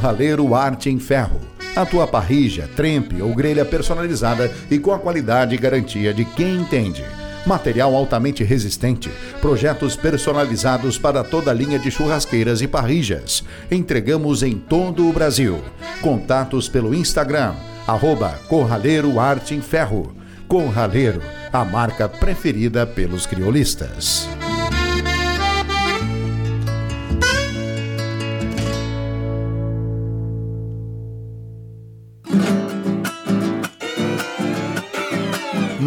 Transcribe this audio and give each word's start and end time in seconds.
Raleiro 0.00 0.54
Arte 0.54 0.88
em 0.88 0.98
Ferro. 0.98 1.38
A 1.76 1.84
tua 1.84 2.06
parrija, 2.06 2.68
trempe 2.74 3.20
ou 3.20 3.34
grelha 3.34 3.66
personalizada 3.66 4.50
e 4.70 4.78
com 4.78 4.92
a 4.92 4.98
qualidade 4.98 5.54
e 5.54 5.58
garantia 5.58 6.14
de 6.14 6.24
quem 6.24 6.56
entende. 6.56 7.04
Material 7.44 7.94
altamente 7.94 8.42
resistente, 8.42 9.10
projetos 9.40 9.96
personalizados 9.96 10.98
para 10.98 11.22
toda 11.22 11.50
a 11.50 11.54
linha 11.54 11.78
de 11.78 11.90
churrasqueiras 11.90 12.62
e 12.62 12.66
parrijas. 12.66 13.44
Entregamos 13.70 14.42
em 14.42 14.58
todo 14.58 15.06
o 15.06 15.12
Brasil. 15.12 15.62
Contatos 16.00 16.68
pelo 16.68 16.94
Instagram, 16.94 17.54
arroba 17.86 18.30
Corraleiro 18.48 19.20
Arte 19.20 19.54
em 19.54 19.60
Ferro. 19.60 20.14
Corraleiro, 20.48 21.22
a 21.52 21.62
marca 21.62 22.08
preferida 22.08 22.86
pelos 22.86 23.26
criolistas. 23.26 24.28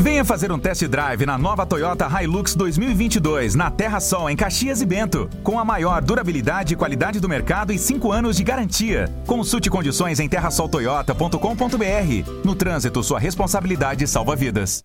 Venha 0.00 0.24
fazer 0.24 0.52
um 0.52 0.58
test 0.58 0.86
drive 0.86 1.26
na 1.26 1.36
nova 1.36 1.66
Toyota 1.66 2.08
Hilux 2.22 2.54
2022 2.54 3.56
na 3.56 3.68
Terra 3.68 3.98
Sol, 3.98 4.30
em 4.30 4.36
Caxias 4.36 4.80
e 4.80 4.86
Bento. 4.86 5.28
Com 5.42 5.58
a 5.58 5.64
maior 5.64 6.00
durabilidade 6.00 6.74
e 6.74 6.76
qualidade 6.76 7.18
do 7.18 7.28
mercado 7.28 7.72
e 7.72 7.78
5 7.78 8.12
anos 8.12 8.36
de 8.36 8.44
garantia. 8.44 9.12
Consulte 9.26 9.68
condições 9.68 10.20
em 10.20 10.28
terrasoltoyota.com.br. 10.28 12.30
No 12.44 12.54
trânsito, 12.54 13.02
sua 13.02 13.18
responsabilidade 13.18 14.06
salva 14.06 14.36
vidas. 14.36 14.84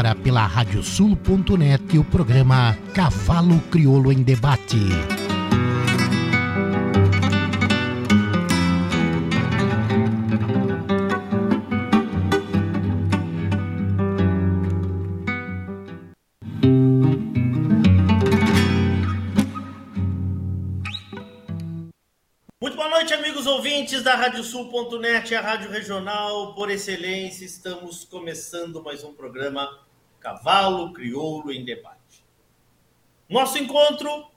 Agora 0.00 0.14
pela 0.14 0.46
radiosul.net 0.46 1.98
o 1.98 2.04
programa 2.04 2.76
Cavalo 2.94 3.60
Crioulo 3.70 4.10
em 4.10 4.22
Debate. 4.22 4.78
Da 24.10 24.16
Radiosul.net, 24.16 25.34
a 25.34 25.40
rádio 25.40 25.70
regional 25.70 26.54
por 26.54 26.70
excelência. 26.70 27.44
Estamos 27.44 28.04
começando 28.04 28.82
mais 28.82 29.04
um 29.04 29.12
programa 29.12 29.68
Cavalo 30.20 30.92
Crioulo 30.92 31.50
em 31.50 31.64
Debate. 31.64 32.24
Nosso 33.28 33.58
encontro 33.58 34.30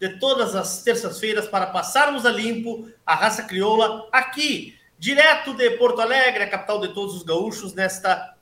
de 0.00 0.18
todas 0.18 0.54
as 0.54 0.82
terças-feiras 0.82 1.48
para 1.48 1.66
passarmos 1.66 2.26
a 2.26 2.30
limpo 2.30 2.88
a 3.04 3.14
raça 3.14 3.42
crioula 3.42 4.08
aqui, 4.12 4.78
direto 4.98 5.54
de 5.54 5.70
Porto 5.72 6.00
Alegre, 6.00 6.44
a 6.44 6.50
capital 6.50 6.80
de 6.80 6.92
todos 6.92 7.14
os 7.14 7.22
gaúchos, 7.22 7.74
nesta 7.74 8.36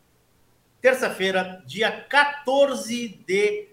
terça-feira, 0.81 1.63
dia 1.67 1.91
14 1.91 3.09
de 3.27 3.69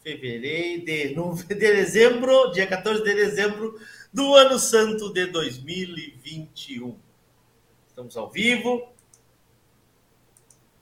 fevereiro, 0.00 0.84
de, 0.84 1.14
de 1.46 1.54
dezembro, 1.54 2.50
dia 2.50 2.66
14 2.66 3.02
de 3.02 3.14
dezembro 3.14 3.78
do 4.12 4.34
ano 4.34 4.58
santo 4.58 5.12
de 5.12 5.26
2021. 5.26 6.98
Estamos 7.88 8.16
ao 8.16 8.30
vivo 8.30 8.97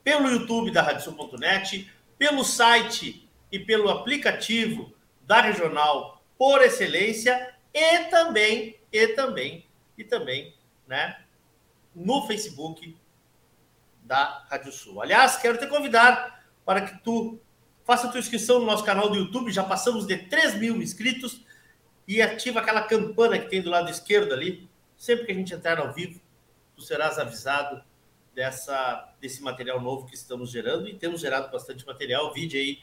pelo 0.07 0.29
YouTube 0.29 0.71
da 0.71 0.81
Radiosul.net, 0.81 1.91
pelo 2.17 2.41
site 2.41 3.29
e 3.51 3.59
pelo 3.59 3.89
aplicativo 3.89 4.95
da 5.23 5.41
Regional 5.41 6.23
por 6.37 6.61
excelência 6.61 7.53
e 7.73 8.05
também 8.05 8.79
e 8.89 9.07
também 9.09 9.65
e 9.97 10.05
também, 10.05 10.55
né, 10.87 11.19
no 11.93 12.25
Facebook 12.25 12.95
da 14.01 14.45
Rádio 14.49 14.71
Sul. 14.71 15.01
Aliás, 15.01 15.35
quero 15.35 15.57
te 15.57 15.67
convidar 15.67 16.41
para 16.63 16.83
que 16.83 17.03
tu 17.03 17.37
faça 17.83 18.07
tua 18.07 18.21
inscrição 18.21 18.61
no 18.61 18.65
nosso 18.65 18.85
canal 18.85 19.09
do 19.09 19.17
YouTube. 19.17 19.51
Já 19.51 19.65
passamos 19.65 20.07
de 20.07 20.15
3 20.15 20.55
mil 20.55 20.81
inscritos 20.81 21.41
e 22.07 22.21
ativa 22.21 22.61
aquela 22.61 22.83
campana 22.83 23.37
que 23.37 23.49
tem 23.49 23.61
do 23.61 23.69
lado 23.69 23.91
esquerdo 23.91 24.31
ali. 24.31 24.69
Sempre 24.95 25.25
que 25.25 25.31
a 25.33 25.35
gente 25.35 25.53
entrar 25.53 25.79
ao 25.79 25.91
vivo, 25.91 26.21
tu 26.77 26.81
serás 26.81 27.19
avisado 27.19 27.83
dessa, 28.37 29.15
desse 29.19 29.41
material 29.41 29.81
novo 29.81 30.05
que 30.05 30.13
estamos 30.13 30.51
gerando 30.51 30.87
e 30.87 30.93
temos 30.93 31.21
gerado 31.21 31.51
bastante 31.51 31.83
material. 31.87 32.31
Vídeo 32.31 32.59
aí 32.59 32.77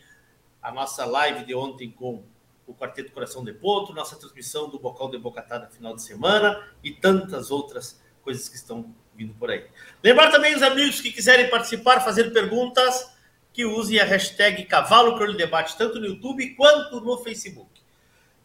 a 0.60 0.72
nossa 0.72 1.04
live 1.04 1.44
de 1.44 1.54
ontem 1.54 1.92
com 1.92 2.24
o 2.66 2.74
Quarteto 2.74 3.12
Coração 3.12 3.44
de 3.44 3.52
Potro, 3.52 3.94
nossa 3.94 4.16
transmissão 4.16 4.68
do 4.68 4.80
Bocal 4.80 5.08
de 5.08 5.16
Bocatada 5.16 5.68
final 5.68 5.94
de 5.94 6.02
semana 6.02 6.60
e 6.82 6.90
tantas 6.90 7.52
outras 7.52 8.02
coisas 8.24 8.48
que 8.48 8.56
estão 8.56 8.92
vindo 9.14 9.32
por 9.34 9.48
aí. 9.48 9.64
Lembrar 10.02 10.32
também 10.32 10.56
os 10.56 10.62
amigos 10.62 11.00
que 11.00 11.12
quiserem 11.12 11.48
participar, 11.48 12.00
fazer 12.00 12.32
perguntas, 12.32 13.14
que 13.52 13.64
usem 13.64 14.00
a 14.00 14.04
hashtag 14.04 14.64
Cavalo 14.64 15.14
Crioulo 15.14 15.36
Debate, 15.36 15.76
tanto 15.76 16.00
no 16.00 16.06
YouTube 16.06 16.56
quanto 16.56 17.00
no 17.00 17.16
Facebook. 17.18 17.70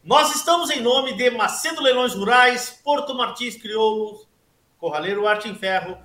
Nós 0.04 0.32
estamos 0.36 0.70
em 0.70 0.80
nome 0.80 1.14
de 1.14 1.28
Macedo 1.30 1.82
Leilões 1.82 2.14
Rurais, 2.14 2.80
Porto 2.84 3.16
Martins 3.16 3.56
Crioulos, 3.56 4.28
Corraleiro 4.78 5.26
Arte 5.26 5.48
em 5.48 5.56
Ferro, 5.56 5.98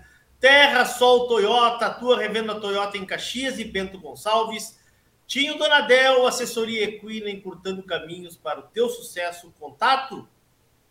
Terra 0.46 0.86
Sol 0.86 1.28
Toyota, 1.28 1.90
tua 1.90 2.20
revenda 2.20 2.54
Toyota 2.54 3.00
em 3.00 3.04
Caxias 3.04 3.58
e 3.58 3.64
Bento 3.64 4.00
Gonçalves, 4.00 4.80
Tinho 5.26 5.58
Donadel, 5.58 6.28
assessoria 6.28 6.84
equina, 6.84 7.32
encurtando 7.32 7.82
caminhos 7.82 8.38
para 8.38 8.60
o 8.60 8.68
teu 8.68 8.88
sucesso. 8.88 9.52
Contato, 9.60 10.30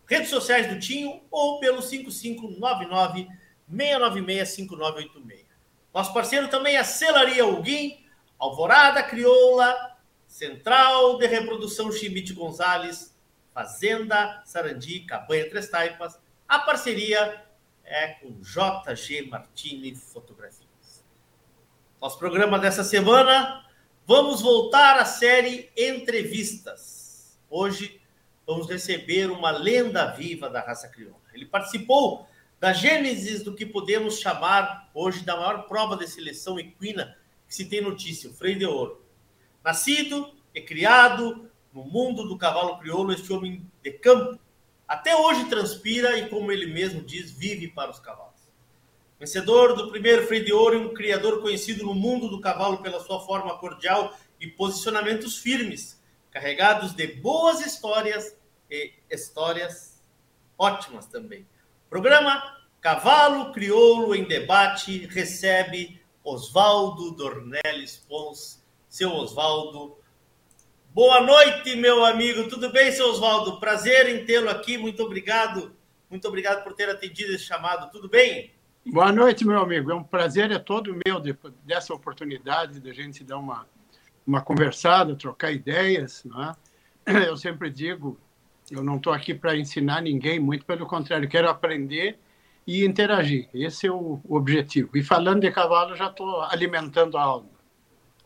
redes 0.09 0.29
sociais 0.29 0.67
do 0.67 0.81
Tinho 0.81 1.23
ou 1.31 1.61
pelo 1.61 1.81
5599 1.81 3.29
696 3.71 4.49
5986. 4.49 5.47
Nosso 5.95 6.13
parceiro 6.13 6.49
também 6.49 6.75
é 6.75 6.81
a 6.81 6.85
Celaria 6.85 7.45
Alguim, 7.45 8.05
Alvorada 8.37 9.05
Crioula, 9.05 9.97
Central 10.27 11.17
de 11.17 11.29
Reprodução 11.29 11.93
Chimite 11.93 12.33
Gonzalez, 12.33 13.17
Fazenda 13.55 14.43
Sarandi, 14.45 15.07
Cabanha 15.07 15.49
Três 15.49 15.69
Taipas. 15.69 16.19
A 16.49 16.59
parceria 16.59 17.45
é 17.85 18.09
com 18.09 18.41
JG 18.41 19.29
Martini 19.29 19.95
Fotografias. 19.95 21.05
Nosso 22.01 22.19
programa 22.19 22.59
dessa 22.59 22.83
semana, 22.83 23.65
vamos 24.07 24.41
voltar 24.41 24.99
à 24.99 25.05
série 25.05 25.71
Entrevistas. 25.77 27.39
Hoje 27.49 28.01
vamos 28.47 28.69
receber 28.69 29.31
uma 29.31 29.51
lenda 29.51 30.07
viva 30.13 30.49
da 30.49 30.61
raça 30.61 30.89
crioula. 30.89 31.21
Ele 31.33 31.47
participou 31.47 32.27
da 32.61 32.73
gênesis 32.73 33.43
do 33.43 33.55
que 33.55 33.67
podemos 33.67 34.19
chamar 34.19 34.91
hoje 34.95 35.25
da 35.25 35.37
maior 35.37 35.67
prova 35.69 35.97
de 35.97 36.07
seleção 36.07 36.59
equina 36.59 37.17
que 37.47 37.55
se 37.55 37.67
tem 37.67 37.81
notícia, 37.81 38.31
o 38.31 38.33
freio 38.33 38.59
de 38.59 38.67
ouro. 38.67 39.05
Nascido 39.63 40.35
e 40.55 40.61
criado 40.61 41.51
no 41.73 41.85
mundo 41.85 42.27
do 42.27 42.39
cavalo 42.39 42.79
crioulo, 42.79 43.13
este 43.13 43.33
homem 43.33 43.71
de 43.83 43.91
campo 43.93 44.39
até 44.95 45.17
hoje 45.17 45.45
transpira 45.47 46.17
e, 46.17 46.29
como 46.29 46.53
ele 46.53 46.67
mesmo 46.67 47.03
diz, 47.03 47.31
vive 47.31 47.69
para 47.69 47.91
os 47.91 47.99
cavalos. 47.99 48.33
Vencedor 49.19 49.75
do 49.75 49.91
primeiro 49.91 50.27
freio 50.27 50.45
de 50.45 50.53
ouro 50.53 50.75
e 50.75 50.79
um 50.79 50.95
criador 50.95 51.41
conhecido 51.41 51.85
no 51.85 51.95
mundo 51.95 52.29
do 52.29 52.41
cavalo 52.41 52.79
pela 52.79 53.01
sua 53.01 53.21
forma 53.21 53.59
cordial 53.59 54.17
e 54.41 54.47
posicionamentos 54.47 55.39
firmes, 55.39 56.01
carregados 56.31 56.95
de 56.95 57.07
boas 57.07 57.65
histórias 57.65 58.37
e 58.71 58.93
histórias 59.11 60.01
ótimas 60.57 61.07
também. 61.07 61.47
Programa 61.91 62.57
Cavalo 62.81 63.53
Crioulo 63.53 64.15
em 64.15 64.25
Debate 64.25 65.07
recebe 65.07 66.01
Oswaldo 66.23 67.11
Dornelles 67.13 67.97
Pons. 68.09 68.63
Seu 68.89 69.11
Oswaldo, 69.11 69.97
boa 70.95 71.21
noite, 71.21 71.75
meu 71.75 72.05
amigo. 72.05 72.49
Tudo 72.49 72.71
bem, 72.71 72.93
seu 72.93 73.11
Oswaldo? 73.11 73.59
Prazer 73.59 74.09
em 74.09 74.25
tê-lo 74.25 74.49
aqui. 74.49 74.79
Muito 74.79 75.03
obrigado. 75.03 75.75
Muito 76.09 76.29
obrigado 76.29 76.63
por 76.63 76.73
ter 76.73 76.89
atendido 76.89 77.33
esse 77.33 77.45
chamado. 77.45 77.91
Tudo 77.91 78.09
bem? 78.09 78.53
Boa 78.87 79.11
noite, 79.11 79.45
meu 79.45 79.59
amigo. 79.59 79.91
É 79.91 79.95
um 79.95 80.05
prazer, 80.05 80.53
é 80.53 80.59
todo 80.59 80.97
meu 81.05 81.21
dessa 81.65 81.93
oportunidade 81.93 82.79
de 82.79 82.89
a 82.89 82.95
gente 82.95 83.25
dar 83.25 83.39
uma, 83.39 83.67
uma 84.25 84.41
conversada, 84.41 85.17
trocar 85.17 85.51
ideias. 85.51 86.23
Não 86.25 86.43
é? 86.43 87.27
Eu 87.29 87.37
sempre 87.37 87.69
digo, 87.71 88.19
eu 88.71 88.83
não 88.83 88.97
estou 88.97 89.13
aqui 89.13 89.35
para 89.35 89.57
ensinar 89.57 90.01
ninguém, 90.01 90.41
muito 90.41 90.65
pelo 90.65 90.87
contrário, 90.87 91.29
quero 91.29 91.51
aprender 91.51 92.19
e 92.67 92.83
interagir. 92.83 93.49
Esse 93.53 93.87
é 93.87 93.93
o 93.93 94.21
objetivo. 94.27 94.97
E 94.97 95.03
falando 95.03 95.43
de 95.43 95.51
cavalo, 95.51 95.95
já 95.95 96.07
estou 96.07 96.41
alimentando 96.43 97.19
a 97.19 97.23
alma. 97.23 97.51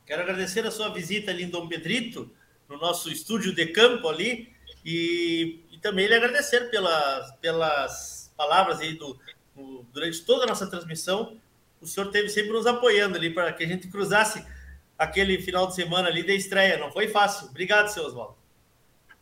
Quero 0.07 0.23
agradecer 0.23 0.65
a 0.65 0.71
sua 0.71 0.91
visita 0.91 1.33
ali 1.33 1.43
em 1.43 1.51
Dom 1.51 1.67
Pedrito, 1.67 2.31
no 2.69 2.77
nosso 2.79 3.11
estúdio 3.11 3.55
de 3.55 3.67
campo 3.67 4.09
ali, 4.09 4.53
e, 4.85 5.61
e 5.71 5.79
também 5.79 6.07
lhe 6.07 6.15
agradecer 6.15 6.71
pelas, 6.71 7.31
pelas 7.37 8.33
palavras 8.37 8.81
aí 8.81 8.95
do, 8.95 9.19
do, 9.55 9.85
durante 9.93 10.23
toda 10.23 10.45
a 10.45 10.47
nossa 10.47 10.67
transmissão. 10.67 11.37
O 11.81 11.87
senhor 11.87 12.11
teve 12.11 12.29
sempre 12.29 12.53
nos 12.53 12.67
apoiando 12.67 13.17
ali 13.17 13.31
para 13.31 13.53
que 13.53 13.65
a 13.65 13.67
gente 13.67 13.89
cruzasse 13.89 14.45
aquele 14.99 15.41
final 15.41 15.67
de 15.67 15.75
semana 15.75 16.09
ali 16.09 16.23
da 16.23 16.33
estreia. 16.33 16.79
Não 16.79 16.91
foi 16.91 17.09
fácil. 17.09 17.49
Obrigado, 17.49 17.89
seu 17.89 18.05
Oswaldo. 18.05 18.37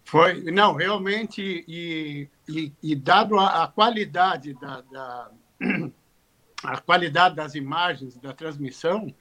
Foi, 0.05 0.41
não, 0.53 0.73
realmente, 0.73 1.65
e, 1.67 2.29
e, 2.49 2.73
e 2.81 2.95
dado 2.95 3.39
a, 3.39 3.65
a 3.65 3.69
qualidade 3.69 4.55
da, 4.55 4.81
da, 4.83 5.31
a 6.63 6.81
qualidade 6.81 7.35
das 7.35 7.57
imagens 7.57 8.17
da 8.17 8.33
transmissão, 8.33 9.13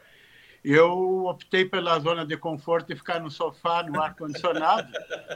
eu 0.65 1.25
optei 1.27 1.63
pela 1.63 1.99
zona 1.99 2.25
de 2.25 2.35
conforto 2.35 2.91
e 2.91 2.95
ficar 2.95 3.19
no 3.19 3.29
sofá, 3.29 3.83
no 3.83 4.01
ar-condicionado, 4.01 4.91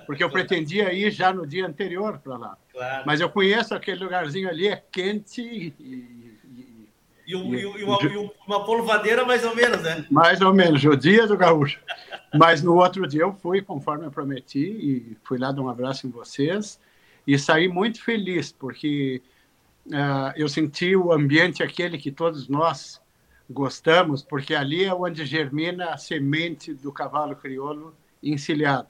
porque 0.08 0.24
eu 0.24 0.30
pretendia 0.30 0.92
ir 0.92 1.12
já 1.12 1.32
no 1.32 1.46
dia 1.46 1.68
anterior 1.68 2.18
para 2.18 2.36
lá. 2.36 2.58
Claro. 2.72 3.04
Mas 3.06 3.22
eu 3.22 3.30
conheço 3.30 3.76
aquele 3.76 4.04
lugarzinho 4.04 4.50
ali, 4.50 4.68
é 4.68 4.84
quente 4.92 5.42
e. 5.42 6.40
E, 7.28 7.36
um, 7.36 7.54
e, 7.54 7.62
e, 7.62 7.84
uma, 7.84 8.00
uma, 8.48 8.66
polvadeira, 8.66 9.24
mais 9.24 9.46
ou 9.46 9.56
menos, 9.56 9.84
né? 9.84 10.04
Mais 10.10 10.42
ou 10.42 10.52
menos, 10.52 10.84
o 10.84 10.96
dia 10.96 11.28
do 11.28 11.38
gaúcho. 11.38 11.80
Mas 12.34 12.64
no 12.64 12.74
outro 12.74 13.06
dia 13.06 13.22
eu 13.22 13.34
fui, 13.34 13.62
conforme 13.62 14.08
eu 14.08 14.10
prometi, 14.10 14.60
e 14.60 15.18
fui 15.24 15.38
lá 15.38 15.52
dar 15.52 15.62
um 15.62 15.70
abraço 15.70 16.08
em 16.08 16.10
vocês, 16.10 16.80
e 17.28 17.38
saí 17.38 17.68
muito 17.68 18.02
feliz, 18.04 18.52
porque 18.52 19.22
uh, 19.86 20.34
eu 20.36 20.50
senti 20.50 20.96
o 20.96 21.12
ambiente 21.12 21.62
aquele 21.62 22.00
que 22.00 22.10
todos 22.12 22.50
nós 22.50 23.00
gostamos, 23.50 24.22
porque 24.22 24.54
ali 24.54 24.84
é 24.84 24.94
onde 24.94 25.26
germina 25.26 25.92
a 25.92 25.98
semente 25.98 26.74
do 26.74 26.92
cavalo 26.92 27.36
crioulo 27.36 27.96
encilhado. 28.22 28.90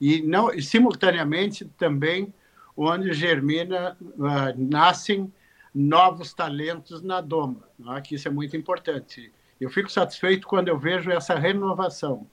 E 0.00 0.20
não 0.22 0.50
simultaneamente 0.60 1.64
também 1.78 2.32
onde 2.76 3.12
germina, 3.12 3.96
uh, 4.00 4.54
nascem 4.56 5.32
novos 5.74 6.34
talentos 6.34 7.02
na 7.02 7.20
doma, 7.20 7.68
é? 7.96 8.00
que 8.00 8.14
isso 8.14 8.28
é 8.28 8.30
muito 8.30 8.56
importante. 8.56 9.32
Eu 9.60 9.70
fico 9.70 9.90
satisfeito 9.90 10.46
quando 10.46 10.68
eu 10.68 10.78
vejo 10.78 11.10
essa 11.10 11.36
renovação, 11.36 12.26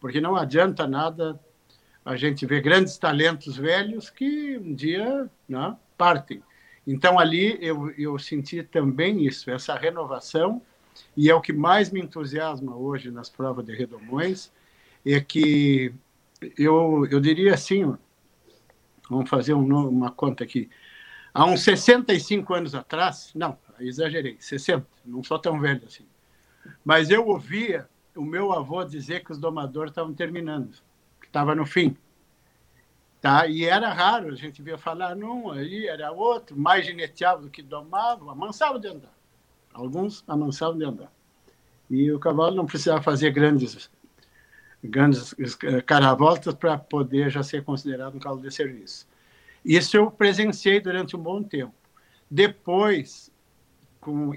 porque 0.00 0.20
não 0.20 0.36
adianta 0.36 0.86
nada 0.86 1.38
a 2.04 2.16
gente 2.16 2.46
ver 2.46 2.62
grandes 2.62 2.96
talentos 2.96 3.56
velhos 3.56 4.08
que 4.08 4.56
um 4.56 4.74
dia 4.74 5.28
né, 5.48 5.76
partem. 5.96 6.42
Então, 6.86 7.18
ali 7.18 7.58
eu, 7.60 7.90
eu 7.98 8.18
senti 8.18 8.62
também 8.62 9.26
isso, 9.26 9.50
essa 9.50 9.74
renovação, 9.74 10.62
e 11.18 11.28
é 11.28 11.34
o 11.34 11.40
que 11.40 11.52
mais 11.52 11.90
me 11.90 12.00
entusiasma 12.00 12.76
hoje 12.76 13.10
nas 13.10 13.28
provas 13.28 13.66
de 13.66 13.74
redomões, 13.74 14.52
é 15.04 15.20
que 15.20 15.92
eu, 16.56 17.08
eu 17.10 17.18
diria 17.18 17.54
assim, 17.54 17.92
vamos 19.10 19.28
fazer 19.28 19.52
um, 19.52 19.66
uma 19.88 20.12
conta 20.12 20.44
aqui, 20.44 20.70
há 21.34 21.44
uns 21.44 21.62
65 21.62 22.54
anos 22.54 22.72
atrás, 22.72 23.32
não, 23.34 23.58
exagerei, 23.80 24.36
60, 24.38 24.86
não 25.04 25.24
sou 25.24 25.40
tão 25.40 25.58
velho 25.58 25.84
assim, 25.84 26.06
mas 26.84 27.10
eu 27.10 27.26
ouvia 27.26 27.88
o 28.14 28.22
meu 28.22 28.52
avô 28.52 28.84
dizer 28.84 29.24
que 29.24 29.32
os 29.32 29.38
domadores 29.38 29.90
estavam 29.90 30.14
terminando, 30.14 30.70
que 31.20 31.26
estava 31.26 31.52
no 31.52 31.66
fim. 31.66 31.96
Tá? 33.20 33.48
E 33.48 33.64
era 33.64 33.92
raro, 33.92 34.28
a 34.28 34.36
gente 34.36 34.62
via 34.62 34.78
falar 34.78 35.16
num, 35.16 35.50
aí 35.50 35.88
era 35.88 36.12
outro, 36.12 36.56
mais 36.56 36.86
gineteava 36.86 37.42
do 37.42 37.50
que 37.50 37.60
domava, 37.60 38.30
amansava 38.30 38.78
de 38.78 38.86
andar. 38.86 39.17
Alguns 39.72 40.24
amansavam 40.26 40.78
de 40.78 40.84
andar. 40.84 41.12
E 41.90 42.10
o 42.12 42.18
cavalo 42.18 42.54
não 42.54 42.66
precisava 42.66 43.02
fazer 43.02 43.30
grandes, 43.30 43.90
grandes 44.82 45.34
eh, 45.62 45.80
caravoltas 45.80 46.54
para 46.54 46.76
poder 46.76 47.30
já 47.30 47.42
ser 47.42 47.64
considerado 47.64 48.16
um 48.16 48.18
cavalo 48.18 48.42
de 48.42 48.50
serviço. 48.50 49.06
Isso 49.64 49.96
eu 49.96 50.10
presenciei 50.10 50.80
durante 50.80 51.16
um 51.16 51.18
bom 51.18 51.42
tempo. 51.42 51.74
Depois, 52.30 53.30
com, 54.00 54.32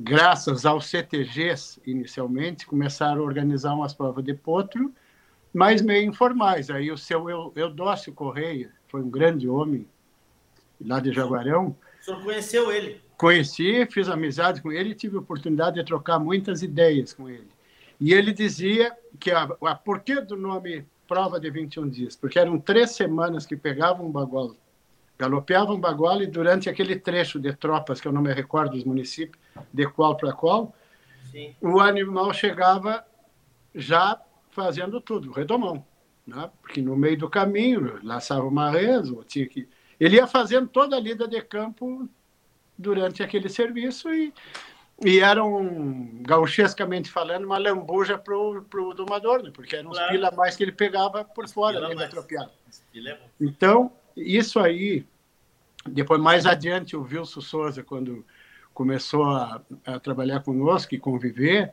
graças 0.00 0.64
aos 0.64 0.86
CTGs, 0.86 1.80
inicialmente, 1.86 2.66
começaram 2.66 3.20
a 3.20 3.24
organizar 3.24 3.74
umas 3.74 3.94
provas 3.94 4.24
de 4.24 4.34
potro, 4.34 4.92
mas 5.52 5.82
meio 5.82 6.08
informais. 6.08 6.70
Aí 6.70 6.90
o 6.90 6.98
seu 6.98 7.52
Eudócio 7.54 8.12
Correia, 8.12 8.72
foi 8.88 9.02
um 9.02 9.10
grande 9.10 9.48
homem 9.48 9.86
lá 10.80 11.00
de 11.00 11.12
Jaguarão. 11.12 11.76
O 12.00 12.04
senhor 12.04 12.22
conheceu 12.22 12.72
ele? 12.72 13.00
Conheci, 13.16 13.86
fiz 13.86 14.08
amizade 14.08 14.60
com 14.60 14.70
ele 14.70 14.90
e 14.90 14.94
tive 14.94 15.16
a 15.16 15.20
oportunidade 15.20 15.76
de 15.76 15.84
trocar 15.84 16.18
muitas 16.18 16.62
ideias 16.62 17.14
com 17.14 17.28
ele. 17.28 17.48
E 17.98 18.12
ele 18.12 18.32
dizia 18.32 18.94
que 19.18 19.30
a, 19.30 19.48
a 19.62 19.74
porquê 19.74 20.20
do 20.20 20.36
nome 20.36 20.86
prova 21.08 21.40
de 21.40 21.50
21 21.50 21.88
dias? 21.88 22.16
Porque 22.16 22.38
eram 22.38 22.58
três 22.58 22.90
semanas 22.90 23.46
que 23.46 23.56
pegavam 23.56 24.06
um 24.06 24.12
bagual, 24.12 24.54
galopeavam 25.18 25.76
um 25.76 25.80
bagual 25.80 26.22
e 26.22 26.26
durante 26.26 26.68
aquele 26.68 26.96
trecho 26.96 27.38
de 27.40 27.54
tropas, 27.54 28.00
que 28.00 28.08
eu 28.08 28.12
não 28.12 28.20
me 28.20 28.32
recordo 28.34 28.72
dos 28.72 28.84
municípios, 28.84 29.42
de 29.72 29.86
qual 29.86 30.16
para 30.16 30.32
qual, 30.32 30.74
Sim. 31.30 31.54
o 31.62 31.80
animal 31.80 32.34
chegava 32.34 33.04
já 33.74 34.20
fazendo 34.50 35.00
tudo, 35.00 35.32
redomão. 35.32 35.84
Né? 36.26 36.50
Porque 36.60 36.82
no 36.82 36.96
meio 36.96 37.16
do 37.16 37.30
caminho, 37.30 37.98
laçava 38.02 38.44
uma 38.44 38.70
rezo, 38.70 39.24
tinha 39.26 39.46
que... 39.46 39.68
Ele 39.98 40.16
ia 40.16 40.26
fazendo 40.26 40.68
toda 40.68 40.96
a 40.96 41.00
lida 41.00 41.26
de 41.26 41.40
campo 41.40 42.06
durante 42.78 43.22
aquele 43.22 43.48
serviço 43.48 44.12
e, 44.12 44.32
e 45.04 45.20
era 45.20 45.44
um, 45.44 46.22
gauchescamente 46.22 47.10
falando, 47.10 47.44
uma 47.44 47.58
lambuja 47.58 48.18
para 48.18 48.36
o 48.36 48.94
domador, 48.94 49.42
né? 49.42 49.50
porque 49.52 49.76
eram 49.76 49.90
uns 49.90 49.96
claro. 49.96 50.12
pila 50.12 50.30
mais 50.30 50.56
que 50.56 50.62
ele 50.62 50.72
pegava 50.72 51.24
por 51.24 51.48
fora 51.48 51.84
ali 51.84 51.94
da 51.94 52.08
tropiada. 52.08 52.50
Então, 53.40 53.92
isso 54.16 54.58
aí, 54.58 55.04
depois 55.86 56.20
mais 56.20 56.46
adiante 56.46 56.96
o 56.96 57.02
Wilson 57.02 57.40
Souza, 57.40 57.82
quando 57.82 58.24
começou 58.72 59.24
a, 59.24 59.62
a 59.86 59.98
trabalhar 59.98 60.40
conosco 60.40 60.94
e 60.94 60.98
conviver, 60.98 61.72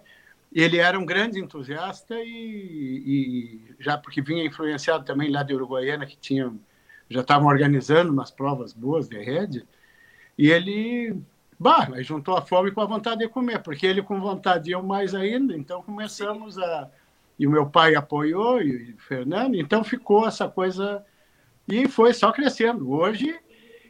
ele 0.54 0.78
era 0.78 0.98
um 1.00 1.06
grande 1.06 1.40
entusiasta 1.40 2.16
e, 2.20 3.04
e, 3.06 3.76
já 3.80 3.98
porque 3.98 4.22
vinha 4.22 4.46
influenciado 4.46 5.04
também 5.04 5.32
lá 5.32 5.44
de 5.44 5.54
Uruguaiana 5.54 6.06
que 6.06 6.16
tinham 6.16 6.60
já 7.10 7.22
estavam 7.22 7.48
organizando 7.48 8.12
umas 8.12 8.32
provas 8.32 8.72
boas 8.74 9.08
de 9.08 9.22
rede 9.22 9.66
e 10.38 10.50
ele 10.50 11.16
bah, 11.60 11.90
juntou 12.02 12.36
a 12.36 12.42
fome 12.42 12.72
com 12.72 12.82
a 12.82 12.86
vontade 12.86 13.20
de 13.20 13.30
comer 13.30 13.62
porque 13.62 13.86
ele 13.86 14.02
com 14.02 14.20
vontade 14.20 14.72
eu 14.72 14.84
mais 14.84 15.14
ainda 15.14 15.56
então 15.56 15.82
começamos 15.82 16.58
a 16.58 16.90
e 17.40 17.48
o 17.48 17.52
meu 17.52 17.66
pai 17.66 17.96
apoiou 17.96 18.62
e 18.62 18.94
o 18.94 18.98
Fernando 18.98 19.56
então 19.56 19.84
ficou 19.84 20.28
essa 20.28 20.48
coisa 20.48 21.04
e 21.68 21.88
foi 21.88 22.14
só 22.14 22.32
crescendo 22.32 22.92
hoje 22.92 23.36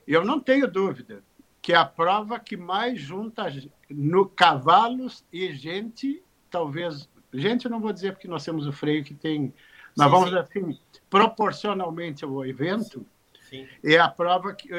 eu 0.07 0.23
não 0.23 0.39
tenho 0.39 0.69
dúvida 0.69 1.23
que 1.61 1.71
é 1.71 1.77
a 1.77 1.85
prova 1.85 2.39
que 2.39 2.57
mais 2.57 2.99
junta 2.99 3.47
no 3.89 4.27
cavalos 4.27 5.23
e 5.31 5.53
gente 5.53 6.21
talvez. 6.53 7.09
Gente, 7.33 7.65
eu 7.65 7.71
não 7.71 7.79
vou 7.79 7.91
dizer 7.91 8.11
porque 8.13 8.27
nós 8.27 8.45
temos 8.45 8.67
o 8.67 8.71
freio 8.71 9.03
que 9.03 9.15
tem. 9.15 9.51
Mas 9.97 10.05
sim, 10.05 10.11
vamos 10.11 10.29
sim. 10.29 10.37
assim, 10.37 10.79
proporcionalmente 11.09 12.23
ao 12.23 12.45
evento, 12.45 13.03
sim. 13.49 13.67
é 13.83 13.97
a 13.97 14.07
prova 14.07 14.53
que. 14.53 14.69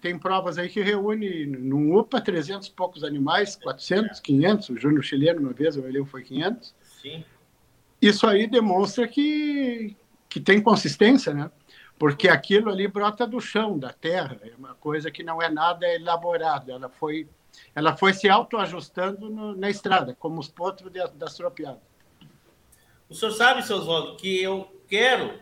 Tem 0.00 0.18
provas 0.18 0.58
aí 0.58 0.68
que 0.68 0.80
reúne 0.80 1.46
num 1.46 1.96
UPA 1.96 2.20
300 2.20 2.68
e 2.68 2.70
poucos 2.72 3.04
animais, 3.04 3.56
400, 3.56 4.20
500. 4.20 4.68
O 4.70 4.78
Júnior 4.78 5.04
Chileno, 5.04 5.40
uma 5.40 5.52
vez, 5.52 5.76
eu 5.76 5.84
olhei, 5.84 6.04
foi 6.04 6.22
500. 6.22 6.74
Sim. 6.82 7.24
Isso 8.00 8.26
aí 8.26 8.46
demonstra 8.46 9.06
que, 9.06 9.94
que 10.28 10.40
tem 10.40 10.60
consistência, 10.62 11.34
né? 11.34 11.50
Porque 11.98 12.28
aquilo 12.28 12.70
ali 12.70 12.88
brota 12.88 13.26
do 13.26 13.40
chão, 13.40 13.78
da 13.78 13.92
terra. 13.92 14.40
É 14.42 14.54
uma 14.56 14.74
coisa 14.74 15.10
que 15.10 15.22
não 15.22 15.42
é 15.42 15.50
nada 15.50 15.86
elaborado. 15.86 16.72
Ela 16.72 16.88
foi 16.88 17.28
ela 17.74 17.96
foi 17.96 18.14
se 18.14 18.28
autoajustando 18.28 19.54
na 19.56 19.68
estrada, 19.70 20.14
como 20.18 20.40
os 20.40 20.48
potros 20.48 20.90
de, 20.90 21.06
das 21.14 21.34
tropiadas. 21.34 21.82
O 23.08 23.14
senhor 23.14 23.32
sabe, 23.32 23.62
seu 23.62 23.76
Oswaldo, 23.76 24.16
que 24.16 24.40
eu 24.40 24.82
quero. 24.88 25.40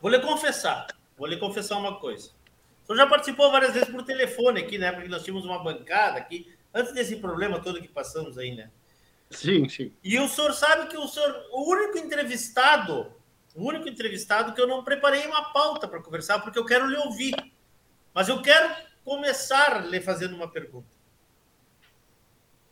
Vou 0.00 0.10
lhe 0.10 0.18
confessar, 0.20 0.88
vou 1.16 1.26
lhe 1.26 1.36
confessar 1.36 1.78
uma 1.78 1.98
coisa. 1.98 2.30
Senhor 2.88 3.04
já 3.04 3.06
participou 3.06 3.50
várias 3.52 3.74
vezes 3.74 3.88
por 3.90 4.02
telefone 4.02 4.60
aqui, 4.60 4.78
né? 4.78 4.90
Porque 4.90 5.08
nós 5.08 5.22
tínhamos 5.22 5.44
uma 5.44 5.62
bancada 5.62 6.18
aqui, 6.18 6.50
antes 6.72 6.94
desse 6.94 7.16
problema 7.16 7.60
todo 7.60 7.82
que 7.82 7.88
passamos 7.88 8.38
aí, 8.38 8.54
né? 8.54 8.70
Sim, 9.30 9.68
sim. 9.68 9.92
E 10.02 10.18
o 10.18 10.26
senhor 10.26 10.54
sabe 10.54 10.88
que 10.88 10.96
o 10.96 11.06
senhor, 11.06 11.44
o 11.52 11.70
único 11.70 11.98
entrevistado, 11.98 13.12
o 13.54 13.68
único 13.68 13.86
entrevistado 13.86 14.54
que 14.54 14.60
eu 14.60 14.66
não 14.66 14.82
preparei 14.82 15.26
uma 15.26 15.52
pauta 15.52 15.86
para 15.86 16.02
conversar, 16.02 16.38
porque 16.38 16.58
eu 16.58 16.64
quero 16.64 16.86
lhe 16.86 16.96
ouvir. 16.96 17.34
Mas 18.14 18.28
eu 18.28 18.40
quero 18.40 18.74
começar 19.04 19.86
lhe 19.86 20.00
fazendo 20.00 20.34
uma 20.34 20.50
pergunta. 20.50 20.88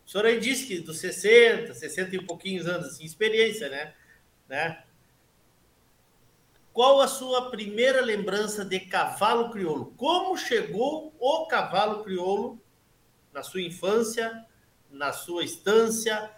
O 0.07 0.11
senhor 0.11 0.25
aí 0.25 0.41
disse 0.41 0.67
que 0.67 0.81
dos 0.81 0.99
60, 0.99 1.75
60 1.75 2.15
e 2.15 2.19
um 2.19 2.25
pouquinhos 2.25 2.67
anos, 2.67 2.87
assim, 2.87 3.05
experiência, 3.05 3.69
né? 3.69 3.93
né? 4.49 4.83
Qual 6.77 7.01
a 7.01 7.09
sua 7.09 7.49
primeira 7.51 8.03
lembrança 8.03 8.63
de 8.63 8.79
cavalo 8.81 9.49
crioulo? 9.49 9.95
Como 9.97 10.37
chegou 10.37 11.11
o 11.19 11.47
cavalo 11.47 12.05
crioulo 12.05 12.61
na 13.33 13.43
sua 13.43 13.63
infância, 13.63 14.45
na 14.91 15.11
sua 15.11 15.43
estância? 15.43 16.31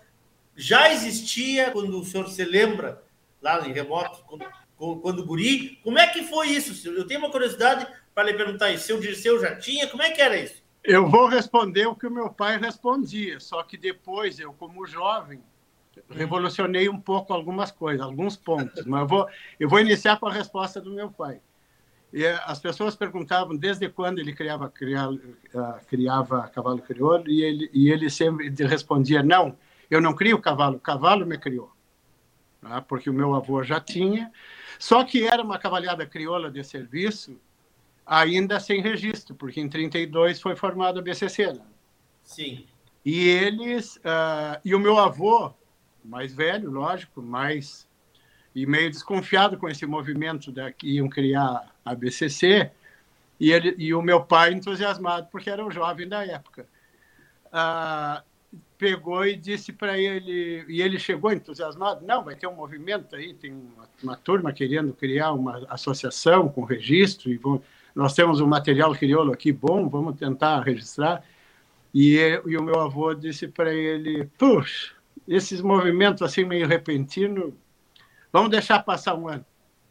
Já 0.54 0.92
existia, 0.92 1.72
quando 1.72 1.98
o 1.98 2.04
senhor 2.04 2.28
se 2.28 2.44
lembra, 2.44 3.02
lá 3.42 3.66
em 3.66 3.72
remoto, 3.72 4.22
quando, 4.28 5.00
quando 5.00 5.26
guri? 5.26 5.80
Como 5.82 5.98
é 5.98 6.06
que 6.06 6.22
foi 6.22 6.50
isso? 6.50 6.88
Eu 6.88 7.04
tenho 7.04 7.18
uma 7.18 7.32
curiosidade 7.32 7.84
para 8.14 8.30
lhe 8.30 8.34
perguntar 8.34 8.70
isso. 8.70 8.86
Seu 8.86 9.00
Dirceu 9.00 9.40
já 9.40 9.56
tinha? 9.56 9.88
Como 9.88 10.04
é 10.04 10.12
que 10.12 10.22
era 10.22 10.36
isso? 10.36 10.62
Eu 10.84 11.08
vou 11.10 11.26
responder 11.26 11.86
o 11.86 11.96
que 11.96 12.06
o 12.06 12.12
meu 12.12 12.30
pai 12.30 12.56
respondia, 12.58 13.40
só 13.40 13.64
que 13.64 13.76
depois, 13.76 14.38
eu, 14.38 14.52
como 14.52 14.86
jovem, 14.86 15.42
revolucionei 16.10 16.88
um 16.88 17.00
pouco 17.00 17.32
algumas 17.32 17.70
coisas, 17.70 18.00
alguns 18.00 18.36
pontos. 18.36 18.84
Mas 18.86 19.00
eu 19.02 19.06
vou, 19.06 19.28
eu 19.60 19.68
vou 19.68 19.80
iniciar 19.80 20.18
com 20.18 20.26
a 20.26 20.32
resposta 20.32 20.80
do 20.80 20.92
meu 20.92 21.10
pai. 21.10 21.40
E 22.12 22.26
as 22.26 22.58
pessoas 22.58 22.96
perguntavam 22.96 23.54
desde 23.54 23.88
quando 23.88 24.18
ele 24.18 24.32
criava, 24.32 24.70
criava, 24.70 25.12
uh, 25.12 25.86
criava 25.86 26.48
cavalo 26.48 26.78
crioulo, 26.78 27.28
e 27.28 27.42
ele, 27.42 27.70
e 27.72 27.90
ele 27.90 28.08
sempre 28.08 28.48
respondia: 28.64 29.22
Não, 29.22 29.56
eu 29.90 30.00
não 30.00 30.14
crio 30.14 30.40
cavalo, 30.40 30.76
o 30.76 30.80
cavalo 30.80 31.26
me 31.26 31.36
criou. 31.36 31.70
Ah, 32.62 32.80
porque 32.80 33.10
o 33.10 33.14
meu 33.14 33.34
avô 33.34 33.62
já 33.62 33.78
tinha. 33.78 34.32
Só 34.78 35.04
que 35.04 35.26
era 35.26 35.42
uma 35.42 35.58
cavalhada 35.58 36.06
crioula 36.06 36.50
de 36.50 36.64
serviço 36.64 37.38
ainda 38.06 38.58
sem 38.58 38.80
registro, 38.80 39.34
porque 39.34 39.60
em 39.60 39.68
32 39.68 40.40
foi 40.40 40.56
formado 40.56 40.98
a 40.98 41.02
BCC. 41.02 41.52
Né? 41.52 41.60
Sim. 42.22 42.66
E 43.04 43.28
eles, 43.28 43.96
uh, 43.96 44.58
e 44.64 44.74
o 44.74 44.78
meu 44.78 44.98
avô, 44.98 45.52
mais 46.04 46.32
velho, 46.32 46.70
lógico, 46.70 47.22
mais 47.22 47.88
e 48.54 48.66
meio 48.66 48.90
desconfiado 48.90 49.56
com 49.56 49.68
esse 49.68 49.86
movimento 49.86 50.50
da 50.50 50.72
que 50.72 50.88
iam 50.96 51.08
criar 51.08 51.72
a 51.84 51.94
BCC, 51.94 52.70
E, 53.40 53.52
ele, 53.52 53.74
e 53.78 53.94
o 53.94 54.02
meu 54.02 54.20
pai 54.20 54.52
entusiasmado, 54.52 55.28
porque 55.30 55.48
era 55.48 55.64
o 55.64 55.70
jovem 55.70 56.08
da 56.08 56.26
época. 56.26 56.66
Ah, 57.52 58.24
pegou 58.76 59.24
e 59.24 59.36
disse 59.36 59.72
para 59.72 59.96
ele, 59.98 60.64
e 60.68 60.82
ele 60.82 60.98
chegou 60.98 61.32
entusiasmado, 61.32 62.04
não, 62.04 62.24
vai 62.24 62.34
ter 62.34 62.46
um 62.46 62.54
movimento 62.54 63.14
aí, 63.14 63.34
tem 63.34 63.52
uma, 63.52 63.88
uma 64.02 64.16
turma 64.16 64.52
querendo 64.52 64.92
criar 64.92 65.32
uma 65.32 65.64
associação 65.68 66.48
com 66.48 66.64
registro, 66.64 67.30
e 67.30 67.36
vão, 67.36 67.62
nós 67.94 68.14
temos 68.14 68.40
um 68.40 68.46
material 68.46 68.92
crioulo 68.92 69.32
aqui 69.32 69.52
bom, 69.52 69.88
vamos 69.88 70.16
tentar 70.16 70.60
registrar. 70.62 71.22
E, 71.94 72.16
e 72.46 72.56
o 72.56 72.62
meu 72.62 72.80
avô 72.80 73.14
disse 73.14 73.48
para 73.48 73.72
ele, 73.72 74.26
puxa, 74.38 74.97
esses 75.28 75.60
movimentos 75.60 76.22
assim 76.22 76.44
meio 76.44 76.66
repentino, 76.66 77.56
vamos 78.32 78.50
deixar 78.50 78.82
passar 78.82 79.14
um 79.14 79.28
ano. 79.28 79.44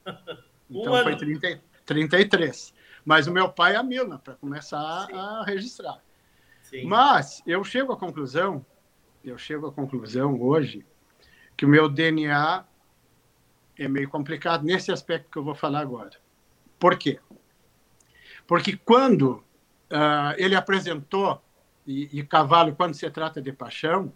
Um 0.69 0.81
Então 0.81 0.93
ano. 0.95 1.03
foi 1.05 1.15
30, 1.15 1.61
33. 1.85 2.73
Mas 3.05 3.25
o 3.25 3.31
meu 3.31 3.47
pai 3.47 3.73
é 3.73 3.77
a 3.77 3.83
Milna, 3.83 4.19
para 4.19 4.35
começar 4.35 5.07
a 5.13 5.45
registrar. 5.45 6.01
Sim. 6.61 6.83
Mas 6.83 7.41
eu 7.47 7.63
chego 7.63 7.93
à 7.93 7.97
conclusão, 7.97 8.65
eu 9.23 9.37
chego 9.37 9.67
à 9.67 9.71
conclusão 9.71 10.41
hoje, 10.41 10.85
que 11.55 11.65
o 11.65 11.69
meu 11.69 11.87
DNA 11.87 12.65
é 13.79 13.87
meio 13.87 14.09
complicado 14.09 14.65
nesse 14.65 14.91
aspecto 14.91 15.31
que 15.31 15.37
eu 15.37 15.43
vou 15.45 15.55
falar 15.55 15.79
agora. 15.79 16.11
Por 16.77 16.97
quê? 16.97 17.17
Porque 18.45 18.75
quando 18.75 19.41
ah, 19.89 20.35
ele 20.37 20.55
apresentou, 20.55 21.41
e, 21.85 22.19
e 22.19 22.23
cavalo, 22.25 22.75
quando 22.75 22.93
se 22.93 23.09
trata 23.09 23.41
de 23.41 23.53
paixão, 23.53 24.11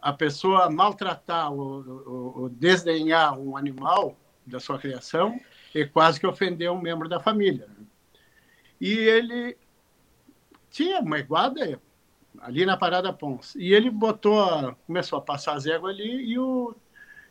a 0.00 0.12
pessoa 0.12 0.70
maltratar 0.70 1.52
ou, 1.52 2.34
ou, 2.36 2.48
desdenhar 2.48 3.38
um 3.38 3.56
animal 3.56 4.16
da 4.46 4.58
sua 4.60 4.78
criação 4.78 5.38
é 5.74 5.84
quase 5.84 6.18
que 6.18 6.26
ofender 6.26 6.70
um 6.70 6.80
membro 6.80 7.08
da 7.08 7.20
família. 7.20 7.68
E 8.80 8.92
ele 8.92 9.56
tinha 10.70 11.00
uma 11.00 11.18
iguada 11.18 11.80
ali 12.40 12.64
na 12.64 12.76
Parada 12.76 13.12
Pons. 13.12 13.54
E 13.56 13.72
ele 13.72 13.90
botou, 13.90 14.74
começou 14.86 15.18
a 15.18 15.22
passar 15.22 15.54
as 15.54 15.66
éguas 15.66 15.94
ali 15.94 16.32
e 16.32 16.38
o, 16.38 16.74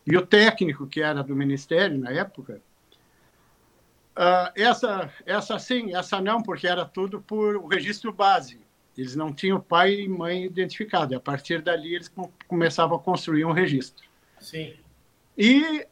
e 0.05 0.17
o 0.17 0.25
técnico, 0.25 0.87
que 0.87 1.01
era 1.01 1.23
do 1.23 1.35
Ministério 1.35 1.97
na 1.97 2.11
época, 2.11 2.61
ah, 4.15 4.51
essa, 4.55 5.13
essa 5.25 5.59
sim, 5.59 5.93
essa 5.95 6.19
não, 6.19 6.41
porque 6.41 6.67
era 6.67 6.83
tudo 6.83 7.21
por 7.21 7.55
o 7.55 7.67
registro 7.67 8.11
base. 8.11 8.59
Eles 8.97 9.15
não 9.15 9.31
tinham 9.31 9.61
pai 9.61 9.93
e 10.01 10.09
mãe 10.09 10.43
identificados. 10.45 11.11
E 11.11 11.15
a 11.15 11.19
partir 11.19 11.61
dali, 11.61 11.93
eles 11.93 12.07
com- 12.07 12.31
começavam 12.47 12.97
a 12.97 12.99
construir 12.99 13.45
um 13.45 13.51
registro. 13.51 14.07
Sim. 14.39 14.73
E, 15.37 15.85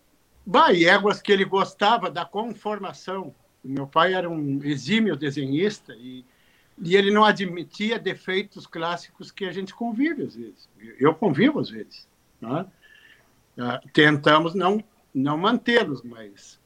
bah, 0.45 0.73
éguas 0.73 1.21
que 1.21 1.31
ele 1.31 1.45
gostava 1.45 2.09
da 2.09 2.25
conformação. 2.25 3.33
O 3.63 3.67
meu 3.69 3.85
pai 3.85 4.13
era 4.13 4.29
um 4.29 4.59
exímio 4.63 5.15
desenhista 5.15 5.93
e, 5.95 6.25
e 6.81 6.95
ele 6.95 7.11
não 7.11 7.23
admitia 7.23 7.99
defeitos 7.99 8.65
clássicos 8.65 9.31
que 9.31 9.45
a 9.45 9.51
gente 9.51 9.73
convive 9.73 10.23
às 10.23 10.35
vezes. 10.35 10.67
Eu 10.99 11.13
convivo 11.13 11.59
às 11.59 11.69
vezes. 11.69 12.07
né? 12.41 12.65
Ah, 13.57 13.81
tentamos 13.93 14.53
não, 14.53 14.83
não 15.13 15.37
mantê-los, 15.37 16.01
mas 16.03 16.59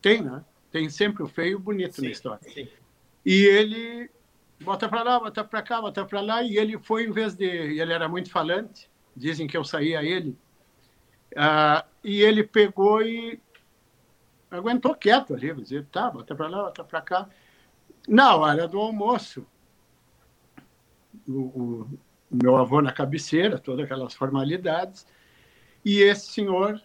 tem, 0.00 0.22
né? 0.22 0.44
Tem 0.70 0.88
sempre 0.88 1.22
o 1.22 1.28
feio 1.28 1.52
e 1.52 1.54
o 1.54 1.58
bonito 1.60 2.00
na 2.00 2.08
história. 2.08 2.40
Sim. 2.50 2.68
E 3.24 3.44
ele 3.44 4.10
bota 4.60 4.88
para 4.88 5.02
lá, 5.02 5.20
bota 5.20 5.44
para 5.44 5.62
cá, 5.62 5.80
bota 5.80 6.04
para 6.04 6.20
lá, 6.20 6.42
e 6.42 6.56
ele 6.56 6.78
foi, 6.78 7.04
em 7.04 7.10
vez 7.12 7.34
de. 7.34 7.44
Ele 7.44 7.92
era 7.92 8.08
muito 8.08 8.30
falante, 8.30 8.90
dizem 9.16 9.46
que 9.46 9.56
eu 9.56 9.64
saía 9.64 10.02
ele. 10.02 10.36
Ah, 11.36 11.84
e 12.02 12.20
ele 12.22 12.44
pegou 12.44 13.02
e 13.02 13.40
aguentou 14.50 14.94
quieto 14.94 15.34
ali, 15.34 15.52
dizer, 15.54 15.84
tá, 15.86 16.10
bota 16.10 16.34
para 16.34 16.48
lá, 16.48 16.62
bota 16.64 16.84
para 16.84 17.00
cá. 17.00 17.28
Na 18.06 18.36
hora 18.36 18.68
do 18.68 18.78
almoço, 18.78 19.46
o, 21.26 21.32
o- 21.32 21.88
meu 22.30 22.56
avô 22.56 22.80
na 22.82 22.92
cabeceira, 22.92 23.58
todas 23.58 23.84
aquelas 23.84 24.14
formalidades, 24.14 25.06
e 25.84 26.00
esse 26.00 26.32
senhor, 26.32 26.80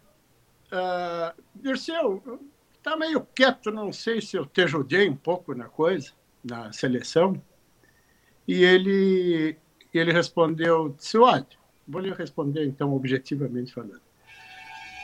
ah, 0.72 1.34
Dirceu, 1.56 2.42
tá 2.84 2.96
meio 2.98 3.26
quieto, 3.36 3.72
não 3.72 3.92
sei 3.92 4.22
se 4.22 4.38
eu 4.38 4.46
te 4.46 4.62
ajudei 4.62 5.10
um 5.10 5.16
pouco 5.16 5.54
na 5.56 5.66
coisa, 5.70 6.12
na 6.44 6.72
seleção. 6.72 7.42
E 8.50 8.64
ele, 8.64 9.56
ele 9.94 10.12
respondeu, 10.12 10.90
disse, 10.98 11.20
olha, 11.20 11.46
vou 11.88 12.02
lhe 12.02 12.12
responder 12.12 12.66
então 12.66 12.92
objetivamente 12.96 13.72
falando. 13.72 14.02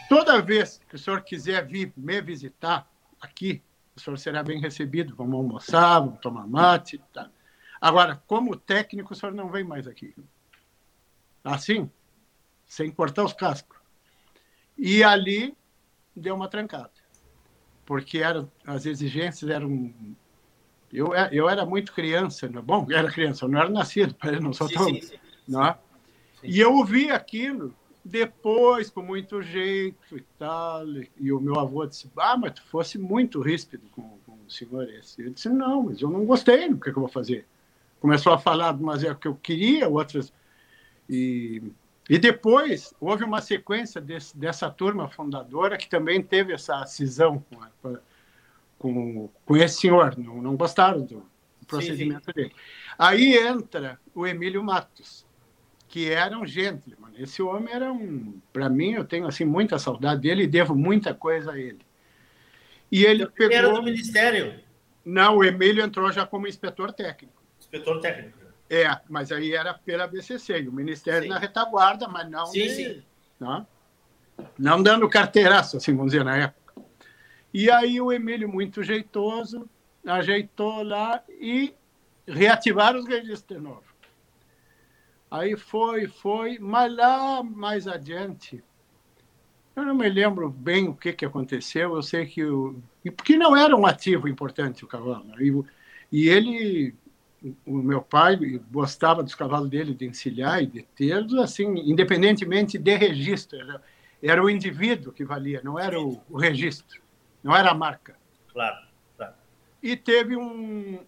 Toda 0.09 0.41
vez 0.41 0.81
que 0.89 0.95
o 0.95 0.97
senhor 0.97 1.21
quiser 1.21 1.63
vir 1.63 1.93
me 1.95 2.19
visitar 2.21 2.89
aqui, 3.21 3.61
o 3.95 3.99
senhor 3.99 4.17
será 4.17 4.41
bem 4.41 4.59
recebido. 4.59 5.15
Vamos 5.15 5.35
almoçar, 5.35 5.99
vamos 5.99 6.19
tomar 6.21 6.47
mate. 6.47 6.97
Tá. 7.13 7.29
Agora, 7.79 8.19
como 8.25 8.55
técnico, 8.55 9.13
o 9.13 9.15
senhor 9.15 9.31
não 9.31 9.47
vem 9.51 9.63
mais 9.63 9.87
aqui. 9.87 10.15
Assim, 11.43 11.87
sem 12.65 12.89
cortar 12.89 13.25
os 13.25 13.33
cascos. 13.33 13.77
E 14.75 15.03
ali 15.03 15.55
deu 16.15 16.33
uma 16.33 16.47
trancada. 16.47 16.89
Porque 17.85 18.17
eram, 18.17 18.51
as 18.65 18.87
exigências 18.87 19.51
eram. 19.51 19.93
Eu, 20.95 21.13
eu 21.31 21.49
era 21.49 21.65
muito 21.65 21.93
criança, 21.93 22.47
né? 22.47 22.61
bom, 22.61 22.87
era 22.89 23.11
criança, 23.11 23.45
eu 23.45 23.49
não 23.49 23.59
era 23.59 23.69
nascido, 23.69 24.15
não 24.41 24.53
sou 24.53 24.67
Sim, 24.67 24.75
tão. 24.75 24.85
sim, 24.93 25.01
sim. 25.01 25.17
Né? 25.47 25.75
E 26.43 26.59
eu 26.59 26.73
ouvi 26.73 27.09
aquilo 27.11 27.73
depois, 28.03 28.89
com 28.89 29.01
muito 29.01 29.41
jeito 29.41 30.17
e 30.17 30.21
tal. 30.37 30.85
E 31.19 31.31
o 31.31 31.39
meu 31.39 31.59
avô 31.59 31.85
disse: 31.85 32.09
Ah, 32.17 32.37
mas 32.37 32.53
tu 32.53 32.63
fosse 32.63 32.97
muito 32.97 33.41
ríspido 33.41 33.83
com, 33.91 34.19
com 34.25 34.33
o 34.33 34.49
senhor 34.49 34.87
esse. 34.89 35.21
Eu 35.23 35.31
disse: 35.31 35.49
Não, 35.49 35.83
mas 35.83 36.01
eu 36.01 36.09
não 36.09 36.25
gostei, 36.25 36.69
o 36.69 36.79
que, 36.79 36.91
que 36.91 36.97
eu 36.97 37.01
vou 37.01 37.07
fazer? 37.07 37.45
Começou 37.99 38.33
a 38.33 38.37
falar 38.37 38.73
de 38.73 38.83
umas 38.83 39.03
é 39.03 39.13
que 39.15 39.27
eu 39.27 39.35
queria, 39.35 39.89
outras. 39.89 40.31
E, 41.09 41.61
e 42.09 42.17
depois 42.17 42.93
houve 42.99 43.23
uma 43.23 43.41
sequência 43.41 44.01
desse, 44.01 44.37
dessa 44.37 44.69
turma 44.69 45.09
fundadora 45.09 45.77
que 45.77 45.89
também 45.89 46.21
teve 46.21 46.53
essa 46.53 46.85
cisão 46.85 47.43
com, 47.49 47.61
a- 47.63 47.99
com, 48.77 49.29
com 49.45 49.57
esse 49.57 49.81
senhor. 49.81 50.17
Não, 50.17 50.41
não 50.41 50.55
gostaram 50.55 51.01
do 51.01 51.25
procedimento 51.67 52.31
dele. 52.33 52.53
Aí 52.97 53.35
entra 53.37 53.99
o 54.13 54.25
Emílio 54.25 54.63
Matos 54.63 55.25
que 55.95 56.11
era 56.11 56.37
um 56.37 56.45
gentleman. 56.45 57.11
Esse 57.17 57.41
homem 57.41 57.73
era 57.73 57.89
um, 57.89 58.37
para 58.51 58.67
mim, 58.67 58.91
eu 58.91 59.05
tenho 59.05 59.27
assim 59.27 59.45
muita 59.45 59.79
saudade 59.79 60.19
dele 60.19 60.43
e 60.43 60.47
devo 60.47 60.75
muita 60.75 61.13
coisa 61.13 61.53
a 61.53 61.57
ele. 61.57 61.79
E 62.91 63.05
ele 63.05 63.25
pegou. 63.27 63.55
Era 63.55 63.69
do 63.71 63.81
Ministério, 63.81 64.59
Não, 65.05 65.37
o 65.37 65.43
Emílio 65.45 65.81
entrou 65.81 66.11
já 66.11 66.25
como 66.25 66.47
inspetor 66.47 66.91
técnico. 66.91 67.41
inspetor 67.57 68.01
técnico. 68.01 68.37
É, 68.69 68.99
mas 69.07 69.31
aí 69.31 69.53
era 69.53 69.73
pela 69.73 70.05
BCC, 70.05 70.67
o 70.67 70.71
Ministério 70.73 71.29
na 71.29 71.37
retaguarda, 71.37 72.09
mas 72.09 72.29
não. 72.29 72.45
Sim, 72.47 72.59
de- 72.63 72.69
sim. 72.71 73.03
Não, 73.39 73.65
não 74.57 74.83
dando 74.83 75.07
carteiraço, 75.07 75.77
assim, 75.77 75.95
vamos 75.95 76.11
dizer, 76.11 76.25
na 76.25 76.35
época. 76.35 76.64
E 77.57 77.71
aí 77.71 78.01
o 78.01 78.11
Emílio, 78.11 78.49
muito 78.49 78.83
jeitoso, 78.83 79.65
ajeitou 80.05 80.83
lá 80.83 81.23
e 81.39 81.73
reativaram 82.27 82.99
os 82.99 83.07
registros 83.07 83.57
de 83.57 83.63
novo. 83.63 83.85
Aí 85.31 85.55
foi, 85.55 86.05
foi, 86.05 86.59
mas 86.59 86.93
lá 86.93 87.41
mais 87.41 87.87
adiante, 87.87 88.61
eu 89.73 89.85
não 89.85 89.95
me 89.95 90.09
lembro 90.09 90.49
bem 90.49 90.89
o 90.89 90.93
que, 90.93 91.13
que 91.13 91.23
aconteceu, 91.23 91.95
eu 91.95 92.03
sei 92.03 92.25
que 92.25 92.43
o. 92.43 92.75
Porque 93.15 93.37
não 93.37 93.55
era 93.55 93.73
um 93.73 93.85
ativo 93.85 94.27
importante 94.27 94.83
o 94.83 94.87
cavalo. 94.87 95.23
né? 95.23 95.35
E, 95.39 95.63
e 96.11 96.27
ele, 96.27 96.93
o 97.65 97.77
meu 97.77 98.01
pai, 98.01 98.35
gostava 98.69 99.23
dos 99.23 99.33
cavalos 99.33 99.69
dele 99.69 99.93
de 99.93 100.05
encilhar 100.05 100.61
e 100.61 100.65
de 100.65 100.81
tê-los, 100.93 101.35
assim, 101.35 101.73
independentemente 101.89 102.77
de 102.77 102.97
registro. 102.97 103.57
Era, 103.57 103.81
era 104.21 104.43
o 104.43 104.49
indivíduo 104.49 105.13
que 105.13 105.23
valia, 105.23 105.61
não 105.63 105.79
era 105.79 105.97
o, 105.97 106.21
o 106.29 106.37
registro, 106.37 107.04
não 107.45 107.55
era 107.55 107.69
a 107.69 107.75
marca. 107.75 108.15
Claro, 108.51 108.87
claro. 109.15 109.35
E 109.83 109.95
teve 109.95 110.35
um. 110.35 110.99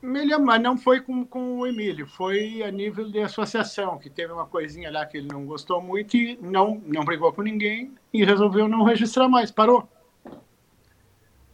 Mas 0.00 0.62
não 0.62 0.78
foi 0.78 1.00
com, 1.00 1.24
com 1.24 1.58
o 1.58 1.66
Emílio, 1.66 2.06
foi 2.06 2.62
a 2.62 2.70
nível 2.70 3.10
de 3.10 3.18
associação, 3.18 3.98
que 3.98 4.08
teve 4.08 4.32
uma 4.32 4.46
coisinha 4.46 4.92
lá 4.92 5.04
que 5.04 5.16
ele 5.16 5.26
não 5.26 5.44
gostou 5.44 5.82
muito 5.82 6.16
e 6.16 6.36
não, 6.40 6.80
não 6.86 7.04
brigou 7.04 7.32
com 7.32 7.42
ninguém 7.42 7.92
e 8.12 8.24
resolveu 8.24 8.68
não 8.68 8.84
registrar 8.84 9.28
mais, 9.28 9.50
parou. 9.50 9.88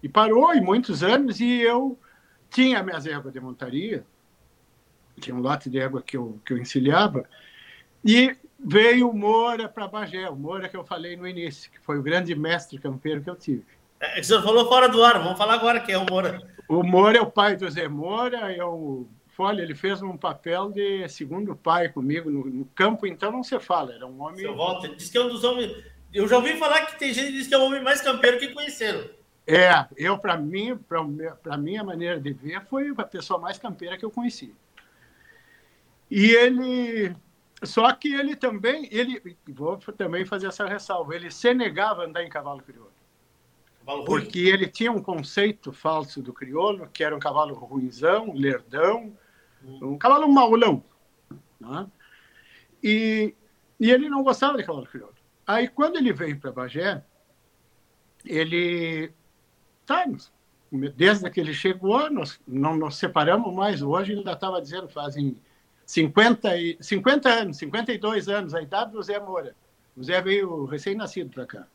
E 0.03 0.09
parou, 0.11 0.55
e 0.55 0.61
muitos 0.61 1.03
anos, 1.03 1.40
e 1.40 1.62
eu 1.62 1.98
tinha 2.51 2.83
minhas 2.83 3.07
éguas 3.07 3.33
de 3.33 3.40
montaria, 3.40 4.05
tinha 5.18 5.35
um 5.35 5.40
lote 5.40 5.70
de 5.70 5.79
égua 5.79 6.03
que 6.03 6.18
eu, 6.18 6.38
que 6.44 6.53
eu 6.53 6.59
encilhava, 6.59 7.25
e 8.05 8.37
veio 8.59 9.09
o 9.09 9.16
Moura 9.16 9.70
para 9.70 9.88
Bagé, 9.88 10.29
o 10.29 10.37
Moura 10.37 10.68
que 10.68 10.77
eu 10.77 10.85
falei 10.85 11.16
no 11.16 11.27
início, 11.27 11.70
que 11.70 11.81
foi 11.81 11.98
o 11.98 12.03
grande 12.03 12.35
mestre 12.35 12.79
campeiro 12.79 13.22
que 13.22 13.31
eu 13.31 13.37
tive. 13.37 13.64
É, 14.02 14.16
que 14.16 14.24
você 14.24 14.42
falou 14.42 14.66
fora 14.66 14.88
do 14.88 15.00
ar, 15.04 15.20
vamos 15.20 15.38
falar 15.38 15.54
agora 15.54 15.78
que 15.78 15.92
é 15.92 15.96
o 15.96 16.04
Moura. 16.04 16.42
O 16.68 16.82
Moura 16.82 17.18
é 17.18 17.20
o 17.20 17.30
pai 17.30 17.56
do 17.56 17.70
Zé 17.70 17.86
Moura, 17.86 18.52
é 18.52 18.64
o. 18.64 19.06
Olha, 19.38 19.62
ele 19.62 19.74
fez 19.74 20.02
um 20.02 20.16
papel 20.16 20.70
de 20.70 21.08
segundo 21.08 21.56
pai 21.56 21.88
comigo 21.88 22.30
no, 22.30 22.44
no 22.44 22.64
campo, 22.66 23.06
então 23.06 23.32
não 23.32 23.42
se 23.42 23.58
fala, 23.58 23.92
era 23.92 24.06
um 24.06 24.20
homem. 24.20 24.40
Seu 24.40 24.56
Walter 24.56 24.94
diz 24.94 25.08
que 25.08 25.18
é 25.18 25.20
um 25.20 25.28
dos 25.28 25.42
homens. 25.42 25.72
Eu 26.12 26.28
já 26.28 26.36
ouvi 26.36 26.56
falar 26.56 26.86
que 26.86 26.98
tem 26.98 27.12
gente 27.12 27.28
que 27.28 27.32
diz 27.32 27.46
que 27.46 27.54
é 27.54 27.58
o 27.58 27.64
homem 27.64 27.82
mais 27.82 28.00
campeiro 28.00 28.38
que 28.38 28.48
conheceram. 28.48 29.08
É, 29.46 29.86
eu, 29.96 30.18
para 30.18 30.36
mim, 30.36 30.76
para 30.76 31.56
minha 31.56 31.82
maneira 31.82 32.20
de 32.20 32.32
ver, 32.32 32.64
foi 32.66 32.92
a 32.96 33.04
pessoa 33.04 33.40
mais 33.40 33.58
campeira 33.58 33.96
que 33.96 34.04
eu 34.04 34.10
conheci. 34.10 34.54
E 36.10 36.30
ele. 36.30 37.16
Só 37.64 37.92
que 37.92 38.12
ele 38.12 38.36
também, 38.36 38.88
ele, 38.90 39.22
vou 39.48 39.76
também 39.76 40.24
fazer 40.24 40.48
essa 40.48 40.66
ressalva, 40.66 41.14
ele 41.14 41.30
se 41.30 41.54
negava 41.54 42.02
a 42.02 42.06
andar 42.06 42.24
em 42.24 42.28
cavalo 42.28 42.62
crioulo. 42.62 42.91
Porque 44.07 44.38
ele 44.40 44.68
tinha 44.68 44.92
um 44.92 45.03
conceito 45.03 45.73
falso 45.73 46.23
do 46.23 46.33
crioulo, 46.33 46.88
que 46.92 47.03
era 47.03 47.14
um 47.14 47.18
cavalo 47.18 47.55
ruizão, 47.55 48.33
lerdão, 48.33 49.12
hum. 49.64 49.92
um 49.92 49.99
cavalo 49.99 50.29
maulão. 50.29 50.83
Né? 51.61 51.87
E, 52.83 53.35
e 53.79 53.90
ele 53.90 54.09
não 54.09 54.23
gostava 54.23 54.57
de 54.57 54.64
cavalo 54.64 54.87
crioulo. 54.87 55.14
Aí, 55.47 55.68
quando 55.68 55.97
ele 55.97 56.12
veio 56.12 56.38
para 56.38 56.53
Bagé, 56.53 57.03
ele 58.25 59.12
tá, 59.85 60.05
desde 60.97 61.29
que 61.31 61.40
ele 61.40 61.53
chegou, 61.53 62.09
nós 62.11 62.40
não 62.47 62.77
nos 62.77 62.97
separamos 62.97 63.53
mais. 63.53 63.83
Hoje 63.83 64.12
ele 64.12 64.21
ainda 64.21 64.33
estava 64.33 64.61
dizendo, 64.61 64.88
fazem 64.88 65.37
50, 65.85 66.57
e, 66.57 66.79
50 66.81 67.29
anos, 67.29 67.57
52 67.59 68.29
anos, 68.29 68.55
a 68.55 68.62
idade 68.62 68.92
do 68.92 69.03
Zé 69.03 69.18
Moura. 69.18 69.55
O 69.97 70.03
Zé 70.03 70.21
veio 70.23 70.64
recém-nascido 70.64 71.31
para 71.31 71.47
cá. 71.47 71.66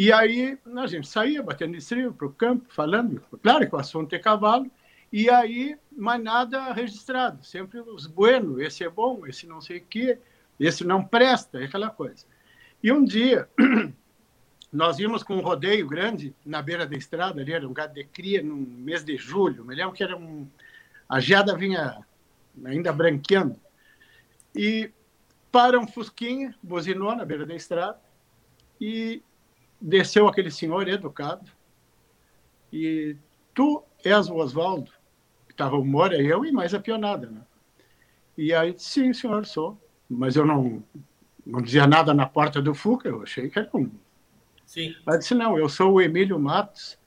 E 0.00 0.10
aí 0.10 0.58
a 0.78 0.86
gente 0.86 1.06
saía 1.06 1.42
batendo 1.42 1.76
estribo 1.76 2.14
para 2.14 2.26
o 2.26 2.32
campo, 2.32 2.64
falando, 2.70 3.22
claro 3.42 3.68
que 3.68 3.76
o 3.76 3.78
assunto 3.78 4.14
é 4.14 4.18
cavalo, 4.18 4.70
e 5.12 5.28
aí 5.28 5.76
mais 5.92 6.22
nada 6.22 6.72
registrado, 6.72 7.44
sempre 7.44 7.80
os 7.80 8.06
bueno, 8.06 8.62
esse 8.62 8.82
é 8.82 8.88
bom, 8.88 9.26
esse 9.26 9.46
não 9.46 9.60
sei 9.60 9.76
o 9.76 9.84
quê, 9.84 10.18
esse 10.58 10.84
não 10.84 11.04
presta, 11.04 11.62
aquela 11.62 11.90
coisa. 11.90 12.24
E 12.82 12.90
um 12.90 13.04
dia 13.04 13.46
nós 14.72 14.98
íamos 14.98 15.22
com 15.22 15.36
um 15.36 15.42
rodeio 15.42 15.86
grande 15.86 16.34
na 16.46 16.62
beira 16.62 16.86
da 16.86 16.96
estrada, 16.96 17.42
ali 17.42 17.52
era 17.52 17.68
um 17.68 17.74
gado 17.74 17.92
de 17.92 18.04
cria 18.04 18.42
no 18.42 18.56
mês 18.56 19.04
de 19.04 19.18
julho, 19.18 19.66
me 19.66 19.74
lembro 19.74 19.92
que 19.92 20.02
era 20.02 20.16
um... 20.16 20.48
a 21.06 21.20
geada 21.20 21.54
vinha 21.54 22.02
ainda 22.64 22.90
branqueando. 22.90 23.60
E 24.56 24.90
para 25.52 25.78
um 25.78 25.86
fusquinha, 25.86 26.54
buzinou 26.62 27.14
na 27.14 27.26
beira 27.26 27.44
da 27.44 27.54
estrada 27.54 28.00
e 28.80 29.22
desceu 29.80 30.28
aquele 30.28 30.50
senhor 30.50 30.88
educado 30.88 31.50
e 32.72 33.16
tu 33.54 33.82
és 34.04 34.28
o 34.28 34.36
Oswaldo? 34.36 34.92
Estava 35.48 35.76
o 35.76 35.84
Moura, 35.84 36.20
eu 36.20 36.44
e 36.44 36.52
mais 36.52 36.72
a 36.74 36.80
pionada, 36.80 37.28
né? 37.28 37.42
E 38.36 38.54
aí, 38.54 38.74
sim, 38.78 39.12
senhor, 39.12 39.44
sou. 39.44 39.78
Mas 40.08 40.36
eu 40.36 40.46
não, 40.46 40.82
não 41.44 41.60
dizia 41.60 41.86
nada 41.86 42.14
na 42.14 42.26
porta 42.26 42.62
do 42.62 42.74
Fuca, 42.74 43.08
eu 43.08 43.22
achei 43.22 43.50
que 43.50 43.58
era 43.58 43.68
um... 43.74 43.90
Sim. 44.64 44.94
Mas 45.04 45.20
disse, 45.20 45.34
não, 45.34 45.58
eu 45.58 45.68
sou 45.68 45.94
o 45.94 46.00
Emílio 46.00 46.38
Matos, 46.38 46.98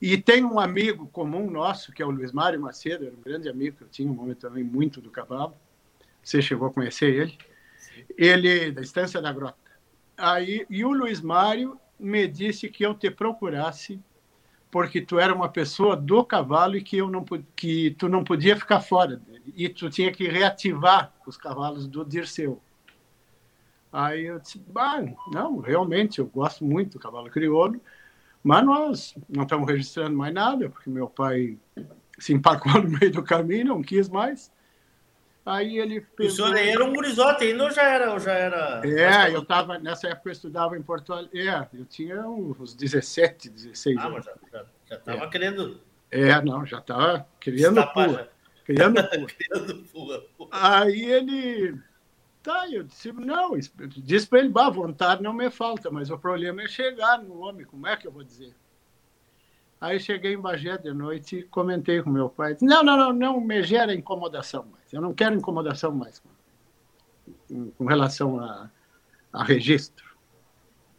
e 0.00 0.18
tem 0.18 0.44
um 0.44 0.58
amigo 0.58 1.06
comum 1.06 1.50
nosso, 1.50 1.92
que 1.92 2.02
é 2.02 2.06
o 2.06 2.10
Luiz 2.10 2.32
Mário 2.32 2.60
Macedo, 2.60 3.06
era 3.06 3.14
um 3.14 3.22
grande 3.22 3.48
amigo 3.48 3.78
que 3.78 3.84
eu 3.84 3.88
tinha, 3.88 4.10
um 4.10 4.20
homem 4.20 4.34
também 4.34 4.62
muito 4.62 5.00
do 5.00 5.10
cavalo. 5.10 5.54
Você 6.22 6.42
chegou 6.42 6.68
a 6.68 6.72
conhecer 6.72 7.14
ele. 7.14 7.38
Sim. 7.76 8.04
Ele, 8.16 8.70
da 8.70 8.82
Estância 8.82 9.22
da 9.22 9.32
Grota. 9.32 9.56
Aí, 10.16 10.66
e 10.68 10.84
o 10.84 10.92
Luiz 10.92 11.20
Mário 11.20 11.80
me 12.04 12.28
disse 12.28 12.68
que 12.68 12.84
eu 12.84 12.94
te 12.94 13.10
procurasse 13.10 14.00
porque 14.70 15.00
tu 15.00 15.18
era 15.18 15.32
uma 15.32 15.48
pessoa 15.48 15.96
do 15.96 16.24
cavalo 16.24 16.76
e 16.76 16.82
que 16.82 16.96
eu 16.96 17.08
não 17.08 17.24
que 17.54 17.92
tu 17.92 18.08
não 18.08 18.24
podia 18.24 18.56
ficar 18.56 18.80
fora 18.80 19.20
e 19.56 19.68
tu 19.68 19.88
tinha 19.88 20.10
que 20.12 20.26
reativar 20.28 21.12
os 21.26 21.36
cavalos 21.36 21.86
do 21.86 22.04
Dirceu. 22.04 22.60
Aí 23.92 24.24
eu 24.24 24.40
disse, 24.40 24.58
bah, 24.58 25.00
não, 25.30 25.58
realmente 25.58 26.18
eu 26.18 26.26
gosto 26.26 26.64
muito 26.64 26.94
do 26.94 26.98
cavalo 26.98 27.30
crioulo 27.30 27.80
mas 28.44 28.62
nós 28.62 29.14
não 29.26 29.44
estamos 29.44 29.66
registrando 29.66 30.14
mais 30.14 30.34
nada, 30.34 30.68
porque 30.68 30.90
meu 30.90 31.08
pai 31.08 31.58
se 32.18 32.34
empacou 32.34 32.74
no 32.82 32.90
meio 32.90 33.10
do 33.10 33.22
caminho, 33.22 33.68
não 33.68 33.82
quis 33.82 34.06
mais. 34.06 34.52
Aí 35.44 35.78
ele 35.78 36.00
pegou... 36.00 36.32
O 36.32 36.34
senhor 36.34 36.56
era 36.56 36.84
um 36.84 36.92
gurizote 36.92 37.44
ainda 37.44 37.64
ou 37.64 37.70
já 37.70 37.82
era? 37.82 38.12
Ou 38.12 38.18
já 38.18 38.32
era... 38.32 38.80
É, 38.84 39.34
eu 39.34 39.42
estava, 39.42 39.78
nessa 39.78 40.08
época 40.08 40.30
eu 40.30 40.32
estudava 40.32 40.76
em 40.76 40.82
Porto 40.82 41.12
Alegre, 41.12 41.48
é, 41.48 41.68
eu 41.74 41.84
tinha 41.84 42.26
uns 42.26 42.74
17, 42.74 43.50
16 43.50 43.96
ah, 43.98 44.06
anos. 44.06 44.26
Ah, 44.26 44.32
mas 44.52 44.66
já 44.88 44.96
estava 44.96 45.24
é. 45.24 45.28
querendo... 45.28 45.80
É, 46.10 46.40
não, 46.42 46.64
já 46.64 46.78
estava 46.78 47.26
querendo 47.40 47.86
pula. 47.92 48.30
Querendo 48.64 49.84
pula. 49.92 50.24
Aí 50.50 51.04
ele 51.04 51.78
Tá, 52.44 52.70
eu 52.70 52.82
disse, 52.82 53.10
não, 53.10 53.52
disse 53.88 54.26
para 54.26 54.40
ele, 54.40 54.50
bah, 54.50 54.68
vontade 54.68 55.22
não 55.22 55.32
me 55.32 55.50
falta, 55.50 55.90
mas 55.90 56.10
o 56.10 56.18
problema 56.18 56.60
é 56.60 56.68
chegar 56.68 57.22
no 57.22 57.38
homem, 57.38 57.64
como 57.64 57.86
é 57.86 57.96
que 57.96 58.06
eu 58.06 58.12
vou 58.12 58.22
dizer? 58.22 58.54
Aí 59.84 60.00
cheguei 60.00 60.32
em 60.32 60.40
Bagé 60.40 60.78
de 60.78 60.94
noite 60.94 61.40
e 61.40 61.42
comentei 61.42 62.00
com 62.02 62.08
meu 62.08 62.30
pai, 62.30 62.56
não, 62.62 62.82
não, 62.82 62.96
não, 62.96 63.12
não 63.12 63.38
me 63.38 63.62
gera 63.62 63.94
incomodação 63.94 64.64
mais, 64.64 64.90
eu 64.90 64.98
não 65.02 65.12
quero 65.12 65.34
incomodação 65.34 65.92
mais 65.92 66.22
com, 67.76 67.84
relação 67.84 68.40
a, 68.40 68.70
a 69.30 69.44
registro. 69.44 70.16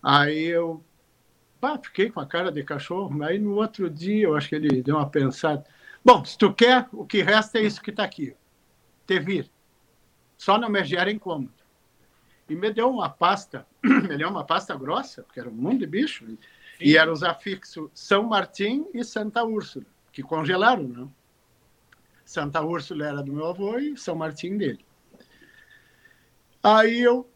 Aí 0.03 0.45
eu 0.45 0.83
pá, 1.59 1.79
fiquei 1.79 2.11
com 2.11 2.19
a 2.19 2.27
cara 2.27 2.51
de 2.51 2.63
cachorro, 2.63 3.23
aí 3.23 3.39
no 3.39 3.55
outro 3.55 3.89
dia 3.89 4.25
eu 4.25 4.35
acho 4.35 4.49
que 4.49 4.55
ele 4.55 4.83
deu 4.83 4.97
uma 4.97 5.09
pensada, 5.09 5.65
bom, 6.03 6.23
se 6.23 6.37
tu 6.37 6.53
quer, 6.53 6.87
o 6.93 7.07
que 7.07 7.23
resta 7.23 7.57
é 7.57 7.63
isso 7.63 7.81
que 7.81 7.89
está 7.89 8.03
aqui, 8.03 8.35
te 9.07 9.19
vir 9.19 9.49
só 10.37 10.59
não 10.59 10.69
me 10.69 10.83
gera 10.83 11.11
incômodo. 11.11 11.53
E 12.47 12.55
me 12.55 12.71
deu 12.71 12.91
uma 12.91 13.09
pasta, 13.09 13.65
me 13.83 14.15
deu 14.15 14.29
uma 14.29 14.43
pasta 14.43 14.75
grossa, 14.75 15.23
porque 15.23 15.39
era 15.39 15.49
um 15.49 15.53
monte 15.53 15.79
de 15.79 15.87
bicho. 15.87 16.23
E 16.79 16.97
eram 16.97 17.13
os 17.13 17.23
afixos 17.23 17.89
São 17.93 18.23
Martim 18.23 18.87
e 18.93 19.03
Santa 19.03 19.43
Úrsula, 19.43 19.85
que 20.11 20.21
congelaram, 20.21 20.83
não? 20.83 21.13
Santa 22.25 22.61
Úrsula 22.61 23.05
era 23.05 23.23
do 23.23 23.31
meu 23.31 23.47
avô 23.47 23.77
e 23.77 23.97
São 23.97 24.15
Martim 24.15 24.57
dele. 24.57 24.83
Aí 26.63 26.99
eu 26.99 27.29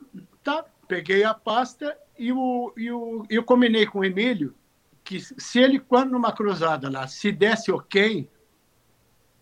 tá, 0.43 0.65
peguei 0.87 1.23
a 1.23 1.33
pasta 1.33 1.95
e 2.17 2.33
o, 2.33 2.73
e 2.75 2.91
o, 2.91 3.23
eu 3.29 3.43
combinei 3.43 3.85
com 3.85 3.99
o 3.99 4.05
Emílio 4.05 4.55
que 5.03 5.19
se 5.19 5.59
ele, 5.59 5.79
quando 5.79 6.11
numa 6.11 6.31
cruzada 6.31 6.89
lá, 6.89 7.07
se 7.07 7.31
desse 7.31 7.71
ok, 7.71 8.29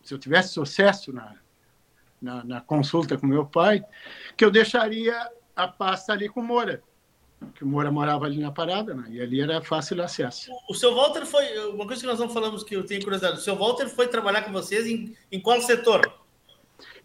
se 0.02 0.14
eu 0.14 0.18
tivesse 0.18 0.54
sucesso 0.54 1.12
na, 1.12 1.36
na, 2.22 2.44
na, 2.44 2.62
consulta 2.62 3.18
com 3.18 3.28
meu 3.28 3.46
pai, 3.46 3.84
que 4.38 4.46
eu 4.46 4.52
deixaria 4.52 5.30
a 5.56 5.68
pasta 5.68 6.14
ali 6.14 6.30
com 6.30 6.40
o 6.40 6.44
Moura, 6.44 6.82
que 7.54 7.64
o 7.64 7.68
Moura 7.68 7.92
morava 7.92 8.26
ali 8.26 8.40
na 8.40 8.52
parada, 8.52 8.94
né? 8.94 9.06
e 9.10 9.22
ali 9.22 9.42
era 9.42 9.62
fácil 9.62 10.02
acesso. 10.02 10.52
O, 10.52 10.74
o 10.74 10.76
seu 10.76 10.94
Walter 10.96 11.26
foi, 11.26 11.58
uma 11.70 11.86
coisa 11.86 12.02
que 12.02 12.08
nós 12.08 12.20
não 12.20 12.30
falamos 12.30 12.64
que 12.64 12.76
eu 12.76 12.86
tenho 12.86 13.02
curiosidade, 13.04 13.38
o 13.38 13.42
seu 13.42 13.56
Walter 13.56 13.88
foi 13.90 14.08
trabalhar 14.08 14.44
com 14.44 14.52
vocês 14.52 14.88
em, 14.88 15.16
em 15.32 15.40
qual 15.40 15.62
setor? 15.62 16.12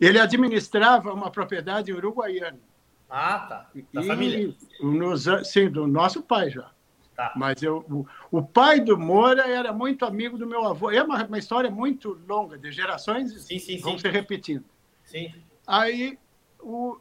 Ele 0.01 0.19
administrava 0.19 1.13
uma 1.13 1.31
propriedade 1.31 1.93
uruguaiana. 1.93 2.61
Ah, 3.09 3.39
tá. 3.41 3.71
Da 3.93 4.03
e, 4.03 4.07
família? 4.07 4.55
Nos, 4.81 5.27
sim, 5.45 5.69
do 5.69 5.87
nosso 5.87 6.23
pai 6.23 6.51
já. 6.51 6.71
Tá. 7.15 7.33
Mas 7.37 7.63
eu, 7.63 7.85
o, 7.91 8.07
o, 8.31 8.43
pai 8.43 8.81
do 8.81 8.99
Moura 8.99 9.47
era 9.47 9.71
muito 9.71 10.07
amigo 10.07 10.39
do 10.39 10.47
meu 10.47 10.65
avô. 10.65 10.91
É 10.91 11.03
uma, 11.03 11.23
uma 11.25 11.39
história 11.39 11.71
muito 11.71 12.19
longa, 12.27 12.57
de 12.57 12.73
gerações, 12.73 13.33
sim, 13.43 13.59
sim, 13.59 13.79
vão 13.79 13.93
sim. 13.93 13.99
se 13.99 14.09
repetindo. 14.09 14.65
Sim. 15.05 15.33
Aí, 15.67 16.19
o, 16.59 16.97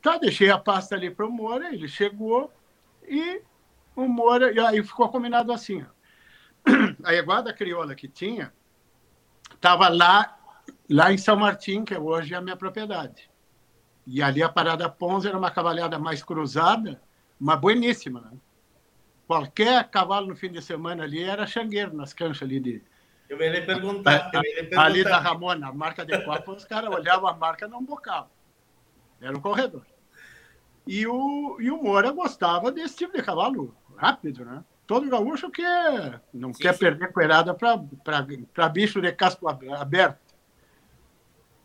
tá, 0.00 0.18
deixei 0.18 0.50
a 0.50 0.58
pasta 0.58 0.94
ali 0.94 1.10
para 1.10 1.26
o 1.26 1.32
Moura, 1.32 1.74
ele 1.74 1.88
chegou 1.88 2.52
e 3.08 3.42
o 3.94 4.06
Moura, 4.06 4.52
e 4.52 4.58
aí 4.58 4.82
ficou 4.82 5.08
combinado 5.08 5.52
assim. 5.52 5.84
A 7.04 7.14
Iguada 7.14 7.52
Crioula 7.52 7.94
que 7.94 8.08
tinha 8.08 8.52
estava 9.54 9.88
lá, 9.88 10.38
lá 10.90 11.12
em 11.12 11.18
São 11.18 11.36
Martim, 11.36 11.84
que 11.84 11.94
é 11.94 11.98
hoje 11.98 12.34
é 12.34 12.36
a 12.36 12.40
minha 12.40 12.56
propriedade. 12.56 13.30
E 14.06 14.22
ali 14.22 14.42
a 14.42 14.48
Parada 14.48 14.88
Ponza 14.88 15.28
era 15.28 15.38
uma 15.38 15.50
cavalhada 15.50 15.98
mais 15.98 16.22
cruzada, 16.22 17.00
mas 17.38 17.60
bueníssima. 17.60 18.20
Né? 18.20 18.38
Qualquer 19.26 19.88
cavalo 19.90 20.28
no 20.28 20.36
fim 20.36 20.50
de 20.50 20.60
semana 20.60 21.04
ali 21.04 21.22
era 21.22 21.46
xangueiro 21.46 21.96
nas 21.96 22.12
canchas 22.12 22.42
ali 22.42 22.60
de, 22.60 22.84
eu 23.28 23.40
ia 23.40 23.50
lhe 23.50 23.62
perguntar. 23.62 24.30
Eu 24.32 24.42
ia 24.42 24.48
lhe 24.48 24.68
perguntar. 24.68 24.84
Ali 24.84 25.04
da 25.04 25.18
Ramona, 25.18 25.68
a 25.68 25.72
marca 25.72 26.04
de 26.04 26.18
copa, 26.24 26.52
os 26.52 26.64
caras 26.64 26.90
olhavam 26.90 27.28
a 27.28 27.34
marca 27.34 27.66
não 27.66 27.84
bocavam. 27.84 28.30
Era 29.20 29.36
um 29.36 29.40
corredor. 29.40 29.84
E 30.86 31.06
o, 31.06 31.56
e 31.60 31.70
o 31.70 31.82
Moura 31.82 32.12
gostava 32.12 32.70
desse 32.70 32.96
tipo 32.96 33.16
de 33.16 33.22
cavalo 33.22 33.74
rápido, 33.96 34.44
né? 34.44 34.62
Todo 34.86 35.10
gaúcho 35.10 35.50
quer, 35.50 36.22
não 36.32 36.52
sim, 36.52 36.62
quer 36.62 36.74
sim. 36.74 36.78
perder 36.78 37.12
coerada 37.12 37.52
para 37.52 38.68
bicho 38.68 39.00
de 39.00 39.10
casco 39.12 39.48
aberto. 39.48 40.26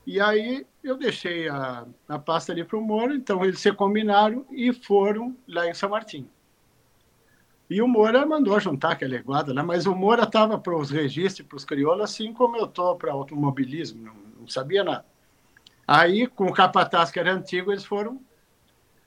E 0.08 0.20
aí 0.20 0.66
eu 0.84 0.98
deixei 0.98 1.48
a, 1.48 1.86
a 2.10 2.18
pasta 2.18 2.52
ali 2.52 2.64
para 2.64 2.78
o 2.78 2.82
Moura, 2.82 3.14
então 3.14 3.46
eles 3.46 3.60
se 3.60 3.72
combinaram 3.72 4.46
e 4.50 4.74
foram 4.74 5.38
lá 5.48 5.68
em 5.68 5.74
São 5.76 5.90
Martinho. 5.90 6.30
E 7.70 7.82
o 7.82 7.88
Moura 7.88 8.26
mandou 8.26 8.60
juntar 8.60 8.94
aquela 8.94 9.16
iguada 9.16 9.54
lá, 9.54 9.64
mas 9.64 9.86
o 9.86 9.96
Moura 9.96 10.24
estava 10.24 10.58
para 10.58 10.76
os 10.76 10.90
registros, 10.90 11.48
para 11.48 11.56
os 11.56 11.64
crioulos, 11.64 12.04
assim 12.04 12.34
como 12.34 12.58
eu 12.58 12.66
estou 12.66 12.96
para 12.98 13.14
automobilismo, 13.14 14.04
não, 14.04 14.14
não, 14.40 14.48
sabia 14.48 14.84
nada. 14.84 15.06
Aí, 15.88 16.28
com 16.28 16.48
o 16.48 16.54
capataz 16.54 17.12
que 17.12 17.20
era 17.20 17.32
antigo, 17.32 17.72
eles 17.72 17.86
foram 17.86 18.20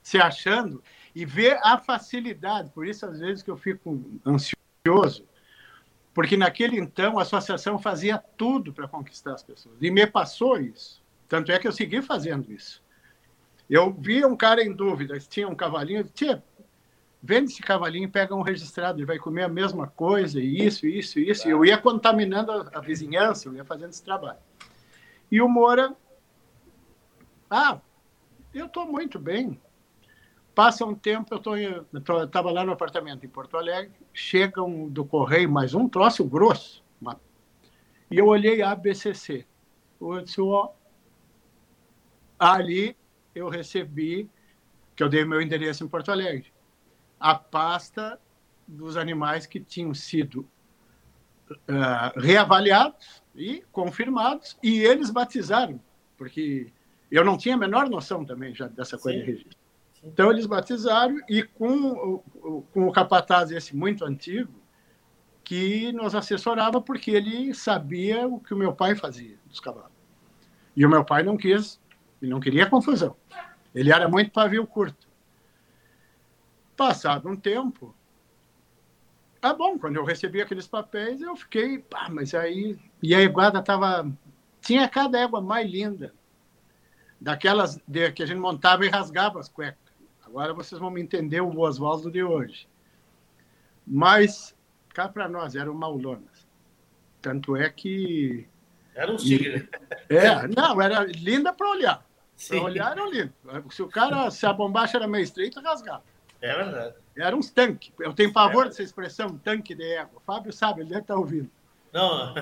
se 0.04 0.18
achando 0.18 0.84
e 1.14 1.24
ver 1.24 1.58
a 1.62 1.78
facilidade. 1.78 2.70
Por 2.70 2.86
isso, 2.86 3.06
às 3.06 3.18
vezes, 3.18 3.42
que 3.42 3.50
eu 3.50 3.56
fico 3.56 4.04
ansioso, 4.24 5.26
porque 6.12 6.36
naquele 6.36 6.78
então 6.78 7.18
a 7.18 7.22
associação 7.22 7.78
fazia 7.78 8.18
tudo 8.18 8.72
para 8.72 8.86
conquistar 8.86 9.32
as 9.32 9.42
pessoas. 9.42 9.76
E 9.80 9.90
me 9.90 10.06
passou 10.06 10.60
isso. 10.60 11.02
Tanto 11.26 11.50
é 11.50 11.58
que 11.58 11.66
eu 11.66 11.72
segui 11.72 12.02
fazendo 12.02 12.52
isso. 12.52 12.82
Eu 13.68 13.94
via 13.94 14.28
um 14.28 14.36
cara 14.36 14.62
em 14.62 14.70
dúvida, 14.70 15.18
tinha 15.18 15.48
um 15.48 15.54
cavalinho, 15.54 16.04
tinha, 16.04 16.44
vende 17.22 17.50
esse 17.50 17.62
cavalinho, 17.62 18.10
pega 18.10 18.34
um 18.34 18.42
registrado, 18.42 18.98
ele 18.98 19.06
vai 19.06 19.18
comer 19.18 19.44
a 19.44 19.48
mesma 19.48 19.86
coisa, 19.86 20.38
isso, 20.38 20.86
isso, 20.86 21.18
isso. 21.18 21.48
Eu 21.48 21.64
ia 21.64 21.78
contaminando 21.78 22.52
a, 22.52 22.70
a 22.74 22.80
vizinhança, 22.80 23.48
eu 23.48 23.54
ia 23.54 23.64
fazendo 23.64 23.88
esse 23.88 24.04
trabalho. 24.04 24.38
E 25.32 25.40
o 25.40 25.48
Moura, 25.48 25.96
ah, 27.50 27.80
eu 28.52 28.66
estou 28.66 28.86
muito 28.86 29.18
bem. 29.18 29.58
Passa 30.54 30.84
um 30.84 30.94
tempo, 30.94 31.34
eu 31.34 32.24
estava 32.24 32.52
lá 32.52 32.64
no 32.64 32.72
apartamento 32.72 33.26
em 33.26 33.28
Porto 33.28 33.56
Alegre, 33.56 33.92
chegam 34.12 34.88
do 34.88 35.04
correio 35.04 35.50
mais 35.50 35.74
um 35.74 35.88
troço 35.88 36.24
grosso. 36.24 36.84
Uma, 37.00 37.20
e 38.08 38.18
eu 38.18 38.26
olhei 38.26 38.62
a 38.62 38.70
ABCC. 38.70 39.44
Eu 40.00 40.20
disse, 40.20 40.40
ó, 40.40 40.70
ali 42.38 42.96
eu 43.34 43.48
recebi, 43.48 44.30
que 44.94 45.02
eu 45.02 45.08
dei 45.08 45.24
meu 45.24 45.40
endereço 45.40 45.82
em 45.82 45.88
Porto 45.88 46.12
Alegre, 46.12 46.52
a 47.18 47.34
pasta 47.34 48.20
dos 48.66 48.96
animais 48.96 49.46
que 49.46 49.58
tinham 49.58 49.92
sido 49.92 50.48
uh, 51.50 52.20
reavaliados 52.20 53.24
e 53.34 53.64
confirmados, 53.72 54.56
e 54.62 54.78
eles 54.78 55.10
batizaram, 55.10 55.80
porque 56.16 56.72
eu 57.10 57.24
não 57.24 57.36
tinha 57.36 57.56
a 57.56 57.58
menor 57.58 57.90
noção 57.90 58.24
também 58.24 58.54
já 58.54 58.68
dessa 58.68 58.96
coisa 58.96 59.18
Sim. 59.18 59.24
de 59.24 59.30
registro. 59.32 59.63
Então 60.04 60.30
eles 60.30 60.46
batizaram 60.46 61.18
e 61.28 61.42
com, 61.42 62.18
com 62.72 62.86
o 62.86 62.92
capataz 62.92 63.50
esse 63.50 63.74
muito 63.74 64.04
antigo, 64.04 64.52
que 65.42 65.92
nos 65.92 66.14
assessorava 66.14 66.80
porque 66.80 67.10
ele 67.10 67.54
sabia 67.54 68.26
o 68.26 68.38
que 68.38 68.54
o 68.54 68.56
meu 68.56 68.74
pai 68.74 68.94
fazia 68.94 69.38
dos 69.46 69.60
cavalos. 69.60 69.92
E 70.76 70.84
o 70.84 70.88
meu 70.88 71.04
pai 71.04 71.22
não 71.22 71.36
quis, 71.36 71.80
ele 72.20 72.30
não 72.30 72.40
queria 72.40 72.68
confusão. 72.68 73.16
Ele 73.74 73.92
era 73.92 74.08
muito 74.08 74.30
pavio 74.30 74.66
curto. 74.66 75.08
Passado 76.76 77.28
um 77.28 77.36
tempo, 77.36 77.94
ah, 79.44 79.52
bom, 79.52 79.78
quando 79.78 79.96
eu 79.96 80.04
recebi 80.06 80.40
aqueles 80.40 80.66
papéis, 80.66 81.20
eu 81.20 81.36
fiquei, 81.36 81.78
pá, 81.78 82.08
mas 82.10 82.34
aí. 82.34 82.78
E 83.02 83.14
a 83.14 83.20
iguada 83.20 83.60
tava. 83.60 84.10
Tinha 84.62 84.88
cada 84.88 85.18
égua 85.18 85.38
mais 85.42 85.70
linda. 85.70 86.14
Daquelas 87.20 87.78
de, 87.86 88.10
que 88.10 88.22
a 88.22 88.26
gente 88.26 88.38
montava 88.38 88.86
e 88.86 88.88
rasgava 88.88 89.38
as 89.38 89.50
cuecas. 89.50 89.83
Agora 90.34 90.52
vocês 90.52 90.80
vão 90.80 90.90
me 90.90 91.00
entender 91.00 91.40
o 91.40 91.60
Oswaldo 91.60 92.10
de 92.10 92.20
hoje. 92.20 92.66
Mas, 93.86 94.52
cá 94.92 95.08
para 95.08 95.28
nós, 95.28 95.54
eram 95.54 95.72
maulonas. 95.74 96.44
Tanto 97.22 97.54
é 97.54 97.70
que. 97.70 98.44
Era 98.96 99.12
um 99.12 99.16
tigre. 99.16 99.68
É, 100.08 100.48
não, 100.48 100.82
era 100.82 101.04
linda 101.04 101.52
para 101.52 101.70
olhar. 101.70 102.06
Para 102.48 102.62
olhar 102.62 102.98
era 102.98 103.08
lindo. 103.08 103.32
Se 103.70 103.80
o 103.80 103.86
cara, 103.86 104.28
se 104.32 104.44
a 104.44 104.52
bombacha 104.52 104.96
era 104.96 105.06
meio 105.06 105.22
estreita, 105.22 105.60
rasgava. 105.60 106.02
É 106.40 106.52
verdade. 106.52 106.96
Era 107.16 107.36
uns 107.36 107.50
tanques. 107.50 107.92
Eu 108.00 108.12
tenho 108.12 108.32
pavor 108.32 108.66
é. 108.66 108.68
dessa 108.70 108.82
expressão, 108.82 109.38
tanque 109.38 109.72
de 109.72 109.84
égua. 109.84 110.16
O 110.16 110.20
Fábio 110.20 110.52
sabe, 110.52 110.80
ele 110.80 110.88
deve 110.88 111.02
estar 111.02 111.14
ouvindo. 111.14 111.50
Não, 111.92 112.34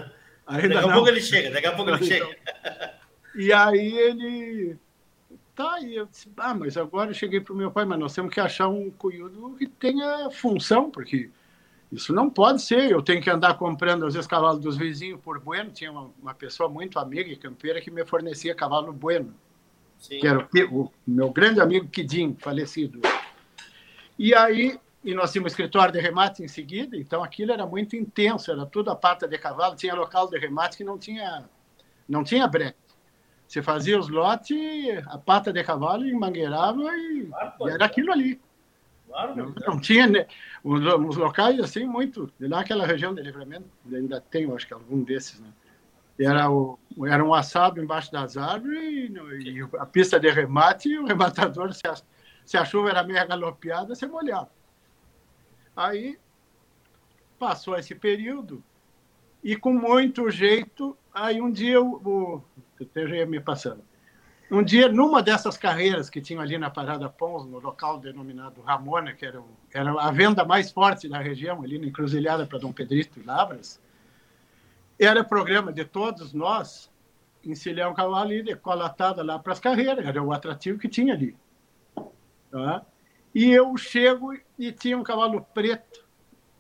Ainda 0.47 0.77
daqui 0.77 0.89
a 0.89 0.93
pouco 0.95 1.09
ele 1.09 1.21
chega, 1.21 1.51
daqui 1.51 1.67
a 1.67 1.77
pouco 1.77 1.91
ele 1.91 2.05
chega. 2.05 2.39
E 3.35 3.53
aí 3.53 3.99
ele 3.99 4.79
Tá, 5.55 5.81
e 5.81 5.97
eu 5.97 6.07
disse, 6.07 6.31
ah, 6.38 6.55
mas 6.55 6.77
agora 6.79 7.11
eu 7.11 7.15
cheguei 7.15 7.41
para 7.41 7.53
o 7.53 7.57
meu 7.57 7.71
pai, 7.71 7.85
mas 7.85 7.99
nós 7.99 8.15
temos 8.15 8.33
que 8.33 8.41
achar 8.41 8.69
um 8.69 8.91
cunhudo 8.91 9.55
que 9.59 9.67
tenha 9.67 10.31
função, 10.31 10.91
porque 10.91 11.31
isso 11.93 12.15
não 12.15 12.31
pode 12.31 12.62
ser. 12.62 12.91
Eu 12.91 13.03
tenho 13.03 13.23
que 13.23 13.29
andar 13.29 13.59
comprando, 13.59 14.07
às 14.07 14.15
vezes, 14.15 14.27
cavalo 14.27 14.59
dos 14.59 14.79
vizinhos 14.79 15.21
por 15.21 15.38
bueno. 15.38 15.71
Tinha 15.71 15.93
uma, 15.93 16.11
uma 16.21 16.35
pessoa 16.35 16.71
muito 16.71 16.99
amiga 16.99 17.31
e 17.31 17.37
campeira 17.37 17.83
que 17.83 17.91
me 17.91 18.03
fornecia 18.07 18.55
cavalo 18.55 18.95
bueno, 18.95 19.35
Sim. 19.99 20.21
que 20.21 20.27
era 20.27 20.49
o, 20.71 20.81
o, 20.81 20.93
meu 21.07 21.31
grande 21.31 21.61
amigo 21.61 21.87
Kidim, 21.88 22.35
falecido. 22.35 23.03
E 24.19 24.35
aí, 24.35 24.81
e 25.05 25.12
nós 25.15 25.33
tínhamos 25.33 25.53
um 25.53 25.53
escritório 25.53 25.93
de 25.93 26.01
remate 26.01 26.43
em 26.43 26.49
seguida, 26.49 26.97
então 26.97 27.23
aquilo 27.23 27.53
era 27.53 27.67
muito 27.67 27.95
intenso, 27.95 28.51
era 28.51 28.65
tudo 28.65 28.91
a 28.91 28.97
pata 28.97 29.29
de 29.29 29.37
cavalo, 29.37 29.77
tinha 29.77 29.95
local 29.95 30.31
de 30.31 30.38
remate 30.38 30.79
que 30.79 30.85
não 30.85 30.97
tinha, 30.97 31.45
não 32.09 32.25
tinha 32.25 32.49
breque. 32.49 32.82
Você 33.53 33.61
fazia 33.61 33.99
os 33.99 34.09
lotes, 34.09 34.57
a 35.09 35.19
pata 35.19 35.53
de 35.53 35.62
cavalo 35.62 36.03
mangueirava 36.19 36.85
e, 36.97 37.27
claro, 37.27 37.53
e 37.61 37.71
era 37.71 37.85
aquilo 37.85 38.11
ali. 38.11 38.41
Claro, 39.07 39.37
não, 39.37 39.55
não 39.67 39.79
tinha 39.79 40.07
né, 40.07 40.27
os, 40.65 40.81
os, 40.81 41.17
locais 41.19 41.61
assim 41.61 41.85
muito 41.85 42.33
de 42.41 42.49
lá 42.49 42.61
aquela 42.61 42.87
região 42.87 43.15
de 43.15 43.21
livramento 43.21 43.67
ainda 43.93 44.23
tem 44.23 44.51
acho 44.51 44.67
que 44.67 44.73
algum 44.73 45.03
desses 45.03 45.38
né? 45.38 45.49
Era 46.19 46.51
o 46.51 46.79
era 47.07 47.23
um 47.23 47.35
assado 47.35 47.79
embaixo 47.79 48.11
das 48.11 48.38
árvores 48.38 48.81
e, 48.81 49.51
e 49.51 49.69
a 49.79 49.85
pista 49.85 50.19
de 50.19 50.31
remate 50.31 50.88
e 50.88 50.99
o 50.99 51.05
rematador 51.05 51.75
se 51.75 51.87
a, 51.87 51.95
se 52.47 52.57
a 52.57 52.65
chuva 52.65 52.88
era 52.88 53.05
meio 53.05 53.29
galopeada 53.29 53.95
você 53.95 54.07
molhava. 54.07 54.49
Aí 55.77 56.19
passou 57.38 57.77
esse 57.77 57.95
período 57.95 58.65
e 59.45 59.57
com 59.57 59.75
muito 59.75 60.31
jeito 60.31 60.97
aí 61.12 61.38
um 61.38 61.53
dia 61.53 61.83
o, 61.83 61.97
o 61.97 62.43
esteja 62.83 63.27
me 63.27 63.40
passando. 63.40 63.83
Um 64.51 64.62
dia, 64.62 64.88
numa 64.88 65.23
dessas 65.23 65.57
carreiras 65.57 66.11
que 66.11 66.21
tinham 66.21 66.42
ali 66.42 66.59
na 66.59 66.68
Parada 66.68 67.09
Pons, 67.09 67.47
no 67.47 67.59
local 67.59 67.99
denominado 67.99 68.61
Ramona, 68.61 69.14
que 69.14 69.25
era, 69.25 69.42
era 69.73 69.92
a 69.92 70.11
venda 70.11 70.45
mais 70.45 70.71
forte 70.71 71.09
da 71.09 71.18
região, 71.18 71.62
ali 71.62 71.79
na 71.79 71.87
encruzilhada 71.87 72.47
para 72.47 72.59
Dom 72.59 72.71
Pedrito 72.71 73.18
e 73.18 73.23
Lavras, 73.23 73.81
era 74.99 75.25
programa 75.25 75.73
de 75.73 75.85
todos 75.85 76.35
nós 76.35 76.92
encilhar 77.45 77.90
um 77.90 77.95
cavalo 77.95 78.33
e 78.33 78.42
decolatada 78.42 79.23
lá 79.23 79.38
para 79.38 79.53
as 79.53 79.59
carreiras, 79.59 80.05
era 80.05 80.23
o 80.23 80.33
atrativo 80.33 80.79
que 80.79 80.88
tinha 80.88 81.14
ali. 81.14 81.37
Tá? 82.51 82.85
E 83.35 83.51
eu 83.51 83.77
chego 83.77 84.35
e 84.59 84.71
tinha 84.71 84.97
um 84.97 85.03
cavalo 85.03 85.40
preto, 85.55 86.07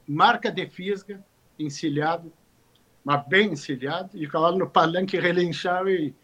marca 0.08 0.50
de 0.50 0.66
fisga, 0.66 1.22
encilhado, 1.58 2.32
mas 3.04 3.26
bem 3.26 3.52
encilhado, 3.52 4.10
e 4.14 4.26
cavalo 4.26 4.58
no 4.58 4.68
palanque 4.68 5.18
relinchava. 5.18 5.90
E, 5.90 6.14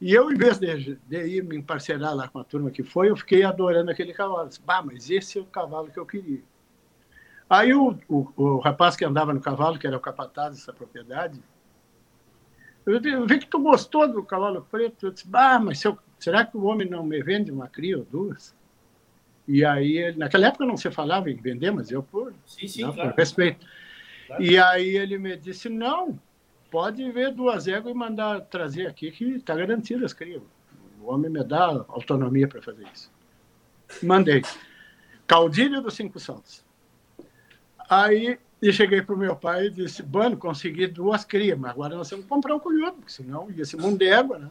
e 0.00 0.12
eu, 0.12 0.30
em 0.30 0.36
vez 0.36 0.58
de, 0.58 0.96
de 0.96 1.26
ir 1.26 1.44
me 1.44 1.56
emparcerar 1.56 2.14
lá 2.14 2.28
com 2.28 2.38
a 2.38 2.44
turma 2.44 2.70
que 2.70 2.82
foi, 2.82 3.10
eu 3.10 3.16
fiquei 3.16 3.42
adorando 3.44 3.90
aquele 3.90 4.12
cavalo. 4.12 4.48
Disse, 4.48 4.60
bah, 4.60 4.82
mas 4.82 5.10
esse 5.10 5.38
é 5.38 5.40
o 5.40 5.46
cavalo 5.46 5.90
que 5.90 5.98
eu 5.98 6.06
queria. 6.06 6.42
Aí 7.48 7.72
o, 7.72 7.96
o, 8.08 8.32
o 8.36 8.58
rapaz 8.58 8.96
que 8.96 9.04
andava 9.04 9.32
no 9.32 9.40
cavalo, 9.40 9.78
que 9.78 9.86
era 9.86 9.96
o 9.96 10.00
capataz 10.00 10.56
dessa 10.56 10.72
propriedade, 10.72 11.40
eu, 12.84 13.00
eu 13.00 13.26
vi 13.26 13.38
que 13.38 13.46
tu 13.46 13.58
gostou 13.60 14.08
do 14.08 14.22
cavalo 14.22 14.66
preto. 14.70 15.06
Eu 15.06 15.12
disse, 15.12 15.26
bah, 15.26 15.58
mas 15.58 15.82
eu, 15.84 15.96
será 16.18 16.44
que 16.44 16.56
o 16.56 16.64
homem 16.64 16.88
não 16.88 17.04
me 17.04 17.22
vende 17.22 17.50
uma 17.50 17.68
cria 17.68 17.98
ou 17.98 18.04
duas? 18.04 18.54
E 19.46 19.64
aí, 19.64 20.12
naquela 20.16 20.48
época 20.48 20.66
não 20.66 20.76
se 20.76 20.90
falava 20.90 21.30
em 21.30 21.36
vender, 21.36 21.70
mas 21.70 21.90
eu 21.90 22.02
por, 22.02 22.34
sim, 22.44 22.66
sim, 22.66 22.82
não, 22.82 22.92
claro. 22.92 23.10
por 23.10 23.18
respeito. 23.18 23.64
E 24.38 24.58
aí 24.58 24.96
ele 24.96 25.18
me 25.18 25.36
disse, 25.36 25.68
não, 25.68 26.18
pode 26.70 27.10
ver 27.12 27.32
duas 27.32 27.68
éguas 27.68 27.94
e 27.94 27.96
mandar 27.96 28.40
trazer 28.42 28.86
aqui 28.86 29.10
que 29.10 29.24
está 29.36 29.54
garantido 29.54 30.04
as 30.04 30.12
crias. 30.12 30.42
O 31.00 31.12
homem 31.12 31.30
me 31.30 31.44
dá 31.44 31.84
autonomia 31.88 32.48
para 32.48 32.60
fazer 32.60 32.86
isso. 32.92 33.10
Mandei. 34.02 34.42
Caudilho 35.26 35.80
dos 35.80 35.94
Cinco 35.94 36.18
Saltos. 36.18 36.64
Aí 37.88 38.38
e 38.60 38.72
cheguei 38.72 39.02
para 39.02 39.14
o 39.14 39.18
meu 39.18 39.36
pai 39.36 39.66
e 39.66 39.70
disse, 39.70 40.02
Bano, 40.02 40.36
consegui 40.36 40.86
duas 40.86 41.24
crias, 41.24 41.58
mas 41.58 41.72
agora 41.72 41.94
nós 41.94 42.08
temos 42.08 42.24
que 42.24 42.28
comprar 42.28 42.54
um 42.54 42.58
colhudo, 42.58 42.94
porque 42.94 43.12
senão 43.12 43.50
ia 43.50 43.64
ser 43.64 43.76
mundo 43.76 43.98
de 43.98 44.08
égua, 44.08 44.38
né? 44.38 44.50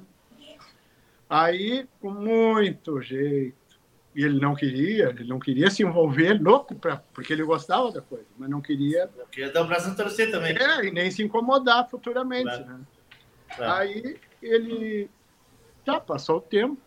Aí, 1.27 1.87
com 1.99 2.11
muito 2.11 3.01
jeito, 3.01 3.57
e 4.15 4.23
ele 4.23 4.39
não 4.39 4.55
queria, 4.55 5.09
ele 5.09 5.25
não 5.25 5.37
queria 5.37 5.69
se 5.69 5.83
envolver 5.83 6.41
louco, 6.41 6.73
pra, 6.73 7.03
porque 7.13 7.33
ele 7.33 7.43
gostava 7.43 7.91
da 7.91 8.01
coisa, 8.01 8.25
mas 8.37 8.49
não 8.49 8.61
queria. 8.61 9.09
Não 9.17 9.25
queria 9.25 9.51
dar 9.51 9.63
o 9.63 9.67
braço 9.67 9.89
a 9.89 9.93
torcer 9.93 10.31
também. 10.31 10.55
É, 10.55 10.85
e 10.85 10.91
nem 10.91 11.11
se 11.11 11.21
incomodar 11.21 11.89
futuramente. 11.89 12.45
Claro. 12.45 12.65
Né? 12.65 12.79
Claro. 13.57 13.73
Aí 13.73 14.17
ele. 14.41 15.09
Tá, 15.83 15.99
passou 15.99 16.37
o 16.37 16.41
tempo, 16.41 16.77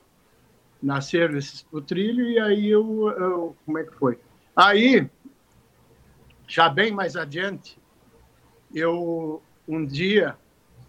nasceram 0.83 1.37
esses 1.37 1.64
trilho 1.87 2.25
e 2.25 2.41
aí 2.41 2.71
eu, 2.71 3.14
eu. 3.19 3.57
Como 3.67 3.79
é 3.79 3.85
que 3.85 3.95
foi? 3.95 4.19
Aí, 4.57 5.07
já 6.49 6.69
bem 6.71 6.91
mais 6.91 7.14
adiante, 7.14 7.79
eu, 8.75 9.43
um 9.69 9.85
dia, 9.85 10.35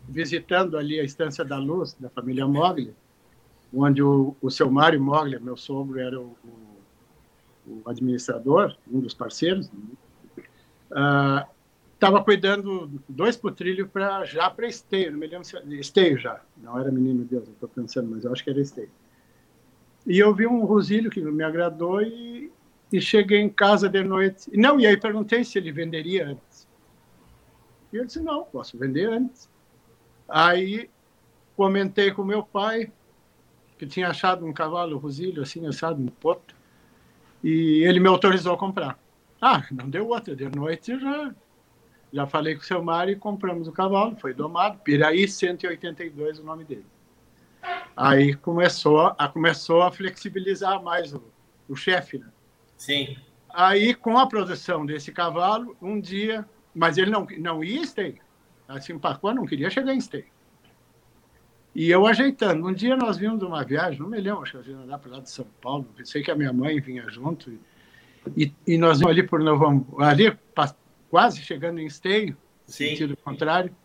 visitando 0.08 0.78
ali 0.78 1.02
a 1.02 1.04
Estância 1.04 1.44
da 1.44 1.58
Luz, 1.58 1.94
da 2.00 2.10
família 2.10 2.48
Mogli, 2.48 2.96
onde 3.74 4.02
o, 4.02 4.36
o 4.42 4.50
seu 4.50 4.70
Mário 4.70 5.02
Moglia, 5.02 5.40
meu 5.40 5.56
sogro, 5.56 6.00
era 6.00 6.20
o, 6.20 6.36
o, 7.68 7.82
administrador, 7.86 8.76
um 8.92 9.00
dos 9.00 9.14
parceiros, 9.14 9.70
estava 11.94 12.20
uh, 12.20 12.24
cuidando 12.24 12.92
dois 13.08 13.38
potrilhos 13.38 13.88
para 13.90 14.26
já 14.26 14.50
para 14.50 14.68
esteio, 14.68 15.12
não 15.12 15.20
me 15.20 15.28
lembro 15.28 15.46
se 15.46 15.58
esteio 15.80 16.18
já, 16.18 16.42
não 16.58 16.80
era 16.80 16.92
menino 16.92 17.24
Deus, 17.24 17.48
estou 17.48 17.70
pensando, 17.70 18.10
mas 18.10 18.26
eu 18.26 18.32
acho 18.32 18.44
que 18.44 18.50
era 18.50 18.60
esteio. 18.60 18.90
E 20.06 20.18
eu 20.18 20.34
vi 20.34 20.48
um 20.48 20.66
rosilho 20.66 21.10
que 21.12 21.22
me 21.22 21.44
agradou 21.44 22.02
e, 22.02 22.52
e 22.92 23.00
cheguei 23.00 23.40
em 23.40 23.50
casa 23.50 23.88
de 23.88 24.04
noite. 24.04 24.50
Não, 24.58 24.80
e 24.80 24.88
aí 24.88 24.98
perguntei 24.98 25.44
se 25.44 25.58
ele 25.58 25.72
venderia 25.72 26.30
antes. 26.30 26.68
E 27.92 27.98
eu 27.98 28.06
disse, 28.06 28.20
não, 28.20 28.44
posso 28.44 28.78
vender 28.78 29.10
antes. 29.10 29.50
Aí 30.28 30.90
comentei 31.56 32.12
com 32.12 32.24
meu 32.24 32.42
pai, 32.42 32.92
que 33.80 33.88
tinha 33.88 34.10
achado 34.10 34.46
um 34.46 34.52
cavalo 34.52 34.98
rosílio, 34.98 35.42
assim, 35.42 35.66
assado 35.66 36.02
no 36.02 36.12
poto, 36.12 36.54
e 37.42 37.82
ele 37.86 38.02
me 38.02 38.10
autorizou 38.10 38.54
a 38.54 38.58
comprar. 38.58 39.00
Ah, 39.42 39.66
não 39.72 39.90
deu 39.90 40.10
outra, 40.10 40.36
de 40.36 40.50
noite 40.50 41.00
já, 41.00 41.34
já 42.12 42.28
falei 42.28 42.56
com 42.56 42.62
o 42.62 42.66
seu 42.66 42.84
Mário 42.84 43.14
e 43.14 43.16
compramos 43.16 43.70
o 43.70 43.72
cavalo, 43.72 44.18
foi 44.18 44.34
domado, 44.34 44.80
Piraí 44.80 45.26
182 45.26 46.40
o 46.40 46.44
nome 46.44 46.66
dele. 46.66 46.86
Aí 47.96 48.36
começou 48.36 49.14
a, 49.18 49.28
começou 49.30 49.82
a 49.82 49.92
flexibilizar 49.92 50.84
mais 50.84 51.14
o, 51.14 51.24
o 51.68 51.76
chefe, 51.76 52.18
né? 52.18 52.28
Sim. 52.76 53.18
Aí, 53.50 53.94
com 53.94 54.18
a 54.18 54.28
produção 54.28 54.86
desse 54.86 55.12
cavalo, 55.12 55.76
um 55.82 56.00
dia. 56.00 56.48
Mas 56.74 56.98
ele 56.98 57.10
não, 57.10 57.28
não 57.40 57.64
ia 57.64 57.82
em. 57.82 58.22
Assim, 58.68 58.94
Pacoa 59.00 59.34
não 59.34 59.46
queria 59.46 59.70
chegar 59.70 59.94
em 59.94 59.98
Esteio. 59.98 60.28
E 61.74 61.90
eu 61.90 62.06
ajeitando. 62.06 62.68
Um 62.68 62.74
dia 62.74 62.96
nós 62.96 63.18
vimos 63.18 63.42
uma 63.44 63.64
viagem, 63.64 64.00
não 64.00 64.10
me 64.10 64.20
lembro, 64.20 64.42
acho 64.42 64.52
que 64.54 64.58
a 64.58 64.62
gente 64.62 64.76
andava 64.76 65.00
para 65.00 65.12
lá 65.12 65.20
de 65.20 65.30
São 65.30 65.46
Paulo. 65.62 65.88
Sei 66.04 66.24
que 66.24 66.32
a 66.32 66.36
minha 66.36 66.52
mãe 66.52 66.80
vinha 66.80 67.08
junto. 67.10 67.52
E, 68.36 68.54
e 68.68 68.78
nós 68.78 69.00
vimos 69.00 69.12
ali 69.12 69.24
por 69.24 69.40
Novo 69.40 69.86
ali 70.00 70.38
quase 71.10 71.42
chegando 71.42 71.80
em 71.80 71.86
Esteio, 71.86 72.38
no 72.68 72.74
sentido 72.74 73.18
contrário. 73.18 73.76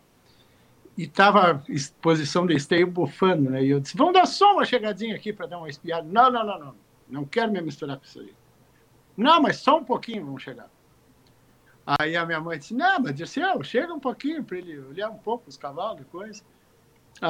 E 0.97 1.05
estava 1.05 1.63
exposição 1.69 2.47
de 2.47 2.55
Esteio 2.55 2.87
bufando, 2.87 3.51
né? 3.51 3.65
E 3.65 3.71
eu 3.71 3.81
disse: 3.81 3.97
vamos 3.97 4.15
dar 4.15 4.27
só 4.27 4.55
uma 4.55 4.65
chegadinha 4.65 5.17
aqui 5.17 5.33
para 5.33 5.47
dar 5.47 5.59
uma 5.59 5.69
espiada. 5.69 6.07
Não, 6.09 6.31
não, 6.31 6.47
não, 6.47 6.59
não. 6.59 6.75
Não 7.09 7.25
quero 7.25 7.53
me 7.53 7.61
misturar 7.61 7.99
com 7.99 8.05
isso 8.05 8.21
aí. 8.21 8.33
Não, 9.17 9.41
mas 9.41 9.57
só 9.57 9.79
um 9.79 9.85
pouquinho 9.85 10.25
vamos 10.25 10.43
chegar. 10.43 10.69
Aí 11.87 12.17
a 12.17 12.25
minha 12.25 12.41
mãe 12.41 12.59
disse, 12.59 12.73
não, 12.73 12.99
mas 13.01 13.15
disse, 13.15 13.41
oh, 13.43 13.63
chega 13.63 13.93
um 13.93 14.01
pouquinho 14.01 14.43
para 14.43 14.57
ele 14.57 14.79
olhar 14.79 15.11
um 15.11 15.19
pouco 15.19 15.49
os 15.49 15.57
cavalos 15.57 16.01
e 16.01 16.05
coisa. 16.05 16.43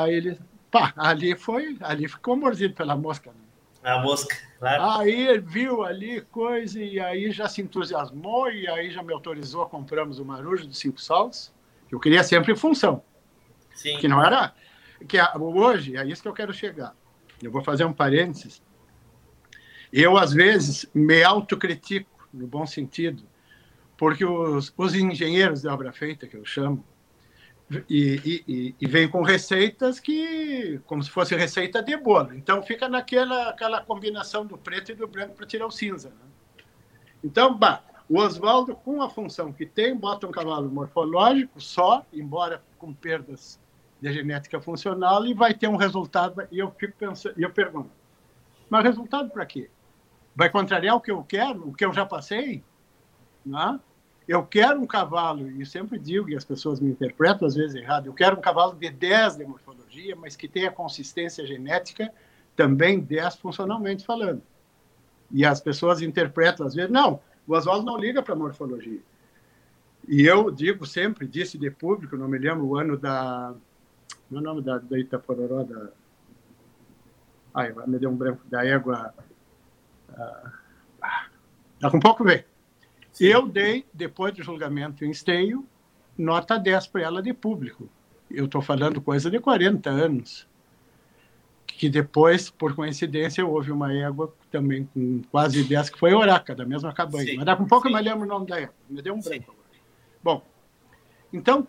Aí 0.02 0.14
ele, 0.14 0.38
pá, 0.70 0.92
ali 0.96 1.36
foi, 1.36 1.76
ali 1.80 2.08
ficou 2.08 2.36
mordido 2.36 2.74
pela 2.74 2.96
mosca. 2.96 3.30
Né? 3.30 3.90
A 3.90 3.98
mosca, 3.98 4.36
claro. 4.58 5.00
Aí 5.00 5.28
ele 5.28 5.40
viu 5.40 5.84
ali 5.84 6.20
coisa 6.22 6.82
e 6.82 6.98
aí 6.98 7.30
já 7.30 7.48
se 7.48 7.60
entusiasmou 7.60 8.50
e 8.50 8.66
aí 8.68 8.90
já 8.90 9.02
me 9.02 9.12
autorizou, 9.12 9.66
compramos 9.66 10.18
o 10.18 10.24
marujo 10.24 10.66
dos 10.66 10.78
cinco 10.78 11.00
saltos. 11.00 11.52
Eu 11.90 12.00
queria 12.00 12.24
sempre 12.24 12.56
função. 12.56 13.02
Sim. 13.74 13.98
Que 13.98 14.08
não 14.08 14.24
era, 14.24 14.54
que 15.06 15.18
hoje, 15.38 15.96
é 15.96 16.06
isso 16.06 16.22
que 16.22 16.28
eu 16.28 16.32
quero 16.32 16.52
chegar. 16.52 16.94
Eu 17.42 17.50
vou 17.50 17.62
fazer 17.62 17.84
um 17.84 17.92
parênteses 17.92 18.62
eu, 19.96 20.18
às 20.18 20.32
vezes, 20.32 20.90
me 20.92 21.22
autocritico, 21.22 22.28
no 22.32 22.48
bom 22.48 22.66
sentido, 22.66 23.22
porque 23.96 24.24
os, 24.24 24.74
os 24.76 24.92
engenheiros 24.92 25.62
de 25.62 25.68
obra 25.68 25.92
feita, 25.92 26.26
que 26.26 26.36
eu 26.36 26.44
chamo, 26.44 26.84
e, 27.88 28.42
e, 28.46 28.74
e 28.80 28.86
vem 28.86 29.08
com 29.08 29.22
receitas 29.22 29.98
que, 29.98 30.80
como 30.86 31.02
se 31.02 31.10
fosse 31.10 31.34
receita 31.34 31.82
de 31.82 31.96
bolo. 31.96 32.34
Então, 32.34 32.62
fica 32.62 32.88
naquela 32.88 33.50
aquela 33.50 33.80
combinação 33.80 34.46
do 34.46 34.56
preto 34.58 34.92
e 34.92 34.94
do 34.94 35.06
branco 35.06 35.34
para 35.34 35.46
tirar 35.46 35.66
o 35.66 35.70
cinza. 35.70 36.10
Né? 36.10 36.64
Então, 37.22 37.54
bah, 37.56 37.82
o 38.08 38.18
Oswaldo, 38.18 38.74
com 38.74 39.02
a 39.02 39.08
função 39.08 39.52
que 39.52 39.64
tem, 39.64 39.96
bota 39.96 40.26
um 40.26 40.30
cavalo 40.30 40.70
morfológico 40.70 41.60
só, 41.60 42.04
embora 42.12 42.62
com 42.78 42.92
perdas 42.92 43.60
de 44.00 44.12
genética 44.12 44.60
funcional, 44.60 45.24
e 45.24 45.32
vai 45.32 45.54
ter 45.54 45.68
um 45.68 45.76
resultado. 45.76 46.46
E 46.50 46.58
eu 46.58 46.70
fico 46.72 46.94
pensando, 46.98 47.34
eu 47.38 47.50
pergunto, 47.50 47.90
mas 48.68 48.84
resultado 48.84 49.30
para 49.30 49.46
quê? 49.46 49.70
vai 50.34 50.50
contrariar 50.50 50.96
o 50.96 51.00
que 51.00 51.10
eu 51.10 51.22
quero, 51.22 51.68
o 51.68 51.72
que 51.72 51.84
eu 51.84 51.92
já 51.92 52.04
passei? 52.04 52.62
Não? 53.44 53.80
Eu 54.26 54.42
quero 54.44 54.80
um 54.80 54.86
cavalo, 54.86 55.50
e 55.50 55.66
sempre 55.66 55.98
digo, 55.98 56.30
e 56.30 56.36
as 56.36 56.44
pessoas 56.44 56.80
me 56.80 56.90
interpretam 56.90 57.46
às 57.46 57.54
vezes 57.54 57.74
errado, 57.74 58.06
eu 58.06 58.14
quero 58.14 58.38
um 58.38 58.40
cavalo 58.40 58.74
de 58.74 58.88
10 58.88 59.36
de 59.36 59.44
morfologia, 59.44 60.16
mas 60.16 60.34
que 60.34 60.48
tenha 60.48 60.70
consistência 60.70 61.46
genética, 61.46 62.10
também 62.56 63.00
10 63.00 63.36
funcionalmente 63.36 64.04
falando. 64.04 64.42
E 65.30 65.44
as 65.44 65.60
pessoas 65.60 66.00
interpretam 66.00 66.66
às 66.66 66.74
vezes, 66.74 66.90
não, 66.90 67.20
o 67.46 67.54
Oswaldo 67.54 67.84
não 67.84 67.98
liga 67.98 68.22
para 68.22 68.34
morfologia. 68.34 69.00
E 70.08 70.22
eu 70.22 70.50
digo 70.50 70.86
sempre, 70.86 71.26
disse 71.26 71.58
de 71.58 71.70
público, 71.70 72.16
não 72.16 72.28
me 72.28 72.38
lembro 72.38 72.66
o 72.66 72.76
ano 72.76 72.96
da. 72.96 73.54
Meu 74.30 74.40
nome 74.40 74.62
da, 74.62 74.78
da 74.78 74.98
Itapororó, 74.98 75.64
da. 75.64 75.88
Ai, 77.54 77.74
me 77.86 77.98
deu 77.98 78.10
um 78.10 78.16
branco, 78.16 78.42
da 78.46 78.66
égua 78.66 79.14
Está 81.74 81.90
com 81.90 82.00
pouco 82.00 82.24
ver. 82.24 82.46
Eu 83.20 83.46
dei, 83.46 83.84
depois 83.92 84.34
do 84.34 84.42
julgamento 84.42 85.04
em 85.04 85.10
esteio, 85.10 85.66
nota 86.18 86.58
10 86.58 86.88
para 86.88 87.02
ela 87.02 87.22
de 87.22 87.32
público. 87.32 87.88
Eu 88.30 88.46
estou 88.46 88.60
falando 88.60 89.00
coisa 89.00 89.30
de 89.30 89.38
40 89.38 89.90
anos. 89.90 90.48
Que 91.66 91.88
depois, 91.88 92.50
por 92.50 92.74
coincidência, 92.74 93.44
houve 93.44 93.72
uma 93.72 93.92
égua 93.92 94.32
também 94.50 94.88
com 94.94 95.22
quase 95.30 95.64
10, 95.64 95.90
que 95.90 95.98
foi 95.98 96.14
Oraca, 96.14 96.54
da 96.54 96.64
mesma 96.64 96.92
cabanha. 96.92 97.26
Sim, 97.26 97.36
Mas 97.36 97.46
dá 97.46 97.56
com 97.56 97.66
pouco 97.66 97.88
sim. 97.88 97.92
eu 97.94 97.98
me 97.98 98.04
lembro 98.04 98.24
o 98.24 98.28
nome 98.28 98.46
da 98.46 98.60
égua. 98.60 98.74
Me 98.88 99.02
deu 99.02 99.14
um 99.14 99.20
branco 99.20 99.50
agora. 99.50 99.64
Bom, 100.22 100.42
então, 101.32 101.66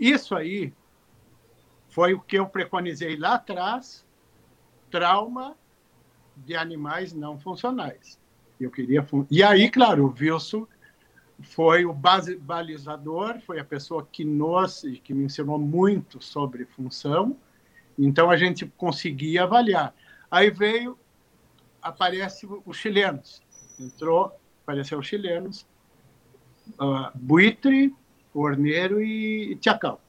isso 0.00 0.34
aí 0.34 0.72
foi 1.88 2.14
o 2.14 2.20
que 2.20 2.38
eu 2.38 2.46
preconizei 2.46 3.16
lá 3.16 3.34
atrás, 3.34 4.04
trauma 4.90 5.56
de 6.36 6.56
animais 6.56 7.12
não 7.12 7.38
funcionais. 7.38 8.18
Eu 8.60 8.70
queria. 8.70 9.06
E 9.30 9.42
aí, 9.42 9.70
claro, 9.70 10.06
o 10.06 10.14
Wilson 10.18 10.66
foi 11.42 11.84
o 11.84 11.92
base, 11.92 12.36
balizador, 12.36 13.40
foi 13.40 13.60
a 13.60 13.64
pessoa 13.64 14.06
que 14.10 14.24
nos 14.24 14.82
que 15.04 15.12
me 15.12 15.24
ensinou 15.24 15.58
muito 15.58 16.20
sobre 16.22 16.64
função. 16.64 17.36
Então 17.98 18.30
a 18.30 18.36
gente 18.36 18.66
conseguia 18.76 19.44
avaliar. 19.44 19.94
Aí 20.30 20.50
veio 20.50 20.98
aparece 21.82 22.48
os 22.64 22.76
chilenos. 22.76 23.42
Entrou, 23.78 24.36
apareceu 24.62 24.98
os 24.98 25.06
chilenos. 25.06 25.66
Uh, 26.80 27.10
buitre, 27.14 27.94
Orneiro 28.34 29.00
e, 29.00 29.56
Tchacal. 29.56 30.00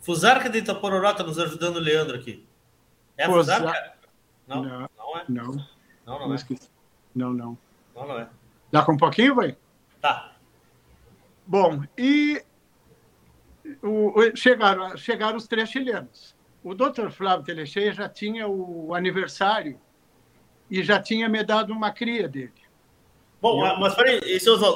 Fusarca 0.00 0.48
de 0.48 0.58
Itapororó 0.58 1.10
está 1.10 1.24
nos 1.24 1.38
ajudando 1.38 1.76
o 1.76 1.80
Leandro 1.80 2.16
aqui. 2.16 2.46
É 3.16 3.24
a 3.24 3.30
Fusarca? 3.30 3.94
Não, 4.46 4.62
não, 4.62 4.88
não 4.96 5.18
é. 5.18 5.24
Não. 5.28 5.44
Não, 6.06 6.28
não, 6.28 6.34
é. 6.34 6.38
Não, 7.14 7.32
não. 7.32 7.58
Não 7.94 8.18
é. 8.18 8.28
Dá 8.72 8.82
com 8.82 8.92
um 8.92 8.96
pouquinho, 8.96 9.34
vai? 9.34 9.56
Tá. 10.00 10.32
Bom, 11.46 11.82
e 11.96 12.42
o, 13.82 14.18
o, 14.18 14.36
chegaram, 14.36 14.96
chegaram 14.96 15.36
os 15.36 15.46
três 15.46 15.68
chilenos. 15.68 16.34
O 16.62 16.74
doutor 16.74 17.10
Flávio 17.10 17.44
Telecheia 17.44 17.92
já 17.92 18.08
tinha 18.08 18.48
o 18.48 18.94
aniversário 18.94 19.78
e 20.70 20.82
já 20.82 21.00
tinha 21.00 21.28
me 21.28 21.42
dado 21.44 21.72
uma 21.72 21.90
cria 21.92 22.28
dele. 22.28 22.52
Bom, 23.40 23.64
eu... 23.64 23.78
mas 23.78 23.94
peraí, 23.94 24.20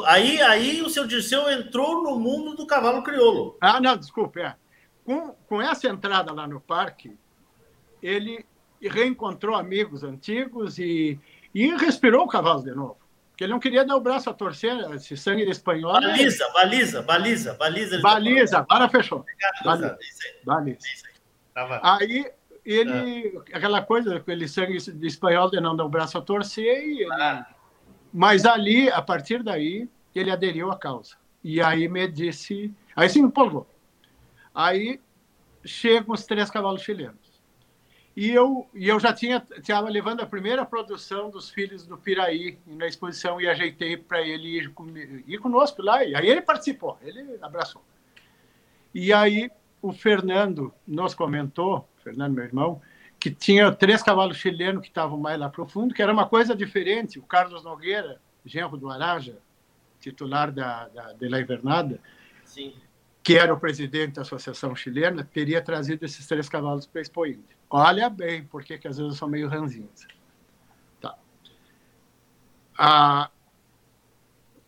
aí, 0.07 0.42
aí 0.42 0.83
o 0.83 0.90
seu 0.90 1.07
Dirceu 1.07 1.50
entrou 1.50 2.02
no 2.02 2.18
mundo 2.18 2.54
do 2.54 2.66
cavalo 2.66 3.02
crioulo. 3.02 3.57
Ah, 3.61 3.81
não, 3.81 3.96
desculpe, 3.96 4.40
é. 4.40 4.54
Com, 5.04 5.31
com 5.48 5.62
essa 5.62 5.88
entrada 5.88 6.33
lá 6.33 6.46
no 6.46 6.61
parque, 6.61 7.18
ele 8.02 8.44
reencontrou 8.81 9.57
amigos 9.57 10.04
antigos 10.04 10.78
e, 10.78 11.18
e 11.54 11.74
respirou 11.76 12.24
o 12.24 12.28
cavalo 12.28 12.62
de 12.62 12.72
novo. 12.72 12.98
Porque 13.38 13.44
ele 13.44 13.53
não 13.53 13.61
queria 13.61 13.85
dar 13.85 13.94
o 13.94 14.01
braço 14.01 14.29
a 14.29 14.35
torcer, 14.35 14.77
esse 14.94 15.16
sangue 15.16 15.44
de 15.44 15.53
espanhol. 15.53 15.92
Baliza, 15.92 16.44
é... 16.44 16.53
baliza, 16.53 17.03
baliza, 17.03 17.55
baliza. 17.55 18.01
Baliza, 18.01 18.64
para 18.64 18.88
fechou. 18.88 19.24
Baliza. 19.64 19.96
baliza. 20.44 20.81
Aí 21.81 22.29
ele, 22.64 23.40
é. 23.53 23.57
aquela 23.57 23.81
coisa, 23.81 24.16
aquele 24.16 24.48
sangue 24.48 24.77
de 24.77 25.07
espanhol 25.07 25.48
de 25.48 25.61
não 25.61 25.77
dar 25.77 25.85
o 25.85 25.88
braço 25.88 26.18
a 26.18 26.20
torcer, 26.20 26.83
e 26.85 27.03
ele... 27.03 27.12
ah. 27.12 27.46
mas 28.12 28.44
ali, 28.44 28.90
a 28.90 29.01
partir 29.01 29.44
daí, 29.44 29.88
ele 30.12 30.33
aderiu 30.33 30.73
à 30.73 30.77
causa. 30.77 31.15
E 31.44 31.63
aí 31.63 31.88
me 31.88 32.08
disse, 32.08 32.75
aí 32.96 33.08
se 33.08 33.21
empolgou. 33.21 33.69
Aí 34.52 35.00
chegam 35.65 36.13
os 36.13 36.27
três 36.27 36.50
cavalos 36.50 36.83
chilenos. 36.83 37.27
E 38.19 38.33
eu, 38.33 38.69
e 38.75 38.88
eu 38.88 38.98
já 38.98 39.12
tinha 39.12 39.46
estava 39.56 39.88
levando 39.88 40.23
a 40.23 40.27
primeira 40.27 40.66
produção 40.66 41.31
dos 41.31 41.50
Filhos 41.50 41.87
do 41.87 41.96
Piraí 41.96 42.58
na 42.66 42.88
exposição 42.88 43.40
e 43.40 43.46
ajeitei 43.46 43.96
para 43.96 44.21
ele 44.21 44.58
ir, 44.58 44.71
com, 44.71 44.88
ir 45.25 45.38
conosco 45.38 45.81
lá. 45.81 46.02
E 46.02 46.16
aí 46.16 46.27
ele 46.29 46.42
participou, 46.42 46.98
ele 47.00 47.38
abraçou. 47.40 47.81
E 48.92 49.12
aí 49.12 49.48
o 49.81 49.92
Fernando 49.92 50.75
nos 50.85 51.14
comentou, 51.14 51.88
Fernando, 52.02 52.35
meu 52.35 52.42
irmão, 52.42 52.83
que 53.21 53.31
tinha 53.31 53.71
três 53.71 54.02
cavalos 54.02 54.37
chilenos 54.37 54.83
que 54.83 54.88
estavam 54.88 55.16
mais 55.16 55.38
lá 55.38 55.48
profundo, 55.48 55.94
que 55.94 56.02
era 56.02 56.12
uma 56.12 56.29
coisa 56.29 56.56
diferente. 56.56 57.21
O 57.21 57.23
Carlos 57.23 57.62
Nogueira, 57.62 58.21
genro 58.44 58.77
do 58.77 58.90
Araja, 58.90 59.38
titular 60.00 60.50
da, 60.50 60.88
da, 60.88 61.12
de 61.12 61.29
La 61.29 61.40
Invernada, 61.40 62.00
Sim 62.44 62.75
que 63.23 63.37
era 63.37 63.52
o 63.52 63.60
presidente 63.60 64.14
da 64.14 64.23
Associação 64.23 64.75
Chilena, 64.75 65.25
teria 65.25 65.60
trazido 65.60 66.04
esses 66.04 66.27
três 66.27 66.48
cavalos 66.48 66.87
para 66.87 67.00
a 67.00 67.02
Expo 67.02 67.27
Indy. 67.27 67.56
Olha 67.71 68.08
bem, 68.08 68.44
porque 68.44 68.79
que 68.79 68.88
às 68.88 68.96
vezes 68.96 69.12
eu 69.12 69.19
sou 69.19 69.29
meio 69.29 69.48
ranzinhos. 69.48 70.06
Tá. 71.00 71.14
Ah, 72.77 73.31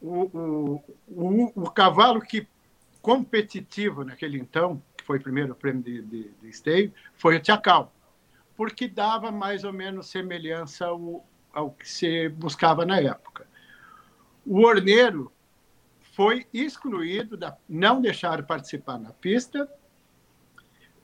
o, 0.00 0.22
o, 0.24 0.84
o, 1.08 1.52
o, 1.62 1.70
cavalo 1.70 2.20
que 2.20 2.46
competitivo 3.00 4.04
naquele 4.04 4.38
então, 4.38 4.82
que 4.96 5.04
foi 5.04 5.18
o 5.18 5.22
primeiro 5.22 5.54
prêmio 5.54 5.82
de, 5.82 6.02
de, 6.02 6.30
de 6.30 6.48
esteio, 6.48 6.92
foi 7.14 7.36
o 7.36 7.40
Tchacal, 7.40 7.92
porque 8.56 8.88
dava 8.88 9.30
mais 9.30 9.64
ou 9.64 9.72
menos 9.72 10.08
semelhança 10.08 10.86
ao, 10.86 11.26
ao 11.52 11.70
que 11.70 11.88
se 11.88 12.28
buscava 12.28 12.84
na 12.84 13.00
época. 13.00 13.46
O 14.44 14.66
Orneiro 14.66 15.32
foi 16.20 16.46
excluído, 16.52 17.34
da, 17.34 17.56
não 17.66 17.98
deixaram 17.98 18.44
participar 18.44 18.98
na 18.98 19.10
pista. 19.10 19.66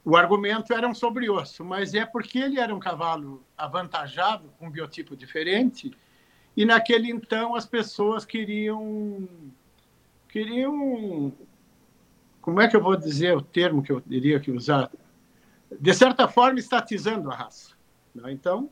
O 0.05 0.15
argumento 0.15 0.75
era 0.75 0.87
um 0.87 0.95
sobre 0.95 1.31
osso, 1.31 1.65
mas 1.65 1.95
é 1.95 2.05
porque 2.05 2.39
ele 2.39 2.61
era 2.61 2.75
um 2.75 2.79
cavalo 2.79 3.43
avantajado, 3.57 4.53
com 4.59 4.67
um 4.67 4.71
biotipo 4.71 5.17
diferente, 5.17 5.91
e 6.55 6.67
naquele 6.67 7.11
então 7.11 7.55
as 7.55 7.65
pessoas 7.65 8.27
queriam 8.27 9.27
queriam 10.29 11.33
como 12.43 12.61
é 12.61 12.69
que 12.69 12.77
eu 12.77 12.83
vou 12.83 12.95
dizer 12.95 13.35
o 13.35 13.41
termo 13.41 13.83
que 13.83 13.93
eu 13.93 14.03
diria 14.05 14.39
que 14.39 14.51
usar 14.51 14.91
de 15.81 15.95
certa 15.95 16.29
forma 16.29 16.59
estatizando 16.59 17.31
a 17.31 17.35
raça 17.35 17.75
né? 18.15 18.33
então 18.33 18.71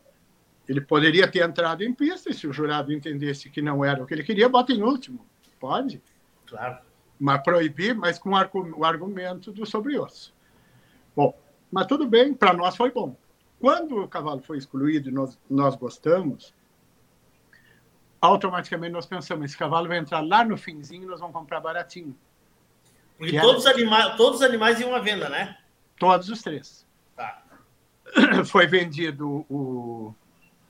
ele 0.68 0.82
poderia 0.82 1.26
ter 1.26 1.42
entrado 1.42 1.82
em 1.82 1.94
pista 1.94 2.30
e 2.30 2.34
se 2.34 2.46
o 2.46 2.52
jurado 2.52 2.92
entendesse 2.92 3.48
que 3.48 3.62
não 3.62 3.82
era 3.82 4.02
o 4.02 4.06
que 4.06 4.12
ele 4.12 4.22
queria 4.22 4.48
bota 4.48 4.74
em 4.74 4.82
último 4.82 5.24
pode 5.58 6.02
claro 6.56 6.78
mas 7.18 7.42
proibir 7.42 7.94
mas 7.94 8.18
com 8.18 8.30
o 8.30 8.84
argumento 8.84 9.52
do 9.52 9.64
sobre 9.66 9.98
osso 9.98 10.34
bom 11.14 11.36
mas 11.70 11.86
tudo 11.86 12.06
bem 12.06 12.34
para 12.34 12.52
nós 12.52 12.76
foi 12.76 12.90
bom 12.90 13.16
quando 13.60 14.02
o 14.02 14.08
cavalo 14.08 14.42
foi 14.42 14.58
excluído 14.58 15.10
nós 15.10 15.38
nós 15.48 15.74
gostamos 15.76 16.54
automaticamente 18.24 18.92
nós 18.92 19.06
pensamos, 19.06 19.44
esse 19.44 19.56
cavalo 19.56 19.86
vai 19.86 19.98
entrar 19.98 20.20
lá 20.20 20.44
no 20.44 20.56
finzinho, 20.56 21.08
nós 21.08 21.20
vamos 21.20 21.34
comprar 21.34 21.60
baratinho. 21.60 22.16
Porque 23.18 23.38
todos, 23.38 23.66
era... 23.66 23.74
anima... 23.76 24.16
todos 24.16 24.40
os 24.40 24.46
animais 24.46 24.80
iam 24.80 24.94
à 24.94 24.98
venda, 24.98 25.28
né? 25.28 25.58
Todos 25.98 26.28
os 26.30 26.40
três. 26.42 26.86
Tá. 27.14 27.42
Foi 28.46 28.66
vendido 28.66 29.44
o, 29.48 30.14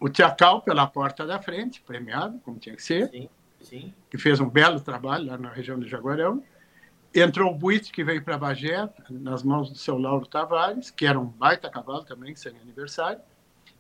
o 0.01 0.61
pela 0.65 0.87
porta 0.87 1.25
da 1.25 1.41
frente, 1.41 1.81
premiado, 1.81 2.41
como 2.41 2.59
tinha 2.59 2.75
que 2.75 2.83
ser. 2.83 3.09
Sim, 3.11 3.29
sim. 3.65 3.95
Que 4.11 4.19
fez 4.19 4.41
um 4.41 4.49
belo 4.49 4.81
trabalho 4.81 5.27
lá 5.27 5.39
na 5.39 5.51
região 5.51 5.79
do 5.79 5.89
Jaguarão. 5.89 6.43
Entrou 7.15 7.53
o 7.53 7.55
Buit, 7.55 7.93
que 7.93 8.03
veio 8.03 8.23
para 8.23 8.37
Bagé, 8.37 8.89
nas 9.09 9.43
mãos 9.43 9.71
do 9.71 9.79
seu 9.79 9.97
Lauro 9.97 10.27
Tavares, 10.27 10.91
que 10.91 11.07
era 11.07 11.19
um 11.19 11.27
baita 11.27 11.71
cavalo 11.71 12.05
também, 12.05 12.35
sem 12.35 12.57
aniversário. 12.57 13.21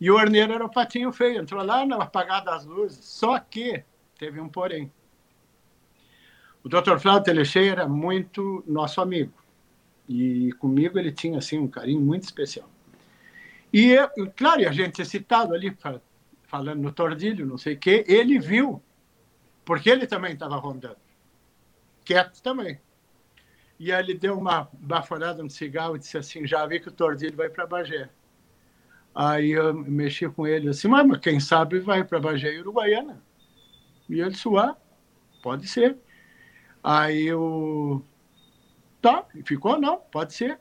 E 0.00 0.10
o 0.10 0.14
Orneiro 0.14 0.52
era 0.52 0.64
o 0.64 0.70
patinho 0.70 1.12
feio, 1.12 1.40
entrou 1.40 1.62
lá 1.62 1.84
na 1.84 1.96
apagada 1.96 2.46
das 2.46 2.64
luzes. 2.64 3.04
Só 3.04 3.38
que 3.38 3.84
teve 4.18 4.40
um 4.40 4.48
porém. 4.48 4.92
O 6.62 6.68
Dr. 6.68 6.98
Flávio 6.98 7.24
Telechei 7.24 7.68
era 7.68 7.86
muito 7.86 8.64
nosso 8.66 9.00
amigo. 9.00 9.32
E 10.08 10.52
comigo 10.54 10.98
ele 10.98 11.12
tinha 11.12 11.38
assim 11.38 11.58
um 11.58 11.68
carinho 11.68 12.00
muito 12.00 12.22
especial. 12.22 12.68
E, 13.72 13.96
claro, 14.36 14.68
a 14.68 14.72
gente 14.72 15.02
é 15.02 15.04
citado 15.04 15.52
ali, 15.52 15.76
falando 16.44 16.80
no 16.80 16.92
Tordilho, 16.92 17.44
não 17.44 17.58
sei 17.58 17.74
o 17.74 17.78
quê, 17.78 18.04
ele 18.06 18.38
viu, 18.38 18.80
porque 19.64 19.90
ele 19.90 20.06
também 20.06 20.32
estava 20.32 20.56
rondando. 20.56 20.96
Quieto 22.04 22.42
também. 22.42 22.80
E 23.78 23.92
aí 23.92 24.02
ele 24.02 24.14
deu 24.14 24.38
uma 24.38 24.68
baforada 24.72 25.42
no 25.42 25.50
cigarro 25.50 25.96
e 25.96 25.98
disse 25.98 26.16
assim: 26.16 26.46
Já 26.46 26.66
vi 26.66 26.80
que 26.80 26.88
o 26.88 26.92
Tordilho 26.92 27.36
vai 27.36 27.48
para 27.48 27.66
Bagé. 27.66 28.08
Aí 29.14 29.52
eu 29.52 29.72
mexi 29.72 30.28
com 30.28 30.46
ele 30.46 30.68
assim, 30.68 30.88
mas 30.88 31.18
quem 31.18 31.38
sabe 31.38 31.78
vai 31.78 32.02
para 32.02 32.18
Bagé 32.18 32.52
e 32.52 32.60
Uruguaiana. 32.60 33.22
E 34.08 34.20
ele 34.20 34.30
disse, 34.30 34.48
ah, 34.58 34.76
pode 35.42 35.68
ser. 35.68 35.96
Aí 36.82 37.26
eu, 37.26 38.04
tá, 39.00 39.24
ficou, 39.44 39.80
não, 39.80 39.98
pode 39.98 40.34
ser. 40.34 40.58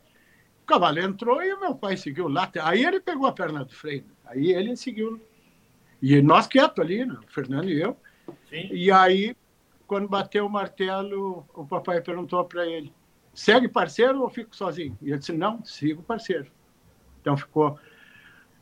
O 0.62 0.66
cavalo 0.66 1.00
entrou 1.00 1.44
e 1.44 1.52
o 1.54 1.60
meu 1.60 1.76
pai 1.76 1.98
seguiu 1.98 2.28
lá. 2.28 2.50
Aí 2.62 2.86
ele 2.86 3.00
pegou 3.00 3.26
a 3.26 3.34
perna 3.34 3.66
do 3.66 3.74
freio. 3.74 4.06
Aí 4.26 4.52
ele 4.52 4.76
seguiu. 4.78 5.20
E 6.02 6.22
nós 6.22 6.48
quietos 6.48 6.80
ali, 6.80 7.06
né? 7.06 7.18
o 7.28 7.32
Fernando 7.32 7.70
e 7.70 7.82
eu. 7.82 7.98
Sim. 8.50 8.70
E 8.72 8.92
aí, 8.92 9.36
quando 9.88 10.08
bateu 10.08 10.46
o 10.46 10.50
martelo, 10.50 11.46
o 11.54 11.66
papai 11.66 12.02
perguntou 12.02 12.44
para 12.46 12.66
ele, 12.66 12.94
segue 13.34 13.68
parceiro 13.68 14.22
ou 14.22 14.30
fico 14.30 14.56
sozinho? 14.56 14.98
E 15.02 15.10
ele 15.10 15.20
disse, 15.20 15.34
não, 15.34 15.64
sigo 15.64 16.04
parceiro. 16.04 16.52
Então 17.22 17.38
ficou 17.38 17.80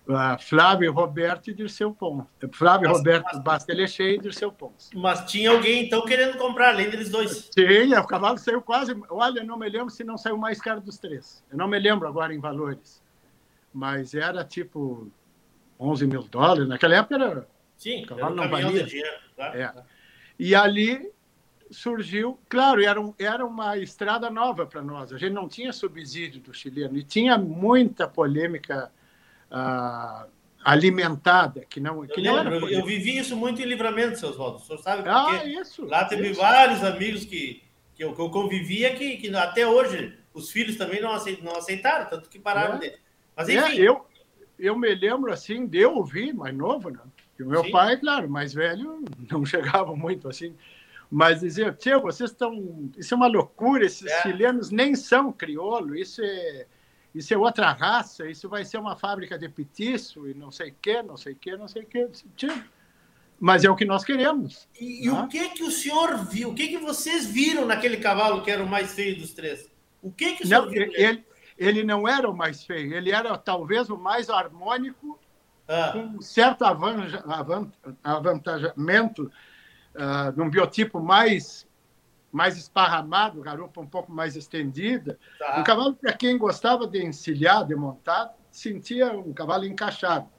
Uh, 0.07 0.37
Flávio 0.41 0.91
Roberto 0.91 1.51
e 1.51 1.53
Dirceu 1.53 1.93
Pons. 1.93 2.25
Flávio 2.51 2.89
mas, 2.89 2.97
Roberto 2.97 3.25
mas, 3.33 3.43
Bastelechei 3.43 4.15
e 4.15 4.19
Dirceu 4.19 4.51
Pons. 4.51 4.89
Mas 4.95 5.31
tinha 5.31 5.51
alguém 5.51 5.85
então 5.85 6.03
querendo 6.03 6.37
comprar, 6.37 6.69
além 6.69 6.89
deles 6.89 7.09
dois? 7.09 7.49
Sim, 7.53 7.93
o 7.93 8.07
cavalo 8.07 8.37
saiu 8.39 8.61
quase. 8.61 8.99
Olha, 9.09 9.39
eu 9.39 9.45
não 9.45 9.57
me 9.57 9.69
lembro 9.69 9.91
se 9.91 10.03
não 10.03 10.17
saiu 10.17 10.37
mais 10.37 10.59
caro 10.59 10.81
dos 10.81 10.97
três. 10.97 11.43
Eu 11.51 11.57
não 11.57 11.67
me 11.67 11.77
lembro 11.77 12.07
agora 12.07 12.33
em 12.33 12.39
valores. 12.39 13.01
Mas 13.71 14.15
era 14.15 14.43
tipo 14.43 15.07
11 15.79 16.07
mil 16.07 16.23
dólares. 16.23 16.67
Naquela 16.67 16.95
época 16.95 17.15
era. 17.15 17.47
Sim, 17.81 18.05
cavalo 18.05 18.35
não 18.35 18.47
valia. 18.47 18.83
Dinheiro, 18.83 19.09
claro. 19.35 19.59
é. 19.59 19.73
E 20.37 20.53
ali 20.53 21.11
surgiu, 21.71 22.39
claro, 22.47 22.83
era, 22.83 23.01
um, 23.01 23.11
era 23.17 23.43
uma 23.43 23.75
estrada 23.75 24.29
nova 24.29 24.67
para 24.67 24.83
nós. 24.83 25.11
A 25.11 25.17
gente 25.17 25.33
não 25.33 25.49
tinha 25.49 25.73
subsídio 25.73 26.39
do 26.41 26.53
chileno 26.53 26.95
e 26.95 27.03
tinha 27.03 27.39
muita 27.39 28.07
polêmica 28.07 28.91
uh, 29.49 30.29
alimentada, 30.63 31.65
que 31.67 31.79
não, 31.79 32.05
que 32.05 32.19
eu 32.19 32.23
não 32.23 32.35
lembro, 32.35 32.67
era. 32.67 32.71
Eu 32.71 32.85
vivi 32.85 33.17
isso 33.17 33.35
muito 33.35 33.59
em 33.59 33.65
livramento, 33.65 34.19
seus 34.19 34.35
votos. 34.35 34.61
O 34.61 34.67
senhor 34.67 34.79
sabe 34.83 35.09
ah, 35.09 35.43
isso, 35.43 35.83
lá 35.83 36.05
teve 36.05 36.29
isso. 36.29 36.39
vários 36.39 36.83
amigos 36.83 37.25
que, 37.25 37.63
que, 37.95 38.03
eu, 38.03 38.13
que 38.13 38.21
eu 38.21 38.29
convivia 38.29 38.93
que, 38.93 39.17
que 39.17 39.35
até 39.35 39.65
hoje 39.65 40.15
os 40.35 40.51
filhos 40.51 40.77
também 40.77 41.01
não 41.01 41.15
aceitaram, 41.55 42.07
tanto 42.07 42.29
que 42.29 42.37
pararam 42.37 42.75
é. 42.75 42.77
dele. 42.77 42.97
Mas 43.35 43.49
é, 43.49 43.53
enfim. 43.55 43.81
É, 43.81 43.89
eu, 43.89 44.05
eu 44.59 44.77
me 44.77 44.93
lembro 44.93 45.33
assim 45.33 45.65
de 45.65 45.79
eu 45.79 45.95
ouvir, 45.95 46.31
mais 46.31 46.55
novo, 46.55 46.91
né? 46.91 46.99
Que 47.41 47.43
o 47.43 47.49
meu 47.49 47.63
Sim. 47.63 47.71
pai, 47.71 47.97
claro, 47.97 48.29
mais 48.29 48.53
velho, 48.53 49.03
não 49.31 49.43
chegava 49.45 49.95
muito 49.95 50.29
assim. 50.29 50.55
Mas 51.09 51.41
dizia, 51.41 51.71
tio, 51.73 51.99
vocês 51.99 52.29
estão. 52.29 52.91
Isso 52.95 53.13
é 53.13 53.17
uma 53.17 53.27
loucura, 53.27 53.83
esses 53.85 54.05
é. 54.05 54.21
chilenos 54.21 54.69
nem 54.69 54.95
são 54.95 55.31
crioulo, 55.31 55.95
isso 55.95 56.21
é 56.23 56.67
isso 57.13 57.33
é 57.33 57.37
outra 57.37 57.73
raça, 57.73 58.29
isso 58.29 58.47
vai 58.47 58.63
ser 58.63 58.77
uma 58.77 58.95
fábrica 58.95 59.37
de 59.37 59.49
petiço 59.49 60.29
e 60.29 60.33
não 60.33 60.49
sei 60.49 60.69
o 60.69 60.75
que, 60.81 61.03
não 61.03 61.17
sei 61.17 61.33
o 61.33 61.35
que, 61.35 61.57
não 61.57 61.67
sei 61.67 61.81
o 61.81 61.85
que. 61.85 62.07
Mas 63.39 63.63
é 63.65 63.69
o 63.69 63.75
que 63.75 63.83
nós 63.83 64.05
queremos. 64.05 64.69
E, 64.79 65.05
e 65.05 65.09
o 65.09 65.27
que 65.27 65.49
que 65.49 65.63
o 65.63 65.71
senhor 65.71 66.23
viu? 66.25 66.51
O 66.51 66.55
que 66.55 66.67
que 66.67 66.77
vocês 66.77 67.25
viram 67.25 67.65
naquele 67.65 67.97
cavalo 67.97 68.43
que 68.43 68.51
era 68.51 68.63
o 68.63 68.69
mais 68.69 68.93
feio 68.93 69.17
dos 69.17 69.33
três? 69.33 69.69
O 70.01 70.11
que 70.11 70.35
que 70.35 70.43
o 70.43 70.47
senhor 70.47 70.65
não, 70.65 70.71
viu? 70.71 70.83
Ele, 70.93 71.25
ele 71.57 71.83
não 71.83 72.07
era 72.07 72.29
o 72.29 72.37
mais 72.37 72.63
feio, 72.63 72.93
ele 72.93 73.11
era 73.11 73.35
talvez 73.37 73.89
o 73.89 73.97
mais 73.97 74.29
harmônico, 74.29 75.19
ah. 75.71 75.91
com 75.93 75.99
um 75.99 76.21
certo 76.21 76.63
avantajamento 78.03 79.31
uh, 79.95 80.31
num 80.35 80.49
biotipo 80.49 80.99
mais 80.99 81.69
mais 82.31 82.57
esparramado, 82.57 83.41
garupa 83.41 83.81
um 83.81 83.85
pouco 83.85 84.09
mais 84.09 84.37
estendida. 84.37 85.19
Tá. 85.37 85.59
Um 85.59 85.63
cavalo, 85.63 85.93
para 85.93 86.13
quem 86.13 86.37
gostava 86.37 86.87
de 86.87 87.03
encilhar, 87.03 87.65
de 87.65 87.75
montar, 87.75 88.33
sentia 88.49 89.11
um 89.11 89.33
cavalo 89.33 89.65
encaixado. 89.65 90.29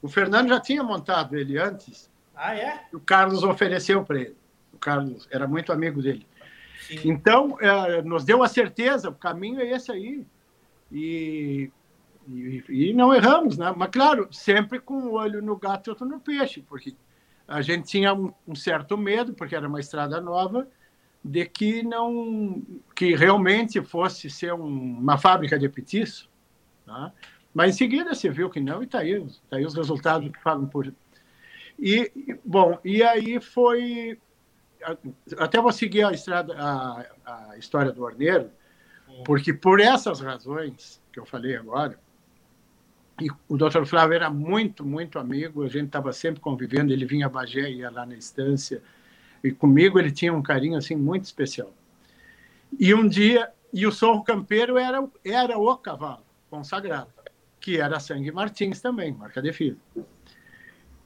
O 0.00 0.08
Fernando 0.08 0.48
já 0.48 0.58
tinha 0.58 0.82
montado 0.82 1.36
ele 1.36 1.58
antes. 1.58 2.10
Ah, 2.34 2.56
é? 2.56 2.86
O 2.92 3.00
Carlos 3.00 3.42
ofereceu 3.42 4.02
para 4.04 4.20
ele. 4.20 4.36
O 4.72 4.78
Carlos 4.78 5.28
era 5.30 5.46
muito 5.46 5.72
amigo 5.72 6.02
dele. 6.02 6.26
Sim. 6.80 7.00
Então, 7.04 7.58
é, 7.60 8.02
nos 8.02 8.24
deu 8.24 8.42
a 8.42 8.48
certeza, 8.48 9.10
o 9.10 9.14
caminho 9.14 9.60
é 9.60 9.70
esse 9.70 9.92
aí. 9.92 10.26
E, 10.90 11.70
e, 12.28 12.64
e, 12.68 12.92
não 12.92 13.14
erramos, 13.14 13.58
né? 13.58 13.72
Mas, 13.76 13.90
claro, 13.90 14.28
sempre 14.30 14.78
com 14.78 14.94
o 14.94 15.12
olho 15.12 15.42
no 15.42 15.56
gato 15.56 15.88
e 15.88 15.90
outro 15.90 16.06
no 16.06 16.20
peixe, 16.20 16.62
porque 16.62 16.94
a 17.46 17.60
gente 17.60 17.86
tinha 17.88 18.14
um, 18.14 18.32
um 18.46 18.54
certo 18.54 18.96
medo, 18.96 19.34
porque 19.34 19.54
era 19.54 19.68
uma 19.68 19.80
estrada 19.80 20.20
nova, 20.20 20.66
de 21.24 21.46
que 21.46 21.82
não 21.82 22.62
que 22.94 23.14
realmente 23.14 23.80
fosse 23.82 24.28
ser 24.28 24.52
um, 24.52 24.98
uma 24.98 25.16
fábrica 25.16 25.58
de 25.58 25.68
petiço, 25.68 26.28
tá? 26.84 27.12
mas 27.54 27.74
em 27.74 27.78
seguida 27.78 28.14
se 28.14 28.28
viu 28.28 28.50
que 28.50 28.60
não 28.60 28.82
e 28.82 28.84
está 28.84 28.98
aí, 28.98 29.26
tá 29.48 29.56
aí 29.56 29.64
os 29.64 29.74
resultados 29.74 30.30
que 30.30 30.38
falam 30.42 30.66
por 30.66 30.92
e 31.78 32.38
bom 32.44 32.78
e 32.84 33.02
aí 33.02 33.40
foi 33.40 34.18
até 35.38 35.60
vou 35.60 35.72
seguir 35.72 36.04
a 36.04 36.12
estrada 36.12 36.54
a, 36.58 37.06
a 37.24 37.58
história 37.58 37.90
do 37.90 38.02
Orneiro 38.02 38.50
porque 39.24 39.52
por 39.52 39.80
essas 39.80 40.20
razões 40.20 41.00
que 41.10 41.18
eu 41.18 41.24
falei 41.24 41.56
agora 41.56 41.98
e 43.20 43.30
o 43.48 43.56
Dr. 43.56 43.84
Flávio 43.84 44.14
era 44.14 44.28
muito 44.28 44.84
muito 44.84 45.18
amigo 45.18 45.62
a 45.62 45.68
gente 45.68 45.86
estava 45.86 46.12
sempre 46.12 46.40
convivendo 46.40 46.92
ele 46.92 47.04
vinha 47.04 47.26
a 47.26 47.28
Bagé 47.28 47.70
ia 47.70 47.90
lá 47.90 48.04
na 48.04 48.14
estância 48.14 48.82
e 49.42 49.52
comigo 49.52 49.98
ele 49.98 50.10
tinha 50.10 50.32
um 50.32 50.42
carinho 50.42 50.78
assim 50.78 50.96
muito 50.96 51.24
especial. 51.24 51.70
E 52.80 52.94
um 52.94 53.06
dia, 53.06 53.52
e 53.72 53.86
o 53.86 53.92
Sorro 53.92 54.24
Campeiro 54.24 54.78
era, 54.78 55.06
era 55.22 55.58
o 55.58 55.76
cavalo 55.76 56.24
consagrado, 56.48 57.10
que 57.60 57.78
era 57.78 58.00
Sangue 58.00 58.32
Martins 58.32 58.80
também, 58.80 59.12
marca 59.12 59.42
de 59.42 59.52
filho. 59.52 59.78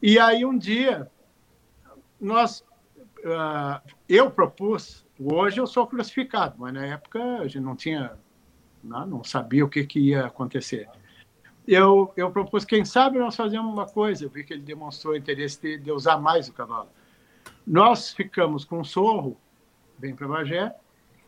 E 0.00 0.20
aí 0.20 0.44
um 0.44 0.56
dia, 0.56 1.11
nós, 2.20 2.61
uh, 3.24 3.82
eu 4.09 4.30
propus 4.30 5.04
Hoje 5.20 5.59
eu 5.59 5.66
sou 5.66 5.84
crucificado, 5.84 6.54
mas 6.59 6.72
na 6.72 6.86
época 6.86 7.20
a 7.40 7.48
gente 7.48 7.61
não 7.61 7.74
tinha, 7.74 8.12
não, 8.84 9.04
não 9.04 9.24
sabia 9.24 9.64
o 9.64 9.68
que, 9.68 9.84
que 9.84 9.98
ia 9.98 10.26
acontecer. 10.26 10.88
Eu, 11.70 12.10
eu 12.16 12.30
propus, 12.30 12.64
quem 12.64 12.82
sabe 12.82 13.18
nós 13.18 13.36
fazemos 13.36 13.70
uma 13.70 13.84
coisa, 13.84 14.24
eu 14.24 14.30
vi 14.30 14.42
que 14.42 14.54
ele 14.54 14.62
demonstrou 14.62 15.14
interesse 15.14 15.60
de, 15.60 15.76
de 15.76 15.92
usar 15.92 16.16
mais 16.16 16.48
o 16.48 16.52
cavalo. 16.54 16.88
Nós 17.66 18.10
ficamos 18.10 18.64
com 18.64 18.80
o 18.80 18.84
sorro, 18.86 19.38
bem 19.98 20.16
para 20.16 20.26
Bagé, 20.26 20.74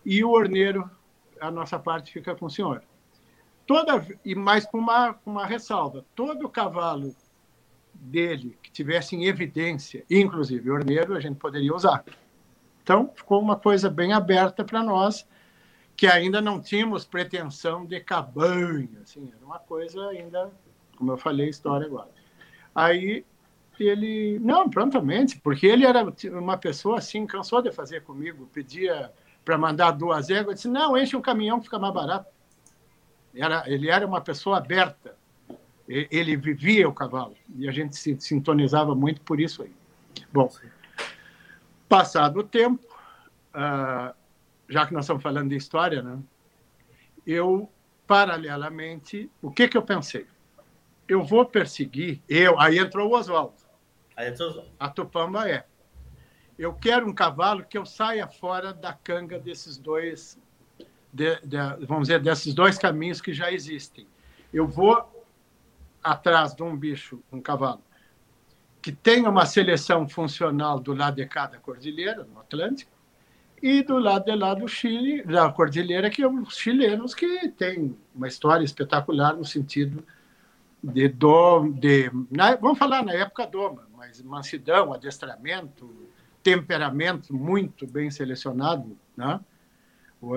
e 0.03 0.25
o 0.25 0.31
orneiro, 0.31 0.91
a 1.39 1.51
nossa 1.51 1.79
parte 1.79 2.11
fica 2.11 2.35
com 2.35 2.47
o 2.47 2.51
senhor. 2.51 2.83
Toda, 3.67 4.03
e 4.25 4.35
mais 4.35 4.65
com 4.65 4.79
uma, 4.79 5.15
uma 5.27 5.45
ressalva, 5.45 6.07
todo 6.17 6.49
cavalo 6.49 7.15
dele 7.93 8.57
que 8.63 8.73
tivesse 8.73 9.15
em 9.15 9.27
evidência, 9.27 10.07
inclusive 10.09 10.71
orneiro, 10.71 11.15
a 11.15 11.21
gente 11.21 11.37
poderia 11.37 11.75
usar. 11.75 12.03
Então, 12.83 13.13
ficou 13.15 13.43
uma 13.43 13.57
coisa 13.57 13.91
bem 13.91 14.15
aberta 14.15 14.65
para 14.65 14.83
nós, 14.83 15.29
que 16.01 16.07
ainda 16.07 16.41
não 16.41 16.59
tínhamos 16.59 17.05
pretensão 17.05 17.85
de 17.85 18.01
cabanha, 18.01 18.89
assim, 19.03 19.31
era 19.37 19.45
uma 19.45 19.59
coisa 19.59 20.09
ainda, 20.09 20.51
como 20.97 21.13
eu 21.13 21.19
falei, 21.19 21.51
história 21.51 21.87
agora. 21.87 22.09
Aí 22.75 23.23
ele, 23.79 24.39
não, 24.39 24.71
prontamente, 24.71 25.39
porque 25.41 25.67
ele 25.67 25.85
era 25.85 26.03
uma 26.33 26.57
pessoa 26.57 26.97
assim, 26.97 27.27
cansou 27.27 27.61
de 27.61 27.71
fazer 27.71 28.03
comigo, 28.03 28.49
pedia 28.51 29.13
para 29.45 29.59
mandar 29.59 29.91
duas 29.91 30.31
éguas, 30.31 30.55
disse, 30.55 30.69
não, 30.69 30.97
enche 30.97 31.15
um 31.15 31.21
caminhão 31.21 31.59
que 31.59 31.67
fica 31.67 31.79
mais 31.79 31.93
barato. 31.93 32.33
Era, 33.35 33.65
ele 33.67 33.91
era 33.91 34.07
uma 34.07 34.23
pessoa 34.23 34.57
aberta, 34.57 35.15
ele 35.87 36.35
vivia 36.35 36.89
o 36.89 36.95
cavalo, 36.95 37.37
e 37.59 37.69
a 37.69 37.73
gente 37.73 37.95
se 37.95 38.19
sintonizava 38.19 38.95
muito 38.95 39.21
por 39.21 39.39
isso 39.39 39.63
aí. 39.63 39.75
Bom, 40.33 40.51
Passado 41.91 42.39
o 42.39 42.43
tempo, 42.43 42.87
uh, 43.55 44.15
já 44.71 44.87
que 44.87 44.95
nós 44.95 45.05
estamos 45.05 45.23
falando 45.23 45.51
de 45.51 45.57
história, 45.57 46.01
né? 46.01 46.19
Eu, 47.27 47.69
paralelamente, 48.07 49.29
o 49.43 49.51
que 49.51 49.69
que 49.69 49.77
eu 49.77 49.83
pensei? 49.83 50.27
Eu 51.09 51.25
vou 51.25 51.45
perseguir, 51.45 52.23
eu, 52.29 52.59
aí 52.59 52.79
entrou 52.79 53.11
o 53.11 53.17
Oswaldo. 53.17 53.57
Aí 54.17 54.29
entrou 54.29 54.47
o 54.47 54.51
Oswaldo. 54.53 54.73
A 54.79 54.89
Tupamba 54.89 55.51
é. 55.51 55.67
Eu 56.57 56.73
quero 56.73 57.09
um 57.09 57.13
cavalo 57.13 57.65
que 57.65 57.77
eu 57.77 57.85
saia 57.85 58.29
fora 58.29 58.73
da 58.73 58.93
canga 58.93 59.39
desses 59.41 59.77
dois, 59.77 60.39
de, 61.13 61.41
de, 61.41 61.57
vamos 61.87 62.07
dizer, 62.07 62.21
desses 62.21 62.55
dois 62.55 62.79
caminhos 62.79 63.21
que 63.21 63.35
já 63.35 63.51
existem. 63.51 64.07
Eu 64.53 64.69
vou 64.69 65.25
atrás 66.03 66.55
de 66.55 66.63
um 66.63 66.77
bicho, 66.77 67.21
um 67.33 67.41
cavalo, 67.41 67.83
que 68.81 68.93
tenha 68.93 69.29
uma 69.29 69.47
seleção 69.47 70.09
funcional 70.09 70.79
do 70.79 70.95
lado 70.95 71.17
de 71.17 71.27
cada 71.27 71.59
cordilheira, 71.59 72.25
no 72.25 72.41
Atlântico, 72.41 73.00
e 73.63 73.83
do 73.83 73.99
lado 73.99 74.25
de 74.25 74.35
lá 74.35 74.55
do 74.55 74.67
Chile, 74.67 75.23
da 75.23 75.51
cordilheira, 75.51 76.09
que 76.11 76.23
é 76.23 76.29
os 76.29 76.57
chilenos 76.57 77.15
que 77.15 77.49
têm 77.49 77.97
uma 78.15 78.29
história 78.29 78.65
espetacular 78.65 79.37
no 79.37 79.45
sentido 79.45 80.05
de, 80.83 81.09
do, 81.09 81.69
de 81.71 82.11
na, 82.31 82.57
vamos 82.57 82.79
falar 82.79 83.05
na 83.05 83.13
época 83.13 83.47
doma, 83.47 83.87
mas 83.97 84.23
mansidão, 84.23 84.93
adestramento, 84.93 85.91
temperamento 86.43 87.35
muito 87.35 87.87
bem 87.87 88.11
selecionado, 88.11 88.97
né? 89.17 89.41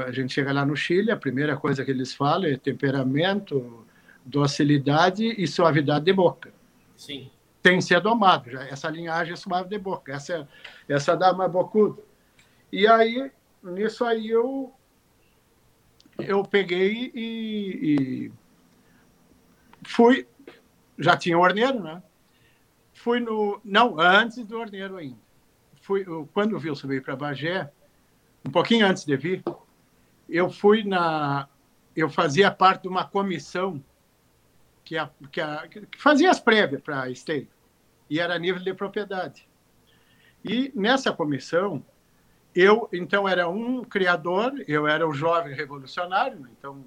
A 0.05 0.11
gente 0.11 0.33
chega 0.33 0.53
lá 0.53 0.65
no 0.65 0.77
Chile, 0.77 1.11
a 1.11 1.17
primeira 1.17 1.57
coisa 1.57 1.83
que 1.83 1.91
eles 1.91 2.13
falam 2.13 2.49
é 2.49 2.55
temperamento, 2.55 3.85
docilidade 4.23 5.25
e 5.37 5.45
suavidade 5.45 6.05
de 6.05 6.13
boca. 6.13 6.53
Sim 6.95 7.29
tem 7.63 7.77
que 7.77 7.85
ser 7.85 8.01
domado. 8.01 8.51
Já. 8.51 8.65
Essa 8.65 8.89
linhagem 8.89 9.33
é 9.33 9.35
suave 9.37 9.69
de 9.69 9.79
boca, 9.79 10.11
essa, 10.11 10.47
essa 10.87 11.15
dá 11.15 11.33
mais 11.33 11.49
bocuda. 11.49 12.01
E 12.73 12.87
aí, 12.87 13.31
nisso 13.61 14.03
aí, 14.03 14.29
eu, 14.29 14.73
eu 16.17 16.43
peguei 16.43 17.11
e, 17.13 17.21
e 17.83 18.31
fui. 19.83 20.27
Já 20.97 21.15
tinha 21.15 21.37
orneiro, 21.37 21.79
né? 21.83 22.01
Fui 22.91 23.19
no. 23.19 23.61
Não, 23.63 23.99
antes 23.99 24.43
do 24.43 24.57
orneiro 24.57 24.97
ainda. 24.97 25.19
Fui, 25.83 26.03
quando 26.33 26.53
o 26.53 26.59
Wilson 26.59 26.87
veio 26.87 27.03
para 27.03 27.15
Bagé, 27.15 27.71
um 28.43 28.49
pouquinho 28.49 28.87
antes 28.87 29.05
de 29.05 29.15
vir, 29.15 29.43
eu 30.27 30.49
fui 30.49 30.83
na. 30.83 31.47
Eu 31.95 32.09
fazia 32.09 32.49
parte 32.49 32.81
de 32.81 32.87
uma 32.87 33.05
comissão 33.05 33.83
que, 34.83 34.97
a, 34.97 35.11
que, 35.31 35.39
a, 35.39 35.67
que 35.67 35.87
fazia 36.01 36.31
as 36.31 36.39
prévias 36.39 36.81
para 36.81 37.03
a 37.03 37.09
e 38.09 38.19
era 38.19 38.39
nível 38.39 38.63
de 38.63 38.73
propriedade. 38.73 39.47
E 40.43 40.71
nessa 40.73 41.13
comissão, 41.13 41.85
eu, 42.55 42.89
então, 42.93 43.27
era 43.27 43.47
um 43.47 43.83
criador, 43.83 44.53
eu 44.67 44.87
era 44.87 45.07
o 45.07 45.13
jovem 45.13 45.55
revolucionário, 45.55 46.39
né, 46.39 46.49
então, 46.57 46.83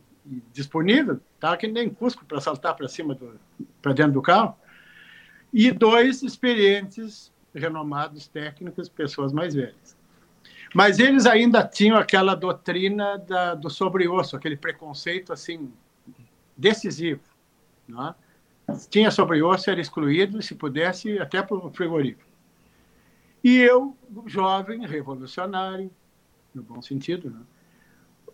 disponível, 0.52 1.20
tá 1.38 1.56
que 1.56 1.66
nem 1.66 1.88
Cusco 1.88 2.24
para 2.24 2.40
saltar 2.40 2.74
para 2.74 2.88
cima, 2.88 3.16
para 3.80 3.92
dentro 3.92 4.12
do 4.12 4.22
carro, 4.22 4.56
e 5.52 5.70
dois 5.70 6.22
experientes, 6.22 7.32
renomados 7.54 8.26
técnicos, 8.26 8.88
pessoas 8.88 9.32
mais 9.32 9.54
velhas. 9.54 9.96
Mas 10.74 10.98
eles 10.98 11.26
ainda 11.26 11.66
tinham 11.66 11.96
aquela 11.96 12.34
doutrina 12.34 13.16
da, 13.18 13.54
do 13.54 13.70
sobre-osso, 13.70 14.36
aquele 14.36 14.56
preconceito, 14.56 15.32
assim, 15.32 15.72
decisivo, 16.56 17.22
não 17.88 18.08
é? 18.08 18.14
tinha 18.90 19.10
sobre 19.10 19.42
osso, 19.42 19.70
era 19.70 19.80
excluído, 19.80 20.42
se 20.42 20.54
pudesse, 20.54 21.18
até 21.18 21.42
para 21.42 21.56
o 21.56 21.70
frigorífico. 21.70 22.25
E 23.46 23.58
eu, 23.58 23.96
jovem, 24.26 24.84
revolucionário, 24.84 25.88
no 26.52 26.64
bom 26.64 26.82
sentido, 26.82 27.30
né? 27.30 27.42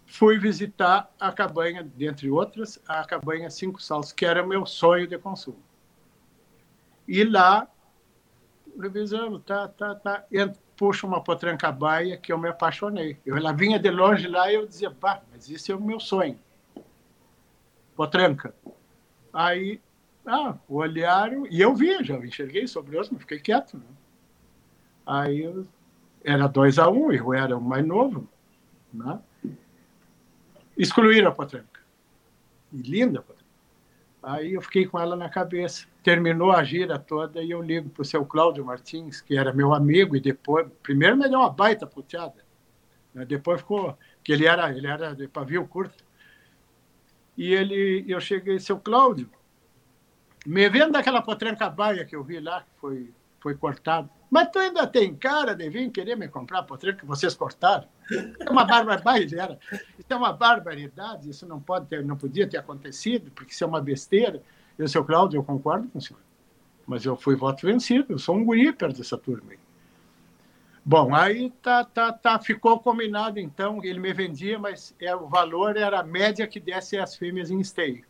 fui 0.06 0.38
visitar 0.38 1.12
a 1.20 1.30
cabanha, 1.30 1.82
dentre 1.82 2.30
outras, 2.30 2.80
a 2.88 3.04
cabanha 3.04 3.50
Cinco 3.50 3.82
Saltos, 3.82 4.10
que 4.10 4.24
era 4.24 4.42
meu 4.42 4.64
sonho 4.64 5.06
de 5.06 5.18
consumo. 5.18 5.62
E 7.06 7.24
lá, 7.24 7.68
revisamos, 8.80 9.42
tá, 9.44 9.68
tá, 9.68 9.94
tá, 9.94 10.24
puxa 10.78 11.06
uma 11.06 11.22
potrancabaia 11.22 12.16
que 12.16 12.32
eu 12.32 12.38
me 12.38 12.48
apaixonei. 12.48 13.18
Eu, 13.26 13.36
ela 13.36 13.52
vinha 13.52 13.78
de 13.78 13.90
longe 13.90 14.26
lá 14.26 14.50
e 14.50 14.54
eu 14.54 14.66
dizia, 14.66 14.88
bah, 14.88 15.20
mas 15.30 15.50
isso 15.50 15.70
é 15.70 15.74
o 15.74 15.80
meu 15.82 16.00
sonho. 16.00 16.40
Potranca. 17.94 18.54
Aí 19.30 19.78
ah, 20.24 20.56
olharam, 20.66 21.46
e 21.50 21.60
eu 21.60 21.74
vi, 21.74 22.02
já 22.02 22.16
enxerguei 22.16 22.66
sobre 22.66 22.98
os, 22.98 23.10
mas 23.10 23.20
fiquei 23.20 23.40
quieto. 23.40 23.76
Né? 23.76 23.84
Aí 25.06 25.42
eu, 25.42 25.66
era 26.24 26.46
2 26.46 26.78
a 26.78 26.88
1 26.88 26.94
um, 26.94 27.12
eu 27.12 27.34
era 27.34 27.56
o 27.56 27.60
mais 27.60 27.84
novo. 27.84 28.28
Né? 28.92 29.18
Excluíram 30.76 31.28
a 31.28 31.32
potranca. 31.32 31.80
E 32.72 32.76
linda 32.76 33.18
a 33.18 33.22
potranca. 33.22 33.42
Aí 34.22 34.54
eu 34.54 34.62
fiquei 34.62 34.86
com 34.86 34.98
ela 34.98 35.16
na 35.16 35.28
cabeça. 35.28 35.86
Terminou 36.02 36.52
a 36.52 36.62
gira 36.62 36.98
toda 36.98 37.42
e 37.42 37.50
eu 37.50 37.60
ligo 37.60 37.90
para 37.90 38.02
o 38.02 38.04
seu 38.04 38.24
Cláudio 38.24 38.64
Martins, 38.64 39.20
que 39.20 39.36
era 39.36 39.52
meu 39.52 39.74
amigo, 39.74 40.16
e 40.16 40.20
depois, 40.20 40.66
primeiro 40.82 41.16
me 41.16 41.28
deu 41.28 41.40
uma 41.40 41.50
baita 41.50 41.86
puteada. 41.86 42.44
Né? 43.12 43.24
Depois 43.24 43.60
ficou, 43.60 43.98
que 44.22 44.32
ele 44.32 44.46
era, 44.46 44.70
ele 44.70 44.86
era 44.86 45.14
de 45.14 45.26
pavio 45.26 45.66
curto. 45.66 46.04
E 47.36 47.52
ele, 47.52 48.04
eu 48.06 48.20
cheguei, 48.20 48.58
seu 48.60 48.78
Cláudio, 48.78 49.28
me 50.46 50.68
vendo 50.68 50.96
aquela 50.96 51.22
potranca 51.22 51.68
baia 51.68 52.04
que 52.04 52.14
eu 52.14 52.22
vi 52.22 52.38
lá, 52.38 52.62
que 52.62 52.80
foi, 52.80 53.10
foi 53.40 53.54
cortado. 53.56 54.10
Mas 54.32 54.48
tu 54.50 54.58
ainda 54.58 54.86
tem 54.86 55.14
cara 55.14 55.54
de 55.54 55.68
vir 55.68 55.90
querer 55.90 56.16
me 56.16 56.26
comprar 56.26 56.62
potranca 56.62 57.00
que 57.00 57.04
vocês 57.04 57.34
cortaram? 57.34 57.86
É 58.40 58.48
uma 58.48 58.64
barbaridade, 58.64 59.58
isso 59.98 60.06
é 60.08 60.16
uma 60.16 60.32
barbaridade, 60.32 61.28
isso 61.28 61.46
não 61.46 61.60
pode 61.60 61.84
ter, 61.84 62.02
não 62.02 62.16
podia 62.16 62.48
ter 62.48 62.56
acontecido, 62.56 63.30
porque 63.32 63.52
isso 63.52 63.62
é 63.62 63.66
uma 63.66 63.82
besteira. 63.82 64.42
Eu, 64.78 64.88
seu 64.88 65.04
Cláudio, 65.04 65.36
eu 65.36 65.44
concordo 65.44 65.86
com 65.88 65.98
o 65.98 66.00
senhor. 66.00 66.22
Mas 66.86 67.04
eu 67.04 67.14
fui 67.14 67.36
voto 67.36 67.66
vencido, 67.66 68.14
eu 68.14 68.18
sou 68.18 68.34
um 68.34 68.42
guri 68.42 68.72
perto 68.72 68.96
dessa 68.96 69.18
turma 69.18 69.52
aí. 69.52 69.58
Bom, 70.82 71.14
aí 71.14 71.50
tá, 71.62 71.84
tá, 71.84 72.10
tá, 72.10 72.38
ficou 72.38 72.80
combinado 72.80 73.38
então, 73.38 73.84
ele 73.84 74.00
me 74.00 74.14
vendia, 74.14 74.58
mas 74.58 74.96
é, 74.98 75.14
o 75.14 75.28
valor 75.28 75.76
era 75.76 76.00
a 76.00 76.02
média 76.02 76.46
que 76.46 76.58
desse 76.58 76.96
as 76.96 77.14
fêmeas 77.14 77.50
em 77.50 77.60
esteio. 77.60 78.02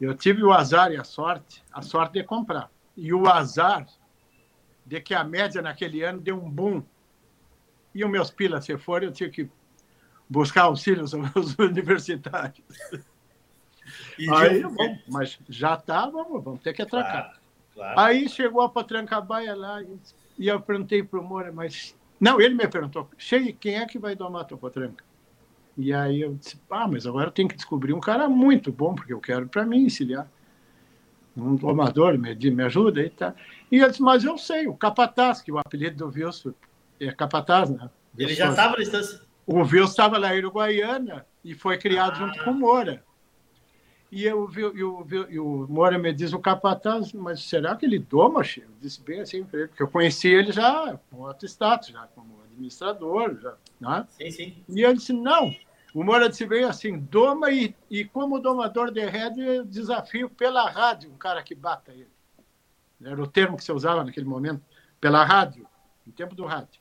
Eu 0.00 0.16
tive 0.16 0.42
o 0.42 0.52
azar 0.52 0.90
e 0.90 0.96
a 0.96 1.04
sorte, 1.04 1.62
a 1.72 1.80
sorte 1.80 2.14
de 2.14 2.24
comprar. 2.24 2.68
E 2.96 3.14
o 3.14 3.28
azar 3.28 3.86
de 4.84 5.00
que 5.00 5.14
a 5.14 5.24
média 5.24 5.62
naquele 5.62 6.02
ano 6.02 6.20
deu 6.20 6.36
um 6.36 6.50
boom. 6.50 6.82
E 7.94 8.04
os 8.04 8.10
meus 8.10 8.30
pilas 8.30 8.64
se 8.64 8.76
foram, 8.78 9.06
eu 9.06 9.12
tinha 9.12 9.28
que 9.28 9.48
buscar 10.28 10.62
auxílio 10.62 11.04
aos 11.34 11.58
universitários. 11.58 12.64
Aí, 14.30 14.62
bom, 14.62 14.98
mas 15.08 15.38
já 15.48 15.74
está, 15.74 16.08
vamos, 16.08 16.42
vamos 16.42 16.60
ter 16.60 16.72
que 16.72 16.82
atracar. 16.82 17.22
Claro, 17.22 17.38
claro. 17.74 18.00
Aí 18.00 18.28
chegou 18.28 18.62
a 18.62 18.68
Patrancabaia 18.68 19.54
lá 19.54 19.82
e 20.38 20.48
eu 20.48 20.60
perguntei 20.60 21.02
para 21.02 21.20
o 21.20 21.22
Moura, 21.22 21.52
mas... 21.52 21.96
Não, 22.18 22.40
ele 22.40 22.54
me 22.54 22.68
perguntou, 22.68 23.10
chegue, 23.18 23.52
quem 23.52 23.76
é 23.76 23.86
que 23.86 23.98
vai 23.98 24.14
domar 24.14 24.42
a 24.42 24.44
tua 24.44 24.56
potranca? 24.56 25.04
E 25.76 25.92
aí 25.92 26.20
eu 26.20 26.34
disse, 26.34 26.60
ah, 26.70 26.86
mas 26.86 27.06
agora 27.06 27.28
eu 27.28 27.32
tenho 27.32 27.48
que 27.48 27.56
descobrir 27.56 27.92
um 27.92 28.00
cara 28.00 28.28
muito 28.28 28.70
bom, 28.70 28.94
porque 28.94 29.12
eu 29.12 29.20
quero 29.20 29.48
para 29.48 29.64
mim 29.64 29.84
encilhar. 29.84 30.28
Um 31.36 31.56
domador 31.56 32.18
me, 32.18 32.34
me 32.34 32.62
ajuda 32.64 33.00
e 33.00 33.10
tá. 33.10 33.34
E 33.70 33.78
eu 33.78 33.88
disse, 33.88 34.02
mas 34.02 34.22
eu 34.22 34.36
sei, 34.36 34.66
o 34.66 34.74
Capataz, 34.74 35.40
que 35.40 35.50
o 35.50 35.58
apelido 35.58 35.96
do 35.96 36.14
Wilson 36.14 36.52
é 37.00 37.10
Capataz, 37.10 37.70
né? 37.70 37.88
Ele 38.16 38.34
já 38.34 38.50
estava 38.50 38.76
na 38.76 38.82
estância. 38.82 39.20
O 39.46 39.60
Wilson 39.60 39.84
estava 39.84 40.34
em 40.34 40.38
Uruguaiana 40.38 41.26
e 41.44 41.54
foi 41.54 41.78
criado 41.78 42.12
ah. 42.12 42.26
junto 42.26 42.44
com 42.44 42.50
o 42.50 42.54
Moura. 42.54 43.02
E, 44.10 44.24
eu, 44.24 44.46
e, 44.54 44.84
o, 44.84 45.06
e 45.30 45.38
o 45.38 45.66
Moura 45.70 45.98
me 45.98 46.12
diz, 46.12 46.34
o 46.34 46.38
capataz, 46.38 47.14
mas 47.14 47.42
será 47.42 47.74
que 47.74 47.86
ele 47.86 47.98
doma, 47.98 48.44
chefe? 48.44 48.66
Eu 48.66 48.74
disse 48.78 49.00
bem 49.00 49.20
assim 49.22 49.42
para 49.42 49.60
ele, 49.60 49.68
porque 49.68 49.82
eu 49.82 49.88
conheci 49.88 50.28
ele 50.28 50.52
já 50.52 50.98
com 51.10 51.22
outro 51.22 51.46
status, 51.46 51.88
já 51.88 52.06
como 52.14 52.42
administrador. 52.44 53.38
Já, 53.40 53.54
né? 53.80 54.06
Sim, 54.10 54.30
sim. 54.30 54.56
E 54.68 54.84
ele 54.84 54.94
disse, 54.94 55.14
não. 55.14 55.54
O 55.94 56.02
Moura 56.02 56.28
disse 56.28 56.46
bem 56.46 56.64
assim, 56.64 56.98
doma 56.98 57.50
e, 57.50 57.74
e 57.90 58.04
como 58.04 58.40
domador 58.40 58.90
de 58.90 59.04
rede, 59.04 59.62
desafio 59.64 60.30
pela 60.30 60.68
rádio, 60.70 61.10
um 61.10 61.18
cara 61.18 61.42
que 61.42 61.54
bata 61.54 61.92
ele. 61.92 62.08
Era 63.04 63.20
o 63.20 63.26
termo 63.26 63.56
que 63.56 63.64
se 63.64 63.72
usava 63.72 64.02
naquele 64.02 64.26
momento, 64.26 64.62
pela 65.00 65.24
rádio, 65.24 65.66
no 66.06 66.12
tempo 66.12 66.34
do 66.34 66.46
rádio. 66.46 66.80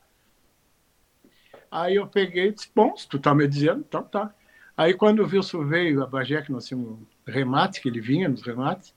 Aí 1.69 1.95
eu 1.95 2.07
peguei 2.07 2.47
e 2.47 2.51
disse, 2.53 2.69
bom, 2.73 2.95
se 2.95 3.07
tu 3.07 3.19
tá 3.19 3.33
me 3.35 3.47
dizendo, 3.47 3.83
então 3.87 4.03
tá. 4.03 4.33
Aí 4.77 4.93
quando 4.93 5.19
o 5.23 5.27
Wilson 5.27 5.65
veio, 5.65 6.03
a 6.03 6.07
Bagé, 6.07 6.41
que 6.41 6.51
nós 6.51 6.65
tínhamos 6.65 6.99
remate, 7.25 7.81
que 7.81 7.89
ele 7.89 7.99
vinha 7.99 8.29
nos 8.29 8.41
remates, 8.41 8.93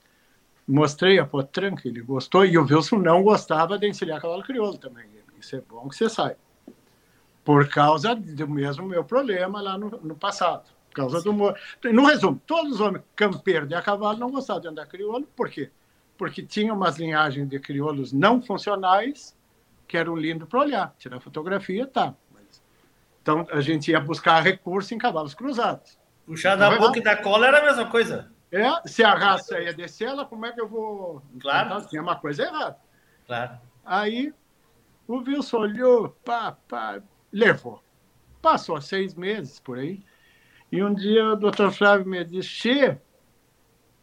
mostrei 0.67 1.19
a 1.19 1.25
potranca, 1.25 1.87
ele 1.87 2.01
gostou, 2.01 2.45
e 2.45 2.57
o 2.57 2.63
Wilson 2.63 2.97
não 2.97 3.21
gostava 3.21 3.77
de 3.77 3.87
encilhar 3.87 4.21
cavalo 4.21 4.43
crioulo 4.43 4.77
também. 4.77 5.05
Isso 5.39 5.55
é 5.55 5.61
bom 5.61 5.87
que 5.89 5.95
você 5.95 6.09
saiba. 6.09 6.44
Por 7.45 7.69
causa 7.69 8.15
do 8.15 8.47
mesmo 8.47 8.87
meu 8.87 9.03
problema 9.03 9.61
lá 9.61 9.77
no, 9.77 9.91
no 10.01 10.15
passado. 10.15 10.67
Por 10.89 10.95
causa 10.95 11.21
do... 11.21 11.31
No 11.93 12.05
resumo, 12.05 12.41
todos 12.45 12.73
os 12.73 12.81
homens 12.81 13.03
campeiros 13.15 13.69
de 13.69 13.75
a 13.75 13.81
cavalo 13.81 14.17
não 14.17 14.31
gostavam 14.31 14.61
de 14.61 14.67
andar 14.67 14.87
crioulo, 14.87 15.27
por 15.35 15.49
quê? 15.49 15.69
Porque 16.17 16.41
tinha 16.41 16.73
umas 16.73 16.97
linhagens 16.97 17.47
de 17.47 17.59
crioulos 17.59 18.11
não 18.11 18.41
funcionais 18.41 19.37
que 19.87 19.95
eram 19.95 20.15
lindos 20.15 20.49
para 20.49 20.59
olhar. 20.59 20.95
Tirar 20.97 21.19
fotografia, 21.19 21.85
tá. 21.85 22.15
Então, 23.21 23.47
a 23.51 23.61
gente 23.61 23.91
ia 23.91 23.99
buscar 23.99 24.39
recurso 24.41 24.93
em 24.93 24.97
cavalos 24.97 25.33
cruzados. 25.33 25.97
Puxar 26.25 26.55
da 26.55 26.77
boca 26.77 26.99
e 26.99 27.01
da 27.01 27.15
cola 27.15 27.47
era 27.47 27.59
a 27.59 27.63
mesma 27.63 27.89
coisa. 27.89 28.31
É, 28.51 28.87
se 28.87 29.03
a 29.03 29.13
raça 29.13 29.59
ia 29.59 29.73
descer 29.73 30.07
ela, 30.07 30.25
como 30.25 30.45
é 30.45 30.51
que 30.51 30.61
eu 30.61 30.67
vou. 30.67 31.21
Claro. 31.39 31.67
Então, 31.67 31.87
tinha 31.87 32.01
uma 32.01 32.15
coisa 32.15 32.43
errada. 32.43 32.77
Claro. 33.27 33.57
Aí 33.83 34.33
o 35.07 35.17
Wilson 35.17 35.57
olhou, 35.57 36.09
pá, 36.23 36.55
pá, 36.67 37.01
levou. 37.35 37.83
Passou 38.41 38.79
seis 38.79 39.13
meses 39.13 39.59
por 39.59 39.77
aí. 39.77 40.01
E 40.71 40.81
um 40.81 40.93
dia 40.93 41.33
o 41.33 41.35
doutor 41.35 41.71
Flávio 41.71 42.07
me 42.07 42.23
disse: 42.23 42.49
Che, 42.49 42.97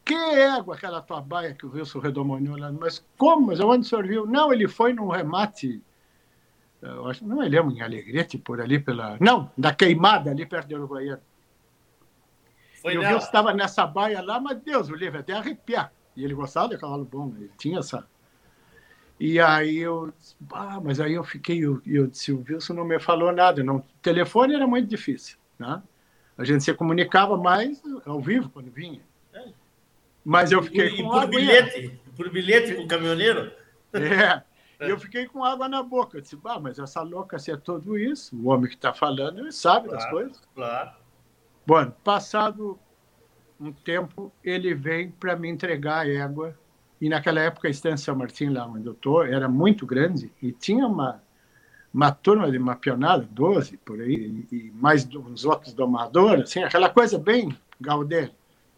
que 0.05 0.15
égua 0.15 0.75
aquela 0.75 1.01
tua 1.01 1.21
baia 1.21 1.55
que 1.55 1.65
o 1.65 1.73
Wilson 1.73 1.99
redomoniou 1.99 2.57
lá. 2.57 2.71
Mas 2.71 3.05
como? 3.17 3.47
Mas 3.47 3.61
onde 3.61 3.87
o 3.87 3.89
senhor 3.89 4.07
viu? 4.07 4.27
Não, 4.27 4.53
ele 4.53 4.69
foi 4.69 4.93
num 4.93 5.09
remate. 5.09 5.83
Eu 6.83 7.09
acho, 7.09 7.25
não 7.25 7.39
me 7.39 7.49
lembro, 7.49 7.73
em 7.73 7.81
Alegrete, 7.81 8.37
por 8.37 8.61
ali 8.61 8.79
pela. 8.79 9.17
Não, 9.21 9.51
da 9.57 9.73
queimada 9.73 10.31
ali 10.31 10.45
perto 10.45 10.69
de 10.69 10.75
Uruguaiana. 10.75 11.23
Foi 12.83 12.97
eu 12.97 13.01
vi 13.01 13.07
que 13.07 13.23
estava 13.23 13.55
nessa 13.55 13.87
baia 13.87 14.21
lá, 14.21 14.41
mas 14.41 14.59
Deus, 14.61 14.89
o 14.89 14.95
livro 14.95 15.21
até 15.21 15.33
arrepiar. 15.33 15.93
E 16.17 16.25
ele 16.25 16.35
gostava 16.35 16.69
de 16.69 16.77
cavalo 16.77 17.05
bom, 17.05 17.29
né? 17.29 17.37
ele 17.43 17.53
tinha 17.57 17.79
essa. 17.79 18.07
E 19.21 19.39
aí 19.39 19.79
eu, 19.79 20.13
ah, 20.53 20.81
mas 20.83 20.99
aí 20.99 21.15
eu 21.15 21.23
fiquei, 21.23 21.65
eu, 21.65 21.81
eu 21.87 22.07
disse, 22.07 22.33
o 22.33 22.45
Wilson 22.49 22.75
não 22.75 22.85
me 22.85 22.99
falou 22.99 23.33
nada, 23.33 23.63
não. 23.63 23.85
Telefone 24.01 24.55
era 24.55 24.67
muito 24.67 24.89
difícil, 24.89 25.39
né? 25.59 25.83
A 26.37 26.45
gente 26.45 26.65
se 26.65 26.75
comunicava 26.75 27.37
mais 27.37 27.81
ao 28.05 28.21
vivo 28.21 28.49
quando 28.51 28.71
vinha. 28.71 29.01
Mas 30.25 30.53
eu 30.53 30.63
fiquei 30.63 30.89
e, 30.89 30.97
com 30.97 31.03
e 31.03 31.03
por 31.03 31.17
água 31.17 31.27
bilhete, 31.27 32.01
por 32.17 32.31
bilhete 32.31 32.75
com 32.75 32.83
o 32.83 32.89
caminhoneiro. 32.89 33.53
É. 33.93 34.43
E 34.81 34.89
eu 34.91 34.99
fiquei 34.99 35.27
com 35.27 35.45
água 35.45 35.69
na 35.69 35.83
boca. 35.83 36.17
Eu 36.17 36.21
disse, 36.21 36.39
ah, 36.45 36.61
mas 36.61 36.79
essa 36.79 37.03
louca, 37.03 37.39
se 37.39 37.51
é 37.51 37.57
tudo 37.57 37.99
isso, 37.99 38.37
o 38.37 38.49
homem 38.49 38.69
que 38.69 38.77
está 38.77 38.93
falando, 38.93 39.41
ele 39.41 39.53
sabe 39.53 39.89
claro, 39.89 40.03
das 40.03 40.11
coisas. 40.11 40.43
Claro. 40.55 40.91
Bom, 41.67 41.91
passado 42.05 42.79
um 43.61 43.73
tempo, 43.73 44.33
ele 44.43 44.75
vem 44.75 45.11
para 45.11 45.37
me 45.37 45.49
entregar 45.49 46.07
a 46.07 46.09
égua. 46.09 46.59
E 47.03 47.09
naquela 47.09 47.41
época 47.41 47.67
a 47.67 47.71
Estância 47.73 48.05
São 48.05 48.15
Martim, 48.15 48.51
lá 48.51 48.65
onde 48.65 48.87
eu 48.87 48.93
estou, 48.93 49.25
era 49.25 49.49
muito 49.49 49.85
grande 49.85 50.31
e 50.41 50.53
tinha 50.53 50.87
uma, 50.87 51.21
uma 51.93 52.13
turma 52.13 52.49
de 52.49 52.61
mapeonada, 52.61 53.27
12 53.29 53.77
por 53.79 54.01
aí, 54.01 54.47
e 54.53 54.71
mais 54.73 55.05
uns 55.13 55.45
outros 55.45 55.75
domadores, 55.75 56.45
assim, 56.45 56.63
aquela 56.63 56.89
coisa 56.89 57.19
bem 57.19 57.59
gaudé. 57.81 58.31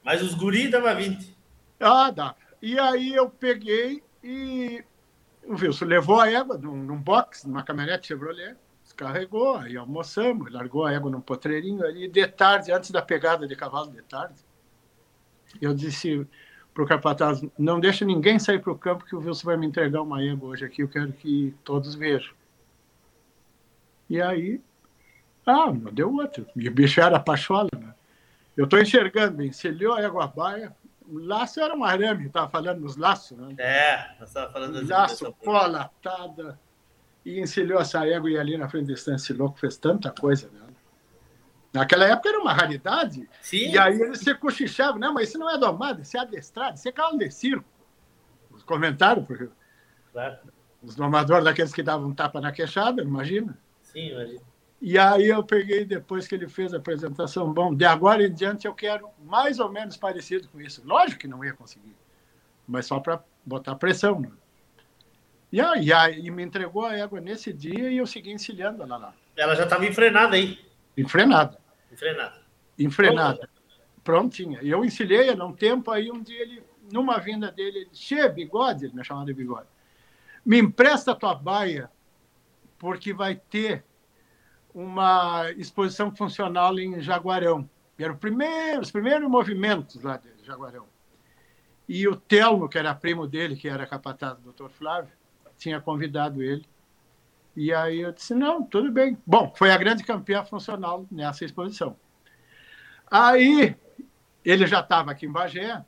Mas 0.03 0.23
os 0.23 0.33
guris 0.33 0.71
dava 0.71 0.95
20. 0.95 1.37
Ah, 1.79 2.11
dá. 2.11 2.35
E 2.63 2.79
aí 2.79 3.15
eu 3.15 3.29
peguei 3.29 4.03
e 4.23 4.83
o 5.47 5.53
Wilson 5.53 5.85
levou 5.85 6.19
a 6.19 6.31
égua 6.31 6.57
num, 6.57 6.77
num 6.77 6.97
box, 6.97 7.47
numa 7.47 7.63
caminhonete 7.63 8.07
Chevrolet, 8.07 8.57
descarregou, 8.83 9.59
aí 9.59 9.77
almoçamos, 9.77 10.51
largou 10.51 10.87
a 10.87 10.95
égua 10.95 11.11
num 11.11 11.21
potreirinho 11.21 11.85
ali, 11.85 12.09
de 12.09 12.27
tarde, 12.27 12.73
antes 12.73 12.91
da 12.91 13.03
pegada 13.03 13.47
de 13.47 13.55
cavalo 13.55 13.91
de 13.91 14.01
tarde, 14.01 14.41
eu 15.61 15.75
disse 15.75 16.27
para 16.75 16.83
o 16.83 16.87
capataz, 16.87 17.41
não 17.57 17.79
deixa 17.79 18.05
ninguém 18.05 18.39
sair 18.39 18.59
para 18.59 18.73
o 18.73 18.79
campo 18.79 19.05
que 19.05 19.15
o 19.15 19.21
Wilson 19.21 19.47
vai 19.47 19.57
me 19.57 19.67
entregar 19.67 20.03
uma 20.03 20.23
égua 20.23 20.51
hoje 20.51 20.65
aqui, 20.65 20.83
eu 20.83 20.89
quero 20.89 21.13
que 21.13 21.55
todos 21.63 21.95
vejam. 21.95 22.35
E 24.11 24.21
aí, 24.21 24.61
ah, 25.47 25.73
não 25.73 25.93
deu 25.93 26.13
outro. 26.13 26.47
E 26.57 26.69
o 26.69 26.73
bicho 26.73 27.01
era 27.01 27.21
pachola, 27.21 27.71
né? 27.79 27.95
Eu 28.57 28.65
estou 28.65 28.81
enxergando, 28.81 29.43
encelhou 29.43 29.95
a 29.95 30.03
égua 30.03 30.27
baia, 30.27 30.75
o 31.09 31.19
laço 31.19 31.61
era 31.61 31.77
um 31.77 31.85
arame, 31.85 32.27
estava 32.27 32.49
falando 32.49 32.81
nos 32.81 32.97
laços, 32.97 33.37
né? 33.39 33.55
É, 33.59 34.19
nós 34.19 34.29
estávamos 34.29 34.53
falando 34.53 34.73
das 34.75 34.89
Laço, 34.89 35.33
cola, 35.45 35.83
atada 35.83 36.59
e 37.25 37.41
encilhou 37.41 37.81
essa 37.81 38.07
égua 38.07 38.31
e 38.31 38.39
ali 38.39 38.57
na 38.57 38.69
frente 38.69 38.87
desse 38.87 39.13
esse 39.13 39.33
louco 39.33 39.59
fez 39.59 39.77
tanta 39.77 40.11
coisa, 40.11 40.51
né? 40.51 40.64
Naquela 41.75 42.07
época 42.07 42.29
era 42.29 42.39
uma 42.39 42.53
raridade. 42.53 43.29
Sim. 43.41 43.73
E 43.73 43.77
aí 43.77 44.01
eles 44.01 44.21
se 44.21 44.33
cochichavam, 44.37 45.01
não, 45.01 45.13
mas 45.13 45.29
isso 45.29 45.39
não 45.39 45.51
é 45.51 45.59
domado, 45.59 46.03
isso 46.03 46.17
é 46.17 46.21
adestrado, 46.21 46.77
isso 46.77 46.89
é 46.89 46.93
cavalo 46.93 47.19
de 47.19 47.29
circo. 47.33 47.65
Os 48.53 48.63
comentários, 48.63 49.27
porque 49.27 49.49
claro. 50.13 50.39
os 50.81 50.95
domadores 50.95 51.45
daqueles 51.45 51.73
que 51.73 51.83
davam 51.83 52.15
tapa 52.15 52.41
na 52.41 52.53
queixada, 52.53 53.03
imagina. 53.03 53.59
Sim, 53.83 54.13
imagina. 54.13 54.41
E 54.81 54.97
aí 54.97 55.27
eu 55.27 55.43
peguei, 55.43 55.85
depois 55.85 56.29
que 56.29 56.37
ele 56.37 56.47
fez 56.47 56.73
a 56.73 56.77
apresentação, 56.77 57.53
bom, 57.53 57.75
de 57.75 57.85
agora 57.85 58.25
em 58.25 58.33
diante 58.33 58.69
eu 58.69 58.75
quero 58.75 59.11
mais 59.25 59.59
ou 59.59 59.69
menos 59.69 59.97
parecido 59.97 60.49
com 60.49 60.61
isso. 60.61 60.81
Lógico 60.85 61.23
que 61.23 61.27
não 61.29 61.45
ia 61.45 61.55
conseguir, 61.55 61.97
mas 62.69 62.87
só 62.87 63.01
para 63.01 63.21
botar 63.45 63.75
pressão. 63.75 64.21
Né? 64.21 64.31
E 65.51 65.93
aí, 65.93 66.21
e 66.21 66.31
me 66.31 66.45
entregou 66.45 66.87
a 66.87 66.97
égua 66.97 67.21
nesse 67.21 67.53
dia 67.53 67.91
e 67.91 67.97
eu 67.97 68.07
segui 68.07 68.31
encilhando 68.31 68.81
ela 68.85 68.97
lá. 68.97 69.15
Ela 69.37 69.57
já 69.57 69.65
estava 69.65 69.85
enfrenada 69.85 70.37
aí? 70.37 70.65
Enfrenada. 70.97 71.64
Enfrenada. 71.95 72.43
Enfrenada. 72.79 73.49
Prontinha. 74.03 74.59
E 74.63 74.69
eu 74.69 74.85
encilhei 74.85 75.29
ela 75.29 75.47
um 75.47 75.53
tempo, 75.53 75.91
aí 75.91 76.11
um 76.11 76.23
dia 76.23 76.43
ele, 76.43 76.63
numa 76.93 77.19
vinda 77.19 77.51
dele, 77.51 77.79
ele 77.79 77.89
disse, 77.91 78.29
bigode, 78.29 78.85
ele 78.87 78.95
me 78.95 79.05
chamava 79.05 79.27
de 79.27 79.33
bigode, 79.33 79.69
me 80.45 80.59
empresta 80.59 81.13
a 81.13 81.15
tua 81.15 81.35
baia, 81.35 81.91
porque 82.79 83.15
vai 83.15 83.37
ter 83.37 83.85
uma 84.75 85.51
exposição 85.53 86.15
funcional 86.15 86.79
em 86.79 87.01
Jaguarão. 87.01 87.69
Era 87.99 88.13
o 88.13 88.19
primeiro, 88.19 88.81
os 88.81 88.91
primeiros 88.91 89.29
movimentos 89.29 90.03
lá 90.03 90.17
de 90.17 90.29
Jaguarão. 90.45 90.87
E 91.89 92.09
o 92.09 92.17
Telmo, 92.17 92.69
que 92.69 92.77
era 92.77 92.95
primo 92.95 93.27
dele, 93.27 93.57
que 93.57 93.69
era 93.69 93.87
capataz 93.87 94.37
do 94.39 94.53
Dr. 94.53 94.69
Flávio, 94.69 95.13
tinha 95.57 95.81
convidado 95.81 96.43
ele. 96.43 96.67
E 97.57 97.73
aí 97.73 98.01
eu 98.01 98.13
disse: 98.13 98.35
não, 98.35 98.63
tudo 98.63 98.91
bem. 98.91 99.17
Bom, 99.27 99.53
foi 99.57 99.71
a 99.71 99.77
grande 99.77 100.03
campeã 100.03 100.45
funcional 100.45 101.07
nessa 101.11 101.45
exposição. 101.45 101.97
Aí 103.11 103.77
ele 104.45 104.67
já 104.67 104.81
estava 104.81 105.11
aqui 105.11 105.27
em 105.27 105.33
Bagé 105.33 105.85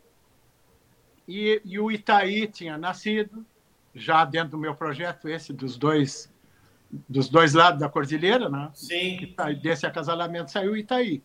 e, 1.26 1.60
e, 1.64 1.78
o 1.78 1.90
Itaí 1.90 2.46
tinha 2.46 2.78
nascido, 2.78 3.44
já 3.94 4.24
dentro 4.24 4.50
do 4.50 4.58
meu 4.58 4.74
projeto, 4.74 5.28
esse 5.28 5.52
dos 5.52 5.76
dois 5.76 6.32
dos 7.08 7.28
dois 7.28 7.52
lados 7.52 7.80
da 7.80 7.88
cordilheira, 7.88 8.48
né? 8.48 8.70
Sim. 8.72 9.16
Itaí, 9.20 9.56
desse 9.56 9.84
acasalamento 9.84 10.52
saiu 10.52 10.72
o 10.72 10.76
Itaí. 10.76 11.20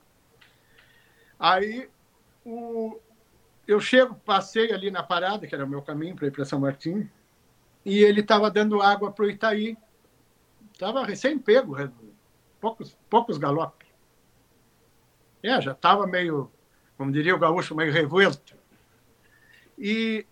Aí 1.39 1.87
o, 2.43 2.99
eu 3.67 3.79
chego, 3.79 4.15
passei 4.15 4.73
ali 4.73 4.89
na 4.89 5.03
parada, 5.03 5.45
que 5.45 5.53
era 5.53 5.65
o 5.65 5.69
meu 5.69 5.81
caminho 5.81 6.15
para 6.15 6.27
ir 6.27 6.31
para 6.31 6.45
São 6.45 6.59
Martinho, 6.59 7.09
e 7.85 7.99
ele 7.99 8.21
estava 8.21 8.49
dando 8.49 8.81
água 8.81 9.11
para 9.11 9.25
o 9.25 9.29
Itaí. 9.29 9.77
Estava 10.82 11.05
recém-pego, 11.05 11.75
poucos, 12.59 12.97
poucos 13.07 13.38
galopes. 13.38 13.88
É, 15.43 15.61
já 15.61 15.73
estava 15.73 16.07
meio, 16.07 16.51
como 16.97 17.11
diria 17.11 17.36
o 17.36 17.38
gaúcho, 17.38 17.75
meio 17.75 17.93
revolto. 17.93 18.55
E 19.77 20.25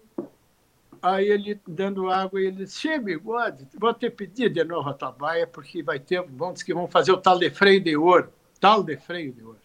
aí 1.04 1.28
ele 1.28 1.62
dando 1.68 2.10
água, 2.10 2.41
ele 2.41 2.66
disse, 2.66 2.80
Che, 2.80 2.97
bigode, 2.97 3.68
vou 3.80 3.93
te 3.93 4.10
pedir 4.10 4.50
de 4.50 4.64
novo 4.64 4.89
a 4.89 4.93
tua 4.95 5.12
baia, 5.12 5.45
porque 5.45 5.84
vai 5.84 6.00
ter, 6.00 6.24
vamos 6.24 6.64
que 6.64 6.74
vão 6.74 6.88
fazer 6.88 7.12
o 7.12 7.18
tal 7.18 7.38
de 7.38 7.52
freio 7.52 7.80
de 7.80 7.95
ouro, 7.95 8.34
tal 8.60 8.82
de 8.82 8.97
freio 8.97 9.32
de 9.32 9.43
ouro. 9.43 9.60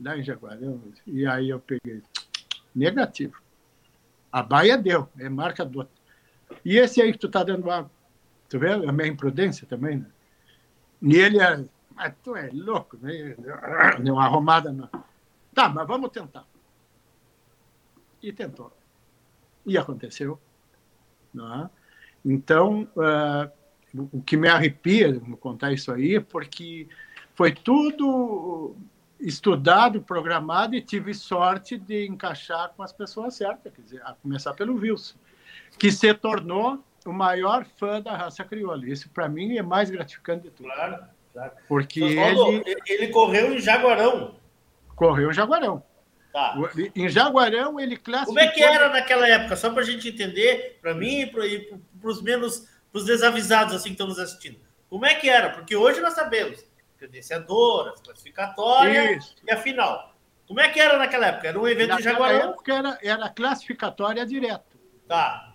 Lá 0.00 0.18
em 0.18 0.24
Jaguarão. 0.24 0.82
E 1.06 1.24
aí 1.24 1.50
eu 1.50 1.60
peguei, 1.60 2.02
negativo. 2.74 3.40
A 4.32 4.42
baia 4.42 4.76
deu, 4.76 5.08
é 5.20 5.28
marca 5.28 5.64
do 5.64 5.88
e 6.64 6.76
esse 6.76 7.00
aí 7.00 7.12
que 7.12 7.18
tu 7.18 7.28
tá 7.28 7.42
dando 7.44 7.70
água, 7.70 7.90
tu 8.52 8.58
vê? 8.58 8.68
É 8.68 8.88
a 8.88 8.92
minha 8.92 9.08
imprudência 9.08 9.66
também, 9.66 9.96
né? 9.96 10.06
E 11.00 11.16
ele 11.16 11.40
era, 11.40 11.64
mas 11.94 12.14
tu 12.22 12.36
é 12.36 12.50
louco, 12.52 12.98
né? 13.00 13.34
deu 13.98 14.14
uma 14.14 14.26
arrumada. 14.26 14.70
Na... 14.70 14.90
Tá, 15.54 15.70
mas 15.70 15.86
vamos 15.86 16.10
tentar. 16.10 16.44
E 18.22 18.30
tentou. 18.30 18.70
E 19.64 19.78
aconteceu. 19.78 20.38
Não 21.32 21.64
é? 21.64 21.70
Então, 22.22 22.86
uh, 22.94 23.50
o 24.12 24.22
que 24.22 24.36
me 24.36 24.48
arrepia 24.48 25.18
contar 25.40 25.72
isso 25.72 25.90
aí 25.90 26.16
é 26.16 26.20
porque 26.20 26.86
foi 27.34 27.52
tudo 27.52 28.76
estudado, 29.18 30.02
programado 30.02 30.74
e 30.74 30.82
tive 30.82 31.14
sorte 31.14 31.78
de 31.78 32.06
encaixar 32.06 32.70
com 32.76 32.82
as 32.82 32.92
pessoas 32.92 33.34
certas, 33.34 33.72
quer 33.72 33.82
dizer, 33.82 34.02
a 34.04 34.12
começar 34.12 34.52
pelo 34.52 34.74
Wilson, 34.74 35.16
que 35.78 35.90
se 35.90 36.12
tornou 36.12 36.84
o 37.06 37.12
maior 37.12 37.64
fã 37.76 38.00
da 38.00 38.16
raça 38.16 38.44
crioula. 38.44 38.86
Isso, 38.86 39.08
para 39.10 39.28
mim, 39.28 39.56
é 39.56 39.62
mais 39.62 39.90
gratificante 39.90 40.44
de 40.44 40.50
tudo. 40.50 40.68
Claro, 40.68 41.04
claro. 41.32 41.52
Porque 41.68 42.02
ele... 42.02 42.64
ele 42.86 43.08
correu 43.08 43.54
em 43.54 43.58
Jaguarão. 43.58 44.36
Correu 44.94 45.30
em 45.30 45.34
Jaguarão. 45.34 45.82
Tá. 46.32 46.56
Em 46.96 47.08
Jaguarão, 47.08 47.78
ele 47.78 47.96
classificou... 47.96 48.34
Como 48.34 48.40
é 48.40 48.52
que 48.52 48.62
era 48.62 48.88
naquela 48.88 49.28
época? 49.28 49.54
Só 49.56 49.70
para 49.70 49.82
a 49.82 49.84
gente 49.84 50.08
entender, 50.08 50.78
para 50.80 50.94
mim 50.94 51.20
e 51.22 51.26
para 51.26 52.10
os 52.10 52.22
menos, 52.22 52.68
para 52.90 52.98
os 52.98 53.04
desavisados 53.04 53.74
assim 53.74 53.90
que 53.90 53.94
estão 53.94 54.06
nos 54.06 54.18
assistindo. 54.18 54.58
Como 54.88 55.04
é 55.04 55.14
que 55.14 55.28
era? 55.28 55.50
Porque 55.50 55.76
hoje 55.76 56.00
nós 56.00 56.14
sabemos 56.14 56.64
credenciadoras, 56.98 58.00
classificatória 58.00 59.16
Isso. 59.16 59.34
e 59.46 59.52
a 59.52 59.56
final. 59.56 60.14
Como 60.46 60.60
é 60.60 60.68
que 60.68 60.80
era 60.80 60.98
naquela 60.98 61.26
época? 61.26 61.48
Era 61.48 61.58
um 61.58 61.66
evento 61.66 61.90
naquela 61.90 61.98
de 61.98 62.04
Jaguarão? 62.04 62.50
época 62.50 62.74
era, 62.74 62.98
era 63.02 63.28
classificatória 63.28 64.24
direto. 64.24 64.78
Tá. 65.08 65.51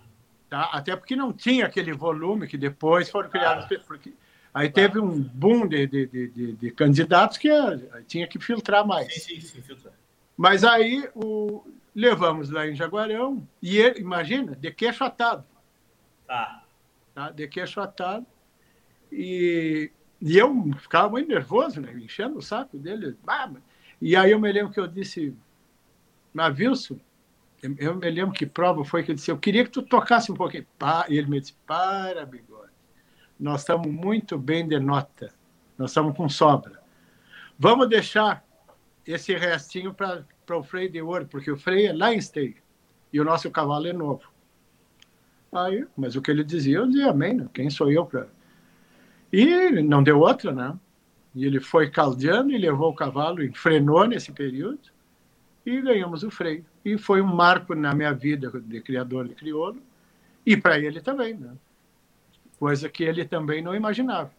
Tá. 0.48 0.70
Até 0.72 0.96
porque 0.96 1.16
não 1.16 1.32
tinha 1.32 1.66
aquele 1.66 1.92
volume 1.92 2.46
que 2.46 2.56
depois 2.56 3.10
foram 3.10 3.30
criados. 3.30 3.66
Tá. 3.66 3.84
Porque 3.86 4.12
aí 4.52 4.70
teve 4.70 4.98
um 4.98 5.20
boom 5.20 5.66
de, 5.66 5.86
de, 5.86 6.06
de, 6.06 6.52
de 6.52 6.70
candidatos 6.70 7.38
que 7.38 7.48
tinha 8.06 8.26
que 8.26 8.38
filtrar 8.38 8.86
mais. 8.86 9.12
Sim, 9.12 9.40
sim, 9.40 9.40
sim, 9.40 9.62
filtrar. 9.62 9.94
Mas 10.36 10.64
aí 10.64 11.08
o, 11.14 11.64
levamos 11.94 12.50
lá 12.50 12.66
em 12.66 12.74
Jaguarão 12.74 13.46
e 13.60 13.76
ele, 13.78 14.00
imagina, 14.00 14.54
de 14.54 14.70
queixo 14.70 15.04
atado. 15.04 15.44
Tá. 16.26 16.62
tá. 17.14 17.30
De 17.30 17.46
queixo 17.48 17.80
atado. 17.80 18.26
E 19.10 19.90
e 20.20 20.36
eu 20.36 20.70
ficava 20.78 21.08
muito 21.08 21.28
nervoso, 21.28 21.80
né? 21.80 21.92
enchendo 21.94 22.38
o 22.38 22.42
saco 22.42 22.76
dele. 22.76 23.16
E 24.00 24.16
aí 24.16 24.32
eu 24.32 24.40
me 24.40 24.50
lembro 24.50 24.72
que 24.72 24.80
eu 24.80 24.86
disse, 24.86 25.34
mas 26.32 26.58
Wilson, 26.58 26.98
eu 27.62 27.96
me 27.96 28.10
lembro 28.10 28.32
que 28.32 28.46
prova 28.46 28.84
foi 28.84 29.02
que 29.02 29.10
eu 29.10 29.14
disse, 29.14 29.30
eu 29.30 29.38
queria 29.38 29.64
que 29.64 29.70
tu 29.70 29.82
tocasse 29.82 30.30
um 30.30 30.34
pouquinho. 30.34 30.66
E 31.08 31.18
ele 31.18 31.28
me 31.28 31.40
disse, 31.40 31.54
para, 31.66 32.24
bigode, 32.24 32.72
nós 33.38 33.60
estamos 33.60 33.86
muito 33.88 34.38
bem 34.38 34.66
de 34.66 34.78
nota, 34.78 35.32
nós 35.76 35.90
estamos 35.90 36.16
com 36.16 36.28
sobra. 36.28 36.80
Vamos 37.58 37.88
deixar 37.88 38.44
esse 39.06 39.34
restinho 39.34 39.92
para 39.94 40.24
o 40.50 40.62
freio 40.62 40.90
de 40.90 41.02
ouro, 41.02 41.26
porque 41.26 41.50
o 41.50 41.56
freio 41.56 41.90
é 41.90 41.92
lá 41.92 42.14
em 42.14 42.20
Stey, 42.20 42.56
e 43.12 43.20
o 43.20 43.24
nosso 43.24 43.50
cavalo 43.50 43.86
é 43.86 43.92
novo. 43.92 44.22
Aí, 45.52 45.86
mas 45.96 46.14
o 46.14 46.22
que 46.22 46.30
ele 46.30 46.44
dizia, 46.44 46.78
eu 46.78 46.86
dizia, 46.86 47.10
amém, 47.10 47.34
né? 47.34 47.48
quem 47.52 47.70
sou 47.70 47.90
eu 47.90 48.04
para 48.04 48.28
e 49.32 49.82
não 49.82 50.02
deu 50.02 50.20
outra, 50.20 50.52
né? 50.52 50.78
E 51.34 51.44
ele 51.44 51.60
foi 51.60 51.90
caldeando 51.90 52.50
e 52.50 52.58
levou 52.58 52.90
o 52.90 52.94
cavalo, 52.94 53.42
e 53.42 53.52
frenou 53.52 54.06
nesse 54.06 54.32
período, 54.32 54.80
e 55.64 55.80
ganhamos 55.80 56.22
o 56.22 56.30
freio. 56.30 56.64
E 56.92 56.98
foi 56.98 57.20
um 57.20 57.26
marco 57.26 57.74
na 57.74 57.94
minha 57.94 58.12
vida 58.12 58.50
de 58.50 58.80
criador 58.80 59.28
de 59.28 59.34
crioulo, 59.34 59.82
e 60.46 60.56
para 60.56 60.78
ele 60.78 61.00
também, 61.00 61.34
né? 61.34 61.52
Coisa 62.58 62.88
que 62.88 63.04
ele 63.04 63.24
também 63.24 63.60
não 63.60 63.74
imaginava. 63.74 64.32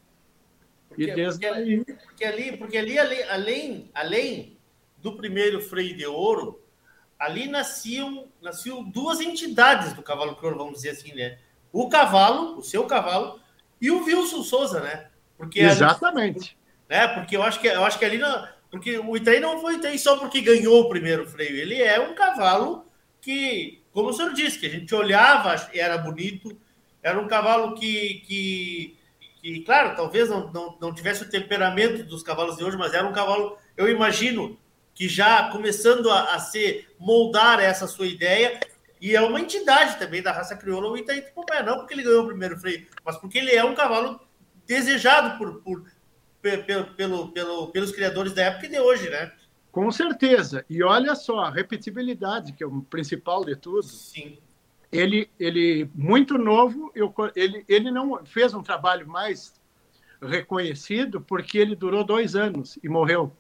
Porque, 0.88 1.04
e 1.04 1.14
desde 1.14 1.46
porque, 1.46 1.46
aí... 1.46 1.86
porque 1.86 2.26
ali, 2.26 2.58
porque 2.58 2.78
ali 2.78 2.98
além, 2.98 3.92
além 3.94 4.58
do 4.98 5.16
primeiro 5.16 5.62
freio 5.62 5.96
de 5.96 6.06
ouro, 6.06 6.60
ali 7.20 7.48
nasciam, 7.48 8.28
nasciam 8.42 8.84
duas 8.84 9.20
entidades 9.20 9.94
do 9.94 10.02
cavalo 10.02 10.36
crioulo, 10.36 10.58
vamos 10.58 10.74
dizer 10.74 10.90
assim, 10.90 11.14
né? 11.14 11.38
O 11.72 11.88
cavalo, 11.88 12.58
o 12.58 12.64
seu 12.64 12.86
cavalo, 12.86 13.40
e 13.80 13.92
o 13.92 14.04
Wilson 14.04 14.44
Souza, 14.44 14.82
né? 14.82 15.08
Porque 15.38 15.60
Exatamente. 15.60 16.58
Ali, 16.90 17.08
né? 17.08 17.08
Porque 17.14 17.38
eu 17.38 17.44
acho 17.44 17.60
que 17.60 17.68
eu 17.68 17.86
acho 17.86 18.00
que 18.00 18.06
ali 18.06 18.18
porque 18.72 18.98
o 19.00 19.18
Itaí 19.18 19.40
não 19.40 19.60
foi 19.60 19.76
Itaí 19.76 19.98
só 19.98 20.18
porque 20.18 20.42
ganhou 20.42 20.82
o 20.82 20.90
primeiro 20.90 21.26
freio. 21.26 21.56
Ele 21.56 21.82
é 21.82 22.00
um 22.00 22.14
cavalo 22.14 22.86
que, 23.20 23.82
como 23.92 24.10
o 24.10 24.14
senhor 24.14 24.34
disse, 24.34 24.60
que 24.60 24.68
a 24.68 24.70
gente 24.70 24.94
olhava 24.94 25.56
era 25.74 25.98
bonito. 25.98 26.56
Era 27.02 27.20
um 27.20 27.28
cavalo 27.28 27.76
que, 27.76 28.22
que, 28.26 28.98
que 29.42 29.62
claro, 29.62 29.96
talvez 29.96 30.30
não, 30.30 30.52
não, 30.52 30.78
não 30.80 30.94
tivesse 30.94 31.24
o 31.24 31.30
temperamento 31.30 32.04
dos 32.04 32.22
cavalos 32.22 32.58
de 32.58 32.64
hoje, 32.64 32.78
mas 32.78 32.94
era 32.94 33.08
um 33.08 33.14
cavalo, 33.14 33.58
eu 33.76 33.90
imagino, 33.90 34.58
que 34.94 35.08
já 35.08 35.50
começando 35.50 36.12
a, 36.12 36.36
a 36.36 36.40
se 36.40 36.86
moldar 37.00 37.60
essa 37.60 37.88
sua 37.88 38.06
ideia, 38.06 38.60
e 39.02 39.16
é 39.16 39.22
uma 39.22 39.40
entidade 39.40 39.98
também 39.98 40.22
da 40.22 40.34
raça 40.34 40.58
crioula, 40.58 40.90
o 40.90 40.98
Itaí 40.98 41.22
Tupamé, 41.22 41.64
não 41.64 41.78
porque 41.78 41.94
ele 41.94 42.04
ganhou 42.04 42.24
o 42.24 42.28
primeiro 42.28 42.60
freio, 42.60 42.86
mas 43.04 43.18
porque 43.18 43.38
ele 43.38 43.56
é 43.56 43.64
um 43.64 43.74
cavalo 43.74 44.20
desejado 44.68 45.38
por, 45.38 45.62
por, 45.62 45.86
pelo, 46.42 46.86
pelo, 46.94 47.32
pelo, 47.32 47.68
pelos 47.72 47.92
criadores 47.92 48.34
da 48.34 48.44
época 48.44 48.66
e 48.66 48.70
de 48.70 48.80
hoje, 48.80 49.10
né? 49.10 49.32
Com 49.72 49.92
certeza. 49.92 50.66
E 50.70 50.82
olha 50.84 51.16
só, 51.16 51.40
a 51.42 51.50
repetibilidade, 51.50 52.54
que 52.54 52.64
é 52.64 52.68
o 52.68 52.82
principal 52.82 53.46
de 53.46 53.56
tudo. 53.56 53.84
Sim. 53.84 54.38
Ele, 54.92 55.30
ele 55.40 55.90
muito 55.94 56.38
novo, 56.38 56.92
eu, 56.96 57.14
ele, 57.36 57.64
ele 57.68 57.92
não 57.92 58.26
fez 58.26 58.54
um 58.54 58.64
trabalho 58.64 59.08
mais 59.08 59.54
reconhecido 60.22 61.22
porque 61.22 61.58
ele 61.58 61.76
durou 61.76 62.04
dois 62.04 62.36
anos 62.36 62.80
e 62.84 62.90
morreu. 62.90 63.32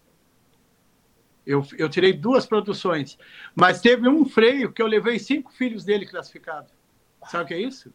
Eu, 1.45 1.65
eu 1.77 1.89
tirei 1.89 2.13
duas 2.13 2.45
produções. 2.45 3.17
Mas 3.55 3.81
teve 3.81 4.07
um 4.07 4.23
freio 4.25 4.71
que 4.71 4.81
eu 4.81 4.87
levei 4.87 5.17
cinco 5.17 5.51
filhos 5.51 5.83
dele 5.83 6.05
classificados. 6.05 6.71
Sabe 7.27 7.43
o 7.43 7.47
que 7.47 7.53
é 7.55 7.59
isso? 7.59 7.91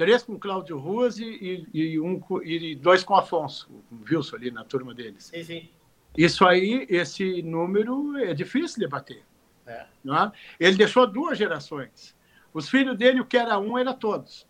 Três 0.00 0.22
com 0.22 0.38
Cláudio 0.38 0.78
Ruas 0.78 1.18
e, 1.18 1.68
e, 1.74 2.00
um, 2.00 2.18
e 2.42 2.74
dois 2.74 3.04
com 3.04 3.14
Afonso, 3.14 3.68
Wilson 4.10 4.36
ali 4.36 4.50
na 4.50 4.64
turma 4.64 4.94
deles. 4.94 5.24
Sim, 5.24 5.44
sim. 5.44 5.68
Isso 6.16 6.46
aí, 6.46 6.86
esse 6.88 7.42
número 7.42 8.16
é 8.16 8.32
difícil 8.32 8.78
de 8.80 8.88
bater. 8.88 9.22
É. 9.66 9.84
Não 10.02 10.16
é? 10.16 10.32
Ele 10.58 10.78
deixou 10.78 11.06
duas 11.06 11.36
gerações. 11.36 12.16
Os 12.50 12.66
filhos 12.66 12.96
dele, 12.96 13.20
o 13.20 13.26
que 13.26 13.36
era 13.36 13.58
um, 13.58 13.76
era 13.76 13.92
todos. 13.92 14.48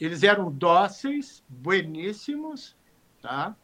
Eles 0.00 0.22
eram 0.22 0.50
dóceis, 0.50 1.44
bueníssimos, 1.46 2.74
tá? 3.20 3.54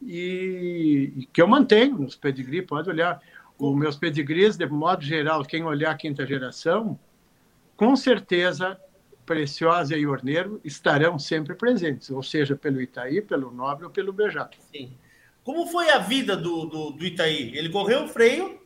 e, 0.00 1.12
e 1.14 1.26
que 1.26 1.42
eu 1.42 1.46
mantenho 1.46 1.98
nos 1.98 2.16
pedigree, 2.16 2.62
pode 2.62 2.88
olhar. 2.88 3.20
Os 3.58 3.76
meus 3.76 3.96
pedigrees, 3.98 4.56
de 4.56 4.64
modo 4.64 5.04
geral, 5.04 5.44
quem 5.44 5.64
olhar 5.64 5.90
a 5.90 5.96
quinta 5.96 6.26
geração, 6.26 6.98
com 7.76 7.94
certeza 7.94 8.80
Preciosa 9.24 9.96
e 9.96 10.06
Orneiro 10.06 10.60
estarão 10.64 11.18
sempre 11.18 11.54
presentes, 11.54 12.10
ou 12.10 12.22
seja, 12.22 12.56
pelo 12.56 12.80
Itaí, 12.80 13.22
pelo 13.22 13.50
Nobre 13.50 13.84
ou 13.84 13.90
pelo 13.90 14.12
Bejato. 14.12 14.58
Sim. 14.72 14.96
Como 15.44 15.66
foi 15.66 15.90
a 15.90 15.98
vida 15.98 16.36
do, 16.36 16.66
do, 16.66 16.90
do 16.90 17.04
Itaí? 17.04 17.56
Ele 17.56 17.68
correu 17.68 18.04
o 18.04 18.08
freio? 18.08 18.60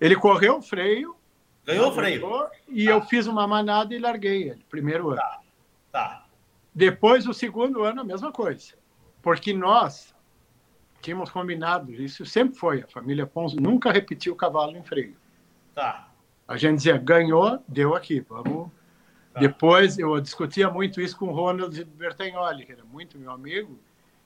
Ele 0.00 0.16
correu 0.16 0.58
o 0.58 0.62
freio. 0.62 1.16
Ganhou 1.64 1.90
o 1.90 1.92
freio. 1.92 2.48
E 2.68 2.84
tá. 2.84 2.90
eu 2.92 3.02
fiz 3.02 3.26
uma 3.26 3.46
manada 3.46 3.94
e 3.94 3.98
larguei 3.98 4.50
ele, 4.50 4.64
primeiro 4.70 5.08
ano. 5.08 5.16
Tá. 5.16 5.40
tá. 5.90 6.26
Depois, 6.74 7.26
o 7.26 7.34
segundo 7.34 7.82
ano, 7.82 8.02
a 8.02 8.04
mesma 8.04 8.30
coisa. 8.30 8.74
Porque 9.22 9.52
nós, 9.52 10.14
tínhamos 11.00 11.30
combinado, 11.30 11.92
isso 11.92 12.24
sempre 12.24 12.56
foi, 12.56 12.82
a 12.82 12.86
família 12.86 13.26
Pons 13.26 13.54
nunca 13.54 13.90
repetiu 13.90 14.34
o 14.34 14.36
cavalo 14.36 14.76
em 14.76 14.82
freio. 14.82 15.16
Tá. 15.74 16.10
A 16.46 16.56
gente 16.56 16.76
dizia, 16.76 16.96
ganhou, 16.96 17.62
deu 17.66 17.94
aqui, 17.94 18.20
vamos... 18.20 18.70
Tá. 19.36 19.40
Depois, 19.40 19.98
eu 19.98 20.18
discutia 20.18 20.70
muito 20.70 20.98
isso 20.98 21.14
com 21.14 21.26
o 21.26 21.30
Ronald 21.30 21.84
Bertagnoli, 21.84 22.64
que 22.64 22.72
era 22.72 22.84
muito 22.86 23.18
meu 23.18 23.30
amigo, 23.30 23.78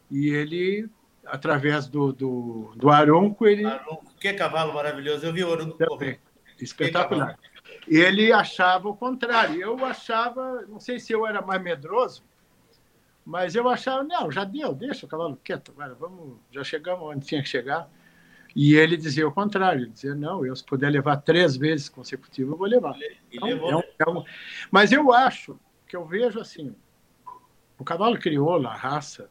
e 0.09 0.29
ele, 0.29 0.89
através 1.27 1.89
do, 1.89 2.13
do, 2.13 2.73
do 2.77 2.89
Arunco, 2.89 3.45
ele... 3.45 3.65
Arunco, 3.65 4.15
que 4.21 4.33
cavalo 4.35 4.73
maravilhoso, 4.73 5.27
eu 5.27 5.33
vi 5.33 5.43
o 5.43 5.53
Arunco 5.53 5.77
Também. 5.77 6.17
Espetacular. 6.61 7.37
Ele 7.89 8.33
achava 8.33 8.89
o 8.89 8.95
contrário. 8.95 9.61
Eu 9.61 9.85
achava, 9.85 10.65
não 10.69 10.79
sei 10.79 11.01
se 11.01 11.13
eu 11.13 11.27
era 11.27 11.43
mais 11.43 11.61
medroso, 11.61 12.23
mas 13.27 13.57
eu 13.57 13.69
achava, 13.69 14.05
não, 14.05 14.31
já 14.31 14.45
deu, 14.45 14.73
deixa 14.73 15.07
o 15.07 15.09
cavalo 15.09 15.37
quieto, 15.43 15.73
agora 15.73 15.93
vamos, 15.95 16.37
já 16.53 16.63
chegamos 16.63 17.03
onde 17.05 17.27
tinha 17.27 17.43
que 17.43 17.49
chegar. 17.49 17.91
E 18.55 18.75
ele 18.75 18.97
dizia 18.97 19.27
o 19.27 19.33
contrário, 19.33 19.83
ele 19.83 19.91
dizia, 19.91 20.15
não, 20.15 20.45
eu 20.45 20.55
se 20.57 20.65
puder 20.65 20.91
levar 20.91 21.19
três 21.19 21.57
vezes 21.57 21.89
consecutivas, 21.89 22.53
eu 22.53 22.59
vou 22.59 22.67
levar. 22.67 22.97
Então, 23.33 23.49
é 23.49 23.77
um, 23.77 23.83
é 23.99 24.11
um... 24.11 24.25
Mas 24.71 24.93
eu 24.93 25.13
acho 25.13 25.59
que 25.87 25.97
eu 25.97 26.05
vejo 26.05 26.41
assim, 26.41 26.75
o 27.79 27.85
cavalo 27.85 28.19
crioulo, 28.19 28.67
a 28.67 28.75
raça, 28.75 29.31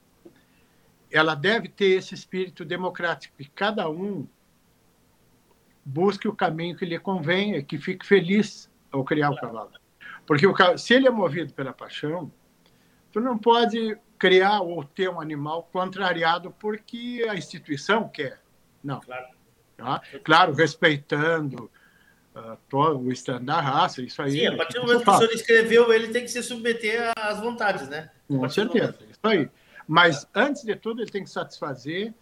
ela 1.12 1.36
deve 1.36 1.68
ter 1.68 1.98
esse 1.98 2.14
espírito 2.14 2.64
democrático, 2.64 3.36
que 3.38 3.50
cada 3.50 3.90
um 3.90 4.28
busque 5.84 6.28
o 6.28 6.36
caminho 6.36 6.76
que 6.76 6.86
lhe 6.86 7.00
convenha, 7.00 7.64
que 7.64 7.78
fique 7.78 8.06
feliz 8.06 8.70
ao 8.92 9.04
criar 9.04 9.32
o 9.32 9.36
cavalo. 9.36 9.72
Porque 10.26 10.46
o, 10.46 10.78
se 10.78 10.94
ele 10.94 11.08
é 11.08 11.12
movido 11.12 11.54
pela 11.54 11.74
paixão, 11.74 12.32
tu 13.12 13.20
não 13.20 13.38
pode 13.38 13.98
criar 14.18 14.62
ou 14.62 14.84
ter 14.84 15.10
um 15.10 15.20
animal 15.20 15.68
contrariado 15.72 16.52
porque 16.60 17.26
a 17.28 17.36
instituição 17.36 18.08
quer. 18.08 18.40
Não. 18.84 19.00
Claro. 19.02 19.28
Tá? 19.78 20.02
Claro, 20.24 20.54
respeitando 20.54 21.72
uh, 22.36 22.58
todo 22.68 23.00
o 23.00 23.12
stand 23.12 23.44
da 23.44 23.62
raça, 23.62 24.02
isso 24.02 24.22
aí. 24.22 24.32
Sim, 24.32 24.48
a 24.48 24.58
partir 24.58 24.74
do 24.80 24.82
momento 24.86 25.04
que 25.04 25.10
o 25.10 25.18
senhor 25.18 25.32
escreveu, 25.32 25.94
ele 25.94 26.10
tem 26.10 26.24
que 26.24 26.30
se 26.30 26.44
submeter 26.44 27.12
às 27.16 27.40
vontades, 27.40 27.88
né? 27.88 28.10
Com 28.28 28.50
certeza, 28.50 28.98
isso 29.10 29.20
aí. 29.24 29.50
Mas, 29.88 30.28
antes 30.36 30.64
de 30.64 30.76
tudo, 30.76 31.02
ele 31.02 31.10
tem 31.10 31.24
que 31.24 31.30
satisfazer 31.30 32.14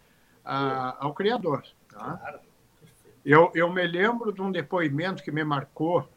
a, 0.44 1.04
ao 1.04 1.12
Criador. 1.12 1.62
Tá? 1.88 2.16
Claro. 2.16 2.40
Eu, 3.24 3.52
eu 3.54 3.70
me 3.70 3.86
lembro 3.86 4.32
de 4.32 4.40
um 4.40 4.50
depoimento 4.50 5.22
que 5.22 5.30
me 5.30 5.44
marcou 5.44 6.08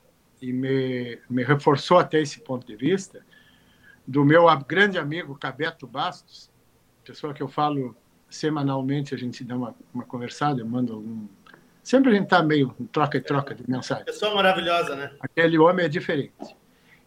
e 0.41 0.53
me, 0.53 1.19
me 1.29 1.43
reforçou 1.43 1.99
até 1.99 2.21
esse 2.21 2.39
ponto 2.39 2.65
de 2.65 2.75
vista, 2.75 3.23
do 4.07 4.25
meu 4.25 4.45
grande 4.65 4.97
amigo 4.97 5.37
Cabeto 5.37 5.85
Bastos, 5.85 6.49
pessoa 7.03 7.33
que 7.33 7.43
eu 7.43 7.47
falo 7.47 7.95
semanalmente, 8.31 9.13
a 9.13 9.17
gente 9.17 9.43
dá 9.43 9.55
uma, 9.55 9.75
uma 9.93 10.03
conversada, 10.05 10.61
eu 10.61 10.65
mando 10.65 10.93
algum. 10.93 11.27
Sempre 11.83 12.11
a 12.11 12.13
gente 12.13 12.23
está 12.23 12.41
meio 12.41 12.73
troca 12.91 13.17
e 13.17 13.21
troca 13.21 13.53
de 13.53 13.69
mensagem. 13.69 14.05
Pessoa 14.05 14.33
maravilhosa, 14.33 14.95
né? 14.95 15.11
Aquele 15.19 15.57
homem 15.57 15.85
é 15.85 15.89
diferente. 15.89 16.55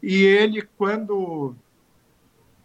E 0.02 0.22
ele, 0.22 0.62
quando 0.76 1.56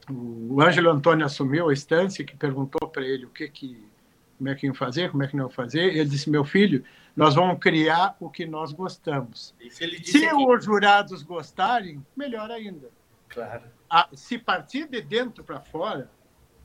o 0.09 0.61
Ângelo 0.61 0.89
Antônio 0.89 1.25
assumiu 1.25 1.69
a 1.69 1.73
estância, 1.73 2.25
que 2.25 2.35
perguntou 2.35 2.87
para 2.89 3.03
ele 3.03 3.25
o 3.25 3.29
que 3.29 3.47
que 3.47 3.89
como 4.37 4.49
é 4.49 4.55
que 4.55 4.65
iam 4.65 4.73
fazer, 4.73 5.11
como 5.11 5.21
é 5.21 5.27
que 5.27 5.35
não 5.35 5.45
iam 5.45 5.49
fazer, 5.49 5.95
ele 5.95 6.09
disse: 6.09 6.29
meu 6.29 6.43
filho, 6.43 6.83
nós 7.15 7.35
vamos 7.35 7.59
criar 7.59 8.15
o 8.19 8.29
que 8.29 8.45
nós 8.45 8.71
gostamos. 8.71 9.53
Se 9.69 10.25
aqui. 10.25 10.35
os 10.35 10.65
jurados 10.65 11.21
gostarem, 11.23 12.03
melhor 12.15 12.49
ainda. 12.49 12.89
Claro. 13.27 13.63
Ah, 13.89 14.07
se 14.13 14.37
partir 14.37 14.87
de 14.87 15.01
dentro 15.01 15.43
para 15.43 15.59
fora, 15.59 16.09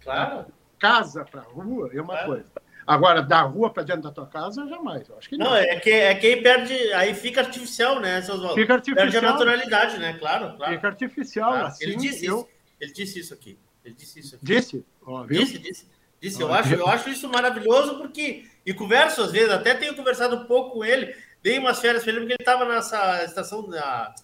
claro. 0.00 0.46
Casa 0.84 1.24
para 1.24 1.40
rua 1.40 1.90
é 1.92 2.00
uma 2.00 2.12
claro. 2.12 2.26
coisa. 2.26 2.52
Agora, 2.86 3.22
da 3.22 3.40
rua 3.40 3.70
para 3.70 3.82
dentro 3.82 4.02
da 4.02 4.10
tua 4.10 4.26
casa, 4.26 4.66
jamais. 4.68 5.08
Eu 5.08 5.16
acho 5.16 5.28
que 5.28 5.38
não. 5.38 5.46
Não, 5.46 5.56
é, 5.56 5.80
que, 5.80 5.90
é 5.90 6.14
quem 6.14 6.42
perde. 6.42 6.74
Aí 6.92 7.14
fica 7.14 7.40
artificial, 7.40 7.98
né, 7.98 8.20
seus 8.20 8.40
Fica 8.52 8.74
artificial. 8.74 9.10
Perde 9.10 9.16
a 9.16 9.22
naturalidade, 9.22 9.98
né? 9.98 10.12
Claro, 10.18 10.56
claro. 10.56 10.74
Fica 10.74 10.88
artificial. 10.88 11.50
Claro. 11.50 11.66
Assim, 11.68 11.84
ele, 11.84 11.96
disse 11.96 12.26
eu... 12.26 12.40
isso. 12.40 12.48
ele 12.80 12.92
disse 12.92 13.18
isso 13.20 13.34
aqui. 13.34 13.58
Ele 13.84 13.94
disse 13.94 14.20
isso 14.20 14.36
aqui. 14.36 14.44
Disse? 14.44 14.84
Oh, 15.06 15.24
disse, 15.24 15.58
disse. 15.58 15.94
Disse, 16.20 16.40
eu, 16.40 16.52
acho, 16.54 16.74
eu 16.74 16.86
acho 16.86 17.08
isso 17.08 17.28
maravilhoso 17.28 17.98
porque. 17.98 18.46
E 18.64 18.72
converso 18.72 19.22
às 19.22 19.32
vezes, 19.32 19.50
até 19.50 19.74
tenho 19.74 19.94
conversado 19.94 20.36
um 20.36 20.44
pouco 20.44 20.74
com 20.74 20.84
ele. 20.84 21.14
Dei 21.42 21.58
umas 21.58 21.80
férias 21.80 22.02
para 22.02 22.12
ele, 22.12 22.20
porque 22.20 22.34
ele 22.34 22.42
estava 22.42 22.66
nessa 22.66 23.24
estação 23.24 23.66
da. 23.68 24.14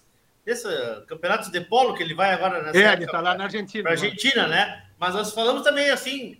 Nesse 0.45 0.67
campeonato 1.07 1.51
de 1.51 1.61
polo 1.61 1.93
que 1.95 2.01
ele 2.01 2.15
vai 2.15 2.33
agora 2.33 2.61
nessa. 2.61 2.77
É, 2.77 2.93
ele 2.93 3.05
está 3.05 3.21
lá 3.21 3.35
na 3.35 3.45
Argentina. 3.45 3.83
Para 3.83 3.91
Argentina, 3.91 4.47
né? 4.47 4.83
Mas 4.99 5.13
nós 5.15 5.33
falamos 5.33 5.63
também 5.63 5.89
assim. 5.89 6.37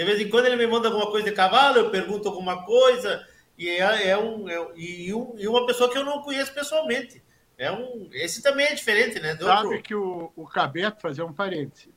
De 0.00 0.06
vez 0.06 0.18
em 0.18 0.30
quando 0.30 0.46
ele 0.46 0.56
me 0.56 0.66
manda 0.66 0.88
alguma 0.88 1.10
coisa 1.10 1.28
de 1.28 1.36
cavalo, 1.36 1.76
eu 1.76 1.90
pergunto 1.90 2.26
alguma 2.26 2.64
coisa. 2.64 3.22
E 3.58 3.68
é, 3.68 4.08
é 4.08 4.16
um, 4.16 4.48
é, 4.48 4.72
e, 4.74 5.12
um, 5.12 5.34
e 5.36 5.46
uma 5.46 5.66
pessoa 5.66 5.90
que 5.92 5.98
eu 5.98 6.04
não 6.06 6.22
conheço 6.22 6.54
pessoalmente. 6.54 7.22
É 7.58 7.70
um, 7.70 8.08
esse 8.10 8.42
também 8.42 8.64
é 8.64 8.74
diferente, 8.74 9.20
né? 9.20 9.34
Do 9.34 9.44
Sabe 9.44 9.66
outro... 9.66 9.82
que 9.82 9.94
o, 9.94 10.32
o 10.34 10.46
Cabeto, 10.46 11.02
fazer 11.02 11.22
um 11.22 11.34
parente. 11.34 11.92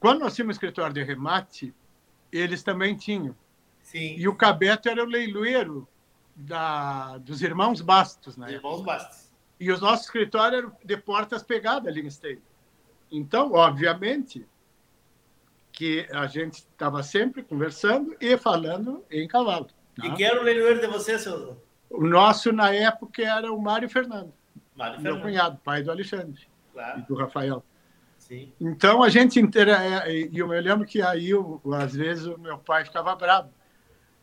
Quando 0.00 0.20
nós 0.20 0.34
tínhamos 0.34 0.56
escritório 0.56 0.94
de 0.94 1.02
remate, 1.02 1.74
eles 2.32 2.62
também 2.62 2.96
tinham. 2.96 3.36
Sim. 3.82 4.14
E 4.16 4.26
o 4.26 4.34
Cabeto 4.34 4.88
era 4.88 5.04
o 5.04 5.06
leiloeiro 5.06 5.86
da, 6.34 7.18
dos 7.18 7.42
irmãos 7.42 7.82
Bastos, 7.82 8.38
né? 8.38 8.52
Irmãos 8.52 8.80
Bastos. 8.80 9.30
E 9.60 9.70
os 9.70 9.82
nossos 9.82 10.06
escritórios 10.06 10.60
eram 10.62 10.72
de 10.82 10.96
portas 10.96 11.42
pegadas 11.42 11.88
ali 11.88 12.00
em 12.00 12.06
Esteio. 12.06 12.40
Então, 13.10 13.52
obviamente, 13.52 14.46
que 15.72 16.06
a 16.12 16.26
gente 16.26 16.54
estava 16.54 17.02
sempre 17.02 17.42
conversando 17.42 18.14
e 18.20 18.36
falando 18.36 19.04
em 19.10 19.26
cavalo. 19.26 19.68
Né? 19.98 20.08
E 20.08 20.14
quem 20.14 20.26
era 20.26 20.40
o 20.40 20.44
leiloeiro 20.44 20.80
de 20.80 20.86
você, 20.86 21.18
seu? 21.18 21.60
O 21.88 22.06
nosso, 22.06 22.52
na 22.52 22.72
época, 22.72 23.22
era 23.22 23.52
o 23.52 23.60
Mário 23.60 23.88
Fernando. 23.88 24.32
Mário 24.76 25.00
meu 25.00 25.14
Fernando. 25.14 25.22
cunhado, 25.22 25.60
pai 25.64 25.82
do 25.82 25.90
Alexandre 25.90 26.46
claro. 26.72 27.00
e 27.00 27.02
do 27.02 27.14
Rafael. 27.14 27.64
Sim. 28.18 28.52
Então 28.60 29.02
a 29.02 29.08
gente 29.08 29.40
inteira 29.40 30.08
e 30.10 30.30
eu 30.32 30.48
me 30.48 30.60
lembro 30.60 30.86
que 30.86 31.02
aí 31.02 31.30
às 31.74 31.94
vezes 31.94 32.24
o 32.24 32.38
meu 32.38 32.56
pai 32.56 32.84
ficava 32.84 33.14
bravo 33.14 33.50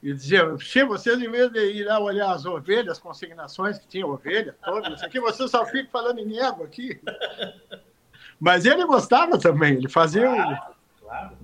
e 0.01 0.13
dizia: 0.13 0.57
"Che, 0.57 0.83
vocês 0.85 1.21
em 1.21 1.29
vez 1.29 1.51
de 1.51 1.59
ir 1.59 1.83
lá 1.83 1.99
olhar 1.99 2.31
as 2.31 2.45
ovelhas, 2.45 2.93
as 2.93 2.99
consignações 2.99 3.77
que 3.77 3.87
tinha 3.87 4.07
ovelha, 4.07 4.55
todas, 4.63 4.93
isso 4.93 5.05
aqui 5.05 5.19
vocês 5.19 5.51
só 5.51 5.65
ficam 5.65 5.91
falando 5.91 6.19
em 6.19 6.39
égua 6.39 6.65
aqui". 6.65 6.99
Mas 8.39 8.65
ele 8.65 8.85
gostava 8.85 9.37
também, 9.37 9.73
ele 9.73 9.89
fazia 9.89 10.31
o 10.31 10.78
claro, 11.09 11.37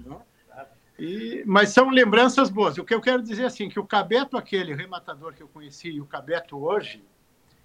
claro. 0.47 0.67
E, 0.97 1.43
mas 1.45 1.69
são 1.69 1.89
lembranças 1.89 2.49
boas. 2.49 2.77
O 2.77 2.85
que 2.85 2.93
eu 2.93 3.01
quero 3.01 3.21
dizer 3.21 3.43
é 3.43 3.45
assim, 3.47 3.67
que 3.67 3.79
o 3.79 3.85
Cabeto, 3.85 4.37
aquele 4.37 4.73
rematador 4.73 5.33
que 5.33 5.43
eu 5.43 5.47
conheci, 5.47 5.89
e 5.89 6.01
o 6.01 6.05
Cabeto 6.05 6.57
hoje, 6.57 7.03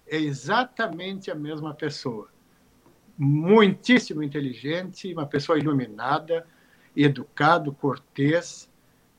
é 0.05 0.17
exatamente 0.17 1.31
a 1.31 1.35
mesma 1.35 1.73
pessoa 1.73 2.29
muitíssimo 3.17 4.23
inteligente, 4.23 5.13
uma 5.13 5.25
pessoa 5.25 5.57
iluminada, 5.57 6.45
educado, 6.95 7.71
cortês. 7.71 8.69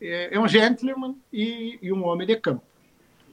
É, 0.00 0.34
é 0.34 0.40
um 0.40 0.48
gentleman 0.48 1.16
e, 1.32 1.78
e, 1.80 1.92
um 1.92 2.04
homem 2.04 2.26
de 2.26 2.36
campo. 2.36 2.64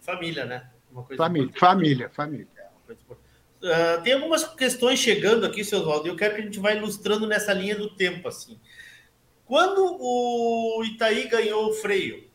Família, 0.02 0.45
né? 0.45 0.70
família, 1.18 1.52
família, 1.58 2.10
família. 2.10 2.47
Uh, 3.62 4.02
tem 4.04 4.14
algumas 4.14 4.43
questões 4.54 5.00
chegando 5.00 5.45
aqui, 5.45 5.64
seu 5.66 5.80
Oswaldo, 5.80 6.08
e 6.08 6.12
eu 6.12 6.16
quero 6.16 6.36
que 6.36 6.41
a 6.41 6.43
gente 6.45 6.60
vá 6.60 6.74
ilustrando 6.74 7.28
nessa 7.28 7.52
linha 7.52 7.76
do 7.76 7.89
tempo. 7.89 8.28
assim. 8.28 8.58
Quando 9.50 9.97
o 10.00 10.84
Itaí 10.84 11.28
ganhou 11.28 11.70
o 11.70 11.74
freio, 11.74 12.30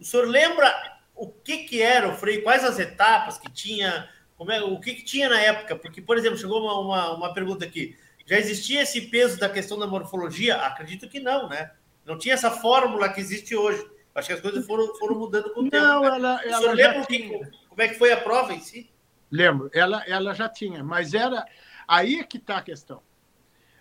o 0.00 0.04
senhor 0.04 0.28
lembra 0.28 0.72
o 1.12 1.26
que, 1.26 1.64
que 1.64 1.82
era 1.82 2.08
o 2.08 2.14
freio, 2.14 2.44
quais 2.44 2.62
as 2.62 2.78
etapas 2.78 3.36
que 3.36 3.50
tinha, 3.50 4.08
como 4.36 4.52
é, 4.52 4.62
o 4.62 4.78
que, 4.78 4.94
que, 4.94 5.02
tinha 5.02 5.28
na 5.28 5.40
época? 5.40 5.74
Porque, 5.74 6.00
por 6.00 6.16
exemplo, 6.16 6.38
chegou 6.38 6.62
uma, 6.62 6.78
uma, 6.78 7.16
uma, 7.16 7.34
pergunta 7.34 7.64
aqui. 7.64 7.98
Já 8.24 8.38
existia 8.38 8.82
esse 8.82 9.08
peso 9.08 9.40
da 9.40 9.48
questão 9.48 9.76
da 9.76 9.88
morfologia? 9.88 10.58
Acredito 10.58 11.08
que 11.08 11.18
não, 11.18 11.48
né? 11.48 11.72
Não 12.06 12.16
tinha 12.16 12.34
essa 12.34 12.52
fórmula 12.52 13.08
que 13.08 13.20
existe 13.20 13.56
hoje. 13.56 13.84
Acho 14.14 14.28
que 14.28 14.34
as 14.34 14.40
coisas 14.40 14.64
foram, 14.64 14.94
foram 14.98 15.18
mudando 15.18 15.52
com 15.52 15.62
o 15.62 15.68
tempo. 15.68 15.84
Não, 15.84 16.02
né? 16.02 16.08
ela, 16.14 16.44
ela 16.44 16.72
lembra 16.74 17.06
que, 17.06 17.28
como 17.68 17.82
é 17.82 17.88
que 17.88 17.98
foi 17.98 18.12
a 18.12 18.20
prova 18.20 18.54
em 18.54 18.60
si? 18.60 18.88
Lembro, 19.28 19.68
ela, 19.74 20.04
ela 20.06 20.32
já 20.32 20.48
tinha, 20.48 20.84
mas 20.84 21.12
era 21.12 21.44
aí 21.88 22.22
que 22.22 22.36
está 22.36 22.58
a 22.58 22.62
questão. 22.62 23.02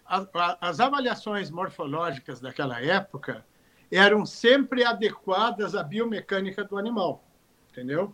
As, 0.08 0.80
avaliações 0.80 1.50
morfológicas 1.50 2.40
daquela 2.40 2.82
época 2.82 3.46
eram 3.92 4.26
sempre 4.26 4.84
adequadas 4.84 5.76
à 5.76 5.84
biomecânica 5.84 6.64
do 6.64 6.78
animal, 6.78 7.24
entendeu? 7.70 8.14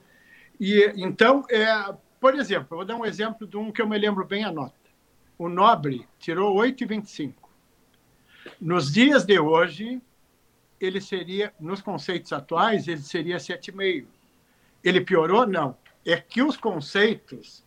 E 0.60 0.92
então, 0.96 1.44
é, 1.50 1.66
por 2.20 2.36
exemplo, 2.36 2.78
vou 2.78 2.86
dar 2.86 2.96
um 2.96 3.06
exemplo 3.06 3.46
de 3.46 3.58
um 3.58 3.72
que 3.72 3.82
eu 3.82 3.88
me 3.88 3.98
lembro 3.98 4.26
bem 4.26 4.44
a 4.44 4.52
nota. 4.52 4.74
O 5.38 5.50
Nobre 5.50 6.08
tirou 6.20 6.56
8,25. 6.56 7.34
Nos 8.60 8.92
dias 8.92 9.26
de 9.26 9.40
hoje, 9.40 10.02
ele 10.80 11.00
seria, 11.00 11.54
nos 11.60 11.82
conceitos 11.82 12.34
atuais, 12.34 12.88
ele 12.88 13.02
seria 13.02 13.38
7,5. 13.38 14.06
Ele 14.84 15.02
piorou? 15.02 15.48
Não. 15.48 15.78
É 16.06 16.18
que 16.18 16.42
os 16.42 16.58
conceitos 16.58 17.64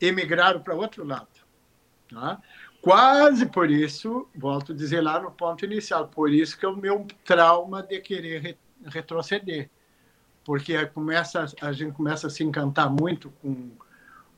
emigraram 0.00 0.60
para 0.60 0.74
outro 0.74 1.04
lado. 1.04 1.28
Tá? 2.10 2.40
Quase 2.86 3.46
por 3.46 3.68
isso, 3.68 4.28
volto 4.32 4.70
a 4.70 4.74
dizer 4.74 5.00
lá 5.00 5.18
no 5.20 5.32
ponto 5.32 5.64
inicial, 5.64 6.06
por 6.06 6.32
isso 6.32 6.56
que 6.56 6.64
é 6.64 6.68
o 6.68 6.76
meu 6.76 7.04
trauma 7.24 7.82
de 7.82 8.00
querer 8.00 8.56
retroceder 8.84 9.68
porque 10.46 10.86
começa, 10.86 11.44
a 11.60 11.72
gente 11.72 11.92
começa 11.92 12.28
a 12.28 12.30
se 12.30 12.44
encantar 12.44 12.88
muito 12.88 13.30
com, 13.42 13.72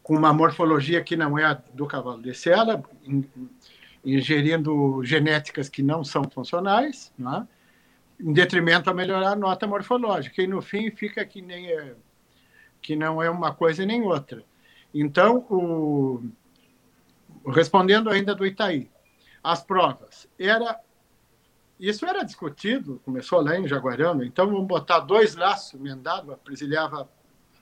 com 0.03 0.17
uma 0.17 0.33
morfologia 0.33 1.05
que 1.05 1.15
não 1.15 1.39
é 1.39 1.45
a 1.45 1.53
do 1.53 1.87
cavalo 1.87 2.23
de 2.23 2.33
sela, 2.33 2.83
ingerindo 4.03 5.05
genéticas 5.05 5.69
que 5.69 5.83
não 5.83 6.03
são 6.03 6.25
funcionais, 6.25 7.13
não 7.19 7.37
é? 7.37 7.49
em 8.19 8.33
detrimento 8.33 8.89
a 8.89 8.95
melhorar 8.95 9.33
a 9.33 9.37
nota 9.37 9.67
morfológica. 9.67 10.43
E 10.43 10.47
no 10.47 10.63
fim 10.63 10.91
fica 10.91 11.23
que 11.27 11.43
nem 11.43 11.71
é, 11.71 11.95
que 12.81 12.97
não 12.97 13.23
é 13.23 13.29
uma 13.29 13.55
coisa 13.55 13.85
nem 13.85 14.01
outra. 14.01 14.43
Então, 14.95 15.47
o, 15.51 16.23
respondendo 17.51 18.11
ainda 18.11 18.35
do 18.35 18.47
Itaí, 18.47 18.91
as 19.43 19.63
provas 19.63 20.29
era 20.39 20.79
isso 21.79 22.05
era 22.05 22.25
discutido, 22.25 23.01
começou 23.05 23.41
lá 23.41 23.57
em 23.57 23.69
Jaguarão, 23.69 24.23
então 24.25 24.47
vamos 24.47 24.67
botar 24.67 24.99
dois 24.99 25.37
laços 25.37 25.79
emendados, 25.79 26.37
presilhava 26.43 27.09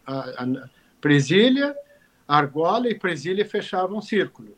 a, 0.06 0.42
a 0.42 0.68
presilha, 1.00 1.76
argola 2.26 2.88
e 2.88 2.94
presilha 2.94 3.44
fechavam 3.44 3.98
um 3.98 4.02
círculo. 4.02 4.56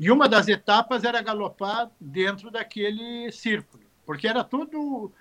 E 0.00 0.10
uma 0.10 0.28
das 0.28 0.48
etapas 0.48 1.04
era 1.04 1.20
galopar 1.20 1.90
dentro 2.00 2.50
daquele 2.50 3.30
círculo, 3.30 3.82
porque 4.06 4.26
era 4.26 4.42
tudo. 4.42 5.12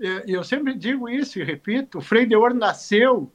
É, 0.00 0.24
eu 0.26 0.44
sempre 0.44 0.74
digo 0.74 1.08
isso 1.08 1.38
e 1.38 1.44
repito: 1.44 1.98
o 1.98 2.02
Freio 2.02 2.28
de 2.28 2.36
Ouro 2.36 2.54
nasceu 2.54 3.32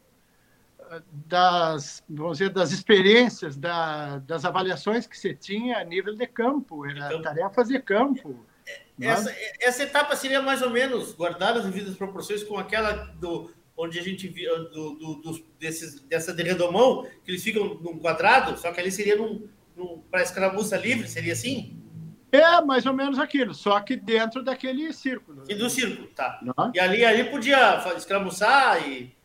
das, 1.11 2.03
vamos 2.09 2.37
dizer, 2.37 2.49
das 2.51 2.71
experiências, 2.71 3.55
da, 3.55 4.19
das 4.19 4.45
avaliações 4.45 5.07
que 5.07 5.17
você 5.17 5.33
tinha 5.33 5.77
a 5.77 5.83
nível 5.83 6.15
de 6.15 6.27
campo, 6.27 6.85
era 6.85 7.21
tarefas 7.21 7.67
de 7.67 7.79
campo 7.79 8.45
essa, 9.01 9.35
essa 9.59 9.83
etapa 9.83 10.15
seria 10.15 10.41
mais 10.41 10.61
ou 10.61 10.69
menos 10.69 11.13
guardada 11.13 11.59
as 11.59 11.65
devidas 11.65 11.95
proporções 11.95 12.43
com 12.43 12.57
aquela 12.57 12.91
do 13.19 13.51
onde 13.75 13.97
a 13.97 14.03
gente 14.03 14.27
via 14.27 14.55
do, 14.55 14.93
do, 14.93 15.15
do, 15.15 15.45
desses, 15.59 15.99
dessa 16.01 16.31
de 16.31 16.43
redomão, 16.43 17.07
que 17.25 17.31
eles 17.31 17.43
ficam 17.43 17.73
num 17.81 17.97
quadrado, 17.97 18.55
só 18.55 18.71
que 18.71 18.79
ali 18.79 18.91
seria 18.91 19.15
num, 19.15 19.47
num 19.75 19.99
para 20.11 20.21
escaramuça 20.21 20.77
livre, 20.77 21.07
seria 21.07 21.33
assim? 21.33 21.81
É, 22.31 22.61
mais 22.61 22.85
ou 22.85 22.93
menos 22.93 23.17
aquilo, 23.17 23.53
só 23.53 23.79
que 23.79 23.95
dentro 23.95 24.43
daquele 24.43 24.93
círculo. 24.93 25.43
E 25.49 25.55
do 25.55 25.69
círculo, 25.71 26.07
tá. 26.09 26.39
Não? 26.43 26.71
E 26.73 26.79
ali, 26.79 27.03
ali 27.03 27.23
podia 27.25 27.83
escramuçar 27.97 28.87
e. 28.87 29.15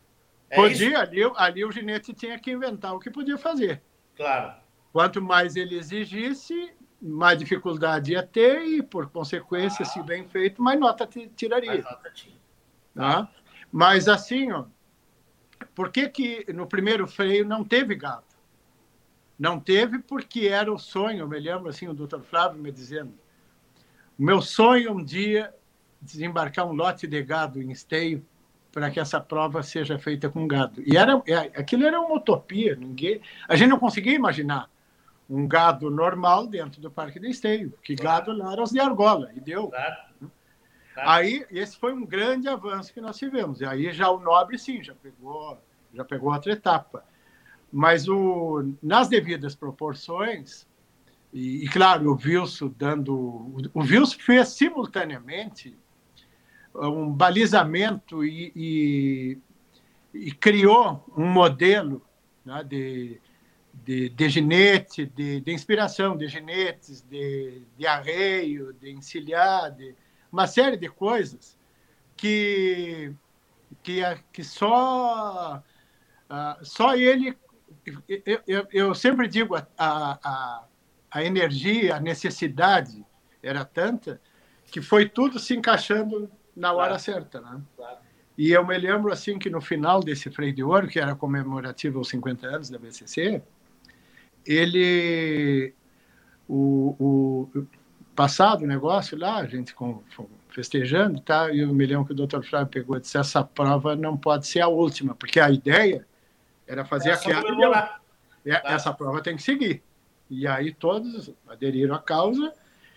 É 0.49 0.55
podia, 0.55 0.99
ali, 0.99 1.21
ali 1.35 1.65
o 1.65 1.71
ginete 1.71 2.13
tinha 2.13 2.39
que 2.39 2.51
inventar 2.51 2.95
o 2.95 2.99
que 2.99 3.09
podia 3.09 3.37
fazer. 3.37 3.81
Claro. 4.15 4.53
Quanto 4.91 5.21
mais 5.21 5.55
ele 5.55 5.77
exigisse, 5.77 6.73
mais 7.01 7.37
dificuldade 7.37 8.13
ia 8.13 8.23
ter 8.23 8.63
e, 8.63 8.81
por 8.81 9.09
consequência, 9.09 9.83
ah. 9.83 9.85
se 9.85 10.01
bem 10.01 10.27
feito, 10.27 10.61
mais 10.61 10.79
nota 10.79 11.07
tiraria. 11.35 11.71
Mais 11.71 11.83
nota 11.83 12.09
tinha. 12.11 12.39
Tá? 12.95 13.29
Mas 13.71 14.07
assim, 14.07 14.51
ó, 14.51 14.65
por 15.75 15.91
que, 15.91 16.09
que 16.09 16.51
no 16.51 16.67
primeiro 16.67 17.07
freio 17.07 17.45
não 17.45 17.63
teve 17.63 17.95
gado? 17.95 18.25
Não 19.37 19.59
teve 19.59 19.99
porque 19.99 20.47
era 20.47 20.73
o 20.73 20.77
sonho, 20.77 21.19
eu 21.19 21.27
me 21.27 21.39
lembro 21.39 21.69
assim, 21.69 21.87
o 21.87 21.93
doutor 21.93 22.21
Flávio 22.23 22.61
me 22.61 22.71
dizendo, 22.71 23.13
o 24.17 24.23
meu 24.23 24.41
sonho 24.41 24.91
um 24.91 25.03
dia 25.03 25.53
desembarcar 26.01 26.65
um 26.65 26.73
lote 26.73 27.07
de 27.07 27.21
gado 27.23 27.61
em 27.61 27.71
esteio 27.71 28.25
para 28.71 28.89
que 28.91 28.99
essa 28.99 29.19
prova 29.19 29.63
seja 29.63 29.97
feita 29.97 30.29
com 30.29 30.47
gado. 30.47 30.81
E 30.85 30.95
era, 30.95 31.21
é, 31.27 31.37
aquilo 31.59 31.85
era 31.85 31.99
uma 31.99 32.15
utopia, 32.15 32.75
ninguém, 32.75 33.21
a 33.47 33.55
gente 33.55 33.69
não 33.69 33.79
conseguia 33.79 34.13
imaginar 34.13 34.69
um 35.29 35.47
gado 35.47 35.91
normal 35.91 36.47
dentro 36.47 36.81
do 36.81 36.89
Parque 36.89 37.19
de 37.19 37.29
Esteio, 37.29 37.73
que 37.83 37.95
gado 37.95 38.31
lá 38.31 38.53
era 38.53 38.63
os 38.63 38.71
de 38.71 38.79
argola, 38.79 39.31
e 39.35 39.39
deu. 39.39 39.67
Claro. 39.67 40.09
Aí, 40.97 41.45
esse 41.51 41.77
foi 41.77 41.93
um 41.93 42.05
grande 42.05 42.47
avanço 42.49 42.93
que 42.93 42.99
nós 42.99 43.17
tivemos. 43.17 43.61
E 43.61 43.65
aí 43.65 43.91
já 43.93 44.09
o 44.09 44.19
Nobre, 44.19 44.57
sim, 44.57 44.83
já 44.83 44.93
pegou, 44.95 45.57
já 45.93 46.03
pegou 46.03 46.33
outra 46.33 46.51
etapa. 46.51 47.05
Mas 47.71 48.07
o, 48.09 48.73
nas 48.81 49.07
devidas 49.07 49.55
proporções, 49.55 50.67
e, 51.31 51.63
e 51.63 51.69
claro, 51.69 52.11
o 52.11 52.15
Wilson 52.15 52.73
dando. 52.75 53.15
O 53.73 53.81
Wilson 53.81 54.17
fez 54.19 54.49
simultaneamente 54.49 55.77
um 56.87 57.11
balizamento 57.11 58.23
e, 58.23 58.51
e, 58.55 59.37
e 60.13 60.31
criou 60.31 61.03
um 61.17 61.25
modelo 61.25 62.01
né, 62.45 62.63
de, 62.63 63.19
de, 63.73 64.09
de 64.09 64.29
ginete, 64.29 65.05
de, 65.05 65.41
de 65.41 65.51
inspiração, 65.51 66.15
de 66.15 66.27
ginetes, 66.27 67.01
de, 67.01 67.63
de 67.77 67.87
arreio, 67.87 68.73
de 68.73 68.91
encilhar, 68.91 69.71
de 69.71 69.95
uma 70.31 70.47
série 70.47 70.77
de 70.77 70.87
coisas 70.87 71.57
que, 72.15 73.13
que, 73.83 74.01
que 74.31 74.43
só, 74.43 75.63
uh, 76.29 76.65
só 76.65 76.95
ele. 76.95 77.37
Eu, 78.07 78.41
eu, 78.45 78.67
eu 78.71 78.95
sempre 78.95 79.27
digo, 79.27 79.55
a, 79.55 79.65
a, 79.77 80.63
a 81.11 81.23
energia, 81.23 81.95
a 81.95 81.99
necessidade 81.99 83.05
era 83.41 83.63
tanta 83.65 84.21
que 84.69 84.81
foi 84.81 85.09
tudo 85.09 85.39
se 85.39 85.55
encaixando 85.55 86.29
na 86.55 86.71
hora 86.73 86.87
claro. 86.89 86.99
certa. 86.99 87.41
Né? 87.41 87.61
Claro. 87.75 87.97
E 88.37 88.51
eu 88.51 88.65
me 88.65 88.77
lembro 88.77 89.11
assim 89.11 89.37
que 89.37 89.49
no 89.49 89.59
final 89.59 90.01
desse 90.01 90.29
Freio 90.31 90.53
de 90.53 90.63
Ouro, 90.63 90.87
que 90.87 90.99
era 90.99 91.13
comemorativo 91.15 91.97
aos 91.97 92.09
50 92.09 92.47
anos 92.47 92.69
da 92.69 92.77
BCC, 92.77 93.41
ele 94.45 95.73
o, 96.47 96.95
o 97.53 97.67
passado 98.15 98.63
o 98.63 98.67
negócio 98.67 99.17
lá, 99.17 99.37
a 99.37 99.45
gente 99.45 99.73
com, 99.73 100.01
festejando, 100.49 101.21
tá? 101.21 101.51
E 101.51 101.59
eu 101.59 101.73
me 101.73 101.85
lembro 101.85 102.05
que 102.05 102.11
o 102.11 102.15
doutor 102.15 102.43
Flávio 102.43 102.67
pegou 102.67 102.97
e 102.97 102.99
disse: 102.99 103.17
essa 103.17 103.43
prova 103.43 103.95
não 103.95 104.17
pode 104.17 104.47
ser 104.47 104.61
a 104.61 104.67
última, 104.67 105.15
porque 105.15 105.39
a 105.39 105.49
ideia 105.49 106.05
era 106.67 106.83
fazer 106.83 107.11
essa 107.11 107.29
aquela. 107.29 107.99
É, 108.45 108.55
tá. 108.55 108.71
Essa 108.71 108.93
prova 108.93 109.21
tem 109.21 109.35
que 109.35 109.43
seguir. 109.43 109.83
E 110.29 110.47
aí 110.47 110.73
todos 110.73 111.31
aderiram 111.47 111.95
à 111.95 111.99
causa. 111.99 112.53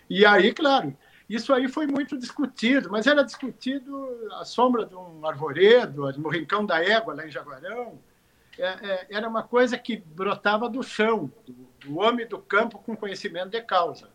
E 0.09 0.25
aí, 0.25 0.53
claro, 0.53 0.95
isso 1.33 1.51
aí 1.51 1.67
foi 1.67 1.87
muito 1.87 2.15
discutido, 2.17 2.91
mas 2.91 3.07
era 3.07 3.23
discutido 3.23 4.07
à 4.33 4.45
sombra 4.45 4.85
de 4.85 4.93
um 4.93 5.25
arvoredo, 5.25 6.11
no 6.19 6.29
Rincão 6.29 6.63
da 6.63 6.83
Égua, 6.83 7.15
lá 7.15 7.25
em 7.25 7.31
Jaguarão. 7.31 7.97
É, 8.57 8.67
é, 8.67 9.07
era 9.09 9.27
uma 9.27 9.41
coisa 9.41 9.75
que 9.77 9.97
brotava 9.97 10.69
do 10.69 10.83
chão, 10.83 11.31
do, 11.45 11.53
do 11.79 11.97
homem 11.97 12.27
do 12.27 12.37
campo 12.37 12.77
com 12.77 12.95
conhecimento 12.95 13.49
de 13.49 13.61
causa. 13.61 14.09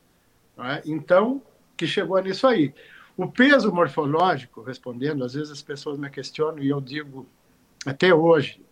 É? 0.59 0.83
Então, 0.87 1.43
que 1.77 1.89
chegou 1.89 2.21
nisso 2.23 2.47
aí. 2.47 2.73
O 3.17 3.27
peso 3.27 3.73
morfológico, 3.73 4.63
respondendo, 4.63 5.25
às 5.25 5.35
vezes 5.35 5.51
as 5.51 5.63
pessoas 5.63 5.99
me 5.99 6.09
questionam 6.09 6.61
e 6.61 6.69
eu 6.69 6.81
digo, 6.81 7.27
até 7.85 8.15
hoje, 8.15 8.65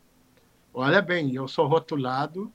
olha 0.72 1.02
bem, 1.02 1.34
eu 1.34 1.48
sou 1.48 1.66
rotulado 1.66 2.52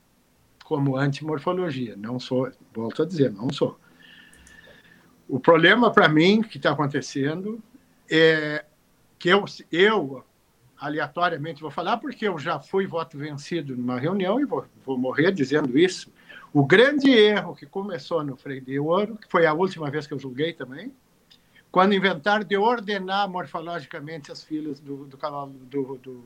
como 0.64 0.96
antimorfologia, 0.96 1.96
não 1.96 2.18
sou, 2.18 2.50
volto 2.72 3.02
a 3.02 3.06
dizer, 3.06 3.30
não 3.30 3.52
sou. 3.52 3.78
O 5.32 5.40
problema 5.40 5.90
para 5.90 6.10
mim 6.10 6.42
que 6.42 6.58
está 6.58 6.72
acontecendo 6.72 7.58
é 8.10 8.66
que 9.18 9.30
eu, 9.30 9.46
eu 9.72 10.22
aleatoriamente 10.78 11.62
vou 11.62 11.70
falar 11.70 11.96
porque 11.96 12.28
eu 12.28 12.38
já 12.38 12.60
fui 12.60 12.86
voto 12.86 13.16
vencido 13.16 13.74
numa 13.74 13.98
reunião 13.98 14.38
e 14.38 14.44
vou, 14.44 14.66
vou 14.84 14.98
morrer 14.98 15.32
dizendo 15.32 15.78
isso, 15.78 16.12
o 16.52 16.66
grande 16.66 17.10
erro 17.10 17.56
que 17.56 17.64
começou 17.64 18.22
no 18.22 18.36
Freio 18.36 18.60
de 18.60 18.78
Ouro, 18.78 19.16
que 19.16 19.26
foi 19.26 19.46
a 19.46 19.54
última 19.54 19.90
vez 19.90 20.06
que 20.06 20.12
eu 20.12 20.18
julguei 20.18 20.52
também, 20.52 20.92
quando 21.70 21.94
inventaram 21.94 22.44
de 22.44 22.58
ordenar 22.58 23.26
morfologicamente 23.26 24.30
as 24.30 24.44
filas 24.44 24.80
do, 24.80 25.06
do 25.06 25.16
cavalo 25.16 25.50
do, 25.50 25.96
do, 25.96 26.24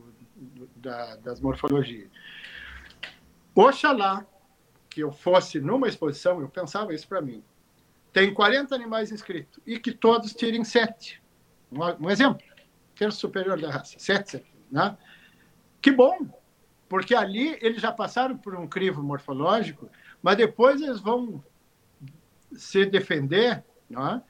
da, 0.74 1.14
das 1.14 1.40
morfologias. 1.40 2.08
Oxalá 3.54 4.26
que 4.90 4.98
eu 4.98 5.12
fosse 5.12 5.60
numa 5.60 5.86
exposição, 5.86 6.40
eu 6.40 6.48
pensava 6.48 6.92
isso 6.92 7.06
para 7.06 7.22
mim. 7.22 7.40
Tem 8.16 8.32
40 8.32 8.74
animais 8.74 9.12
inscritos 9.12 9.60
e 9.66 9.78
que 9.78 9.92
todos 9.92 10.32
tirem 10.32 10.64
sete. 10.64 11.22
Um, 11.70 12.06
um 12.06 12.08
exemplo, 12.08 12.42
terço 12.94 13.18
superior 13.18 13.60
da 13.60 13.70
raça, 13.70 13.98
sete, 13.98 14.42
né? 14.72 14.96
Que 15.82 15.90
bom, 15.90 16.26
porque 16.88 17.14
ali 17.14 17.58
eles 17.60 17.82
já 17.82 17.92
passaram 17.92 18.34
por 18.34 18.54
um 18.54 18.66
crivo 18.66 19.02
morfológico 19.02 19.90
mas 20.22 20.38
depois 20.38 20.80
eles 20.80 20.98
vão 20.98 21.44
se 22.52 22.86
defender 22.86 23.62
é? 23.90 24.20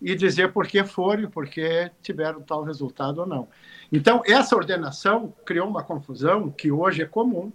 e 0.00 0.14
dizer 0.14 0.52
por 0.52 0.68
que 0.68 0.84
foram, 0.84 1.28
por 1.28 1.48
que 1.48 1.90
tiveram 2.00 2.42
tal 2.42 2.62
resultado 2.62 3.22
ou 3.22 3.26
não. 3.26 3.48
Então, 3.90 4.22
essa 4.24 4.54
ordenação 4.54 5.34
criou 5.44 5.68
uma 5.68 5.82
confusão 5.82 6.48
que 6.48 6.70
hoje 6.70 7.02
é 7.02 7.06
comum. 7.06 7.52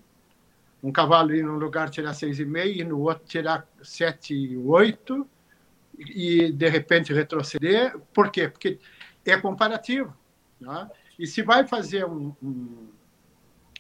Um 0.84 0.92
cavalo 0.92 1.34
ir 1.34 1.46
num 1.46 1.58
lugar 1.58 1.90
tirar 1.90 2.12
6,5 2.12 2.76
e 2.76 2.84
no 2.84 3.00
outro 3.00 3.24
tirar 3.26 3.66
7,8 3.82 5.26
e, 5.98 6.52
de 6.52 6.70
repente, 6.70 7.14
retroceder. 7.14 7.98
Por 8.14 8.32
quê? 8.32 8.48
Porque 8.48 8.80
é 9.26 9.38
comparativo. 9.38 10.16
É? 10.62 10.88
E 11.20 11.28
se 11.28 11.42
vai 11.42 11.68
fazer 11.68 12.06
um, 12.06 12.36
um, 12.42 12.90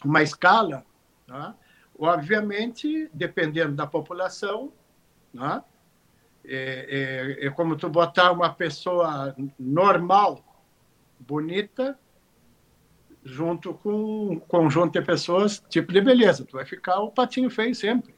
uma 0.03 0.21
escala, 0.21 0.85
é? 1.29 1.53
Obviamente, 1.99 3.09
dependendo 3.11 3.73
da 3.75 3.87
população, 3.87 4.71
né? 5.33 5.63
é, 6.47 7.35
é, 7.41 7.47
é 7.47 7.49
como 7.49 7.75
tu 7.75 7.89
botar 7.89 8.31
uma 8.31 8.53
pessoa 8.53 9.35
normal, 9.59 10.43
bonita, 11.19 11.99
junto 13.23 13.73
com 13.73 14.31
um 14.31 14.39
conjunto 14.39 14.93
de 14.97 15.05
pessoas 15.05 15.61
tipo 15.69 15.91
de 15.91 15.99
beleza. 15.99 16.45
Tu 16.45 16.55
vai 16.55 16.65
ficar 16.65 16.99
o 16.99 17.11
patinho 17.11 17.49
feio 17.49 17.75
sempre. 17.75 18.15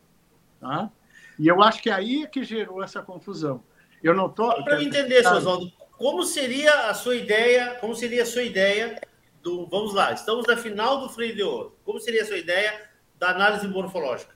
E 1.39 1.47
eu 1.47 1.64
acho 1.64 1.82
que 1.82 1.89
aí 1.89 2.24
é 2.24 2.28
que 2.28 2.43
gerou 2.43 2.84
essa 2.84 3.02
confusão. 3.02 3.64
Eu 4.04 4.14
não 4.14 4.30
tô. 4.30 4.52
Para 4.64 4.82
entender, 4.82 5.22
tá... 5.24 5.36
Oswaldo, 5.36 5.72
como 5.97 6.24
seria 6.24 6.89
a 6.89 6.93
sua 6.93 7.16
ideia? 7.16 7.76
Como 7.82 7.93
seria 7.95 8.24
a 8.24 8.26
sua 8.26 8.43
ideia 8.43 9.02
do? 9.41 9.66
Vamos 9.68 9.93
lá, 9.93 10.14
estamos 10.14 10.47
na 10.47 10.56
final 10.56 11.02
do 11.02 11.10
freio 11.10 11.36
de 11.36 11.43
ouro. 11.43 11.78
Como 11.84 12.00
seria 12.00 12.24
a 12.24 12.26
sua 12.26 12.38
ideia 12.38 12.89
da 13.18 13.32
análise 13.32 13.68
morfológica? 13.68 14.34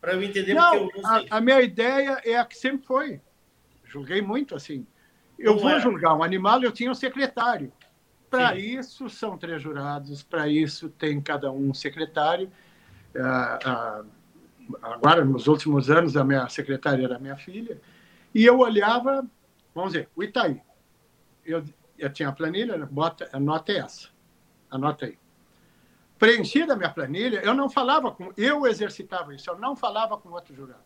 Para 0.00 0.14
eu 0.14 0.22
entender 0.22 0.54
não, 0.54 0.74
eu 0.74 0.90
não. 0.94 1.06
A, 1.06 1.24
a, 1.30 1.40
minha 1.40 1.60
ideia 1.60 2.20
é 2.24 2.38
a 2.38 2.44
que 2.44 2.56
sempre 2.56 2.86
foi. 2.86 3.20
Julguei 3.84 4.22
muito 4.22 4.54
assim. 4.54 4.86
Eu 5.38 5.52
não 5.52 5.60
vou 5.60 5.70
era. 5.70 5.80
julgar 5.80 6.14
um 6.14 6.22
animal, 6.22 6.62
eu 6.62 6.72
tinha 6.72 6.90
um 6.90 6.94
secretário. 6.94 7.72
Para 8.30 8.56
isso 8.58 9.08
são 9.08 9.38
três 9.38 9.62
jurados, 9.62 10.22
para 10.22 10.48
isso 10.48 10.88
tem 10.88 11.20
cada 11.20 11.50
um 11.50 11.72
secretário. 11.72 12.50
Ah, 13.18 13.58
ah, 13.64 14.02
agora, 14.82 15.24
nos 15.24 15.46
últimos 15.46 15.90
anos, 15.90 16.16
a 16.16 16.24
minha 16.24 16.48
secretária 16.48 17.04
era 17.04 17.18
minha 17.18 17.36
filha. 17.36 17.80
E 18.36 18.44
eu 18.44 18.58
olhava, 18.58 19.26
vamos 19.74 19.92
dizer, 19.92 20.10
o 20.14 20.22
Itaí. 20.22 20.60
Eu, 21.44 21.64
eu 21.98 22.12
tinha 22.12 22.28
a 22.28 22.32
planilha, 22.32 22.76
bota, 22.86 23.28
anota 23.32 23.72
essa. 23.72 24.08
Anota 24.70 25.06
aí 25.06 25.18
preenchida 26.18 26.72
a 26.72 26.76
minha 26.76 26.90
planilha, 26.90 27.40
eu 27.42 27.54
não 27.54 27.68
falava 27.68 28.10
com. 28.10 28.32
Eu 28.36 28.66
exercitava 28.66 29.34
isso, 29.34 29.50
eu 29.50 29.58
não 29.58 29.76
falava 29.76 30.16
com 30.16 30.30
outro 30.30 30.54
jurado. 30.54 30.84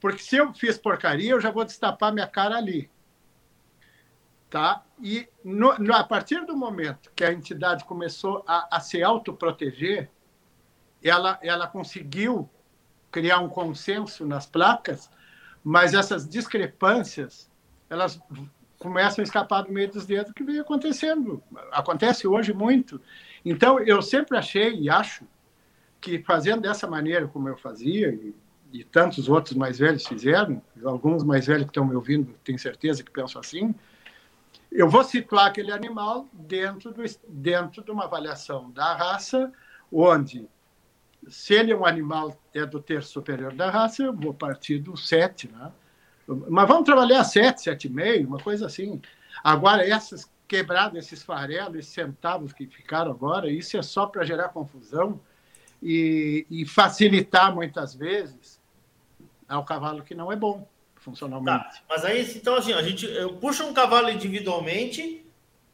Porque 0.00 0.22
se 0.22 0.36
eu 0.36 0.52
fiz 0.54 0.78
porcaria, 0.78 1.30
eu 1.30 1.40
já 1.40 1.50
vou 1.50 1.64
destapar 1.64 2.12
minha 2.12 2.26
cara 2.26 2.56
ali. 2.56 2.90
Tá? 4.48 4.82
E 5.00 5.28
no, 5.44 5.78
no, 5.78 5.94
a 5.94 6.02
partir 6.02 6.44
do 6.44 6.56
momento 6.56 7.12
que 7.14 7.22
a 7.22 7.32
entidade 7.32 7.84
começou 7.84 8.42
a, 8.46 8.76
a 8.76 8.80
se 8.80 9.02
autoproteger, 9.02 10.10
ela, 11.02 11.38
ela 11.42 11.68
conseguiu 11.68 12.50
criar 13.12 13.38
um 13.38 13.48
consenso 13.48 14.26
nas 14.26 14.46
placas, 14.46 15.10
mas 15.62 15.94
essas 15.94 16.28
discrepâncias 16.28 17.50
elas 17.88 18.20
começam 18.78 19.22
a 19.22 19.24
escapar 19.24 19.62
do 19.62 19.72
meio 19.72 19.90
dos 19.90 20.06
dedos 20.06 20.32
que 20.32 20.42
vem 20.42 20.58
acontecendo. 20.58 21.42
Acontece 21.70 22.26
hoje 22.26 22.52
muito. 22.52 23.00
Então, 23.44 23.78
eu 23.80 24.00
sempre 24.00 24.38
achei 24.38 24.74
e 24.74 24.88
acho 24.88 25.24
que 26.00 26.22
fazendo 26.22 26.62
dessa 26.62 26.86
maneira 26.86 27.28
como 27.28 27.48
eu 27.48 27.58
fazia, 27.58 28.08
e, 28.08 28.34
e 28.72 28.84
tantos 28.84 29.28
outros 29.28 29.54
mais 29.54 29.78
velhos 29.78 30.06
fizeram, 30.06 30.62
alguns 30.82 31.22
mais 31.22 31.46
velhos 31.46 31.64
que 31.64 31.70
estão 31.70 31.84
me 31.84 31.94
ouvindo, 31.94 32.34
tenho 32.42 32.58
certeza 32.58 33.02
que 33.02 33.10
pensam 33.10 33.40
assim, 33.40 33.74
eu 34.72 34.88
vou 34.88 35.04
situar 35.04 35.46
aquele 35.46 35.72
animal 35.72 36.26
dentro, 36.32 36.92
do, 36.92 37.02
dentro 37.28 37.84
de 37.84 37.90
uma 37.90 38.04
avaliação 38.04 38.70
da 38.70 38.94
raça, 38.94 39.52
onde, 39.92 40.48
se 41.28 41.54
ele 41.54 41.72
é 41.72 41.76
um 41.76 41.84
animal 41.84 42.36
é 42.54 42.64
do 42.64 42.80
terço 42.80 43.12
superior 43.12 43.52
da 43.52 43.70
raça, 43.70 44.02
eu 44.02 44.12
vou 44.12 44.32
partir 44.32 44.78
do 44.78 44.96
7, 44.96 45.48
né? 45.48 45.70
Mas 46.26 46.68
vamos 46.68 46.84
trabalhar 46.84 47.24
7, 47.24 47.70
7,5, 47.70 48.26
uma 48.26 48.38
coisa 48.38 48.66
assim. 48.66 49.00
Agora, 49.42 49.86
essas 49.86 50.30
quebradas, 50.46 51.04
esses 51.04 51.22
farelos, 51.22 51.76
esses 51.76 51.92
centavos 51.92 52.52
que 52.52 52.66
ficaram 52.66 53.10
agora, 53.10 53.50
isso 53.50 53.76
é 53.76 53.82
só 53.82 54.06
para 54.06 54.24
gerar 54.24 54.48
confusão 54.48 55.20
e, 55.82 56.46
e, 56.50 56.66
facilitar, 56.66 57.54
muitas 57.54 57.94
vezes, 57.94 58.60
ao 59.48 59.64
cavalo 59.64 60.02
que 60.02 60.14
não 60.14 60.30
é 60.30 60.36
bom 60.36 60.66
funcionalmente. 60.96 61.64
Tá, 61.64 61.82
mas 61.88 62.04
aí, 62.04 62.30
então, 62.36 62.54
assim, 62.56 62.72
a 62.72 62.82
gente 62.82 63.08
puxa 63.40 63.64
um 63.64 63.72
cavalo 63.72 64.10
individualmente 64.10 65.24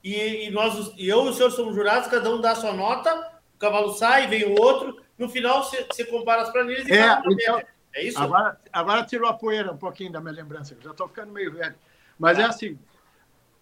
e, 0.03 0.47
e, 0.47 0.51
nós, 0.51 0.93
e 0.97 1.09
eu 1.09 1.27
e 1.27 1.29
o 1.31 1.33
senhor 1.33 1.51
somos 1.51 1.75
jurados, 1.75 2.09
cada 2.09 2.31
um 2.31 2.41
dá 2.41 2.53
a 2.53 2.57
sua 2.57 2.73
nota, 2.73 3.13
o 3.55 3.59
cavalo 3.59 3.93
sai, 3.95 4.27
vem 4.29 4.45
o 4.45 4.61
outro, 4.61 5.03
no 5.19 5.29
final 5.29 5.62
você, 5.62 5.85
você 5.85 6.05
compara 6.05 6.43
as 6.43 6.51
planilhas 6.51 6.87
e 6.87 6.93
é, 6.93 7.21
então, 7.27 7.62
é 7.95 8.05
isso? 8.05 8.19
Agora, 8.19 8.61
agora 8.73 9.05
tirou 9.05 9.29
a 9.29 9.35
poeira 9.35 9.73
um 9.73 9.77
pouquinho 9.77 10.12
da 10.12 10.21
minha 10.21 10.35
lembrança, 10.35 10.77
já 10.81 10.91
estou 10.91 11.09
ficando 11.09 11.33
meio 11.33 11.53
velho. 11.53 11.75
Mas 12.19 12.39
é 12.39 12.43
tá. 12.43 12.49
assim, 12.49 12.79